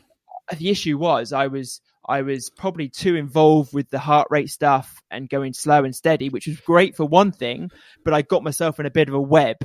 the 0.58 0.70
issue 0.70 0.98
was 0.98 1.32
I 1.32 1.46
was 1.46 1.80
I 2.06 2.22
was 2.22 2.50
probably 2.50 2.88
too 2.88 3.16
involved 3.16 3.72
with 3.72 3.88
the 3.90 3.98
heart 3.98 4.28
rate 4.30 4.50
stuff 4.50 5.02
and 5.10 5.28
going 5.28 5.52
slow 5.52 5.84
and 5.84 5.94
steady, 5.94 6.28
which 6.28 6.46
was 6.46 6.60
great 6.60 6.96
for 6.96 7.06
one 7.06 7.32
thing, 7.32 7.70
but 8.04 8.14
I 8.14 8.22
got 8.22 8.42
myself 8.42 8.78
in 8.78 8.86
a 8.86 8.90
bit 8.90 9.08
of 9.08 9.14
a 9.14 9.20
web 9.20 9.56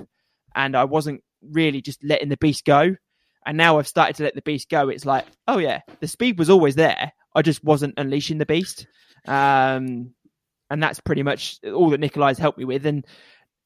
and 0.56 0.76
I 0.76 0.86
wasn't 0.86 1.22
really 1.42 1.82
just 1.82 2.04
letting 2.04 2.30
the 2.30 2.38
beast 2.38 2.66
go. 2.66 2.96
And 3.46 3.58
now 3.58 3.80
I've 3.80 3.88
started 3.88 4.16
to 4.18 4.24
let 4.24 4.36
the 4.36 4.42
beast 4.42 4.70
go. 4.70 4.90
It's 4.90 5.06
like, 5.06 5.26
oh 5.48 5.58
yeah, 5.58 5.82
the 6.00 6.08
speed 6.08 6.38
was 6.38 6.50
always 6.50 6.76
there. 6.76 7.12
I 7.36 7.42
just 7.42 7.64
wasn't 7.64 7.96
unleashing 7.98 8.38
the 8.38 8.46
beast. 8.46 8.88
Um, 9.28 10.14
and 10.70 10.84
that's 10.84 11.00
pretty 11.00 11.24
much 11.24 11.60
all 11.66 11.90
that 11.90 12.00
Nikolai's 12.00 12.38
helped 12.38 12.58
me 12.58 12.66
with. 12.66 12.86
And 12.86 13.06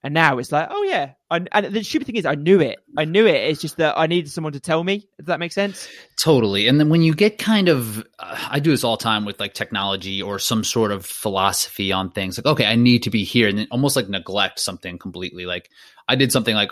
and 0.04 0.14
now 0.14 0.38
it's 0.38 0.52
like, 0.52 0.68
oh 0.70 0.84
yeah. 0.84 1.12
And 1.32 1.48
the 1.52 1.82
stupid 1.82 2.06
thing 2.06 2.18
is, 2.18 2.26
I 2.26 2.36
knew 2.36 2.60
it. 2.60 2.80
I 2.98 3.06
knew 3.06 3.26
it. 3.26 3.36
It's 3.36 3.62
just 3.62 3.78
that 3.78 3.98
I 3.98 4.06
needed 4.06 4.30
someone 4.30 4.54
to 4.54 4.60
tell 4.60 4.84
me. 4.84 5.08
Does 5.18 5.28
that 5.28 5.40
make 5.40 5.54
sense? 5.54 5.88
Totally. 6.20 6.68
And 6.68 6.80
then 6.80 6.90
when 6.90 7.02
you 7.02 7.16
get 7.16 7.38
kind 7.38 7.70
of, 7.70 8.00
uh, 8.20 8.48
I 8.50 8.60
do 8.60 8.70
this 8.72 8.84
all 8.84 8.98
the 8.98 9.04
time 9.04 9.24
with 9.26 9.40
like 9.40 9.54
technology 9.54 10.22
or 10.22 10.38
some 10.40 10.64
sort 10.64 10.92
of 10.92 11.06
philosophy 11.06 11.92
on 11.92 12.12
things. 12.12 12.38
Like, 12.38 12.46
okay, 12.46 12.66
I 12.66 12.76
need 12.76 13.04
to 13.04 13.10
be 13.10 13.24
here, 13.24 13.48
and 13.48 13.58
then 13.58 13.68
almost 13.72 13.96
like 13.96 14.10
neglect 14.10 14.60
something 14.60 15.00
completely. 15.00 15.46
Like 15.46 15.70
I 16.08 16.16
did 16.16 16.32
something 16.32 16.54
like 16.54 16.70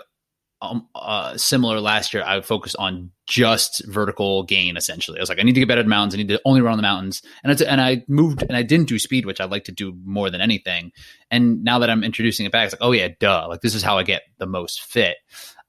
um, 0.62 0.86
uh, 0.94 1.36
similar 1.36 1.80
last 1.80 2.14
year, 2.14 2.22
I 2.24 2.40
focused 2.40 2.76
on 2.78 3.10
just 3.26 3.84
vertical 3.86 4.44
gain. 4.44 4.76
Essentially, 4.76 5.18
I 5.18 5.22
was 5.22 5.28
like, 5.28 5.40
I 5.40 5.42
need 5.42 5.54
to 5.54 5.60
get 5.60 5.66
better 5.66 5.80
at 5.80 5.88
mountains. 5.88 6.14
I 6.14 6.18
need 6.18 6.28
to 6.28 6.40
only 6.44 6.60
run 6.60 6.72
on 6.72 6.78
the 6.78 6.82
mountains, 6.82 7.20
and 7.42 7.60
and 7.62 7.80
I 7.80 8.04
moved 8.06 8.42
and 8.42 8.56
I 8.56 8.62
didn't 8.62 8.88
do 8.88 8.98
speed, 9.00 9.26
which 9.26 9.40
I 9.40 9.44
like 9.44 9.64
to 9.64 9.72
do 9.72 9.92
more 10.04 10.30
than 10.30 10.40
anything. 10.40 10.92
And 11.32 11.64
now 11.64 11.80
that 11.80 11.90
I'm 11.90 12.04
introducing 12.04 12.46
it 12.46 12.52
back, 12.52 12.66
it's 12.66 12.74
like, 12.74 12.86
oh 12.86 12.92
yeah, 12.92 13.08
duh, 13.18 13.46
like 13.48 13.60
this 13.60 13.74
is 13.74 13.82
how 13.82 13.98
I 13.98 14.04
get 14.04 14.22
the 14.38 14.46
most 14.46 14.82
fit. 14.82 15.16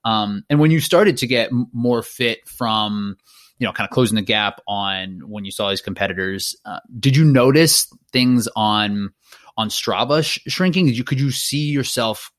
Um, 0.06 0.44
and 0.50 0.60
when 0.60 0.70
you 0.70 0.80
started 0.80 1.18
to 1.18 1.28
get 1.28 1.50
more 1.72 2.04
fit 2.04 2.48
from, 2.48 3.18
you 3.58 3.66
know, 3.66 3.74
kind 3.74 3.88
of 3.88 3.94
closing 3.94 4.16
the 4.16 4.22
gap 4.22 4.62
on 4.68 5.22
when 5.26 5.44
you 5.44 5.52
saw 5.52 5.70
these 5.72 5.82
competitors, 5.82 6.56
uh, 6.66 6.82
did 7.00 7.16
you 7.16 7.26
notice 7.26 7.88
things 8.12 8.48
on 8.56 9.12
on 9.58 9.70
Strava 9.70 10.24
sh- 10.24 10.40
shrinking? 10.48 10.86
Did 10.86 10.98
you 10.98 11.04
could 11.04 11.20
you 11.20 11.32
see 11.32 11.70
yourself 11.72 12.32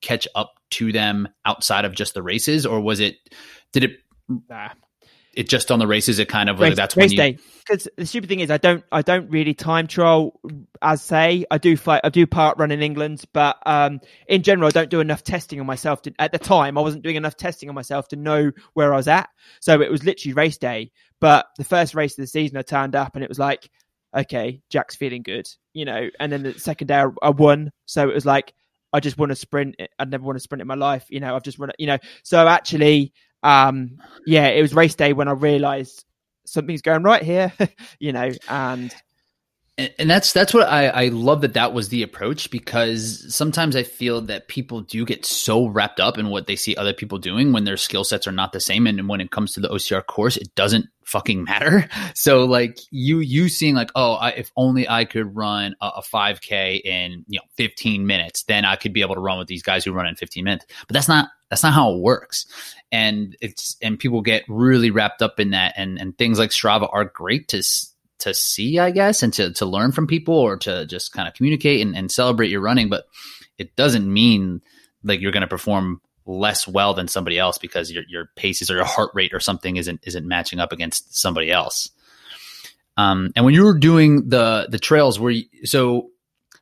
catch 0.00 0.28
up 0.34 0.52
to 0.70 0.92
them 0.92 1.28
outside 1.44 1.84
of 1.84 1.94
just 1.94 2.14
the 2.14 2.22
races, 2.22 2.66
or 2.66 2.80
was 2.80 3.00
it 3.00 3.16
did 3.72 3.84
it 3.84 3.92
nah. 4.28 4.70
it 5.34 5.48
just 5.48 5.70
on 5.70 5.78
the 5.78 5.86
races? 5.86 6.18
It 6.18 6.28
kind 6.28 6.48
of 6.48 6.60
race, 6.60 6.70
like 6.70 6.76
that's 6.76 6.96
race 6.96 7.10
when 7.10 7.10
you, 7.12 7.16
day 7.16 7.38
because 7.66 7.88
the 7.96 8.06
stupid 8.06 8.28
thing 8.28 8.40
is 8.40 8.50
I 8.50 8.56
don't 8.56 8.84
I 8.90 9.02
don't 9.02 9.30
really 9.30 9.54
time 9.54 9.86
trial 9.86 10.40
as 10.80 11.02
say 11.02 11.44
I 11.50 11.58
do 11.58 11.76
fight 11.76 12.02
I 12.04 12.08
do 12.08 12.26
parkrun 12.26 12.72
in 12.72 12.82
England, 12.82 13.24
but 13.32 13.58
um, 13.66 14.00
in 14.28 14.42
general 14.42 14.68
I 14.68 14.70
don't 14.70 14.90
do 14.90 15.00
enough 15.00 15.22
testing 15.22 15.60
on 15.60 15.66
myself. 15.66 16.02
To, 16.02 16.12
at 16.18 16.32
the 16.32 16.38
time, 16.38 16.76
I 16.76 16.80
wasn't 16.80 17.02
doing 17.02 17.16
enough 17.16 17.36
testing 17.36 17.68
on 17.68 17.74
myself 17.74 18.08
to 18.08 18.16
know 18.16 18.52
where 18.74 18.92
I 18.92 18.96
was 18.96 19.08
at. 19.08 19.28
So 19.60 19.80
it 19.80 19.90
was 19.90 20.04
literally 20.04 20.34
race 20.34 20.58
day. 20.58 20.90
But 21.20 21.46
the 21.56 21.64
first 21.64 21.94
race 21.94 22.18
of 22.18 22.22
the 22.22 22.26
season, 22.26 22.56
I 22.56 22.62
turned 22.62 22.96
up 22.96 23.14
and 23.14 23.22
it 23.22 23.28
was 23.28 23.38
like, 23.38 23.70
okay, 24.16 24.60
Jack's 24.70 24.96
feeling 24.96 25.22
good, 25.22 25.48
you 25.72 25.84
know. 25.84 26.08
And 26.18 26.32
then 26.32 26.42
the 26.42 26.58
second 26.58 26.88
day 26.88 26.96
I, 26.96 27.06
I 27.22 27.30
won, 27.30 27.70
so 27.86 28.08
it 28.08 28.14
was 28.14 28.26
like 28.26 28.52
I 28.92 29.00
just 29.00 29.18
want 29.18 29.30
to 29.30 29.36
sprint. 29.36 29.76
I'd 29.98 30.10
never 30.10 30.24
want 30.24 30.36
to 30.36 30.40
sprint 30.40 30.60
in 30.60 30.66
my 30.68 30.74
life, 30.74 31.06
you 31.08 31.20
know. 31.20 31.34
I've 31.34 31.42
just 31.42 31.58
run 31.58 31.70
you 31.78 31.86
know. 31.86 31.98
So 32.22 32.46
actually, 32.46 33.12
um, 33.42 33.98
yeah, 34.26 34.48
it 34.48 34.62
was 34.62 34.74
race 34.74 34.94
day 34.94 35.12
when 35.12 35.28
I 35.28 35.32
realised 35.32 36.04
something's 36.44 36.82
going 36.82 37.02
right 37.02 37.22
here, 37.22 37.52
you 37.98 38.12
know, 38.12 38.30
and 38.48 38.94
and 39.78 40.10
that's 40.10 40.34
that's 40.34 40.52
what 40.52 40.68
I, 40.68 40.88
I 40.88 41.08
love 41.08 41.40
that 41.40 41.54
that 41.54 41.72
was 41.72 41.88
the 41.88 42.02
approach 42.02 42.50
because 42.50 43.34
sometimes 43.34 43.74
I 43.74 43.84
feel 43.84 44.20
that 44.22 44.46
people 44.46 44.82
do 44.82 45.06
get 45.06 45.24
so 45.24 45.66
wrapped 45.66 45.98
up 45.98 46.18
in 46.18 46.28
what 46.28 46.46
they 46.46 46.56
see 46.56 46.76
other 46.76 46.92
people 46.92 47.16
doing 47.16 47.52
when 47.52 47.64
their 47.64 47.78
skill 47.78 48.04
sets 48.04 48.26
are 48.26 48.32
not 48.32 48.52
the 48.52 48.60
same. 48.60 48.86
And 48.86 49.08
when 49.08 49.22
it 49.22 49.30
comes 49.30 49.52
to 49.52 49.60
the 49.60 49.70
OCR 49.70 50.04
course 50.04 50.36
it 50.36 50.54
doesn't 50.54 50.86
fucking 51.04 51.44
matter. 51.48 51.88
So 52.14 52.44
like 52.44 52.78
you 52.90 53.20
you 53.20 53.48
seeing 53.48 53.74
like 53.74 53.90
oh 53.94 54.12
I, 54.12 54.30
if 54.30 54.52
only 54.56 54.86
I 54.86 55.06
could 55.06 55.34
run 55.34 55.74
a, 55.80 55.86
a 55.86 56.02
5k 56.02 56.82
in 56.84 57.24
you 57.26 57.38
know 57.38 57.46
15 57.56 58.06
minutes 58.06 58.42
then 58.42 58.66
I 58.66 58.76
could 58.76 58.92
be 58.92 59.00
able 59.00 59.14
to 59.14 59.22
run 59.22 59.38
with 59.38 59.48
these 59.48 59.62
guys 59.62 59.86
who 59.86 59.92
run 59.92 60.06
in 60.06 60.16
15 60.16 60.44
minutes. 60.44 60.66
But 60.86 60.92
that's 60.92 61.08
not 61.08 61.30
that's 61.48 61.62
not 61.62 61.72
how 61.72 61.94
it 61.94 62.00
works. 62.00 62.46
And 62.90 63.36
it's 63.40 63.78
and 63.80 63.98
people 63.98 64.20
get 64.20 64.44
really 64.48 64.90
wrapped 64.90 65.22
up 65.22 65.40
in 65.40 65.50
that. 65.52 65.72
And 65.78 65.98
and 65.98 66.16
things 66.16 66.38
like 66.38 66.50
Strava 66.50 66.90
are 66.92 67.06
great 67.06 67.48
to 67.48 67.62
to 68.22 68.34
see, 68.34 68.78
I 68.78 68.90
guess, 68.90 69.22
and 69.22 69.32
to 69.34 69.52
to 69.54 69.66
learn 69.66 69.92
from 69.92 70.06
people 70.06 70.34
or 70.34 70.56
to 70.58 70.86
just 70.86 71.12
kind 71.12 71.28
of 71.28 71.34
communicate 71.34 71.80
and, 71.80 71.96
and 71.96 72.10
celebrate 72.10 72.50
your 72.50 72.60
running. 72.60 72.88
But 72.88 73.04
it 73.58 73.76
doesn't 73.76 74.10
mean 74.10 74.62
like 75.04 75.20
you're 75.20 75.32
going 75.32 75.42
to 75.42 75.46
perform 75.46 76.00
less 76.24 76.68
well 76.68 76.94
than 76.94 77.08
somebody 77.08 77.38
else 77.38 77.58
because 77.58 77.90
your 77.90 78.04
your 78.08 78.30
paces 78.36 78.70
or 78.70 78.76
your 78.76 78.84
heart 78.84 79.10
rate 79.14 79.34
or 79.34 79.40
something 79.40 79.76
isn't 79.76 80.00
isn't 80.04 80.26
matching 80.26 80.60
up 80.60 80.72
against 80.72 81.16
somebody 81.16 81.50
else. 81.50 81.90
Um, 82.96 83.32
and 83.34 83.44
when 83.44 83.54
you 83.54 83.64
were 83.64 83.78
doing 83.78 84.28
the 84.28 84.68
the 84.70 84.78
trails, 84.78 85.18
were 85.18 85.30
you, 85.30 85.44
so 85.64 86.10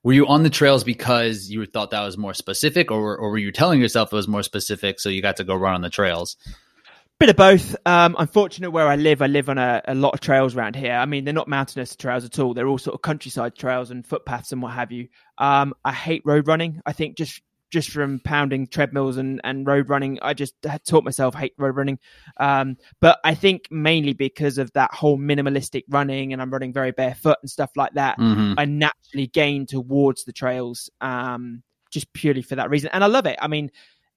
were 0.03 0.13
you 0.13 0.27
on 0.27 0.43
the 0.43 0.51
trails 0.51 0.85
because 0.85 1.51
you 1.51 1.67
thought 1.67 1.91
that 1.91 2.03
was 2.03 2.17
more 2.17 2.35
specific, 2.35 2.91
or 2.91 3.17
or 3.17 3.31
were 3.31 3.39
you 3.39 3.53
telling 3.53 3.81
yourself 3.81 4.13
it 4.13 4.17
was 4.17 4.29
more 4.29 4.43
specific 4.43 5.01
so 5.01 5.09
you 5.09 5.23
got 5.23 5.37
to 5.37 5.45
go 5.45 5.55
run 5.55 5.75
on 5.75 5.83
the 5.83 5.91
trails? 5.91 6.37
Bit 7.21 7.29
of 7.29 7.37
both. 7.37 7.77
Um, 7.85 8.17
I'm 8.19 8.29
fortunate 8.29 8.71
where 8.71 8.89
I 8.89 8.97
live. 8.97 9.21
I 9.21 9.27
live 9.27 9.51
on 9.51 9.59
a, 9.59 9.83
a, 9.87 9.95
lot 9.95 10.15
of 10.15 10.21
trails 10.21 10.57
around 10.57 10.75
here. 10.75 10.95
I 10.95 11.05
mean, 11.05 11.27
they're 11.27 11.35
not 11.35 11.49
mountainous 11.49 11.95
trails 11.95 12.25
at 12.25 12.39
all. 12.39 12.55
They're 12.55 12.67
all 12.67 12.79
sort 12.79 12.95
of 12.95 13.03
countryside 13.03 13.55
trails 13.57 13.91
and 13.91 14.07
footpaths 14.07 14.53
and 14.53 14.63
what 14.63 14.73
have 14.73 14.91
you. 14.91 15.09
Um, 15.37 15.75
I 15.85 15.93
hate 15.93 16.23
road 16.25 16.49
running. 16.49 16.81
I 16.87 16.95
think 16.95 17.19
just 17.19 17.43
just 17.69 17.91
from 17.91 18.21
pounding 18.21 18.69
treadmills 18.69 19.19
and, 19.19 19.39
and 19.45 19.67
road 19.67 19.91
running, 19.91 20.19
I 20.23 20.33
just 20.33 20.55
taught 20.89 21.05
myself 21.05 21.35
hate 21.35 21.53
road 21.59 21.77
running. 21.77 21.99
Um, 22.39 22.79
but 23.03 23.19
I 23.23 23.35
think 23.35 23.69
mainly 23.71 24.15
because 24.15 24.57
of 24.57 24.73
that 24.73 24.95
whole 24.95 25.19
minimalistic 25.19 25.85
running 25.91 26.33
and 26.33 26.41
I'm 26.41 26.51
running 26.51 26.73
very 26.73 26.93
barefoot 26.93 27.37
and 27.43 27.51
stuff 27.51 27.73
like 27.77 27.93
that, 27.97 28.19
mm-hmm. 28.19 28.55
I 28.57 28.65
naturally 28.65 29.27
gain 29.27 29.67
towards 29.67 30.25
the 30.25 30.33
trails 30.33 30.89
um, 31.03 31.63
just 31.91 32.11
purely 32.15 32.41
for 32.41 32.57
that 32.57 32.71
reason. 32.71 32.89
And 32.95 33.05
I 33.05 33.09
love 33.09 33.27
it. 33.27 33.37
I 33.43 33.47
mean, 33.47 33.71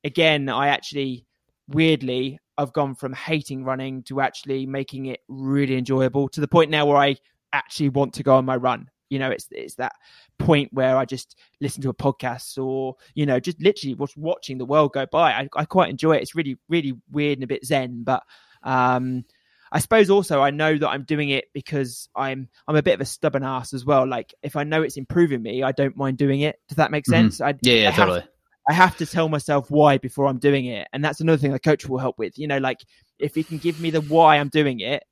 again, 0.05 0.47
I 0.47 0.69
actually 0.69 1.25
weirdly 1.68 2.39
I've 2.57 2.74
gone 2.74 2.95
from 2.95 3.14
hating 3.14 3.64
running 3.64 4.03
to 4.03 4.22
actually 4.22 4.66
making 4.66 5.07
it 5.07 5.22
really 5.28 5.76
enjoyable 5.78 6.30
to 6.30 6.41
the 6.41 6.47
point 6.47 6.70
now 6.70 6.86
where 6.86 6.97
I 6.97 7.16
actually 7.51 7.89
want 7.89 8.14
to 8.16 8.24
go 8.24 8.36
on 8.36 8.45
my 8.45 8.55
run. 8.55 8.89
You 9.09 9.20
know, 9.20 9.30
it's 9.30 9.47
it's 9.51 9.76
that 9.76 9.93
point 10.39 10.74
where 10.74 10.97
I 10.97 11.05
just 11.05 11.38
listen 11.61 11.84
to 11.84 11.89
a 11.89 11.93
podcast 11.93 12.64
or 12.64 12.95
you 13.14 13.26
know 13.26 13.39
just 13.39 13.61
literally 13.61 13.95
was 13.95 14.16
watching 14.18 14.57
the 14.57 14.66
world 14.66 14.93
go 14.93 15.05
by. 15.05 15.34
I, 15.34 15.49
I 15.55 15.66
quite 15.66 15.89
enjoy 15.89 16.14
it. 16.14 16.24
It's 16.24 16.36
really 16.36 16.57
really 16.68 16.93
weird 17.11 17.38
and 17.38 17.43
a 17.43 17.47
bit 17.47 17.66
zen, 17.66 18.03
but 18.03 18.24
um, 18.64 19.26
I 19.72 19.80
suppose 19.80 20.09
also 20.09 20.41
I 20.41 20.51
know 20.51 20.78
that 20.78 20.89
I'm 20.89 21.03
doing 21.03 21.30
it 21.30 21.45
because 21.53 22.09
I'm 22.16 22.49
I'm 22.68 22.76
a 22.76 22.84
bit 22.84 22.95
of 22.95 23.01
a 23.01 23.05
stubborn 23.05 23.43
ass 23.43 23.74
as 23.74 23.86
well. 23.86 24.07
Like 24.07 24.34
if 24.41 24.55
I 24.55 24.64
know 24.64 24.82
it's 24.82 24.97
improving 24.97 25.41
me, 25.41 25.64
I 25.64 25.72
don't 25.74 25.97
mind 25.97 26.18
doing 26.18 26.41
it. 26.41 26.59
Does 26.68 26.78
that 26.78 26.91
make 26.91 27.05
mm-hmm. 27.05 27.30
sense? 27.30 27.36
Mm-hmm. 27.36 27.49
I, 27.49 27.59
yeah, 27.61 27.74
yeah, 27.74 27.89
I 27.89 27.91
totally. 27.91 28.20
Have, 28.22 28.30
I 28.68 28.74
have 28.74 28.97
to 28.97 29.05
tell 29.05 29.30
myself 29.30 29.70
why 29.70 29.97
before 29.97 30.28
I'm 30.28 30.39
doing 30.39 30.66
it. 30.66 30.88
And 30.93 31.03
that's 31.03 31.20
another 31.20 31.38
thing 31.38 31.51
the 31.51 31.59
coach 31.59 31.86
will 31.86 31.97
help 31.97 32.18
with. 32.18 32.38
You 32.38 32.47
know, 32.47 32.59
like 32.59 32.80
if 33.20 33.36
he 33.36 33.43
can 33.43 33.57
give 33.57 33.80
me 33.80 33.89
the 33.89 34.01
why 34.01 34.38
I'm 34.38 34.49
doing 34.49 34.80
it, 34.80 35.03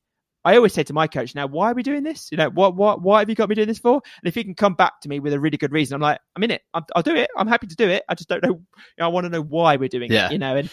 I 0.43 0.55
always 0.55 0.73
say 0.73 0.83
to 0.83 0.93
my 0.93 1.07
coach, 1.07 1.35
now, 1.35 1.45
why 1.45 1.69
are 1.69 1.75
we 1.75 1.83
doing 1.83 2.03
this? 2.03 2.29
You 2.31 2.37
know, 2.37 2.49
what, 2.49 2.75
what, 2.75 3.01
why 3.01 3.19
have 3.19 3.29
you 3.29 3.35
got 3.35 3.47
me 3.47 3.55
doing 3.55 3.67
this 3.67 3.77
for? 3.77 3.93
And 3.93 4.27
if 4.27 4.33
he 4.33 4.43
can 4.43 4.55
come 4.55 4.73
back 4.73 4.99
to 5.01 5.09
me 5.09 5.19
with 5.19 5.33
a 5.33 5.39
really 5.39 5.57
good 5.57 5.71
reason, 5.71 5.95
I'm 5.95 6.01
like, 6.01 6.19
I'm 6.35 6.43
in 6.43 6.51
it. 6.51 6.63
i 6.73 6.81
will 6.95 7.03
do 7.03 7.15
it. 7.15 7.29
I'm 7.37 7.47
happy 7.47 7.67
to 7.67 7.75
do 7.75 7.87
it. 7.87 8.03
I 8.09 8.15
just 8.15 8.27
don't 8.27 8.43
know. 8.43 8.53
You 8.53 8.65
know 8.97 9.05
I 9.05 9.09
want 9.09 9.25
to 9.25 9.29
know 9.29 9.41
why 9.41 9.75
we're 9.75 9.89
doing 9.89 10.11
yeah. 10.11 10.27
it, 10.27 10.31
you 10.31 10.39
know, 10.39 10.55
and, 10.55 10.69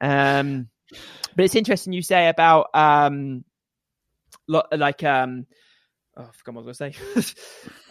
um, 0.00 0.68
but 1.34 1.44
it's 1.44 1.56
interesting 1.56 1.92
you 1.92 2.02
say 2.02 2.28
about, 2.28 2.68
um, 2.74 3.44
like, 4.46 5.02
um, 5.02 5.46
oh, 6.16 6.22
I 6.22 6.30
forgot 6.32 6.54
what 6.54 6.62
I 6.62 6.66
was 6.66 6.78
going 6.78 6.92
to 6.92 7.22
say. 7.22 7.34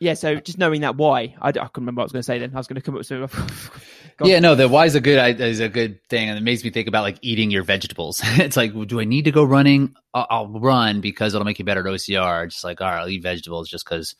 yeah, 0.00 0.14
so 0.14 0.36
just 0.36 0.56
knowing 0.56 0.80
that 0.80 0.96
why, 0.96 1.34
I, 1.42 1.48
I 1.48 1.52
couldn't 1.52 1.72
remember 1.76 2.00
what 2.00 2.04
I 2.04 2.06
was 2.06 2.12
going 2.12 2.20
to 2.20 2.26
say. 2.26 2.38
Then 2.38 2.52
I 2.54 2.56
was 2.56 2.66
going 2.66 2.76
to 2.76 2.82
come 2.82 2.94
up 2.94 3.00
with 3.00 3.06
something. 3.06 3.50
yeah, 4.24 4.40
no, 4.40 4.54
the 4.54 4.66
why 4.66 4.86
is 4.86 4.94
a 4.94 5.00
good 5.00 5.38
is 5.38 5.60
a 5.60 5.68
good 5.68 6.02
thing, 6.08 6.30
and 6.30 6.38
it 6.38 6.40
makes 6.40 6.64
me 6.64 6.70
think 6.70 6.88
about 6.88 7.02
like 7.02 7.18
eating 7.20 7.50
your 7.50 7.62
vegetables. 7.64 8.22
it's 8.24 8.56
like, 8.56 8.72
do 8.86 8.98
I 8.98 9.04
need 9.04 9.26
to 9.26 9.30
go 9.30 9.44
running? 9.44 9.94
I'll, 10.14 10.26
I'll, 10.30 10.48
run 10.48 11.02
because 11.02 11.34
it'll 11.34 11.44
make 11.44 11.58
you 11.58 11.66
better 11.66 11.86
at 11.86 11.94
OCR. 11.94 12.48
Just 12.48 12.64
like, 12.64 12.80
all 12.80 12.88
right, 12.88 13.00
I'll 13.00 13.08
eat 13.10 13.22
vegetables 13.22 13.68
just 13.68 13.84
because 13.84 14.14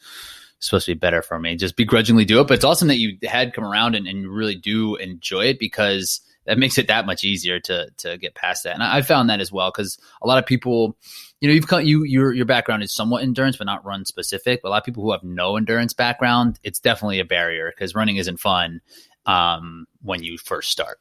it's 0.59 0.67
supposed 0.67 0.85
to 0.85 0.95
be 0.95 0.99
better 0.99 1.23
for 1.23 1.39
me. 1.39 1.57
Just 1.57 1.77
begrudgingly 1.77 2.27
do 2.27 2.41
it, 2.41 2.47
but 2.47 2.55
it's 2.55 2.65
awesome 2.65 2.89
that 2.89 2.99
you 2.99 3.17
had 3.23 3.55
come 3.55 3.65
around 3.65 3.95
and, 3.95 4.07
and 4.07 4.29
really 4.29 4.57
do 4.57 4.97
enjoy 4.97 5.47
it 5.47 5.59
because 5.59 6.21
that 6.47 6.59
makes 6.59 6.79
it 6.79 6.89
that 6.89 7.07
much 7.07 7.25
easier 7.25 7.61
to 7.61 7.89
to 7.99 8.19
get 8.19 8.35
past 8.35 8.65
that. 8.65 8.75
And 8.75 8.83
I, 8.83 8.99
I 8.99 9.03
found 9.03 9.31
that 9.31 9.41
as 9.41 9.53
well 9.53 9.71
because 9.71 9.99
a 10.23 10.27
lot 10.27 10.39
of 10.39 10.47
people 10.47 10.97
you 11.41 11.49
know, 11.49 11.55
you've 11.55 11.67
come, 11.67 11.85
you 11.85 12.05
your 12.05 12.33
your 12.35 12.45
background 12.45 12.83
is 12.83 12.95
somewhat 12.95 13.23
endurance, 13.23 13.57
but 13.57 13.65
not 13.65 13.85
run 13.85 14.05
specific. 14.05 14.61
But 14.63 14.69
a 14.69 14.71
lot 14.71 14.79
of 14.79 14.85
people 14.85 15.03
who 15.03 15.13
have 15.13 15.25
no 15.25 15.57
endurance 15.57 15.95
background, 15.95 16.59
it's 16.63 16.79
definitely 16.79 17.19
a 17.19 17.25
barrier 17.25 17.73
because 17.75 17.95
running 17.95 18.17
isn't 18.17 18.39
fun 18.39 18.81
um, 19.25 19.87
when 20.03 20.23
you 20.23 20.37
first 20.37 20.71
start. 20.71 20.99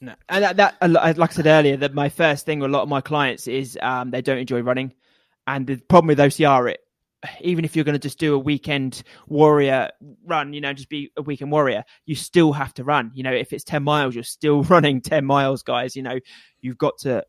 No, 0.00 0.14
and 0.28 0.44
that, 0.44 0.56
that, 0.56 0.90
like 0.90 1.30
I 1.30 1.34
said 1.34 1.46
earlier, 1.46 1.76
that 1.78 1.94
my 1.94 2.08
first 2.08 2.46
thing 2.46 2.60
with 2.60 2.70
a 2.70 2.72
lot 2.72 2.82
of 2.82 2.88
my 2.88 3.00
clients 3.00 3.46
is 3.46 3.78
um, 3.80 4.10
they 4.10 4.22
don't 4.22 4.38
enjoy 4.38 4.60
running, 4.60 4.94
and 5.46 5.66
the 5.66 5.76
problem 5.76 6.08
with 6.08 6.18
OCR, 6.18 6.72
it 6.72 6.83
even 7.40 7.64
if 7.64 7.74
you're 7.74 7.84
going 7.84 7.94
to 7.94 7.98
just 7.98 8.18
do 8.18 8.34
a 8.34 8.38
weekend 8.38 9.02
warrior 9.26 9.90
run, 10.24 10.52
you 10.52 10.60
know, 10.60 10.72
just 10.72 10.88
be 10.88 11.10
a 11.16 11.22
weekend 11.22 11.50
warrior, 11.50 11.84
you 12.06 12.14
still 12.14 12.52
have 12.52 12.74
to 12.74 12.84
run. 12.84 13.10
You 13.14 13.22
know, 13.22 13.32
if 13.32 13.52
it's 13.52 13.64
10 13.64 13.82
miles, 13.82 14.14
you're 14.14 14.24
still 14.24 14.62
running 14.64 15.00
10 15.00 15.24
miles, 15.24 15.62
guys. 15.62 15.96
You 15.96 16.02
know, 16.02 16.18
you've 16.60 16.78
got 16.78 16.98
to 16.98 17.24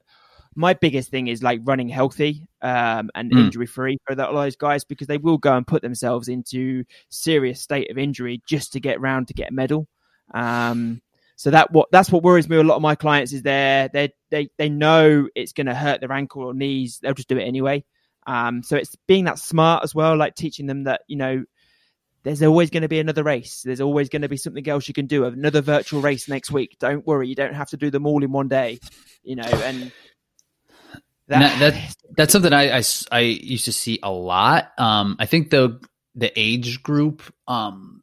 my 0.56 0.74
biggest 0.74 1.10
thing 1.10 1.28
is 1.28 1.44
like 1.44 1.60
running 1.66 1.90
healthy 1.90 2.48
um, 2.62 3.10
and 3.14 3.32
mm. 3.32 3.38
injury 3.38 3.66
free 3.66 3.98
for 4.08 4.16
that, 4.16 4.32
those 4.32 4.56
guys 4.56 4.86
because 4.86 5.08
they 5.08 5.18
will 5.18 5.38
go 5.38 5.56
and 5.56 5.68
put 5.68 5.82
themselves 5.82 6.30
into 6.30 6.86
serious 7.10 7.62
state 7.62 7.92
of 7.92 7.98
injury 7.98 8.42
just 8.48 8.72
to 8.72 8.80
get 8.80 9.02
round 9.02 9.28
to 9.28 9.34
get 9.34 9.50
a 9.50 9.54
medal. 9.54 9.88
Um, 10.34 11.02
so 11.36 11.52
that 11.52 11.72
what 11.72 11.90
that's 11.92 12.10
what 12.10 12.24
worries 12.24 12.48
me. 12.48 12.56
A 12.56 12.64
lot 12.64 12.78
of 12.78 12.82
my 12.82 12.96
clients 12.96 13.34
is 13.34 13.42
they 13.42 13.90
they 13.92 14.14
they 14.32 14.48
they 14.58 14.70
know 14.70 15.28
it's 15.36 15.52
going 15.52 15.68
to 15.68 15.76
hurt 15.76 16.00
their 16.00 16.14
ankle 16.14 16.44
or 16.44 16.54
knees. 16.54 17.00
They'll 17.02 17.14
just 17.14 17.28
do 17.28 17.38
it 17.38 17.44
anyway. 17.44 17.84
Um, 18.26 18.64
so 18.64 18.76
it's 18.76 18.96
being 19.08 19.26
that 19.26 19.40
smart 19.40 19.84
as 19.84 19.94
well, 19.94 20.18
like 20.18 20.36
teaching 20.36 20.66
them 20.66 20.86
that 20.86 21.02
you 21.08 21.18
know 21.18 21.44
there's 22.24 22.42
always 22.42 22.72
going 22.72 22.82
to 22.82 22.90
be 22.90 23.00
another 23.00 23.24
race. 23.24 23.62
There's 23.64 23.82
always 23.82 24.10
going 24.10 24.24
to 24.24 24.30
be 24.30 24.38
something 24.38 24.68
else 24.68 24.88
you 24.88 24.94
can 24.94 25.06
do. 25.06 25.26
Another 25.26 25.62
virtual 25.62 26.02
race 26.02 26.28
next 26.28 26.52
week. 26.52 26.76
Don't 26.80 27.06
worry, 27.06 27.28
you 27.28 27.36
don't 27.36 27.54
have 27.54 27.70
to 27.70 27.78
do 27.78 27.92
them 27.92 28.06
all 28.08 28.24
in 28.24 28.32
one 28.32 28.48
day. 28.48 28.80
You 29.24 29.36
know, 29.36 29.44
and 29.44 29.92
that, 31.28 31.60
that 31.60 31.96
that's 32.18 32.32
something 32.34 32.54
I, 32.54 32.80
I, 32.80 32.84
I 33.12 33.20
used 33.20 33.66
to 33.66 33.72
see 33.72 34.00
a 34.02 34.12
lot. 34.12 34.72
Um, 34.78 35.16
I 35.20 35.26
think 35.26 35.50
the 35.50 35.80
the 36.16 36.32
age 36.40 36.82
group 36.82 37.22
um, 37.48 38.02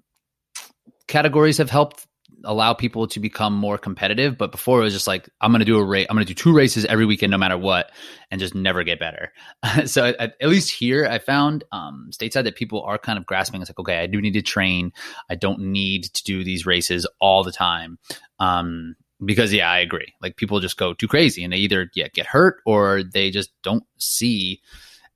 categories 1.06 1.58
have 1.58 1.70
helped 1.70 2.06
allow 2.44 2.74
people 2.74 3.06
to 3.08 3.20
become 3.20 3.54
more 3.54 3.78
competitive. 3.78 4.38
But 4.38 4.52
before 4.52 4.80
it 4.80 4.84
was 4.84 4.92
just 4.92 5.06
like 5.06 5.28
I'm 5.40 5.50
going 5.50 5.60
to 5.60 5.64
do 5.64 5.78
a 5.78 5.84
race. 5.84 6.06
I'm 6.08 6.16
going 6.16 6.26
to 6.26 6.34
do 6.34 6.40
two 6.40 6.54
races 6.54 6.84
every 6.84 7.06
weekend, 7.06 7.30
no 7.30 7.38
matter 7.38 7.58
what, 7.58 7.90
and 8.30 8.40
just 8.40 8.54
never 8.54 8.84
get 8.84 8.98
better. 8.98 9.32
so 9.86 10.06
at, 10.18 10.34
at, 10.40 10.48
least 10.48 10.70
here, 10.70 11.06
I 11.06 11.18
found 11.18 11.64
um, 11.72 12.10
stateside 12.12 12.44
that 12.44 12.56
people 12.56 12.82
are 12.82 12.98
kind 12.98 13.18
of 13.18 13.26
grasping. 13.26 13.60
It's 13.60 13.70
like 13.70 13.78
okay, 13.78 13.98
I 13.98 14.06
do 14.06 14.20
need 14.20 14.34
to 14.34 14.42
train. 14.42 14.92
I 15.30 15.34
don't 15.34 15.60
need 15.60 16.04
to 16.04 16.24
do 16.24 16.44
these 16.44 16.66
races 16.66 17.06
all 17.20 17.44
the 17.44 17.52
time. 17.52 17.98
Um, 18.38 18.96
because 19.24 19.52
yeah, 19.52 19.70
I 19.70 19.78
agree. 19.78 20.14
Like 20.20 20.36
people 20.36 20.60
just 20.60 20.76
go 20.76 20.94
too 20.94 21.08
crazy 21.08 21.44
and 21.44 21.52
they 21.52 21.58
either 21.58 21.90
yeah, 21.94 22.08
get 22.12 22.26
hurt 22.26 22.60
or 22.66 23.02
they 23.02 23.30
just 23.30 23.50
don't 23.62 23.84
see 23.98 24.60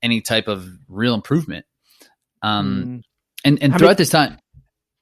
any 0.01 0.21
type 0.21 0.47
of 0.47 0.67
real 0.87 1.13
improvement. 1.13 1.65
Um, 2.41 2.83
mm. 2.83 3.03
and 3.43 3.61
and 3.61 3.71
How 3.71 3.79
throughout 3.79 3.89
many, 3.91 3.97
this 3.97 4.09
time, 4.09 4.39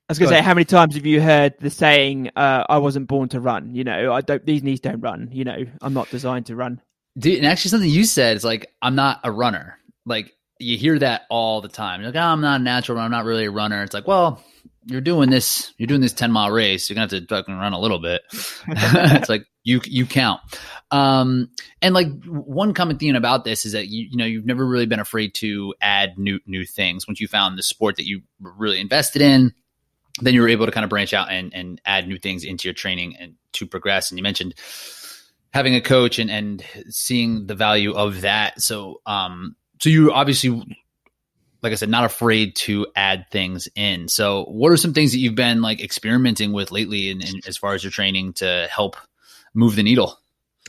I 0.08 0.12
was 0.12 0.20
going 0.20 0.30
to 0.30 0.38
say, 0.38 0.44
how 0.44 0.54
many 0.54 0.66
times 0.66 0.96
have 0.96 1.06
you 1.06 1.20
heard 1.20 1.56
the 1.60 1.72
saying, 1.72 2.30
uh, 2.36 2.64
"I 2.70 2.78
wasn't 2.78 3.08
born 3.08 3.30
to 3.30 3.40
run"? 3.40 3.74
You 3.74 3.84
know, 3.84 4.14
I 4.14 4.22
don't. 4.22 4.46
These 4.46 4.62
knees 4.62 4.80
don't 4.80 5.02
run. 5.02 5.30
You 5.32 5.46
know, 5.46 5.66
I'm 5.82 5.96
not 5.96 6.10
designed 6.12 6.46
to 6.48 6.56
run. 6.56 6.80
Dude, 7.18 7.38
and 7.38 7.48
actually, 7.48 7.70
something 7.70 7.90
you 7.90 8.04
said 8.04 8.38
is 8.38 8.44
like, 8.44 8.72
"I'm 8.84 8.94
not 8.94 9.22
a 9.24 9.32
runner." 9.32 9.80
Like 10.06 10.32
you 10.60 10.78
hear 10.78 11.00
that 11.00 11.24
all 11.32 11.62
the 11.62 11.70
time. 11.70 12.02
You're 12.02 12.12
like, 12.12 12.22
oh, 12.22 12.28
"I'm 12.28 12.42
not 12.42 12.62
a 12.62 12.64
natural 12.64 12.98
runner. 12.98 13.06
I'm 13.06 13.12
not 13.12 13.26
really 13.26 13.46
a 13.46 13.52
runner." 13.52 13.82
It's 13.82 13.96
like, 13.96 14.08
well, 14.08 14.44
you're 14.86 15.02
doing 15.02 15.32
this. 15.32 15.74
You're 15.80 15.88
doing 15.88 16.02
this 16.02 16.14
10 16.14 16.32
mile 16.32 16.52
race. 16.52 16.88
You're 16.88 16.96
gonna 16.96 17.10
have 17.12 17.22
to 17.22 17.26
fucking 17.26 17.56
run 17.56 17.74
a 17.74 17.80
little 17.80 18.00
bit. 18.00 18.22
it's 18.68 19.30
like 19.30 19.48
you 19.64 19.82
you 19.86 20.06
count. 20.06 20.40
Um, 20.92 21.50
and 21.82 21.96
like 21.96 22.08
one 22.26 22.76
common 22.76 23.00
theme 23.00 23.16
about 23.16 23.44
this 23.44 23.66
is 23.66 23.72
that 23.72 23.88
you 23.88 24.08
you 24.12 24.18
know 24.18 24.26
you've 24.26 24.46
never 24.46 24.64
really 24.64 24.86
been 24.86 25.00
afraid 25.00 25.34
to 25.36 25.74
add 25.82 26.20
new 26.20 26.40
new 26.46 26.64
things 26.64 27.08
once 27.08 27.20
you 27.20 27.28
found 27.28 27.58
the 27.58 27.64
sport 27.64 27.96
that 27.96 28.06
you 28.06 28.22
were 28.40 28.54
really 28.56 28.80
invested 28.80 29.24
in 29.24 29.56
then 30.22 30.34
you 30.34 30.42
were 30.42 30.48
able 30.48 30.66
to 30.66 30.72
kind 30.72 30.84
of 30.84 30.90
branch 30.90 31.14
out 31.14 31.32
and, 31.32 31.54
and 31.54 31.82
add 31.86 32.08
new 32.08 32.18
things 32.18 32.44
into 32.44 32.68
your 32.68 32.74
training 32.74 33.16
and 33.18 33.36
to 33.54 33.66
progress. 33.66 34.12
And 34.12 34.18
you 34.18 34.24
mentioned 34.24 34.54
having 35.54 35.76
a 35.76 35.82
coach 35.82 36.20
and, 36.20 36.30
and 36.30 36.64
seeing 36.90 37.48
the 37.48 37.56
value 37.56 37.94
of 37.94 38.22
that. 38.22 38.62
So, 38.62 39.02
um, 39.06 39.56
so 39.82 39.90
you 39.90 40.12
obviously, 40.12 40.52
like 41.62 41.72
I 41.72 41.76
said, 41.76 41.90
not 41.90 42.06
afraid 42.06 42.56
to 42.58 42.88
add 42.96 43.26
things 43.32 43.68
in. 43.76 44.08
So 44.08 44.46
what 44.46 44.72
are 44.72 44.78
some 44.78 44.94
things 44.94 45.12
that 45.12 45.20
you've 45.20 45.36
been 45.36 45.62
like 45.62 45.82
experimenting 45.82 46.54
with 46.54 46.72
lately 46.72 47.10
in, 47.10 47.22
in 47.22 47.42
as 47.48 47.58
far 47.58 47.74
as 47.74 47.84
your 47.84 47.92
training 47.92 48.34
to 48.34 48.68
help 48.72 48.96
move 49.54 49.76
the 49.76 49.84
needle? 49.84 50.18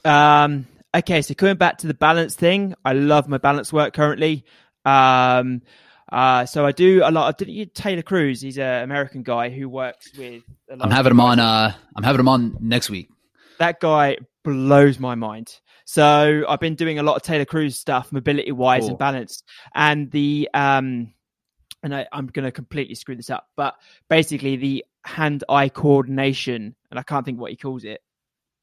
Um, 0.04 0.66
okay. 0.94 1.22
So 1.22 1.34
coming 1.34 1.56
back 1.56 1.78
to 1.78 1.86
the 1.86 1.94
balance 1.94 2.34
thing, 2.34 2.74
I 2.84 2.94
love 2.94 3.28
my 3.28 3.38
balance 3.38 3.72
work 3.72 3.92
currently. 3.94 4.44
Um, 4.84 5.62
uh, 6.10 6.46
so 6.46 6.64
I 6.64 6.72
do 6.72 7.02
a 7.04 7.10
lot. 7.10 7.28
Of, 7.28 7.36
did 7.36 7.52
you 7.52 7.66
Taylor 7.66 8.02
Cruz? 8.02 8.40
He's 8.40 8.58
an 8.58 8.82
American 8.82 9.22
guy 9.22 9.50
who 9.50 9.68
works 9.68 10.10
with. 10.16 10.42
I'm 10.70 10.90
having 10.90 11.10
him 11.10 11.20
on. 11.20 11.40
Uh, 11.40 11.74
I'm 11.96 12.04
having 12.04 12.20
him 12.20 12.28
on 12.28 12.56
next 12.60 12.90
week. 12.90 13.08
That 13.58 13.80
guy 13.80 14.18
blows 14.44 14.98
my 14.98 15.14
mind. 15.14 15.58
So 15.84 16.44
I've 16.48 16.60
been 16.60 16.74
doing 16.74 16.98
a 16.98 17.02
lot 17.02 17.16
of 17.16 17.22
Taylor 17.22 17.44
Cruz 17.44 17.78
stuff, 17.78 18.12
mobility 18.12 18.52
wise 18.52 18.82
cool. 18.82 18.90
and 18.90 18.98
balance, 18.98 19.42
and 19.74 20.10
the 20.10 20.48
um, 20.54 21.12
and 21.82 21.94
I, 21.94 22.06
I'm 22.12 22.26
going 22.26 22.44
to 22.44 22.52
completely 22.52 22.94
screw 22.94 23.16
this 23.16 23.30
up, 23.30 23.48
but 23.56 23.74
basically 24.08 24.56
the 24.56 24.84
hand-eye 25.04 25.68
coordination, 25.68 26.74
and 26.90 26.98
I 26.98 27.04
can't 27.04 27.24
think 27.24 27.38
what 27.38 27.50
he 27.50 27.56
calls 27.56 27.84
it 27.84 28.00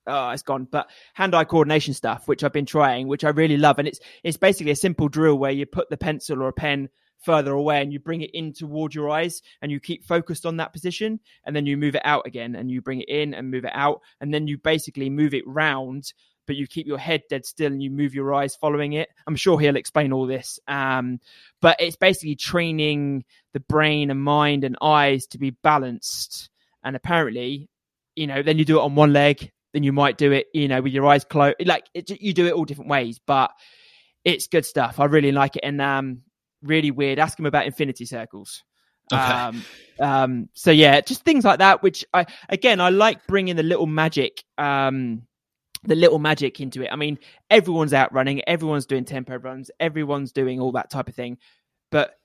oh, 0.08 0.30
it's 0.30 0.44
gone. 0.44 0.68
But 0.70 0.90
hand-eye 1.14 1.46
coordination 1.46 1.94
stuff, 1.94 2.28
which 2.28 2.44
I've 2.44 2.54
been 2.54 2.66
trying, 2.66 3.08
which 3.08 3.24
I 3.24 3.30
really 3.30 3.58
love, 3.58 3.80
and 3.80 3.88
it's 3.88 4.00
it's 4.24 4.38
basically 4.38 4.72
a 4.72 4.76
simple 4.76 5.08
drill 5.08 5.36
where 5.36 5.52
you 5.52 5.66
put 5.66 5.90
the 5.90 5.98
pencil 5.98 6.42
or 6.42 6.50
a 6.50 6.54
pen 6.54 6.90
further 7.24 7.52
away 7.52 7.82
and 7.82 7.92
you 7.92 8.00
bring 8.00 8.22
it 8.22 8.32
in 8.32 8.54
toward 8.54 8.94
your 8.94 9.10
eyes 9.10 9.42
and 9.62 9.72
you 9.72 9.80
keep 9.80 10.04
focused 10.04 10.46
on 10.46 10.58
that 10.58 10.74
position 10.74 11.20
and 11.46 11.56
then 11.56 11.66
you 11.66 11.78
move 11.78 11.96
it 11.96 12.02
out 12.06 12.26
again 12.26 12.56
and 12.56 12.70
you 12.70 12.82
bring 12.82 13.02
it 13.02 13.10
in 13.10 13.34
and 13.34 13.52
move 13.52 13.66
it 13.66 13.72
out 13.74 14.02
and 14.22 14.34
then 14.34 14.48
you 14.48 14.58
basically 14.58 15.10
move 15.10 15.34
it 15.34 15.48
round 15.48 16.14
but 16.46 16.56
you 16.56 16.68
keep 16.68 16.88
your 16.88 16.98
head 16.98 17.24
dead 17.30 17.46
still 17.46 17.72
and 17.72 17.82
you 17.82 17.90
move 17.90 18.14
your 18.14 18.34
eyes 18.34 18.56
following 18.56 18.94
it. 18.94 19.10
I'm 19.28 19.36
sure 19.36 19.60
he'll 19.60 19.76
explain 19.76 20.12
all 20.12 20.28
this. 20.28 20.60
Um, 20.68 21.20
but 21.62 21.78
it's 21.80 21.96
basically 21.96 22.36
training 22.36 23.24
the 23.54 23.60
brain 23.62 24.12
and 24.12 24.22
mind 24.22 24.64
and 24.64 24.78
eyes 24.82 25.26
to 25.28 25.38
be 25.38 25.52
balanced. 25.52 26.50
And 26.84 26.96
apparently, 26.96 27.70
you 28.16 28.28
know, 28.28 28.44
then 28.44 28.58
you 28.58 28.66
do 28.66 28.80
it 28.80 28.84
on 28.84 28.96
one 28.96 29.14
leg, 29.14 29.52
then 29.74 29.84
you 29.84 29.94
might 29.94 30.18
do 30.18 30.32
it, 30.32 30.48
you 30.54 30.68
know, 30.68 30.82
with 30.82 30.94
your 30.94 31.06
eyes 31.06 31.24
closed. 31.24 31.56
Like 31.66 31.86
it, 31.94 32.10
you 32.10 32.34
do 32.34 32.46
it 32.46 32.54
all 32.54 32.66
different 32.66 32.90
ways, 32.90 33.20
but 33.26 33.52
it's 34.26 34.48
good 34.48 34.66
stuff. 34.66 35.00
I 35.00 35.06
really 35.06 35.32
like 35.32 35.56
it. 35.56 35.64
And 35.64 35.82
um, 35.82 36.22
really 36.64 36.92
weird. 36.92 37.20
Ask 37.20 37.38
him 37.38 37.46
about 37.46 37.66
infinity 37.66 38.06
circles. 38.06 38.64
Okay. 39.12 39.22
Um, 39.22 39.64
um, 40.00 40.50
so 40.54 40.72
yeah, 40.72 41.02
just 41.02 41.24
things 41.24 41.44
like 41.44 41.60
that. 41.60 41.84
Which 41.84 42.06
I 42.14 42.26
again, 42.50 42.80
I 42.80 42.90
like 42.90 43.26
bringing 43.28 43.56
the 43.56 43.64
little 43.64 43.86
magic, 43.86 44.44
um, 44.58 45.24
the 45.84 45.96
little 45.96 46.20
magic 46.20 46.60
into 46.60 46.82
it. 46.84 46.90
I 46.92 46.96
mean, 46.96 47.20
everyone's 47.50 47.94
out 47.94 48.14
running, 48.14 48.42
everyone's 48.48 48.86
doing 48.86 49.06
tempo 49.06 49.38
runs, 49.38 49.70
everyone's 49.80 50.32
doing 50.32 50.60
all 50.60 50.72
that 50.74 50.90
type 50.90 51.10
of 51.10 51.16
thing. 51.16 51.38
But 51.92 52.16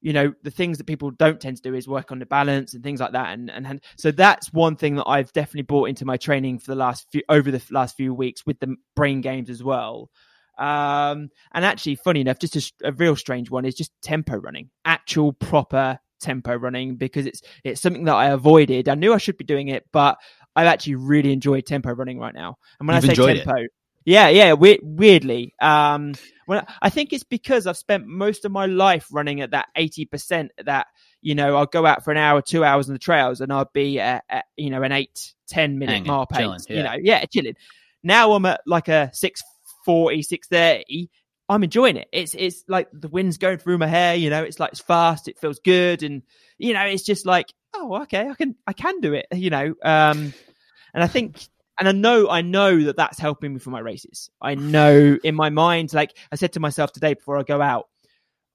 you 0.00 0.12
know, 0.12 0.32
the 0.44 0.50
things 0.50 0.78
that 0.78 0.86
people 0.86 1.10
don't 1.10 1.40
tend 1.40 1.56
to 1.56 1.62
do 1.62 1.74
is 1.74 1.88
work 1.88 2.12
on 2.12 2.20
the 2.20 2.26
balance 2.26 2.72
and 2.72 2.84
things 2.84 3.00
like 3.00 3.12
that. 3.12 3.32
And 3.32 3.50
and, 3.50 3.66
and 3.66 3.80
so 3.96 4.10
that's 4.10 4.52
one 4.52 4.76
thing 4.76 4.94
that 4.96 5.08
I've 5.08 5.32
definitely 5.32 5.62
brought 5.62 5.88
into 5.88 6.04
my 6.04 6.16
training 6.16 6.60
for 6.60 6.70
the 6.70 6.76
last 6.76 7.08
few 7.10 7.22
over 7.28 7.50
the 7.50 7.62
last 7.70 7.96
few 7.96 8.14
weeks 8.14 8.46
with 8.46 8.60
the 8.60 8.76
brain 8.94 9.20
games 9.20 9.50
as 9.50 9.62
well. 9.62 10.10
Um, 10.58 11.30
and 11.52 11.64
actually, 11.64 11.94
funny 11.94 12.20
enough, 12.20 12.38
just 12.38 12.56
a, 12.56 12.88
a 12.88 12.92
real 12.92 13.14
strange 13.16 13.50
one 13.50 13.64
is 13.64 13.74
just 13.74 13.92
tempo 14.02 14.36
running, 14.36 14.70
actual 14.84 15.32
proper 15.32 15.98
tempo 16.20 16.56
running, 16.56 16.96
because 16.96 17.26
it's 17.26 17.42
it's 17.64 17.80
something 17.80 18.04
that 18.04 18.14
I 18.14 18.30
avoided. 18.30 18.88
I 18.88 18.94
knew 18.94 19.14
I 19.14 19.18
should 19.18 19.38
be 19.38 19.44
doing 19.44 19.68
it, 19.68 19.86
but 19.92 20.18
I've 20.56 20.66
actually 20.66 20.96
really 20.96 21.32
enjoyed 21.32 21.64
tempo 21.66 21.92
running 21.92 22.18
right 22.18 22.34
now. 22.34 22.56
And 22.80 22.88
when 22.88 22.96
You've 22.96 23.10
I 23.10 23.14
say 23.14 23.34
tempo, 23.34 23.54
it. 23.54 23.70
yeah, 24.04 24.28
yeah, 24.28 24.54
we- 24.54 24.80
weirdly, 24.82 25.54
um, 25.60 26.14
when 26.46 26.58
I, 26.58 26.66
I 26.82 26.90
think 26.90 27.12
it's 27.12 27.22
because 27.22 27.68
I've 27.68 27.76
spent 27.76 28.06
most 28.06 28.44
of 28.44 28.50
my 28.50 28.66
life 28.66 29.06
running 29.12 29.40
at 29.40 29.52
that 29.52 29.68
eighty 29.76 30.06
percent. 30.06 30.50
That 30.64 30.88
you 31.22 31.36
know, 31.36 31.56
I'll 31.56 31.66
go 31.66 31.86
out 31.86 32.02
for 32.04 32.10
an 32.10 32.16
hour, 32.16 32.42
two 32.42 32.64
hours 32.64 32.88
on 32.88 32.94
the 32.94 32.98
trails, 32.98 33.40
and 33.40 33.52
I'll 33.52 33.70
be 33.72 34.00
at, 34.00 34.24
at 34.28 34.46
you 34.56 34.70
know 34.70 34.82
an 34.82 34.90
eight, 34.90 35.34
ten 35.46 35.78
minute 35.78 35.92
Hanging, 35.92 36.08
mile 36.08 36.26
pace. 36.26 36.66
Yeah. 36.68 36.76
You 36.76 36.82
know, 36.82 36.94
yeah, 37.00 37.24
chilling. 37.26 37.54
Now 38.02 38.32
I'm 38.32 38.44
at 38.46 38.60
like 38.66 38.88
a 38.88 39.10
six 39.12 39.42
640, 39.84 40.22
630, 40.22 41.10
I'm 41.48 41.64
enjoying 41.64 41.96
it. 41.96 42.08
It's 42.12 42.34
it's 42.34 42.64
like 42.68 42.88
the 42.92 43.08
wind's 43.08 43.38
going 43.38 43.58
through 43.58 43.78
my 43.78 43.86
hair, 43.86 44.14
you 44.14 44.28
know, 44.30 44.42
it's 44.42 44.60
like 44.60 44.72
it's 44.72 44.80
fast, 44.80 45.28
it 45.28 45.38
feels 45.38 45.58
good 45.60 46.02
and 46.02 46.22
you 46.58 46.74
know, 46.74 46.84
it's 46.84 47.04
just 47.04 47.24
like, 47.24 47.52
oh, 47.74 48.02
okay, 48.02 48.28
I 48.28 48.34
can 48.34 48.54
I 48.66 48.72
can 48.74 49.00
do 49.00 49.14
it, 49.14 49.26
you 49.32 49.50
know. 49.50 49.74
Um 49.82 50.34
and 50.92 51.02
I 51.02 51.06
think 51.06 51.38
and 51.78 51.88
I 51.88 51.92
know 51.92 52.28
I 52.28 52.42
know 52.42 52.84
that 52.84 52.96
that's 52.96 53.18
helping 53.18 53.54
me 53.54 53.60
for 53.60 53.70
my 53.70 53.80
races. 53.80 54.28
I 54.42 54.56
know 54.56 55.16
in 55.24 55.34
my 55.34 55.48
mind 55.48 55.94
like 55.94 56.16
I 56.30 56.36
said 56.36 56.52
to 56.54 56.60
myself 56.60 56.92
today 56.92 57.14
before 57.14 57.38
I 57.38 57.44
go 57.44 57.62
out, 57.62 57.86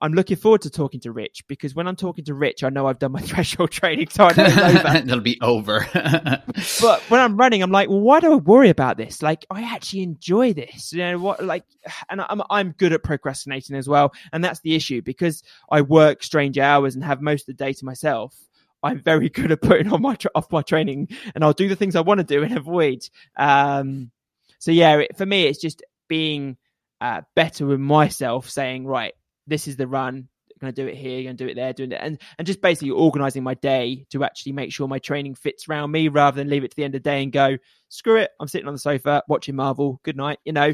I'm 0.04 0.12
looking 0.12 0.36
forward 0.36 0.64
to 0.64 0.70
talking 0.70 1.00
to 1.02 1.14
Rich 1.14 1.48
because 1.48 1.74
when 1.74 1.88
I'm 1.88 1.96
talking 1.96 2.26
to 2.26 2.34
Rich, 2.34 2.66
I 2.66 2.70
know 2.70 2.88
I've 2.88 3.00
done 3.00 3.14
my 3.14 3.22
threshold 3.22 3.72
training, 3.72 4.10
so 4.10 4.26
I 4.26 4.34
know 4.34 4.44
it's 4.48 4.58
over. 4.58 4.98
It'll 4.98 5.22
be 5.22 5.40
over. 5.42 5.88
but 6.82 7.02
when 7.08 7.22
I'm 7.22 7.38
running, 7.38 7.64
I'm 7.64 7.72
like, 7.72 7.88
well, 7.88 8.02
why 8.02 8.20
do 8.20 8.34
I 8.34 8.36
worry 8.36 8.70
about 8.70 8.98
this? 8.98 9.24
Like, 9.24 9.46
I 9.50 9.62
actually 9.62 10.04
enjoy 10.04 10.52
this. 10.52 10.92
You 10.92 11.00
know 11.00 11.20
what? 11.20 11.42
Like, 11.42 11.64
and 12.10 12.20
I'm 12.20 12.42
I'm 12.50 12.72
good 12.74 12.92
at 12.92 13.02
procrastinating 13.02 13.78
as 13.78 13.88
well, 13.88 14.14
and 14.34 14.44
that's 14.44 14.60
the 14.60 14.76
issue 14.76 15.02
because 15.02 15.42
I 15.72 15.80
work 15.80 16.22
strange 16.22 16.60
hours 16.60 16.96
and 16.96 17.04
have 17.06 17.22
most 17.22 17.48
of 17.48 17.58
the 17.58 17.64
day 17.64 17.72
to 17.72 17.86
myself. 17.86 18.36
I'm 18.84 19.00
very 19.00 19.30
good 19.30 19.54
at 19.54 19.62
putting 19.62 19.88
on 19.88 20.02
my 20.02 20.16
tra- 20.16 20.32
off 20.36 20.52
my 20.52 20.64
training, 20.64 21.08
and 21.34 21.46
I'll 21.46 21.54
do 21.54 21.70
the 21.70 21.78
things 21.78 21.96
I 21.96 22.02
want 22.02 22.18
to 22.18 22.26
do 22.26 22.44
and 22.44 22.58
avoid. 22.58 23.08
Um, 23.38 24.12
so 24.60 24.72
yeah, 24.72 24.98
it, 24.98 25.16
for 25.18 25.26
me, 25.26 25.46
it's 25.46 25.62
just 25.62 25.82
being 26.10 26.58
uh, 27.00 27.22
better 27.36 27.66
with 27.66 27.80
myself, 27.80 28.50
saying 28.50 28.86
right 28.86 29.14
this 29.48 29.68
is 29.68 29.76
the 29.78 29.88
run 29.88 30.30
going 30.64 30.74
to 30.74 30.82
do 30.82 30.88
it 30.88 30.96
here, 30.96 31.24
going 31.24 31.38
to 31.38 31.44
do 31.44 31.50
it 31.50 31.56
there, 31.56 31.74
doing 31.74 31.92
it, 31.92 32.00
and 32.02 32.20
and 32.38 32.48
just 32.48 32.62
basically 32.62 32.92
organizing 32.92 33.44
my 33.44 33.54
day 33.56 34.06
to 34.10 34.24
actually 34.24 34.54
make 34.54 34.72
sure 34.72 34.88
my 34.88 35.00
training 35.00 35.36
fits 35.36 35.68
around 35.68 35.92
me, 35.92 36.08
rather 36.08 36.38
than 36.38 36.50
leave 36.50 36.64
it 36.64 36.72
to 36.72 36.76
the 36.76 36.84
end 36.84 36.96
of 36.96 37.04
the 37.04 37.10
day 37.10 37.22
and 37.22 37.32
go, 37.32 37.58
screw 37.90 38.18
it, 38.18 38.32
I'm 38.40 38.48
sitting 38.48 38.68
on 38.68 38.74
the 38.74 38.80
sofa 38.80 39.24
watching 39.28 39.56
Marvel. 39.56 40.00
Good 40.04 40.18
night, 40.18 40.40
you 40.46 40.54
know, 40.54 40.74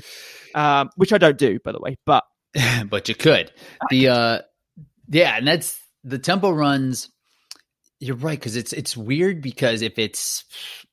um, 0.55 0.89
which 0.95 1.11
I 1.11 1.17
don't 1.17 1.37
do, 1.37 1.59
by 1.63 1.71
the 1.71 1.79
way, 1.79 1.97
but 2.05 2.23
but 2.89 3.09
you 3.09 3.15
could. 3.15 3.51
The 3.89 4.07
uh, 4.07 4.39
yeah, 5.09 5.35
and 5.37 5.47
that's 5.47 5.79
the 6.03 6.19
tempo 6.19 6.51
runs. 6.51 7.09
You're 8.01 8.15
right 8.15 8.39
because 8.39 8.55
it's 8.55 8.71
it's 8.71 8.95
weird 8.95 9.41
because 9.41 9.81
if 9.81 9.99
it's 9.99 10.45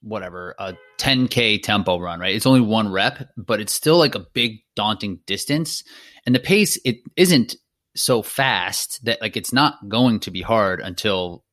whatever 0.03 0.57
a 0.59 0.75
10k 0.99 1.63
tempo 1.63 2.01
run, 2.01 2.19
right? 2.19 2.35
It's 2.35 2.47
only 2.47 2.63
one 2.63 2.91
rep, 2.91 3.29
but 3.37 3.61
it's 3.61 3.73
still 3.73 3.97
like 3.97 4.17
a 4.17 4.27
big 4.35 4.59
daunting 4.75 5.21
distance, 5.25 5.85
and 6.25 6.35
the 6.35 6.41
pace 6.41 6.79
it 6.85 6.97
isn't 7.17 7.55
so 7.99 8.23
fast 8.23 9.05
that 9.05 9.21
like 9.21 9.37
it's 9.37 9.53
not 9.53 9.89
going 9.89 10.21
to 10.21 10.31
be 10.31 10.43
hard 10.43 10.81
until 10.81 11.45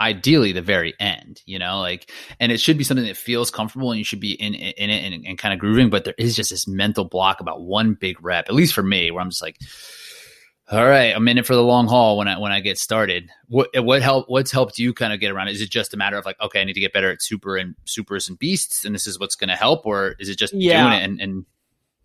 ideally 0.00 0.52
the 0.52 0.62
very 0.62 0.94
end 0.98 1.42
you 1.46 1.58
know 1.58 1.80
like 1.80 2.10
and 2.40 2.50
it 2.50 2.60
should 2.60 2.78
be 2.78 2.84
something 2.84 3.06
that 3.06 3.16
feels 3.16 3.50
comfortable 3.50 3.92
and 3.92 3.98
you 3.98 4.04
should 4.04 4.20
be 4.20 4.32
in 4.32 4.54
in 4.54 4.90
it 4.90 5.12
and, 5.12 5.26
and 5.26 5.38
kind 5.38 5.54
of 5.54 5.60
grooving 5.60 5.90
but 5.90 6.04
there 6.04 6.14
is 6.18 6.34
just 6.34 6.50
this 6.50 6.66
mental 6.66 7.04
block 7.04 7.40
about 7.40 7.62
one 7.62 7.94
big 7.94 8.22
rep 8.22 8.48
at 8.48 8.54
least 8.54 8.74
for 8.74 8.82
me 8.82 9.10
where 9.10 9.22
i'm 9.22 9.30
just 9.30 9.42
like 9.42 9.56
all 10.70 10.84
right 10.84 11.14
i'm 11.14 11.28
in 11.28 11.38
it 11.38 11.46
for 11.46 11.54
the 11.54 11.62
long 11.62 11.86
haul 11.86 12.16
when 12.16 12.26
i 12.26 12.38
when 12.38 12.50
i 12.50 12.60
get 12.60 12.78
started 12.78 13.28
what 13.48 13.68
what 13.84 14.02
help 14.02 14.26
what's 14.28 14.50
helped 14.50 14.78
you 14.78 14.92
kind 14.92 15.12
of 15.12 15.20
get 15.20 15.30
around 15.30 15.48
is 15.48 15.60
it 15.60 15.70
just 15.70 15.94
a 15.94 15.96
matter 15.96 16.16
of 16.16 16.24
like 16.24 16.40
okay 16.40 16.60
i 16.60 16.64
need 16.64 16.72
to 16.72 16.80
get 16.80 16.92
better 16.92 17.10
at 17.10 17.22
super 17.22 17.56
and 17.56 17.74
supers 17.84 18.28
and 18.28 18.38
beasts 18.38 18.84
and 18.84 18.94
this 18.94 19.06
is 19.06 19.20
what's 19.20 19.36
going 19.36 19.48
to 19.48 19.56
help 19.56 19.86
or 19.86 20.16
is 20.18 20.28
it 20.28 20.38
just 20.38 20.54
yeah. 20.54 20.82
doing 20.82 20.92
it 20.92 21.04
and, 21.04 21.20
and 21.20 21.46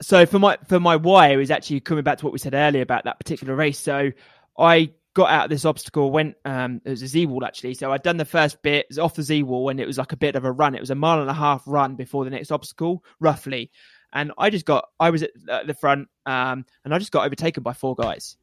so 0.01 0.25
for 0.25 0.39
my 0.39 0.57
for 0.67 0.79
my 0.79 0.95
why 0.95 1.35
is 1.35 1.51
actually 1.51 1.79
coming 1.81 2.03
back 2.03 2.17
to 2.19 2.25
what 2.25 2.33
we 2.33 2.39
said 2.39 2.53
earlier 2.53 2.81
about 2.81 3.03
that 3.05 3.19
particular 3.19 3.55
race. 3.55 3.79
So 3.79 4.11
I 4.57 4.91
got 5.13 5.29
out 5.29 5.45
of 5.45 5.49
this 5.49 5.65
obstacle, 5.65 6.11
went 6.11 6.35
um 6.45 6.81
it 6.85 6.89
was 6.89 7.01
a 7.01 7.07
Z 7.07 7.25
wall 7.25 7.45
actually. 7.45 7.73
So 7.73 7.91
I'd 7.91 8.03
done 8.03 8.17
the 8.17 8.25
first 8.25 8.61
bit, 8.61 8.85
it 8.85 8.89
was 8.89 8.99
off 8.99 9.15
the 9.15 9.23
Z 9.23 9.43
wall 9.43 9.69
and 9.69 9.79
it 9.79 9.87
was 9.87 9.97
like 9.97 10.11
a 10.11 10.17
bit 10.17 10.35
of 10.35 10.45
a 10.45 10.51
run. 10.51 10.75
It 10.75 10.81
was 10.81 10.91
a 10.91 10.95
mile 10.95 11.21
and 11.21 11.29
a 11.29 11.33
half 11.33 11.63
run 11.65 11.95
before 11.95 12.23
the 12.23 12.31
next 12.31 12.51
obstacle, 12.51 13.03
roughly. 13.19 13.71
And 14.13 14.31
I 14.37 14.49
just 14.49 14.65
got 14.65 14.87
I 14.99 15.09
was 15.09 15.23
at 15.23 15.67
the 15.67 15.73
front, 15.73 16.07
um, 16.25 16.65
and 16.83 16.93
I 16.93 16.97
just 16.97 17.11
got 17.11 17.25
overtaken 17.25 17.61
by 17.61 17.73
four 17.73 17.95
guys. 17.95 18.37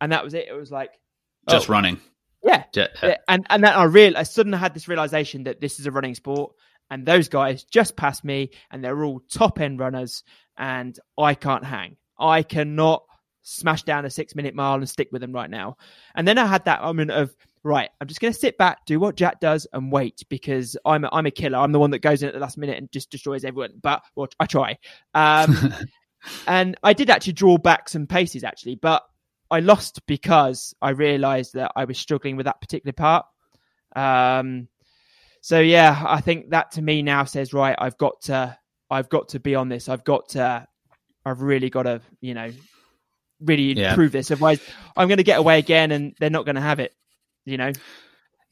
And 0.00 0.10
that 0.10 0.24
was 0.24 0.34
it. 0.34 0.48
It 0.48 0.54
was 0.54 0.72
like 0.72 0.98
just 1.48 1.68
oh, 1.68 1.72
running. 1.72 2.00
Yeah. 2.42 2.64
yeah. 2.74 3.16
And 3.28 3.46
and 3.48 3.62
then 3.62 3.72
I 3.72 3.84
real 3.84 4.16
I 4.16 4.24
suddenly 4.24 4.58
had 4.58 4.74
this 4.74 4.88
realization 4.88 5.44
that 5.44 5.60
this 5.60 5.78
is 5.78 5.86
a 5.86 5.92
running 5.92 6.16
sport 6.16 6.54
and 6.92 7.06
those 7.06 7.30
guys 7.30 7.64
just 7.64 7.96
passed 7.96 8.22
me 8.22 8.50
and 8.70 8.84
they're 8.84 9.02
all 9.02 9.22
top 9.32 9.58
end 9.58 9.80
runners 9.80 10.24
and 10.58 10.98
I 11.16 11.32
can't 11.32 11.64
hang. 11.64 11.96
I 12.20 12.42
cannot 12.42 13.04
smash 13.40 13.84
down 13.84 14.04
a 14.04 14.10
six 14.10 14.34
minute 14.34 14.54
mile 14.54 14.74
and 14.74 14.86
stick 14.86 15.08
with 15.10 15.22
them 15.22 15.32
right 15.32 15.48
now. 15.48 15.78
And 16.14 16.28
then 16.28 16.36
I 16.36 16.44
had 16.44 16.66
that 16.66 16.82
moment 16.82 17.10
of, 17.10 17.34
right, 17.62 17.88
I'm 17.98 18.08
just 18.08 18.20
going 18.20 18.34
to 18.34 18.38
sit 18.38 18.58
back, 18.58 18.84
do 18.84 19.00
what 19.00 19.16
Jack 19.16 19.40
does, 19.40 19.66
and 19.72 19.90
wait 19.90 20.22
because 20.28 20.76
I'm 20.84 21.04
a, 21.04 21.08
I'm 21.10 21.24
a 21.24 21.30
killer. 21.30 21.56
I'm 21.56 21.72
the 21.72 21.78
one 21.78 21.92
that 21.92 22.00
goes 22.00 22.22
in 22.22 22.28
at 22.28 22.34
the 22.34 22.40
last 22.40 22.58
minute 22.58 22.76
and 22.76 22.92
just 22.92 23.10
destroys 23.10 23.42
everyone. 23.42 23.72
But 23.82 24.02
well, 24.14 24.28
I 24.38 24.44
try. 24.44 24.76
Um, 25.14 25.74
and 26.46 26.76
I 26.82 26.92
did 26.92 27.08
actually 27.08 27.32
draw 27.32 27.56
back 27.56 27.88
some 27.88 28.06
paces 28.06 28.44
actually, 28.44 28.74
but 28.74 29.02
I 29.50 29.60
lost 29.60 30.04
because 30.06 30.74
I 30.82 30.90
realised 30.90 31.54
that 31.54 31.72
I 31.74 31.86
was 31.86 31.96
struggling 31.96 32.36
with 32.36 32.44
that 32.44 32.60
particular 32.60 32.92
part. 32.92 33.24
Um, 33.96 34.68
so 35.42 35.58
yeah, 35.58 36.02
I 36.06 36.20
think 36.20 36.50
that 36.50 36.70
to 36.72 36.82
me 36.82 37.02
now 37.02 37.24
says 37.24 37.52
right, 37.52 37.74
I've 37.76 37.98
got 37.98 38.22
to, 38.22 38.56
I've 38.88 39.08
got 39.08 39.30
to 39.30 39.40
be 39.40 39.56
on 39.56 39.68
this. 39.68 39.88
I've 39.88 40.04
got 40.04 40.30
to, 40.30 40.66
I've 41.26 41.42
really 41.42 41.68
got 41.68 41.82
to, 41.82 42.00
you 42.20 42.32
know, 42.32 42.52
really 43.40 43.72
yeah. 43.72 43.90
improve 43.90 44.12
this. 44.12 44.30
Otherwise, 44.30 44.60
I'm 44.96 45.08
going 45.08 45.18
to 45.18 45.24
get 45.24 45.40
away 45.40 45.58
again, 45.58 45.90
and 45.90 46.14
they're 46.20 46.30
not 46.30 46.44
going 46.44 46.54
to 46.54 46.60
have 46.60 46.78
it. 46.78 46.94
You 47.44 47.56
know. 47.56 47.72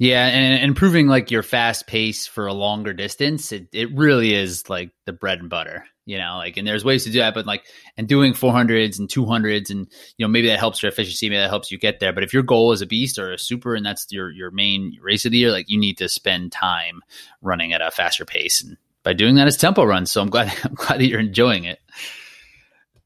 Yeah, 0.00 0.28
and 0.28 0.64
improving 0.64 1.08
like 1.08 1.30
your 1.30 1.42
fast 1.42 1.86
pace 1.86 2.26
for 2.26 2.46
a 2.46 2.54
longer 2.54 2.94
distance, 2.94 3.52
it, 3.52 3.68
it 3.74 3.94
really 3.94 4.32
is 4.32 4.70
like 4.70 4.92
the 5.04 5.12
bread 5.12 5.40
and 5.40 5.50
butter, 5.50 5.84
you 6.06 6.16
know, 6.16 6.38
like, 6.38 6.56
and 6.56 6.66
there's 6.66 6.86
ways 6.86 7.04
to 7.04 7.10
do 7.10 7.18
that, 7.18 7.34
but 7.34 7.44
like, 7.44 7.66
and 7.98 8.08
doing 8.08 8.32
400s 8.32 8.98
and 8.98 9.10
200s 9.10 9.68
and, 9.68 9.86
you 10.16 10.24
know, 10.24 10.28
maybe 10.28 10.48
that 10.48 10.58
helps 10.58 10.82
your 10.82 10.90
efficiency, 10.90 11.28
maybe 11.28 11.36
that 11.36 11.50
helps 11.50 11.70
you 11.70 11.76
get 11.76 12.00
there. 12.00 12.14
But 12.14 12.24
if 12.24 12.32
your 12.32 12.42
goal 12.42 12.72
is 12.72 12.80
a 12.80 12.86
beast 12.86 13.18
or 13.18 13.30
a 13.30 13.38
super 13.38 13.74
and 13.74 13.84
that's 13.84 14.06
your, 14.10 14.30
your 14.30 14.50
main 14.50 14.96
race 15.02 15.26
of 15.26 15.32
the 15.32 15.38
year, 15.38 15.52
like 15.52 15.68
you 15.68 15.78
need 15.78 15.98
to 15.98 16.08
spend 16.08 16.50
time 16.50 17.02
running 17.42 17.74
at 17.74 17.82
a 17.82 17.90
faster 17.90 18.24
pace. 18.24 18.64
And 18.64 18.78
by 19.02 19.12
doing 19.12 19.34
that, 19.34 19.48
it's 19.48 19.58
tempo 19.58 19.84
runs. 19.84 20.10
So 20.10 20.22
I'm 20.22 20.30
glad, 20.30 20.50
I'm 20.64 20.72
glad 20.72 21.00
that 21.00 21.08
you're 21.08 21.20
enjoying 21.20 21.64
it. 21.64 21.78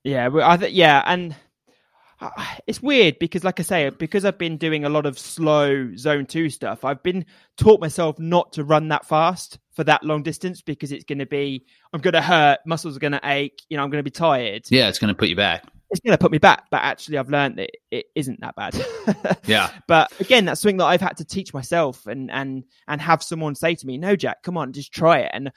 Yeah. 0.04 0.30
I 0.44 0.56
th- 0.58 0.72
yeah. 0.72 1.02
And, 1.04 1.34
it's 2.66 2.82
weird 2.82 3.18
because 3.18 3.44
like 3.44 3.60
i 3.60 3.62
say 3.62 3.90
because 3.90 4.24
i've 4.24 4.38
been 4.38 4.56
doing 4.56 4.84
a 4.84 4.88
lot 4.88 5.06
of 5.06 5.18
slow 5.18 5.94
zone 5.96 6.26
2 6.26 6.50
stuff 6.50 6.84
i've 6.84 7.02
been 7.02 7.24
taught 7.56 7.80
myself 7.80 8.18
not 8.18 8.52
to 8.52 8.64
run 8.64 8.88
that 8.88 9.06
fast 9.06 9.58
for 9.74 9.84
that 9.84 10.02
long 10.04 10.22
distance 10.22 10.62
because 10.62 10.92
it's 10.92 11.04
going 11.04 11.18
to 11.18 11.26
be 11.26 11.66
i'm 11.92 12.00
going 12.00 12.14
to 12.14 12.22
hurt 12.22 12.60
muscles 12.64 12.96
are 12.96 13.00
going 13.00 13.12
to 13.12 13.20
ache 13.24 13.62
you 13.68 13.76
know 13.76 13.82
i'm 13.82 13.90
going 13.90 13.98
to 13.98 14.04
be 14.04 14.10
tired. 14.10 14.64
Yeah 14.70 14.88
it's 14.88 14.98
going 14.98 15.12
to 15.12 15.18
put 15.18 15.28
you 15.28 15.36
back. 15.36 15.64
It's 15.90 16.00
going 16.00 16.16
to 16.16 16.18
put 16.18 16.32
me 16.32 16.38
back 16.38 16.64
but 16.70 16.80
actually 16.82 17.18
i've 17.18 17.28
learned 17.28 17.58
that 17.58 17.70
it 17.90 18.06
isn't 18.14 18.40
that 18.40 18.56
bad. 18.56 18.74
Yeah. 19.46 19.70
But 19.86 20.12
again 20.20 20.46
that's 20.46 20.60
something 20.60 20.78
that 20.78 20.86
i've 20.86 21.00
had 21.00 21.18
to 21.18 21.24
teach 21.24 21.52
myself 21.52 22.06
and 22.06 22.30
and 22.30 22.64
and 22.88 23.00
have 23.00 23.22
someone 23.22 23.54
say 23.54 23.74
to 23.74 23.86
me 23.86 23.98
no 23.98 24.16
jack 24.16 24.42
come 24.42 24.56
on 24.56 24.72
just 24.72 24.92
try 24.92 25.20
it. 25.20 25.30
And 25.32 25.52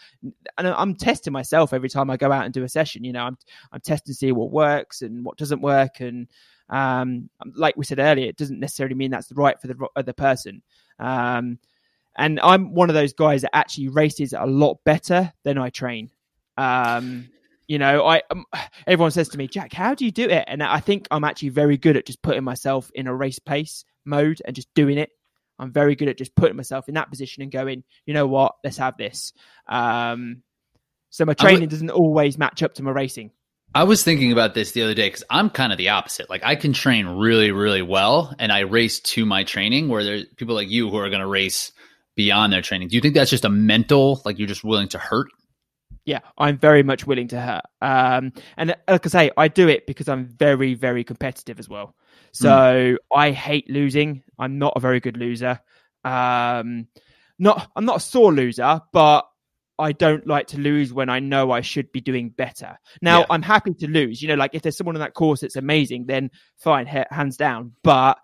and 0.58 0.68
i'm 0.68 0.96
testing 0.96 1.34
myself 1.34 1.74
every 1.74 1.90
time 1.90 2.10
i 2.10 2.18
go 2.18 2.32
out 2.32 2.46
and 2.46 2.54
do 2.54 2.64
a 2.64 2.70
session 2.70 3.04
you 3.04 3.14
know 3.14 3.24
i'm 3.24 3.38
i'm 3.72 3.82
testing 3.82 4.14
to 4.14 4.18
see 4.18 4.32
what 4.32 4.52
works 4.52 5.02
and 5.02 5.24
what 5.24 5.38
doesn't 5.38 5.62
work 5.62 6.02
and 6.02 6.28
um, 6.70 7.30
like 7.56 7.78
we 7.78 7.86
said 7.86 8.00
earlier, 8.00 8.28
it 8.28 8.38
doesn't 8.38 8.60
necessarily 8.60 8.96
mean 8.96 9.12
that's 9.12 9.28
the 9.28 9.36
right 9.36 9.60
for 9.60 9.68
the 9.68 9.88
other 9.96 10.14
person. 10.14 10.62
Um, 11.00 11.60
and 12.18 12.40
I'm 12.40 12.74
one 12.74 12.90
of 12.90 12.96
those 12.96 13.14
guys 13.14 13.44
that 13.44 13.56
actually 13.56 13.90
races 13.90 14.34
a 14.34 14.46
lot 14.46 14.80
better 14.84 15.32
than 15.44 15.58
I 15.58 15.70
train. 15.70 16.10
Um, 16.58 17.30
you 17.68 17.78
know, 17.78 18.06
I 18.06 18.22
um, 18.32 18.46
everyone 18.88 19.12
says 19.12 19.30
to 19.30 19.38
me, 19.38 19.48
Jack, 19.48 19.74
how 19.74 19.94
do 19.94 20.06
you 20.06 20.12
do 20.12 20.28
it? 20.28 20.46
And 20.48 20.64
I 20.64 20.80
think 20.80 21.08
I'm 21.12 21.24
actually 21.24 21.50
very 21.50 21.78
good 21.78 21.98
at 21.98 22.08
just 22.08 22.22
putting 22.22 22.44
myself 22.44 22.90
in 22.96 23.08
a 23.08 23.14
race 23.14 23.40
pace 23.40 23.86
mode 24.06 24.42
and 24.46 24.56
just 24.56 24.74
doing 24.74 24.98
it. 24.98 25.12
I'm 25.60 25.72
very 25.72 25.96
good 25.96 26.08
at 26.08 26.18
just 26.18 26.36
putting 26.36 26.56
myself 26.56 26.88
in 26.88 26.96
that 26.96 27.10
position 27.10 27.44
and 27.44 27.52
going, 27.52 27.84
you 28.06 28.14
know 28.14 28.28
what, 28.28 28.56
let's 28.64 28.78
have 28.78 28.96
this. 28.98 29.34
Um, 29.68 30.44
so 31.10 31.26
my 31.26 31.34
training 31.34 31.62
would, 31.62 31.70
doesn't 31.70 31.90
always 31.90 32.38
match 32.38 32.64
up 32.64 32.76
to 32.76 32.84
my 32.84 32.92
racing. 32.92 33.32
I 33.78 33.84
was 33.84 34.04
thinking 34.04 34.32
about 34.32 34.56
this 34.56 34.72
the 34.72 34.82
other 34.82 34.96
day 34.96 35.06
because 35.06 35.24
I'm 35.30 35.52
kind 35.52 35.72
of 35.72 35.78
the 35.78 35.90
opposite. 35.90 36.32
Like 36.32 36.44
I 36.44 36.56
can 36.56 36.74
train 36.74 37.06
really, 37.06 37.52
really 37.52 37.84
well, 37.84 38.34
and 38.40 38.52
I 38.52 38.62
race 38.62 39.00
to 39.02 39.24
my 39.24 39.44
training. 39.44 39.88
Where 39.88 40.04
there's 40.04 40.26
people 40.36 40.56
like 40.56 40.68
you 40.68 40.90
who 40.90 40.98
are 40.98 41.10
going 41.10 41.22
to 41.22 41.28
race 41.28 41.72
beyond 42.16 42.52
their 42.52 42.64
training. 42.64 42.88
Do 42.88 42.96
you 42.96 43.02
think 43.02 43.14
that's 43.14 43.30
just 43.30 43.46
a 43.46 43.50
mental, 43.50 44.20
like 44.26 44.40
you're 44.40 44.48
just 44.48 44.64
willing 44.64 44.88
to 44.88 44.98
hurt? 44.98 45.28
Yeah, 46.06 46.22
I'm 46.40 46.58
very 46.58 46.82
much 46.82 47.06
willing 47.06 47.28
to 47.28 47.40
hurt. 47.40 47.62
Um, 47.80 48.34
and 48.58 48.76
like 48.88 49.06
I 49.06 49.10
say, 49.10 49.32
I 49.38 49.48
do 49.48 49.68
it 49.68 49.86
because 49.86 50.10
I'm 50.10 50.26
very, 50.26 50.74
very 50.74 51.04
competitive 51.04 51.60
as 51.60 51.70
well. 51.70 51.94
So 52.32 52.50
mm. 52.50 52.98
I 53.16 53.30
hate 53.30 53.70
losing. 53.70 54.24
I'm 54.40 54.58
not 54.58 54.74
a 54.76 54.80
very 54.80 55.00
good 55.00 55.18
loser. 55.18 55.60
Um, 56.04 56.88
not, 57.38 57.70
I'm 57.76 57.86
not 57.86 57.98
a 57.98 58.00
sore 58.00 58.34
loser, 58.34 58.82
but 58.92 59.28
I 59.80 59.92
don't 59.92 60.26
like 60.26 60.48
to 60.48 60.58
lose 60.60 60.92
when 60.92 61.10
I 61.10 61.20
know 61.20 61.52
I 61.52 61.62
should 61.62 61.92
be 61.92 62.02
doing 62.02 62.30
better. 62.30 62.78
Now, 63.02 63.20
yeah. 63.20 63.26
I'm 63.30 63.44
happy 63.44 63.74
to 63.76 63.88
lose. 63.88 64.22
You 64.22 64.30
know, 64.30 64.36
like 64.36 64.52
if 64.54 64.62
there's 64.64 64.78
someone 64.78 64.96
in 64.96 65.02
that 65.02 65.14
course 65.14 65.42
that's 65.42 65.56
amazing, 65.56 66.06
then 66.08 66.32
fine, 66.58 66.88
hands 66.88 67.38
down. 67.38 67.74
But 67.84 68.18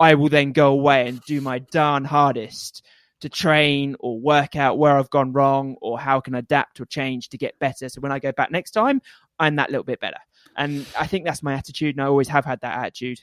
I 0.00 0.14
will 0.14 0.28
then 0.28 0.52
go 0.52 0.72
away 0.72 1.08
and 1.08 1.20
do 1.22 1.40
my 1.40 1.60
darn 1.60 2.04
hardest 2.04 2.84
to 3.20 3.28
train 3.28 3.96
or 4.00 4.20
work 4.20 4.56
out 4.56 4.78
where 4.78 4.98
I've 4.98 5.10
gone 5.10 5.32
wrong 5.32 5.76
or 5.80 5.98
how 5.98 6.20
can 6.20 6.34
I 6.34 6.40
adapt 6.40 6.80
or 6.80 6.86
change 6.86 7.30
to 7.30 7.38
get 7.38 7.58
better. 7.58 7.88
So 7.88 8.00
when 8.00 8.12
I 8.12 8.18
go 8.18 8.32
back 8.32 8.50
next 8.50 8.72
time, 8.72 9.00
I'm 9.38 9.56
that 9.56 9.70
little 9.70 9.84
bit 9.84 10.00
better. 10.00 10.18
And 10.56 10.86
I 10.98 11.06
think 11.06 11.24
that's 11.24 11.42
my 11.42 11.54
attitude, 11.54 11.96
and 11.96 12.02
I 12.02 12.06
always 12.06 12.28
have 12.28 12.44
had 12.44 12.60
that 12.62 12.78
attitude. 12.78 13.20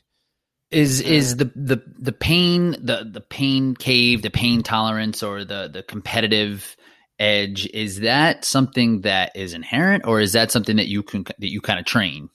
Is 0.72 1.02
is 1.02 1.38
the 1.38 1.52
the 1.56 1.84
the 2.00 2.12
pain 2.12 2.72
the 2.72 3.08
the 3.10 3.22
pain 3.22 3.76
cave 3.76 4.24
the 4.24 4.32
pain 4.32 4.64
tolerance 4.64 5.22
or 5.22 5.46
the 5.46 5.70
the 5.72 5.84
competitive 5.84 6.76
edge 7.24 7.66
is 7.74 8.02
that 8.02 8.44
something 8.44 9.02
that 9.02 9.32
is 9.34 9.54
inherent 9.54 10.06
or 10.06 10.20
is 10.20 10.34
that 10.34 10.52
something 10.52 10.76
that 10.76 10.88
you 10.88 11.02
can 11.02 11.24
that 11.24 11.52
you 11.52 11.62
kind 11.62 11.80
of 11.80 11.86
train? 11.86 12.30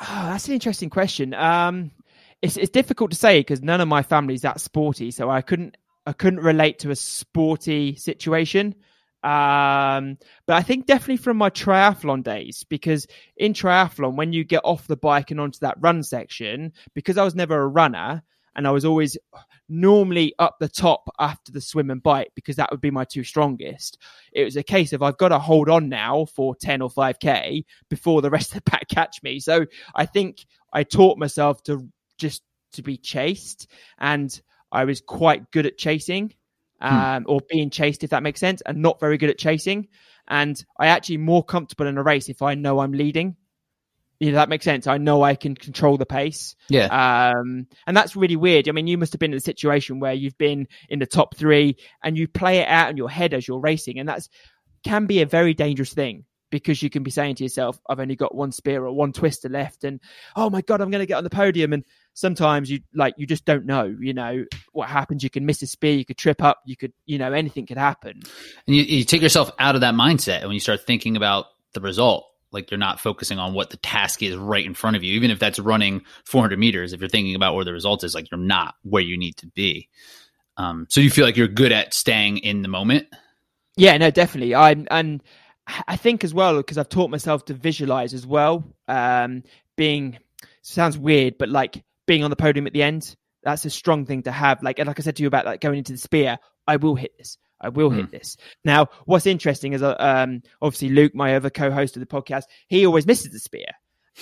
Oh, 0.00 0.28
that's 0.30 0.46
an 0.46 0.54
interesting 0.54 0.90
question. 0.90 1.34
Um 1.34 1.90
it's, 2.40 2.56
it's 2.56 2.70
difficult 2.70 3.10
to 3.10 3.16
say 3.16 3.40
because 3.40 3.62
none 3.62 3.80
of 3.80 3.88
my 3.88 4.02
family's 4.02 4.42
that 4.42 4.60
sporty 4.60 5.10
so 5.10 5.28
i 5.28 5.42
couldn't 5.42 5.76
i 6.06 6.12
couldn't 6.12 6.38
relate 6.38 6.78
to 6.80 6.92
a 6.92 6.96
sporty 6.96 7.96
situation. 7.96 8.76
Um 9.24 10.18
but 10.46 10.54
i 10.54 10.62
think 10.62 10.86
definitely 10.86 11.16
from 11.16 11.36
my 11.36 11.50
triathlon 11.50 12.22
days 12.22 12.64
because 12.68 13.08
in 13.36 13.52
triathlon 13.54 14.14
when 14.14 14.32
you 14.32 14.44
get 14.44 14.62
off 14.62 14.86
the 14.86 14.96
bike 14.96 15.32
and 15.32 15.40
onto 15.40 15.58
that 15.60 15.76
run 15.80 16.04
section 16.04 16.72
because 16.94 17.18
i 17.18 17.24
was 17.24 17.34
never 17.34 17.60
a 17.60 17.66
runner 17.66 18.22
and 18.58 18.66
I 18.66 18.72
was 18.72 18.84
always 18.84 19.16
normally 19.68 20.34
up 20.40 20.56
the 20.58 20.68
top 20.68 21.08
after 21.20 21.52
the 21.52 21.60
swim 21.60 21.90
and 21.90 22.02
bike 22.02 22.32
because 22.34 22.56
that 22.56 22.72
would 22.72 22.80
be 22.80 22.90
my 22.90 23.04
two 23.04 23.22
strongest. 23.22 23.98
It 24.32 24.42
was 24.42 24.56
a 24.56 24.64
case 24.64 24.92
of 24.92 25.00
I've 25.00 25.16
got 25.16 25.28
to 25.28 25.38
hold 25.38 25.70
on 25.70 25.88
now 25.88 26.24
for 26.24 26.56
10 26.56 26.82
or 26.82 26.90
5k 26.90 27.64
before 27.88 28.20
the 28.20 28.30
rest 28.30 28.50
of 28.50 28.54
the 28.56 28.70
pack 28.70 28.88
catch 28.88 29.22
me. 29.22 29.38
So 29.38 29.66
I 29.94 30.06
think 30.06 30.44
I 30.72 30.82
taught 30.82 31.18
myself 31.18 31.62
to 31.64 31.88
just 32.18 32.42
to 32.72 32.82
be 32.82 32.96
chased 32.96 33.70
and 33.96 34.28
I 34.72 34.86
was 34.86 35.00
quite 35.00 35.52
good 35.52 35.64
at 35.64 35.78
chasing 35.78 36.34
hmm. 36.82 36.88
um, 36.88 37.22
hmm. 37.22 37.30
or 37.30 37.40
being 37.48 37.70
chased, 37.70 38.02
if 38.02 38.10
that 38.10 38.24
makes 38.24 38.40
sense, 38.40 38.60
and 38.66 38.82
not 38.82 38.98
very 38.98 39.18
good 39.18 39.30
at 39.30 39.38
chasing. 39.38 39.86
And 40.26 40.62
I 40.76 40.88
actually 40.88 41.18
more 41.18 41.44
comfortable 41.44 41.86
in 41.86 41.96
a 41.96 42.02
race 42.02 42.28
if 42.28 42.42
I 42.42 42.56
know 42.56 42.80
I'm 42.80 42.92
leading 42.92 43.36
you 44.20 44.32
know, 44.32 44.36
that 44.36 44.48
makes 44.48 44.64
sense. 44.64 44.86
I 44.86 44.98
know 44.98 45.22
I 45.22 45.34
can 45.36 45.54
control 45.54 45.96
the 45.96 46.06
pace. 46.06 46.56
Yeah. 46.68 46.86
Um, 46.86 47.66
and 47.86 47.96
that's 47.96 48.16
really 48.16 48.36
weird. 48.36 48.68
I 48.68 48.72
mean, 48.72 48.86
you 48.86 48.98
must 48.98 49.12
have 49.12 49.20
been 49.20 49.32
in 49.32 49.38
a 49.38 49.40
situation 49.40 50.00
where 50.00 50.12
you've 50.12 50.38
been 50.38 50.66
in 50.88 50.98
the 50.98 51.06
top 51.06 51.36
three 51.36 51.76
and 52.02 52.18
you 52.18 52.26
play 52.26 52.58
it 52.58 52.68
out 52.68 52.90
in 52.90 52.96
your 52.96 53.10
head 53.10 53.32
as 53.32 53.46
you're 53.46 53.60
racing. 53.60 53.98
And 53.98 54.08
that's 54.08 54.28
can 54.84 55.06
be 55.06 55.22
a 55.22 55.26
very 55.26 55.54
dangerous 55.54 55.92
thing 55.92 56.24
because 56.50 56.82
you 56.82 56.90
can 56.90 57.02
be 57.02 57.10
saying 57.10 57.36
to 57.36 57.44
yourself, 57.44 57.78
I've 57.88 58.00
only 58.00 58.16
got 58.16 58.34
one 58.34 58.52
spear 58.52 58.84
or 58.84 58.92
one 58.92 59.12
twister 59.12 59.48
left. 59.48 59.84
And 59.84 60.00
oh 60.34 60.50
my 60.50 60.62
God, 60.62 60.80
I'm 60.80 60.90
going 60.90 61.02
to 61.02 61.06
get 61.06 61.18
on 61.18 61.24
the 61.24 61.30
podium. 61.30 61.72
And 61.72 61.84
sometimes 62.14 62.70
you 62.70 62.80
like, 62.94 63.14
you 63.18 63.26
just 63.26 63.44
don't 63.44 63.66
know, 63.66 63.94
you 64.00 64.14
know, 64.14 64.44
what 64.72 64.88
happens. 64.88 65.22
You 65.22 65.30
can 65.30 65.46
miss 65.46 65.62
a 65.62 65.66
spear, 65.66 65.92
you 65.92 66.04
could 66.04 66.16
trip 66.16 66.42
up, 66.42 66.60
you 66.64 66.76
could, 66.76 66.92
you 67.06 67.18
know, 67.18 67.32
anything 67.32 67.66
could 67.66 67.76
happen. 67.76 68.22
And 68.66 68.76
you, 68.76 68.82
you 68.82 69.04
take 69.04 69.22
yourself 69.22 69.50
out 69.58 69.74
of 69.74 69.82
that 69.82 69.94
mindset. 69.94 70.38
And 70.38 70.46
when 70.46 70.54
you 70.54 70.60
start 70.60 70.86
thinking 70.86 71.16
about 71.16 71.46
the 71.74 71.80
result, 71.80 72.26
like 72.52 72.70
you're 72.70 72.78
not 72.78 73.00
focusing 73.00 73.38
on 73.38 73.54
what 73.54 73.70
the 73.70 73.76
task 73.78 74.22
is 74.22 74.36
right 74.36 74.64
in 74.64 74.74
front 74.74 74.96
of 74.96 75.02
you 75.02 75.14
even 75.14 75.30
if 75.30 75.38
that's 75.38 75.58
running 75.58 76.02
400 76.24 76.58
meters 76.58 76.92
if 76.92 77.00
you're 77.00 77.08
thinking 77.08 77.34
about 77.34 77.54
where 77.54 77.64
the 77.64 77.72
result 77.72 78.04
is 78.04 78.14
like 78.14 78.30
you're 78.30 78.40
not 78.40 78.74
where 78.82 79.02
you 79.02 79.16
need 79.16 79.36
to 79.36 79.46
be 79.48 79.88
um, 80.56 80.86
so 80.88 81.00
you 81.00 81.10
feel 81.10 81.24
like 81.24 81.36
you're 81.36 81.48
good 81.48 81.72
at 81.72 81.94
staying 81.94 82.38
in 82.38 82.62
the 82.62 82.68
moment 82.68 83.06
yeah 83.76 83.96
no 83.96 84.10
definitely 84.10 84.54
i'm 84.54 84.86
and 84.90 85.22
i 85.86 85.96
think 85.96 86.24
as 86.24 86.34
well 86.34 86.56
because 86.56 86.78
i've 86.78 86.88
taught 86.88 87.10
myself 87.10 87.44
to 87.44 87.54
visualize 87.54 88.14
as 88.14 88.26
well 88.26 88.64
um, 88.88 89.42
being 89.76 90.18
sounds 90.62 90.98
weird 90.98 91.38
but 91.38 91.48
like 91.48 91.82
being 92.06 92.24
on 92.24 92.30
the 92.30 92.36
podium 92.36 92.66
at 92.66 92.72
the 92.72 92.82
end 92.82 93.14
that's 93.42 93.64
a 93.64 93.70
strong 93.70 94.04
thing 94.04 94.22
to 94.22 94.32
have. 94.32 94.62
Like, 94.62 94.78
and 94.78 94.86
like 94.86 94.98
I 94.98 95.02
said 95.02 95.16
to 95.16 95.22
you 95.22 95.28
about 95.28 95.46
like 95.46 95.60
going 95.60 95.78
into 95.78 95.92
the 95.92 95.98
spear, 95.98 96.38
I 96.66 96.76
will 96.76 96.94
hit 96.94 97.16
this. 97.18 97.38
I 97.60 97.68
will 97.68 97.90
hit 97.90 98.06
mm. 98.06 98.10
this. 98.10 98.36
Now, 98.64 98.88
what's 99.06 99.26
interesting 99.26 99.72
is, 99.72 99.82
uh, 99.82 99.96
um, 99.98 100.42
obviously 100.62 100.90
Luke, 100.90 101.14
my 101.14 101.36
other 101.36 101.50
co-host 101.50 101.96
of 101.96 102.00
the 102.00 102.06
podcast, 102.06 102.44
he 102.68 102.86
always 102.86 103.06
misses 103.06 103.32
the 103.32 103.38
spear, 103.38 103.66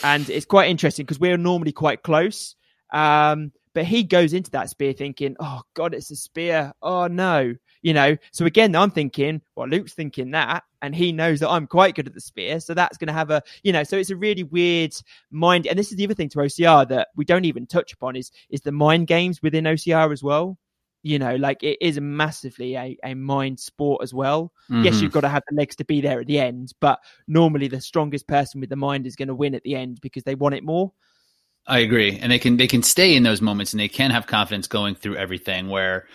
and 0.03 0.29
it's 0.31 0.47
quite 0.47 0.71
interesting 0.71 1.05
because 1.05 1.21
we're 1.21 1.37
normally 1.37 1.73
quite 1.73 2.03
close. 2.03 2.55
Um, 2.93 3.53
but 3.75 3.85
he 3.85 4.05
goes 4.05 4.33
into 4.33 4.51
that 4.53 4.71
spear 4.71 4.95
thinking, 4.95 5.37
"Oh 5.39 5.61
God, 5.75 5.93
it's 5.93 6.11
a 6.11 6.17
spear! 6.17 6.73
Oh 6.81 7.09
no!" 7.09 7.55
You 7.83 7.93
know. 7.93 8.17
So 8.33 8.47
again, 8.47 8.75
I'm 8.75 8.91
thinking, 8.91 9.43
well, 9.55 9.69
Luke's 9.69 9.93
thinking 9.93 10.31
that, 10.31 10.65
and 10.81 10.95
he 10.95 11.13
knows 11.13 11.41
that 11.41 11.51
I'm 11.51 11.67
quite 11.67 11.95
good 11.95 12.07
at 12.07 12.15
the 12.15 12.21
spear, 12.23 12.59
so 12.61 12.73
that's 12.73 12.97
going 12.97 13.09
to 13.09 13.13
have 13.13 13.31
a, 13.31 13.43
you 13.63 13.73
know. 13.73 13.85
So 13.85 13.99
it's 13.99 14.09
a 14.09 14.17
really 14.17 14.45
weird 14.45 14.95
mind, 15.31 15.67
and 15.67 15.79
this 15.79 15.91
is 15.91 15.99
the 15.99 16.05
other 16.05 16.15
thing 16.15 16.31
to 16.31 16.39
OCR 16.39 16.89
that 16.89 17.09
we 17.17 17.27
don't 17.27 17.45
even 17.45 17.67
touch 17.67 17.93
upon 17.93 18.17
is 18.17 18.31
is 18.49 18.63
the 18.63 18.73
mind 18.73 19.09
games 19.09 19.43
within 19.43 19.65
OCR 19.65 20.11
as 20.11 20.23
well 20.23 20.57
you 21.07 21.21
know 21.21 21.37
like 21.37 21.63
it 21.63 21.79
is 21.81 22.01
massively 22.01 22.75
a, 22.75 22.97
a 23.05 23.15
mind 23.15 23.61
sport 23.61 24.03
as 24.03 24.13
well 24.13 24.53
mm-hmm. 24.69 24.85
yes 24.85 25.01
you've 25.01 25.13
got 25.13 25.21
to 25.21 25.29
have 25.29 25.43
the 25.49 25.55
legs 25.55 25.77
to 25.77 25.85
be 25.85 26.01
there 26.01 26.21
at 26.21 26.27
the 26.27 26.41
end 26.41 26.73
but 26.81 26.99
normally 27.29 27.69
the 27.69 27.81
strongest 27.81 28.27
person 28.27 28.61
with 28.61 28.69
the 28.69 28.77
mind 28.77 29.07
is 29.07 29.15
going 29.15 29.29
to 29.29 29.35
win 29.35 29.55
at 29.55 29.63
the 29.63 29.77
end 29.77 30.01
because 30.01 30.25
they 30.25 30.35
want 30.35 30.55
it 30.55 30.65
more 30.65 30.93
i 31.69 31.79
agree 31.79 32.19
and 32.19 32.33
they 32.33 32.41
can 32.41 32.57
they 32.57 32.67
can 32.67 32.83
stay 32.83 33.15
in 33.15 33.23
those 33.23 33.41
moments 33.41 33.73
and 33.73 33.79
they 33.79 33.89
can 33.89 34.11
have 34.11 34.27
confidence 34.27 34.67
going 34.67 34.97
through 34.97 35.17
everything 35.17 35.69
where 35.69 36.09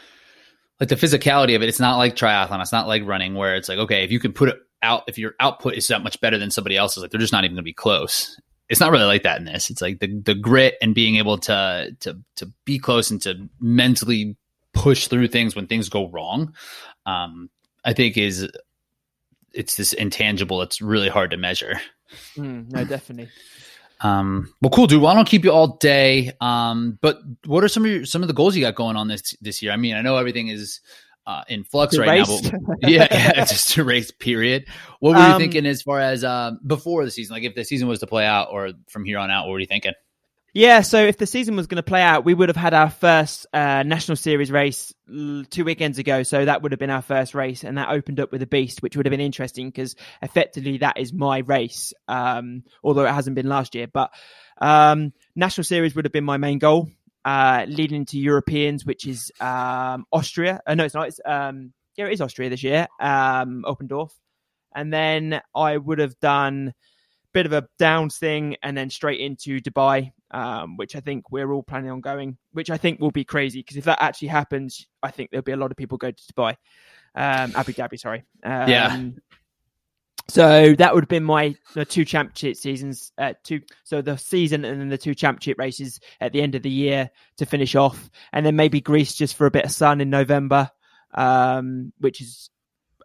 like 0.81 0.89
the 0.89 0.95
physicality 0.95 1.55
of 1.55 1.61
it 1.61 1.69
it's 1.69 1.79
not 1.79 1.97
like 1.97 2.15
triathlon 2.15 2.61
it's 2.61 2.73
not 2.73 2.87
like 2.87 3.05
running 3.05 3.33
where 3.33 3.55
it's 3.55 3.69
like 3.69 3.79
okay 3.79 4.03
if 4.03 4.11
you 4.11 4.19
can 4.19 4.33
put 4.33 4.49
it 4.49 4.57
out 4.83 5.03
if 5.07 5.17
your 5.17 5.35
output 5.39 5.75
is 5.75 5.87
that 5.87 6.03
much 6.03 6.19
better 6.19 6.37
than 6.37 6.51
somebody 6.51 6.75
else's 6.75 7.01
like 7.01 7.11
they're 7.11 7.19
just 7.21 7.31
not 7.31 7.45
even 7.45 7.55
going 7.55 7.63
to 7.63 7.63
be 7.63 7.73
close 7.73 8.37
it's 8.67 8.79
not 8.79 8.91
really 8.91 9.03
like 9.03 9.23
that 9.23 9.37
in 9.37 9.43
this. 9.43 9.69
It's 9.69 9.81
like 9.81 9.99
the 9.99 10.07
the 10.21 10.33
grit 10.33 10.75
and 10.81 10.95
being 10.95 11.17
able 11.17 11.37
to 11.39 11.93
to 11.99 12.17
to 12.37 12.53
be 12.63 12.79
close 12.79 13.11
and 13.11 13.21
to 13.23 13.49
mentally 13.59 14.37
push 14.73 15.07
through 15.07 15.27
things 15.27 15.55
when 15.55 15.67
things 15.67 15.89
go 15.89 16.09
wrong, 16.09 16.53
um, 17.05 17.49
I 17.83 17.93
think 17.93 18.17
is 18.17 18.49
it's 19.53 19.75
this 19.75 19.93
intangible. 19.93 20.61
It's 20.61 20.81
really 20.81 21.09
hard 21.09 21.31
to 21.31 21.37
measure. 21.37 21.79
Mm, 22.37 22.71
no, 22.71 22.83
definitely. 22.83 23.29
Um, 24.01 24.53
well, 24.61 24.71
cool, 24.71 24.87
dude. 24.87 25.01
Well, 25.01 25.11
I 25.11 25.15
don't 25.15 25.27
keep 25.27 25.43
you 25.43 25.51
all 25.51 25.77
day. 25.77 26.31
Um, 26.41 26.97
but 27.01 27.19
what 27.45 27.63
are 27.63 27.67
some 27.67 27.85
of 27.85 27.91
your, 27.91 28.05
some 28.05 28.21
of 28.21 28.27
the 28.27 28.33
goals 28.33 28.55
you 28.55 28.61
got 28.61 28.75
going 28.75 28.95
on 28.95 29.07
this 29.07 29.35
this 29.41 29.61
year? 29.61 29.71
I 29.71 29.77
mean, 29.77 29.95
I 29.95 30.01
know 30.01 30.17
everything 30.17 30.47
is 30.47 30.81
uh, 31.27 31.43
in 31.47 31.63
flux 31.63 31.97
right 31.97 32.19
now, 32.19 32.39
but 32.41 32.53
yeah, 32.89 33.07
yeah, 33.11 33.45
just 33.45 33.77
a 33.77 33.83
race. 33.83 34.11
Period. 34.11 34.65
What 34.99 35.11
were 35.15 35.21
you 35.21 35.33
um, 35.33 35.39
thinking 35.39 35.65
as 35.65 35.81
far 35.81 35.99
as 35.99 36.23
uh, 36.23 36.51
before 36.65 37.05
the 37.05 37.11
season? 37.11 37.35
Like, 37.35 37.43
if 37.43 37.55
the 37.55 37.63
season 37.63 37.87
was 37.87 37.99
to 37.99 38.07
play 38.07 38.25
out, 38.25 38.49
or 38.51 38.71
from 38.89 39.05
here 39.05 39.19
on 39.19 39.29
out, 39.29 39.45
what 39.45 39.53
were 39.53 39.59
you 39.59 39.67
thinking? 39.67 39.93
Yeah, 40.53 40.81
so 40.81 41.05
if 41.05 41.17
the 41.17 41.27
season 41.27 41.55
was 41.55 41.67
going 41.67 41.77
to 41.77 41.83
play 41.83 42.01
out, 42.01 42.25
we 42.25 42.33
would 42.33 42.49
have 42.49 42.57
had 42.57 42.73
our 42.73 42.89
first 42.89 43.47
uh, 43.53 43.83
national 43.83 44.17
series 44.17 44.51
race 44.51 44.93
two 45.07 45.63
weekends 45.63 45.97
ago. 45.97 46.23
So 46.23 46.43
that 46.43 46.61
would 46.61 46.73
have 46.73 46.79
been 46.79 46.89
our 46.89 47.01
first 47.01 47.33
race, 47.33 47.63
and 47.63 47.77
that 47.77 47.87
opened 47.87 48.19
up 48.19 48.33
with 48.33 48.41
a 48.41 48.47
beast, 48.47 48.83
which 48.83 48.97
would 48.97 49.05
have 49.05 49.11
been 49.11 49.21
interesting 49.21 49.69
because 49.69 49.95
effectively 50.21 50.79
that 50.79 50.97
is 50.99 51.13
my 51.13 51.37
race, 51.37 51.93
um, 52.09 52.63
although 52.83 53.05
it 53.05 53.13
hasn't 53.13 53.37
been 53.37 53.47
last 53.47 53.75
year. 53.75 53.87
But 53.87 54.11
um, 54.59 55.13
national 55.37 55.63
series 55.63 55.95
would 55.95 56.03
have 56.03 56.11
been 56.11 56.25
my 56.25 56.37
main 56.37 56.59
goal, 56.59 56.89
uh, 57.23 57.65
leading 57.69 58.01
into 58.01 58.19
Europeans, 58.19 58.85
which 58.85 59.07
is 59.07 59.31
um, 59.39 60.05
Austria. 60.11 60.59
Uh, 60.67 60.75
no, 60.75 60.83
it's 60.83 60.95
not. 60.95 61.07
It's 61.07 61.21
um, 61.23 61.71
yeah, 61.95 62.07
it 62.07 62.13
is 62.13 62.19
Austria 62.19 62.49
this 62.49 62.63
year, 62.63 62.89
um, 62.99 63.63
Oppendorf, 63.65 64.11
and 64.75 64.91
then 64.91 65.41
I 65.55 65.77
would 65.77 65.99
have 65.99 66.19
done 66.19 66.73
bit 67.33 67.45
of 67.45 67.53
a 67.53 67.67
downs 67.79 68.17
thing 68.17 68.55
and 68.61 68.77
then 68.77 68.89
straight 68.89 69.19
into 69.19 69.59
Dubai 69.59 70.11
um, 70.31 70.77
which 70.77 70.95
I 70.95 71.01
think 71.01 71.31
we're 71.31 71.51
all 71.51 71.63
planning 71.63 71.91
on 71.91 72.01
going, 72.01 72.37
which 72.53 72.69
I 72.69 72.77
think 72.77 72.99
will 72.99 73.11
be 73.11 73.25
crazy 73.25 73.59
because 73.59 73.77
if 73.77 73.83
that 73.85 74.01
actually 74.01 74.29
happens, 74.29 74.87
I 75.03 75.11
think 75.11 75.29
there'll 75.29 75.43
be 75.43 75.51
a 75.51 75.57
lot 75.57 75.71
of 75.71 75.77
people 75.77 75.97
go 75.97 76.11
to 76.11 76.33
Dubai, 76.33 76.51
um, 77.15 77.53
Abu 77.55 77.73
Dhabi, 77.73 77.99
sorry. 77.99 78.23
Um, 78.43 78.69
yeah. 78.69 79.03
So 80.29 80.73
that 80.75 80.93
would 80.93 81.03
have 81.03 81.09
been 81.09 81.25
my 81.25 81.55
the 81.73 81.83
two 81.83 82.05
championship 82.05 82.55
seasons, 82.55 83.11
uh, 83.17 83.33
two 83.43 83.61
so 83.83 84.01
the 84.01 84.17
season 84.17 84.63
and 84.63 84.79
then 84.79 84.87
the 84.87 84.97
two 84.97 85.13
championship 85.13 85.57
races 85.59 85.99
at 86.21 86.31
the 86.31 86.41
end 86.41 86.55
of 86.55 86.63
the 86.63 86.69
year 86.69 87.09
to 87.37 87.45
finish 87.45 87.75
off, 87.75 88.09
and 88.31 88.45
then 88.45 88.55
maybe 88.55 88.79
Greece 88.79 89.13
just 89.13 89.35
for 89.35 89.45
a 89.45 89.51
bit 89.51 89.65
of 89.65 89.71
sun 89.71 89.99
in 89.99 90.09
November, 90.09 90.71
um, 91.13 91.91
which 91.99 92.21
is 92.21 92.49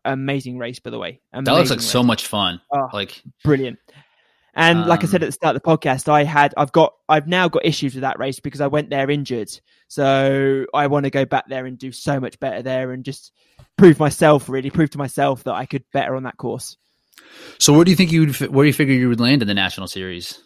amazing 0.04 0.56
race 0.58 0.78
by 0.78 0.90
the 0.90 0.98
way. 0.98 1.20
Amazing 1.32 1.44
that 1.44 1.58
looks 1.58 1.70
like 1.70 1.78
race. 1.80 1.90
so 1.90 2.04
much 2.04 2.28
fun. 2.28 2.60
Oh, 2.72 2.90
like 2.92 3.20
brilliant. 3.42 3.80
And 4.56 4.80
um, 4.80 4.88
like 4.88 5.04
I 5.04 5.06
said 5.06 5.22
um, 5.22 5.26
at 5.26 5.28
the 5.28 5.32
start 5.32 5.54
of 5.54 5.62
the 5.62 5.68
podcast, 5.68 6.08
I 6.08 6.24
had, 6.24 6.54
I've 6.56 6.72
got, 6.72 6.94
I've 7.08 7.28
now 7.28 7.48
got 7.48 7.66
issues 7.66 7.94
with 7.94 8.00
that 8.00 8.18
race 8.18 8.40
because 8.40 8.62
I 8.62 8.68
went 8.68 8.88
there 8.88 9.10
injured. 9.10 9.50
So 9.88 10.64
I 10.72 10.86
want 10.86 11.04
to 11.04 11.10
go 11.10 11.26
back 11.26 11.44
there 11.46 11.66
and 11.66 11.78
do 11.78 11.92
so 11.92 12.18
much 12.18 12.40
better 12.40 12.62
there 12.62 12.90
and 12.92 13.04
just 13.04 13.32
prove 13.76 14.00
myself, 14.00 14.48
really 14.48 14.70
prove 14.70 14.90
to 14.90 14.98
myself 14.98 15.44
that 15.44 15.54
I 15.54 15.66
could 15.66 15.84
better 15.92 16.16
on 16.16 16.22
that 16.22 16.38
course. 16.38 16.78
So 17.58 17.74
where 17.74 17.84
do 17.84 17.90
you 17.90 17.96
think 17.96 18.12
you 18.12 18.20
would, 18.20 18.40
where 18.48 18.64
do 18.64 18.68
you 18.68 18.72
figure 18.72 18.94
you 18.94 19.10
would 19.10 19.20
land 19.20 19.42
in 19.42 19.48
the 19.48 19.54
national 19.54 19.88
series? 19.88 20.40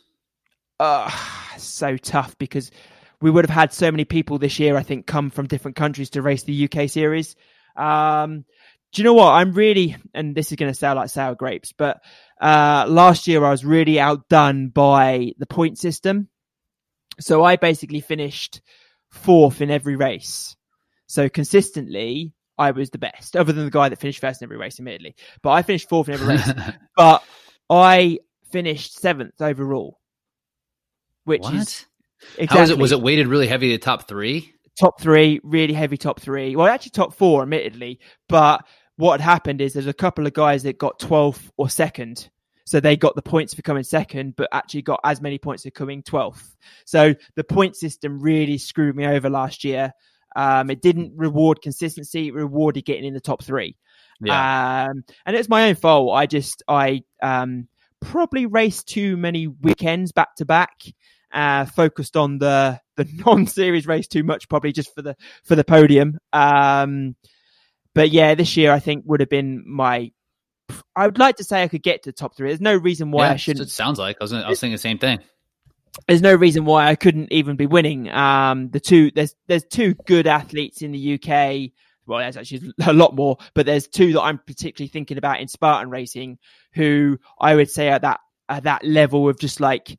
Uh, 0.81 1.09
so 1.57 1.97
tough 1.97 2.37
because 2.37 2.73
we 3.21 3.31
would 3.31 3.45
have 3.45 3.55
had 3.55 3.73
so 3.73 3.93
many 3.93 4.05
people 4.05 4.39
this 4.39 4.59
year, 4.59 4.77
I 4.77 4.83
think, 4.83 5.07
come 5.07 5.31
from 5.31 5.47
different 5.47 5.77
countries 5.77 6.11
to 6.11 6.23
race 6.23 6.43
the 6.43 6.69
UK 6.69 6.89
series. 6.91 7.37
Um, 7.77 8.45
do 8.93 9.03
you 9.03 9.05
know 9.05 9.15
what? 9.15 9.33
I'm 9.33 9.53
really, 9.53 9.97
and 10.15 10.35
this 10.35 10.51
is 10.51 10.57
going 10.57 10.73
to 10.73 10.79
sound 10.79 10.97
like 10.97 11.11
sour 11.11 11.37
grapes, 11.37 11.73
but 11.73 12.01
uh, 12.41 12.87
last 12.89 13.27
year 13.27 13.45
I 13.45 13.51
was 13.51 13.65
really 13.65 14.01
outdone 14.01 14.69
by 14.69 15.33
the 15.39 15.47
point 15.47 15.79
system. 15.79 16.29
So 17.21 17.45
I 17.45 17.57
basically 17.57 18.01
finished 18.01 18.63
fourth 19.11 19.61
in 19.61 19.71
every 19.71 19.97
race. 19.97 20.57
So 21.07 21.29
consistently, 21.29 22.33
I 22.57 22.71
was 22.71 22.91
the 22.91 22.99
best, 22.99 23.37
other 23.37 23.53
than 23.53 23.65
the 23.65 23.71
guy 23.71 23.89
that 23.89 23.99
finished 23.99 24.21
first 24.21 24.43
in 24.43 24.47
every 24.47 24.57
race, 24.57 24.79
admittedly. 24.79 25.17
But 25.43 25.51
I 25.51 25.63
finished 25.63 25.89
fourth 25.89 26.09
in 26.09 26.15
every 26.15 26.37
race. 26.37 26.51
but 26.97 27.23
I 27.69 28.19
finished 28.53 28.99
seventh 28.99 29.41
overall, 29.41 29.99
which 31.25 31.43
what? 31.43 31.55
is 31.55 31.87
exactly, 32.39 32.47
how 32.47 32.61
was 32.61 32.71
it? 32.71 32.79
Was 32.79 32.93
it 32.93 33.03
weighted 33.03 33.27
really 33.27 33.47
heavy 33.47 33.71
to 33.71 33.79
top 33.79 34.09
three? 34.09 34.55
Top 34.79 35.01
three, 35.01 35.41
really 35.43 35.75
heavy 35.75 35.97
top 35.97 36.21
three. 36.21 36.55
Well, 36.55 36.67
actually 36.67 36.91
top 36.91 37.15
four, 37.15 37.43
admittedly, 37.43 37.99
but 38.29 38.65
what 39.01 39.21
had 39.21 39.31
happened 39.31 39.61
is 39.61 39.73
there's 39.73 39.87
a 39.87 39.93
couple 39.95 40.27
of 40.27 40.35
guys 40.35 40.63
that 40.65 40.79
got 40.79 41.01
12th 41.01 41.51
or 41.57 41.69
second. 41.71 42.29
So 42.67 42.79
they 42.79 42.97
got 42.97 43.17
the 43.17 43.23
points 43.23 43.55
for 43.55 43.63
coming 43.63 43.83
second, 43.83 44.37
but 44.37 44.49
actually 44.53 44.83
got 44.83 45.01
as 45.03 45.21
many 45.21 45.39
points 45.39 45.65
for 45.65 45.71
coming 45.71 46.03
12th. 46.03 46.55
So 46.85 47.15
the 47.35 47.43
point 47.43 47.77
system 47.77 48.21
really 48.21 48.59
screwed 48.59 48.95
me 48.95 49.07
over 49.07 49.31
last 49.31 49.65
year. 49.65 49.93
Um, 50.37 50.71
it 50.71 50.81
didn't 50.83 51.15
reward 51.17 51.63
consistency, 51.63 52.29
it 52.29 52.35
rewarded 52.35 52.85
getting 52.85 53.05
in 53.05 53.15
the 53.15 53.21
top 53.21 53.43
three. 53.43 53.77
Yeah. 54.21 54.89
Um, 54.91 55.03
and 55.25 55.35
it's 55.35 55.49
my 55.49 55.69
own 55.69 55.75
fault. 55.75 56.15
I 56.15 56.27
just, 56.27 56.63
I 56.69 57.03
um, 57.23 57.69
probably 58.01 58.47
raced 58.47 58.87
too 58.87 59.17
many 59.17 59.47
weekends 59.47 60.13
back 60.13 60.37
to 60.37 60.45
back. 60.45 60.83
Uh, 61.33 61.65
focused 61.65 62.17
on 62.17 62.39
the 62.39 62.81
the 62.97 63.09
non-series 63.27 63.87
race 63.87 64.09
too 64.09 64.25
much, 64.25 64.49
probably 64.49 64.73
just 64.73 64.93
for 64.95 65.03
the 65.03 65.17
for 65.45 65.55
the 65.55 65.65
podium. 65.65 66.19
Um, 66.33 67.15
but 67.95 68.11
yeah, 68.11 68.35
this 68.35 68.57
year 68.57 68.73
I 68.73 68.79
think 68.79 69.05
would 69.07 69.21
have 69.21 69.29
been 69.29 69.65
my. 69.67 70.13
I 70.95 71.07
would 71.07 71.19
like 71.19 71.37
to 71.37 71.45
say 71.45 71.63
I 71.63 71.69
could 71.69 71.83
get 71.83 72.05
to 72.05 72.11
the 72.11 72.15
top 72.15 72.37
three. 72.37 72.49
There's 72.49 72.61
no 72.61 72.77
reason 72.77 73.11
why 73.11 73.27
yeah, 73.27 73.33
I 73.33 73.37
shouldn't. 73.37 73.69
It 73.69 73.73
sounds 73.73 73.99
like 73.99 74.17
I 74.21 74.25
was. 74.25 74.33
I 74.33 74.49
was 74.49 74.61
thinking 74.61 74.75
the 74.75 74.79
same 74.79 74.99
thing. 74.99 75.19
There's 76.07 76.23
no 76.23 76.35
reason 76.35 76.65
why 76.65 76.87
I 76.87 76.95
couldn't 76.95 77.33
even 77.33 77.57
be 77.57 77.67
winning. 77.67 78.09
Um, 78.11 78.71
the 78.71 78.81
two 78.81 79.11
there's 79.11 79.35
there's 79.49 79.65
two 79.65 79.95
good 80.07 80.27
athletes 80.27 80.83
in 80.83 80.93
the 80.93 81.15
UK. 81.15 81.73
Well, 82.07 82.21
there's 82.21 82.37
actually 82.37 82.73
a 82.87 82.93
lot 82.93 83.15
more, 83.15 83.39
but 83.55 83.67
there's 83.67 83.89
two 83.89 84.13
that 84.13 84.23
I'm 84.23 84.39
particularly 84.39 84.89
thinking 84.89 85.19
about 85.19 85.41
in 85.41 85.49
Spartan 85.49 85.91
racing, 85.91 86.39
who 86.73 87.19
I 87.41 87.55
would 87.55 87.71
say 87.71 87.89
are 87.91 87.99
that 87.99 88.21
at 88.49 88.65
that 88.65 88.85
level 88.85 89.29
of 89.29 89.39
just 89.39 89.61
like 89.61 89.97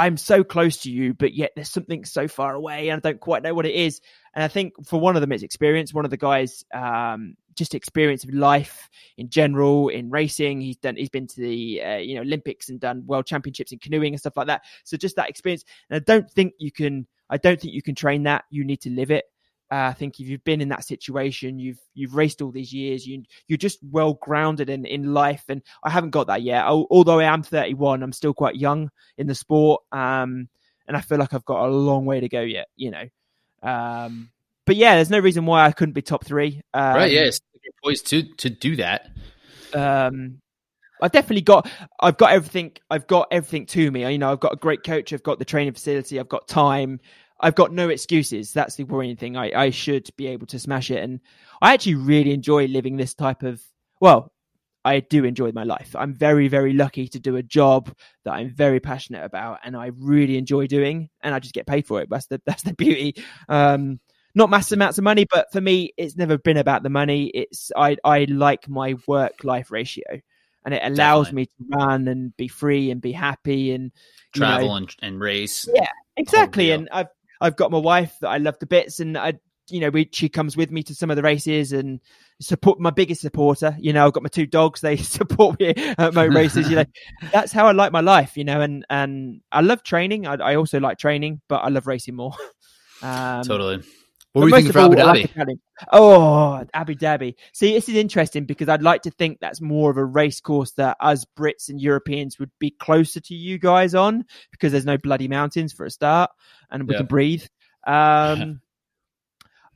I'm 0.00 0.16
so 0.16 0.42
close 0.42 0.78
to 0.78 0.90
you, 0.90 1.12
but 1.12 1.34
yet 1.34 1.52
there's 1.54 1.68
something 1.68 2.06
so 2.06 2.26
far 2.26 2.54
away, 2.54 2.88
and 2.88 2.96
I 2.96 3.10
don't 3.10 3.20
quite 3.20 3.42
know 3.42 3.52
what 3.52 3.66
it 3.66 3.74
is. 3.74 4.00
And 4.34 4.42
I 4.42 4.48
think 4.48 4.72
for 4.86 4.98
one 4.98 5.14
of 5.14 5.20
them, 5.20 5.30
it's 5.30 5.42
experience. 5.42 5.92
One 5.92 6.06
of 6.06 6.10
the 6.10 6.16
guys, 6.16 6.64
um, 6.72 7.34
just 7.54 7.74
experience 7.74 8.24
of 8.24 8.32
life 8.32 8.88
in 9.18 9.28
general 9.28 9.88
in 9.88 10.08
racing. 10.08 10.62
He's 10.62 10.78
done. 10.78 10.96
He's 10.96 11.10
been 11.10 11.26
to 11.26 11.40
the 11.40 11.82
uh, 11.82 11.96
you 11.96 12.14
know 12.14 12.22
Olympics 12.22 12.70
and 12.70 12.80
done 12.80 13.04
world 13.06 13.26
championships 13.26 13.72
in 13.72 13.78
canoeing 13.78 14.14
and 14.14 14.20
stuff 14.20 14.38
like 14.38 14.46
that. 14.46 14.62
So 14.84 14.96
just 14.96 15.16
that 15.16 15.28
experience. 15.28 15.64
And 15.90 15.96
I 15.96 16.00
don't 16.00 16.30
think 16.30 16.54
you 16.58 16.72
can. 16.72 17.06
I 17.28 17.36
don't 17.36 17.60
think 17.60 17.74
you 17.74 17.82
can 17.82 17.94
train 17.94 18.22
that. 18.22 18.44
You 18.48 18.64
need 18.64 18.80
to 18.80 18.90
live 18.90 19.10
it. 19.10 19.26
Uh, 19.70 19.88
I 19.90 19.92
think 19.92 20.18
if 20.18 20.26
you've 20.26 20.42
been 20.42 20.60
in 20.60 20.70
that 20.70 20.84
situation, 20.84 21.58
you've 21.58 21.78
you've 21.94 22.14
raced 22.14 22.42
all 22.42 22.50
these 22.50 22.72
years, 22.72 23.06
you 23.06 23.22
you're 23.46 23.56
just 23.56 23.78
well 23.82 24.14
grounded 24.14 24.68
in 24.68 24.84
in 24.84 25.14
life, 25.14 25.44
and 25.48 25.62
I 25.84 25.90
haven't 25.90 26.10
got 26.10 26.26
that 26.26 26.42
yet. 26.42 26.64
Although 26.66 27.20
I 27.20 27.32
am 27.32 27.42
31, 27.42 28.02
I'm 28.02 28.12
still 28.12 28.34
quite 28.34 28.56
young 28.56 28.90
in 29.16 29.28
the 29.28 29.34
sport, 29.34 29.82
um, 29.92 30.48
and 30.88 30.96
I 30.96 31.00
feel 31.00 31.18
like 31.18 31.34
I've 31.34 31.44
got 31.44 31.66
a 31.66 31.70
long 31.70 32.04
way 32.04 32.18
to 32.18 32.28
go 32.28 32.40
yet. 32.40 32.66
You 32.74 32.90
know, 32.90 33.04
um, 33.62 34.30
but 34.66 34.74
yeah, 34.74 34.96
there's 34.96 35.10
no 35.10 35.20
reason 35.20 35.46
why 35.46 35.66
I 35.66 35.72
couldn't 35.72 35.94
be 35.94 36.02
top 36.02 36.24
three. 36.24 36.62
Um, 36.74 36.94
right? 36.94 37.12
Yes, 37.12 37.40
you're 37.62 37.72
poised 37.84 38.08
to 38.08 38.22
to 38.38 38.50
do 38.50 38.76
that. 38.76 39.08
Um, 39.72 40.40
I've 41.00 41.12
definitely 41.12 41.42
got 41.42 41.70
I've 41.98 42.16
got 42.16 42.32
everything 42.32 42.72
I've 42.90 43.06
got 43.06 43.28
everything 43.30 43.66
to 43.66 43.90
me. 43.90 44.10
You 44.10 44.18
know, 44.18 44.32
I've 44.32 44.40
got 44.40 44.52
a 44.52 44.56
great 44.56 44.82
coach, 44.84 45.12
I've 45.12 45.22
got 45.22 45.38
the 45.38 45.44
training 45.44 45.72
facility, 45.72 46.18
I've 46.18 46.28
got 46.28 46.48
time, 46.48 47.00
I've 47.40 47.54
got 47.54 47.72
no 47.72 47.88
excuses. 47.88 48.52
That's 48.52 48.76
the 48.76 48.84
worrying 48.84 49.16
thing. 49.16 49.36
I, 49.36 49.50
I 49.54 49.70
should 49.70 50.10
be 50.16 50.26
able 50.28 50.46
to 50.48 50.58
smash 50.58 50.90
it. 50.90 51.02
And 51.02 51.20
I 51.60 51.72
actually 51.72 51.96
really 51.96 52.32
enjoy 52.32 52.66
living 52.66 52.96
this 52.96 53.14
type 53.14 53.42
of, 53.42 53.62
well, 54.00 54.32
I 54.84 55.00
do 55.00 55.24
enjoy 55.24 55.52
my 55.52 55.64
life. 55.64 55.94
I'm 55.96 56.14
very, 56.14 56.48
very 56.48 56.72
lucky 56.72 57.08
to 57.08 57.20
do 57.20 57.36
a 57.36 57.42
job 57.42 57.94
that 58.24 58.32
I'm 58.32 58.50
very 58.50 58.80
passionate 58.80 59.24
about 59.24 59.60
and 59.64 59.76
I 59.76 59.90
really 59.98 60.38
enjoy 60.38 60.66
doing 60.66 61.10
and 61.22 61.34
I 61.34 61.38
just 61.38 61.54
get 61.54 61.66
paid 61.66 61.86
for 61.86 62.00
it. 62.00 62.08
That's 62.10 62.26
the, 62.26 62.40
that's 62.46 62.62
the 62.62 62.74
beauty. 62.74 63.22
Um, 63.48 64.00
not 64.34 64.48
massive 64.48 64.76
amounts 64.76 64.96
of 64.96 65.04
money, 65.04 65.26
but 65.30 65.50
for 65.52 65.60
me, 65.60 65.92
it's 65.96 66.16
never 66.16 66.38
been 66.38 66.56
about 66.56 66.82
the 66.82 66.88
money. 66.88 67.26
It's, 67.26 67.72
I, 67.76 67.96
I 68.04 68.24
like 68.24 68.68
my 68.68 68.94
work 69.06 69.44
life 69.44 69.70
ratio 69.70 70.04
and 70.64 70.74
it 70.74 70.82
allows 70.84 71.26
Definitely. 71.26 71.42
me 71.42 71.46
to 71.46 71.76
run 71.76 72.08
and 72.08 72.36
be 72.36 72.48
free 72.48 72.90
and 72.90 73.00
be 73.00 73.12
happy 73.12 73.72
and 73.72 73.92
travel 74.32 74.68
know, 74.68 74.76
and, 74.76 74.96
and 75.02 75.20
race. 75.20 75.68
Yeah, 75.74 75.88
exactly. 76.16 76.70
And 76.70 76.88
I've, 76.92 77.08
I've 77.40 77.56
got 77.56 77.70
my 77.70 77.78
wife 77.78 78.16
that 78.20 78.28
I 78.28 78.38
love 78.38 78.58
to 78.58 78.66
bits 78.66 79.00
and 79.00 79.16
I, 79.16 79.34
you 79.70 79.80
know, 79.80 79.90
we, 79.90 80.08
she 80.12 80.28
comes 80.28 80.56
with 80.56 80.70
me 80.70 80.82
to 80.84 80.94
some 80.94 81.10
of 81.10 81.16
the 81.16 81.22
races 81.22 81.72
and 81.72 82.00
support 82.40 82.80
my 82.80 82.90
biggest 82.90 83.20
supporter. 83.20 83.76
You 83.78 83.92
know, 83.92 84.06
I've 84.06 84.12
got 84.12 84.22
my 84.22 84.28
two 84.28 84.46
dogs; 84.46 84.80
they 84.80 84.96
support 84.98 85.60
me 85.60 85.74
at 85.76 86.14
my 86.14 86.24
races. 86.24 86.68
You 86.68 86.76
know, 86.76 86.84
that's 87.32 87.52
how 87.52 87.66
I 87.66 87.72
like 87.72 87.92
my 87.92 88.00
life. 88.00 88.36
You 88.36 88.44
know, 88.44 88.60
and 88.60 88.84
and 88.90 89.40
I 89.52 89.60
love 89.60 89.82
training. 89.82 90.26
I, 90.26 90.34
I 90.34 90.56
also 90.56 90.80
like 90.80 90.98
training, 90.98 91.40
but 91.48 91.58
I 91.58 91.68
love 91.68 91.86
racing 91.86 92.16
more. 92.16 92.32
Um, 93.02 93.44
totally. 93.44 93.82
What 94.32 94.42
were 94.42 94.48
you 94.48 94.54
thinking 94.54 94.72
for 94.72 94.78
Abu 94.78 94.94
Dhabi? 94.94 95.58
Oh, 95.92 96.64
Abu 96.72 96.94
Dhabi. 96.94 97.34
See, 97.52 97.72
this 97.72 97.88
is 97.88 97.96
interesting 97.96 98.44
because 98.44 98.68
I'd 98.68 98.82
like 98.82 99.02
to 99.02 99.10
think 99.10 99.38
that's 99.40 99.60
more 99.60 99.90
of 99.90 99.96
a 99.96 100.04
race 100.04 100.40
course 100.40 100.70
that 100.72 100.96
us 101.00 101.26
Brits 101.36 101.68
and 101.68 101.80
Europeans 101.80 102.38
would 102.38 102.50
be 102.60 102.70
closer 102.70 103.18
to 103.20 103.34
you 103.34 103.58
guys 103.58 103.94
on 103.94 104.24
because 104.52 104.70
there's 104.70 104.84
no 104.84 104.98
bloody 104.98 105.26
mountains 105.26 105.72
for 105.72 105.84
a 105.84 105.90
start 105.90 106.30
and 106.70 106.86
we 106.86 106.94
yeah. 106.94 106.98
can 106.98 107.06
breathe. 107.06 107.44
Um, 107.86 108.60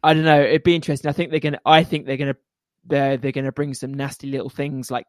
I 0.02 0.12
don't 0.12 0.26
know. 0.26 0.42
It'd 0.42 0.62
be 0.62 0.74
interesting. 0.74 1.08
I 1.08 1.12
think 1.12 1.30
they're 1.30 1.40
gonna. 1.40 1.60
I 1.64 1.84
think 1.84 2.04
they're 2.04 2.18
gonna. 2.18 2.36
They're 2.84 3.16
they're 3.16 3.32
gonna 3.32 3.50
bring 3.50 3.72
some 3.72 3.94
nasty 3.94 4.26
little 4.26 4.50
things 4.50 4.90
like 4.90 5.06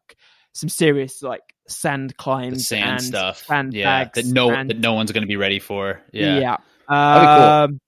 some 0.54 0.70
serious 0.70 1.22
like 1.22 1.42
sand 1.68 2.16
climbs, 2.16 2.56
the 2.56 2.62
sand 2.76 2.90
and 2.90 3.02
stuff, 3.02 3.44
sand 3.44 3.74
yeah, 3.74 4.08
that 4.14 4.24
no 4.24 4.50
and, 4.50 4.70
that 4.70 4.78
no 4.78 4.94
one's 4.94 5.12
gonna 5.12 5.26
be 5.26 5.36
ready 5.36 5.58
for. 5.58 6.00
Yeah, 6.10 6.38
yeah. 6.38 6.56
Um, 6.88 7.68
cool. 7.68 7.78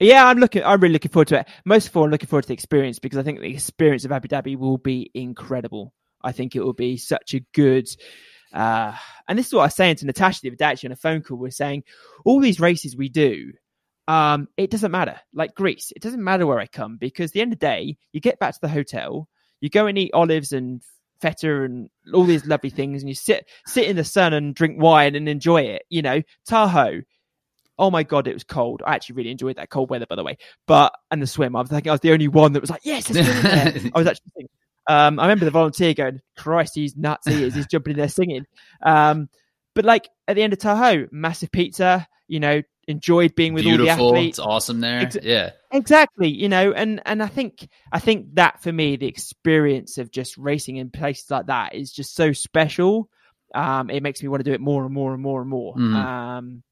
Yeah, 0.00 0.26
I'm 0.26 0.38
looking. 0.38 0.62
I'm 0.62 0.80
really 0.80 0.92
looking 0.92 1.10
forward 1.10 1.28
to 1.28 1.40
it. 1.40 1.48
Most 1.64 1.88
of 1.88 1.96
all, 1.96 2.04
I'm 2.04 2.10
looking 2.10 2.28
forward 2.28 2.42
to 2.42 2.48
the 2.48 2.54
experience 2.54 2.98
because 2.98 3.18
I 3.18 3.22
think 3.22 3.40
the 3.40 3.52
experience 3.52 4.04
of 4.04 4.12
Abu 4.12 4.28
Dhabi 4.28 4.56
will 4.56 4.78
be 4.78 5.10
incredible. 5.14 5.92
I 6.22 6.32
think 6.32 6.54
it 6.54 6.60
will 6.60 6.72
be 6.72 6.96
such 6.96 7.34
a 7.34 7.40
good. 7.52 7.88
Uh, 8.52 8.94
and 9.28 9.38
this 9.38 9.48
is 9.48 9.52
what 9.52 9.62
I 9.62 9.66
was 9.66 9.74
saying 9.74 9.96
to 9.96 10.06
Natasha 10.06 10.40
the 10.42 10.50
other 10.50 10.56
day, 10.56 10.64
actually 10.66 10.88
on 10.88 10.92
a 10.92 10.96
phone 10.96 11.22
call. 11.22 11.36
We're 11.36 11.50
saying 11.50 11.84
all 12.24 12.40
these 12.40 12.60
races 12.60 12.96
we 12.96 13.08
do, 13.08 13.52
um, 14.06 14.48
it 14.56 14.70
doesn't 14.70 14.90
matter. 14.90 15.20
Like 15.34 15.54
Greece, 15.54 15.92
it 15.94 16.02
doesn't 16.02 16.22
matter 16.22 16.46
where 16.46 16.58
I 16.60 16.66
come 16.66 16.96
because 16.96 17.30
at 17.30 17.34
the 17.34 17.40
end 17.42 17.52
of 17.52 17.58
the 17.58 17.66
day, 17.66 17.98
you 18.12 18.20
get 18.20 18.38
back 18.38 18.54
to 18.54 18.60
the 18.60 18.68
hotel, 18.68 19.28
you 19.60 19.68
go 19.68 19.86
and 19.86 19.98
eat 19.98 20.12
olives 20.14 20.52
and 20.52 20.80
feta 21.20 21.64
and 21.64 21.90
all 22.14 22.24
these 22.24 22.46
lovely 22.46 22.70
things, 22.70 23.02
and 23.02 23.08
you 23.08 23.14
sit 23.14 23.48
sit 23.66 23.88
in 23.88 23.96
the 23.96 24.04
sun 24.04 24.32
and 24.32 24.54
drink 24.54 24.80
wine 24.80 25.16
and 25.16 25.28
enjoy 25.28 25.62
it. 25.62 25.82
You 25.90 26.02
know, 26.02 26.22
Tahoe. 26.46 27.02
Oh 27.78 27.90
my 27.90 28.02
god, 28.02 28.26
it 28.26 28.34
was 28.34 28.44
cold. 28.44 28.82
I 28.84 28.94
actually 28.94 29.16
really 29.16 29.30
enjoyed 29.30 29.56
that 29.56 29.70
cold 29.70 29.90
weather, 29.90 30.06
by 30.06 30.16
the 30.16 30.24
way. 30.24 30.38
But 30.66 30.92
and 31.10 31.22
the 31.22 31.26
swim, 31.26 31.54
I 31.54 31.60
was 31.60 31.70
thinking 31.70 31.90
I 31.90 31.94
was 31.94 32.00
the 32.00 32.12
only 32.12 32.28
one 32.28 32.52
that 32.54 32.60
was 32.60 32.70
like, 32.70 32.82
yes, 32.84 33.10
I 33.14 33.90
was 33.94 34.06
actually 34.06 34.32
thinking. 34.34 34.50
Um, 34.88 35.20
I 35.20 35.24
remember 35.24 35.44
the 35.44 35.50
volunteer 35.50 35.92
going, 35.92 36.20
Christ, 36.36 36.72
he's 36.74 36.96
nuts. 36.96 37.26
He 37.26 37.44
is. 37.44 37.54
He's 37.54 37.66
jumping 37.66 37.92
in 37.92 37.98
there 37.98 38.08
singing. 38.08 38.46
Um, 38.82 39.28
but 39.74 39.84
like 39.84 40.08
at 40.26 40.34
the 40.34 40.42
end 40.42 40.54
of 40.54 40.58
Tahoe, 40.58 41.08
massive 41.12 41.52
pizza, 41.52 42.08
you 42.26 42.40
know, 42.40 42.62
enjoyed 42.88 43.34
being 43.34 43.52
with 43.52 43.64
Beautiful. 43.64 44.06
all 44.06 44.12
the 44.12 44.18
athletes. 44.18 44.38
It's 44.38 44.46
awesome 44.46 44.80
there. 44.80 45.00
Ex- 45.00 45.18
yeah. 45.22 45.50
Exactly. 45.70 46.28
You 46.28 46.48
know, 46.48 46.72
and 46.72 47.00
and 47.04 47.22
I 47.22 47.26
think 47.26 47.68
I 47.92 48.00
think 48.00 48.34
that 48.34 48.62
for 48.62 48.72
me, 48.72 48.96
the 48.96 49.06
experience 49.06 49.98
of 49.98 50.10
just 50.10 50.36
racing 50.38 50.76
in 50.76 50.90
places 50.90 51.30
like 51.30 51.46
that 51.46 51.74
is 51.74 51.92
just 51.92 52.16
so 52.16 52.32
special. 52.32 53.10
Um, 53.54 53.90
it 53.90 54.02
makes 54.02 54.22
me 54.22 54.28
want 54.28 54.40
to 54.40 54.50
do 54.50 54.54
it 54.54 54.60
more 54.60 54.84
and 54.84 54.92
more 54.92 55.12
and 55.12 55.22
more 55.22 55.40
and 55.40 55.50
more. 55.50 55.74
Mm. 55.76 55.94
Um, 55.94 56.62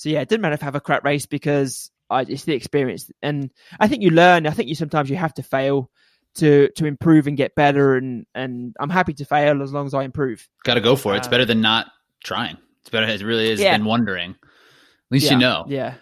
so 0.00 0.08
yeah, 0.08 0.22
it 0.22 0.30
didn't 0.30 0.40
matter 0.40 0.54
if 0.54 0.62
I 0.62 0.64
have 0.64 0.74
a 0.74 0.80
crap 0.80 1.04
race 1.04 1.26
because 1.26 1.90
I, 2.08 2.22
it's 2.22 2.44
the 2.44 2.54
experience, 2.54 3.10
and 3.20 3.50
I 3.78 3.86
think 3.86 4.02
you 4.02 4.08
learn. 4.08 4.46
I 4.46 4.50
think 4.52 4.70
you 4.70 4.74
sometimes 4.74 5.10
you 5.10 5.16
have 5.16 5.34
to 5.34 5.42
fail 5.42 5.90
to 6.36 6.70
to 6.76 6.86
improve 6.86 7.26
and 7.26 7.36
get 7.36 7.54
better, 7.54 7.96
and 7.96 8.24
and 8.34 8.74
I'm 8.80 8.88
happy 8.88 9.12
to 9.12 9.26
fail 9.26 9.62
as 9.62 9.74
long 9.74 9.84
as 9.84 9.92
I 9.92 10.04
improve. 10.04 10.48
Got 10.64 10.74
to 10.74 10.80
go 10.80 10.96
for 10.96 11.12
it. 11.12 11.18
It's 11.18 11.26
uh, 11.26 11.30
better 11.30 11.44
than 11.44 11.60
not 11.60 11.88
trying. 12.24 12.56
It's 12.80 12.88
better. 12.88 13.06
It 13.06 13.20
really 13.20 13.50
is 13.50 13.60
yeah. 13.60 13.72
than 13.72 13.84
wondering. 13.84 14.30
At 14.30 15.10
least 15.10 15.26
yeah, 15.26 15.32
you 15.32 15.38
know. 15.38 15.64
Yeah. 15.68 15.94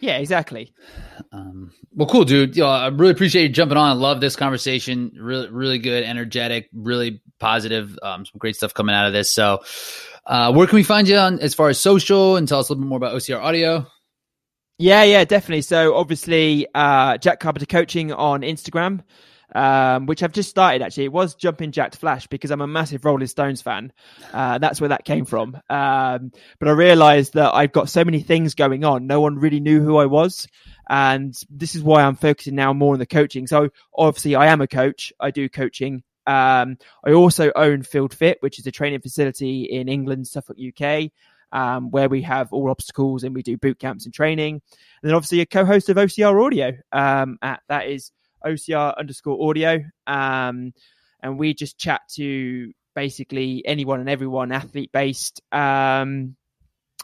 Yeah, 0.00 0.16
exactly. 0.16 0.72
Um, 1.32 1.72
well, 1.94 2.08
cool, 2.08 2.24
dude. 2.24 2.58
I 2.58 2.88
really 2.88 3.12
appreciate 3.12 3.42
you 3.42 3.48
jumping 3.50 3.76
on. 3.76 3.90
I 3.90 3.92
love 3.92 4.20
this 4.20 4.34
conversation. 4.36 5.12
Really, 5.18 5.48
really 5.50 5.78
good, 5.78 6.04
energetic, 6.04 6.70
really 6.72 7.20
positive. 7.38 7.98
Um, 8.02 8.24
some 8.24 8.38
great 8.38 8.56
stuff 8.56 8.72
coming 8.72 8.94
out 8.94 9.06
of 9.06 9.12
this. 9.12 9.30
So, 9.30 9.62
uh, 10.26 10.52
where 10.52 10.66
can 10.66 10.76
we 10.76 10.82
find 10.82 11.06
you 11.08 11.16
on 11.16 11.38
as 11.40 11.54
far 11.54 11.68
as 11.68 11.78
social 11.78 12.36
and 12.36 12.48
tell 12.48 12.60
us 12.60 12.68
a 12.68 12.72
little 12.72 12.84
bit 12.84 12.88
more 12.88 12.96
about 12.96 13.14
OCR 13.14 13.40
Audio? 13.40 13.86
Yeah, 14.78 15.02
yeah, 15.02 15.24
definitely. 15.24 15.62
So, 15.62 15.94
obviously, 15.94 16.66
uh, 16.74 17.18
Jack 17.18 17.40
Carpenter 17.40 17.66
Coaching 17.66 18.12
on 18.12 18.40
Instagram 18.40 19.02
um, 19.54 20.06
which 20.06 20.22
I've 20.22 20.32
just 20.32 20.50
started 20.50 20.82
actually. 20.82 21.04
It 21.04 21.12
was 21.12 21.34
Jumping 21.34 21.72
Jacked 21.72 21.96
Flash 21.96 22.26
because 22.26 22.50
I'm 22.50 22.60
a 22.60 22.66
massive 22.66 23.04
Rolling 23.04 23.26
Stones 23.26 23.62
fan. 23.62 23.92
Uh, 24.32 24.58
that's 24.58 24.80
where 24.80 24.88
that 24.88 25.04
came 25.04 25.24
from. 25.24 25.56
Um, 25.68 26.32
but 26.58 26.68
I 26.68 26.72
realized 26.72 27.34
that 27.34 27.54
I've 27.54 27.72
got 27.72 27.88
so 27.88 28.04
many 28.04 28.20
things 28.20 28.54
going 28.54 28.84
on. 28.84 29.06
No 29.06 29.20
one 29.20 29.36
really 29.36 29.60
knew 29.60 29.82
who 29.82 29.96
I 29.96 30.06
was. 30.06 30.46
And 30.88 31.34
this 31.48 31.74
is 31.74 31.82
why 31.82 32.02
I'm 32.02 32.16
focusing 32.16 32.54
now 32.54 32.72
more 32.72 32.94
on 32.94 32.98
the 32.98 33.06
coaching. 33.06 33.46
So 33.46 33.70
obviously 33.94 34.34
I 34.34 34.46
am 34.46 34.60
a 34.60 34.66
coach. 34.66 35.12
I 35.20 35.30
do 35.30 35.48
coaching. 35.48 36.02
Um, 36.26 36.78
I 37.04 37.12
also 37.12 37.52
own 37.54 37.82
Field 37.82 38.14
Fit, 38.14 38.38
which 38.40 38.58
is 38.58 38.66
a 38.66 38.72
training 38.72 39.00
facility 39.00 39.64
in 39.64 39.88
England, 39.88 40.26
Suffolk, 40.26 40.56
UK. 40.58 41.10
Um, 41.52 41.90
where 41.90 42.08
we 42.08 42.22
have 42.22 42.52
all 42.52 42.70
obstacles 42.70 43.24
and 43.24 43.34
we 43.34 43.42
do 43.42 43.56
boot 43.56 43.80
camps 43.80 44.04
and 44.04 44.14
training. 44.14 44.54
And 44.54 45.08
then 45.08 45.14
obviously 45.14 45.40
a 45.40 45.46
co-host 45.46 45.88
of 45.88 45.96
OCR 45.96 46.46
Audio. 46.46 46.74
Um, 46.92 47.38
at, 47.42 47.60
that 47.68 47.88
is 47.88 48.12
OCR 48.44 48.96
underscore 48.98 49.48
audio. 49.48 49.80
Um, 50.06 50.72
and 51.22 51.38
we 51.38 51.54
just 51.54 51.78
chat 51.78 52.02
to 52.14 52.72
basically 52.94 53.62
anyone 53.64 54.00
and 54.00 54.08
everyone 54.08 54.52
athlete 54.52 54.90
based. 54.92 55.40
Um, 55.52 56.36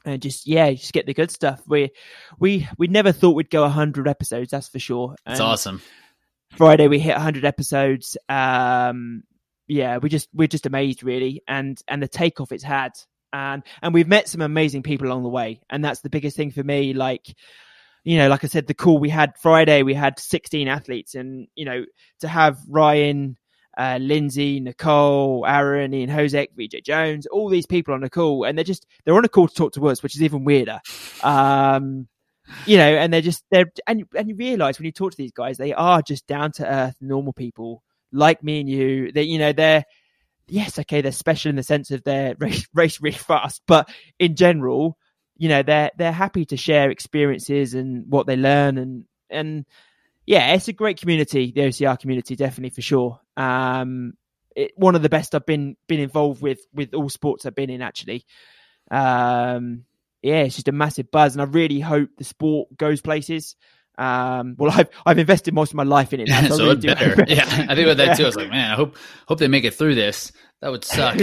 and 0.05 0.23
just 0.23 0.47
yeah, 0.47 0.73
just 0.73 0.93
get 0.93 1.07
the 1.07 1.15
good 1.15 1.31
stuff. 1.31 1.63
We 1.67 1.91
we 2.39 2.69
we 2.79 2.87
never 2.87 3.13
thought 3.13 3.35
we'd 3.35 3.51
go 3.51 3.69
hundred 3.69 4.09
episodes. 4.09 4.51
That's 4.51 4.69
for 4.69 4.79
sure. 4.79 5.17
It's 5.27 5.41
awesome. 5.41 5.83
Friday 6.53 6.87
we 6.89 6.99
hit 6.99 7.17
hundred 7.17 7.45
episodes. 7.45 8.17
Um, 8.29 9.25
yeah, 9.67 9.99
we 9.99 10.09
just 10.09 10.29
we're 10.33 10.49
just 10.49 10.67
amazed 10.67 11.03
really, 11.03 11.43
and 11.49 11.81
and 11.89 12.01
the 12.01 12.09
takeoff 12.09 12.53
it's 12.53 12.63
had, 12.63 12.93
and 13.33 13.65
and 13.83 13.93
we've 13.93 14.07
met 14.07 14.29
some 14.29 14.43
amazing 14.43 14.85
people 14.85 15.09
along 15.09 15.25
the 15.25 15.29
way, 15.29 15.61
and 15.69 15.85
that's 15.85 16.01
the 16.01 16.11
biggest 16.11 16.37
thing 16.37 16.53
for 16.53 16.63
me. 16.63 16.93
Like 16.93 17.35
you 18.07 18.19
know, 18.19 18.29
like 18.29 18.45
I 18.45 18.47
said, 18.47 18.69
the 18.69 18.73
call 18.75 18.99
we 18.99 19.09
had 19.09 19.37
Friday, 19.37 19.83
we 19.83 19.93
had 19.93 20.21
16 20.21 20.69
athletes, 20.69 21.17
and 21.17 21.49
you 21.57 21.65
know, 21.65 21.85
to 22.21 22.29
have 22.29 22.57
Ryan, 22.69 23.37
uh, 23.77 23.99
Lindsay, 24.01 24.61
Nicole, 24.61 25.45
Aaron, 25.45 25.93
Ian 25.93 26.09
Hosek, 26.09 26.51
VJ 26.57 26.85
Jones, 26.85 27.27
all 27.27 27.49
these 27.49 27.67
people 27.67 27.95
on 27.95 28.05
a 28.05 28.09
call, 28.09 28.45
and 28.45 28.57
they're 28.57 28.65
just 28.65 28.87
they're 29.05 29.17
on 29.17 29.25
a 29.25 29.29
call 29.29 29.49
to 29.49 29.55
talk 29.55 29.73
to 29.73 29.89
us, 29.89 30.05
which 30.05 30.15
is 30.15 30.23
even 30.23 30.45
weirder. 30.45 30.79
Um, 31.25 32.07
you 32.65 32.77
know, 32.77 32.95
and 32.95 33.13
they're 33.13 33.23
just 33.23 33.43
they're 33.51 33.73
and 33.89 34.05
and 34.15 34.29
you 34.29 34.37
realize 34.37 34.79
when 34.79 34.87
you 34.87 34.93
talk 34.93 35.11
to 35.11 35.17
these 35.17 35.33
guys, 35.33 35.57
they 35.57 35.75
are 35.75 36.01
just 36.01 36.29
down 36.29 36.53
to 36.53 36.65
earth, 36.65 36.95
normal 37.01 37.33
people 37.33 37.83
like 38.13 38.41
me 38.41 38.61
and 38.61 38.69
you. 38.69 39.11
That 39.11 39.27
you 39.27 39.41
know 39.41 39.53
they're 39.53 39.85
yes, 40.47 40.79
okay, 40.79 41.01
they're 41.01 41.11
special 41.11 41.51
in 41.51 41.57
the 41.57 41.65
sense 41.65 41.91
of 41.91 42.05
they're 42.05 42.37
race, 42.39 42.69
race 42.73 43.01
really 43.01 43.17
fast, 43.17 43.63
but 43.67 43.89
in 44.21 44.37
general, 44.37 44.97
you 45.37 45.49
know 45.49 45.63
they're 45.63 45.91
they're 45.97 46.13
happy 46.13 46.45
to 46.47 46.57
share 46.57 46.91
experiences 46.91 47.75
and 47.75 48.11
what 48.11 48.27
they 48.27 48.37
learn 48.37 48.79
and 48.79 49.05
and 49.31 49.67
yeah 50.25 50.55
it's 50.55 50.69
a 50.69 50.73
great 50.73 51.01
community 51.01 51.53
the 51.55 51.63
ocr 51.63 51.99
community 51.99 52.37
definitely 52.37 52.71
for 52.71 52.83
sure 52.83 53.21
um 53.37 54.15
it, 54.55 54.73
one 54.77 54.95
of 54.95 55.03
the 55.03 55.09
best 55.09 55.35
i've 55.35 55.47
been 55.47 55.77
been 55.87 56.01
involved 56.01 56.41
with 56.41 56.61
with 56.73 56.95
all 56.95 57.09
sports 57.09 57.45
i've 57.47 57.55
been 57.55 57.71
in 57.71 57.83
actually 57.83 58.25
um 58.91 59.85
yeah 60.23 60.43
it's 60.43 60.57
just 60.57 60.69
a 60.69 60.73
massive 60.73 61.11
buzz 61.11 61.35
and 61.35 61.43
i 61.43 61.45
really 61.45 61.81
hope 61.81 62.09
the 62.19 62.25
sport 62.25 62.69
goes 62.77 63.01
places 63.01 63.57
um, 63.99 64.57
well, 64.59 64.71
I've 64.75 64.89
I've 65.07 65.19
invested 65.19 65.55
most 65.55 65.71
of 65.71 65.77
my 65.77 65.83
life 65.83 66.13
in 66.13 66.21
it, 66.21 66.29
now, 66.29 66.43
so, 66.49 66.57
so 66.57 66.65
really 66.67 66.87
better. 66.89 67.25
yeah, 67.27 67.67
I 67.69 67.75
think 67.75 67.87
about 67.87 67.97
that 67.97 68.07
yeah. 68.09 68.15
too. 68.15 68.23
I 68.25 68.27
was 68.27 68.37
like, 68.37 68.51
man, 68.51 68.71
I 68.71 68.75
hope 68.75 68.97
hope 69.27 69.39
they 69.39 69.49
make 69.49 69.65
it 69.65 69.75
through 69.75 69.95
this. 69.95 70.33
That 70.61 70.71
would 70.71 70.85
suck. 70.85 71.17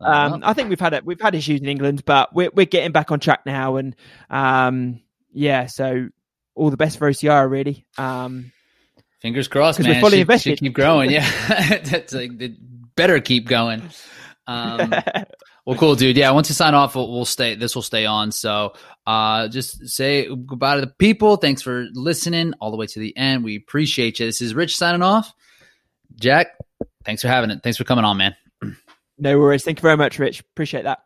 Um, 0.00 0.42
I 0.44 0.52
think 0.52 0.68
we've 0.68 0.80
had 0.80 0.94
it. 0.94 1.04
We've 1.04 1.20
had 1.20 1.34
issues 1.34 1.60
in 1.60 1.68
England, 1.68 2.04
but 2.04 2.34
we're 2.34 2.50
we're 2.54 2.66
getting 2.66 2.92
back 2.92 3.10
on 3.10 3.20
track 3.20 3.40
now, 3.46 3.76
and 3.76 3.96
um, 4.30 5.00
yeah. 5.32 5.66
So 5.66 6.08
all 6.54 6.70
the 6.70 6.76
best 6.76 6.98
for 6.98 7.10
OCR, 7.10 7.48
really. 7.48 7.86
Um, 7.96 8.52
Fingers 9.20 9.48
crossed, 9.48 9.80
man. 9.80 9.90
We're 9.90 10.00
fully 10.00 10.10
should, 10.12 10.20
invested. 10.20 10.50
Should 10.50 10.58
keep 10.60 10.74
growing. 10.74 11.10
Yeah, 11.10 11.28
that's 11.84 12.12
like 12.12 12.32
better 12.96 13.20
keep 13.20 13.46
going. 13.46 13.82
Um, 14.46 14.94
Well, 15.66 15.78
cool, 15.78 15.94
dude. 15.94 16.16
Yeah, 16.16 16.30
once 16.32 16.50
you 16.50 16.54
sign 16.54 16.74
off, 16.74 16.94
we'll, 16.94 17.10
we'll 17.10 17.24
stay. 17.24 17.54
This 17.54 17.74
will 17.74 17.82
stay 17.82 18.04
on. 18.04 18.32
So, 18.32 18.74
uh, 19.06 19.48
just 19.48 19.88
say 19.88 20.26
goodbye 20.28 20.74
to 20.74 20.82
the 20.82 20.92
people. 20.98 21.36
Thanks 21.36 21.62
for 21.62 21.86
listening 21.94 22.52
all 22.60 22.70
the 22.70 22.76
way 22.76 22.86
to 22.86 23.00
the 23.00 23.16
end. 23.16 23.44
We 23.44 23.56
appreciate 23.56 24.20
you. 24.20 24.26
This 24.26 24.42
is 24.42 24.54
Rich 24.54 24.76
signing 24.76 25.02
off. 25.02 25.32
Jack, 26.16 26.48
thanks 27.04 27.22
for 27.22 27.28
having 27.28 27.50
it. 27.50 27.62
Thanks 27.62 27.78
for 27.78 27.84
coming 27.84 28.04
on, 28.04 28.18
man. 28.18 28.36
No 29.18 29.38
worries. 29.38 29.64
Thank 29.64 29.78
you 29.78 29.82
very 29.82 29.96
much, 29.96 30.18
Rich. 30.18 30.40
Appreciate 30.40 30.84
that. 30.84 31.00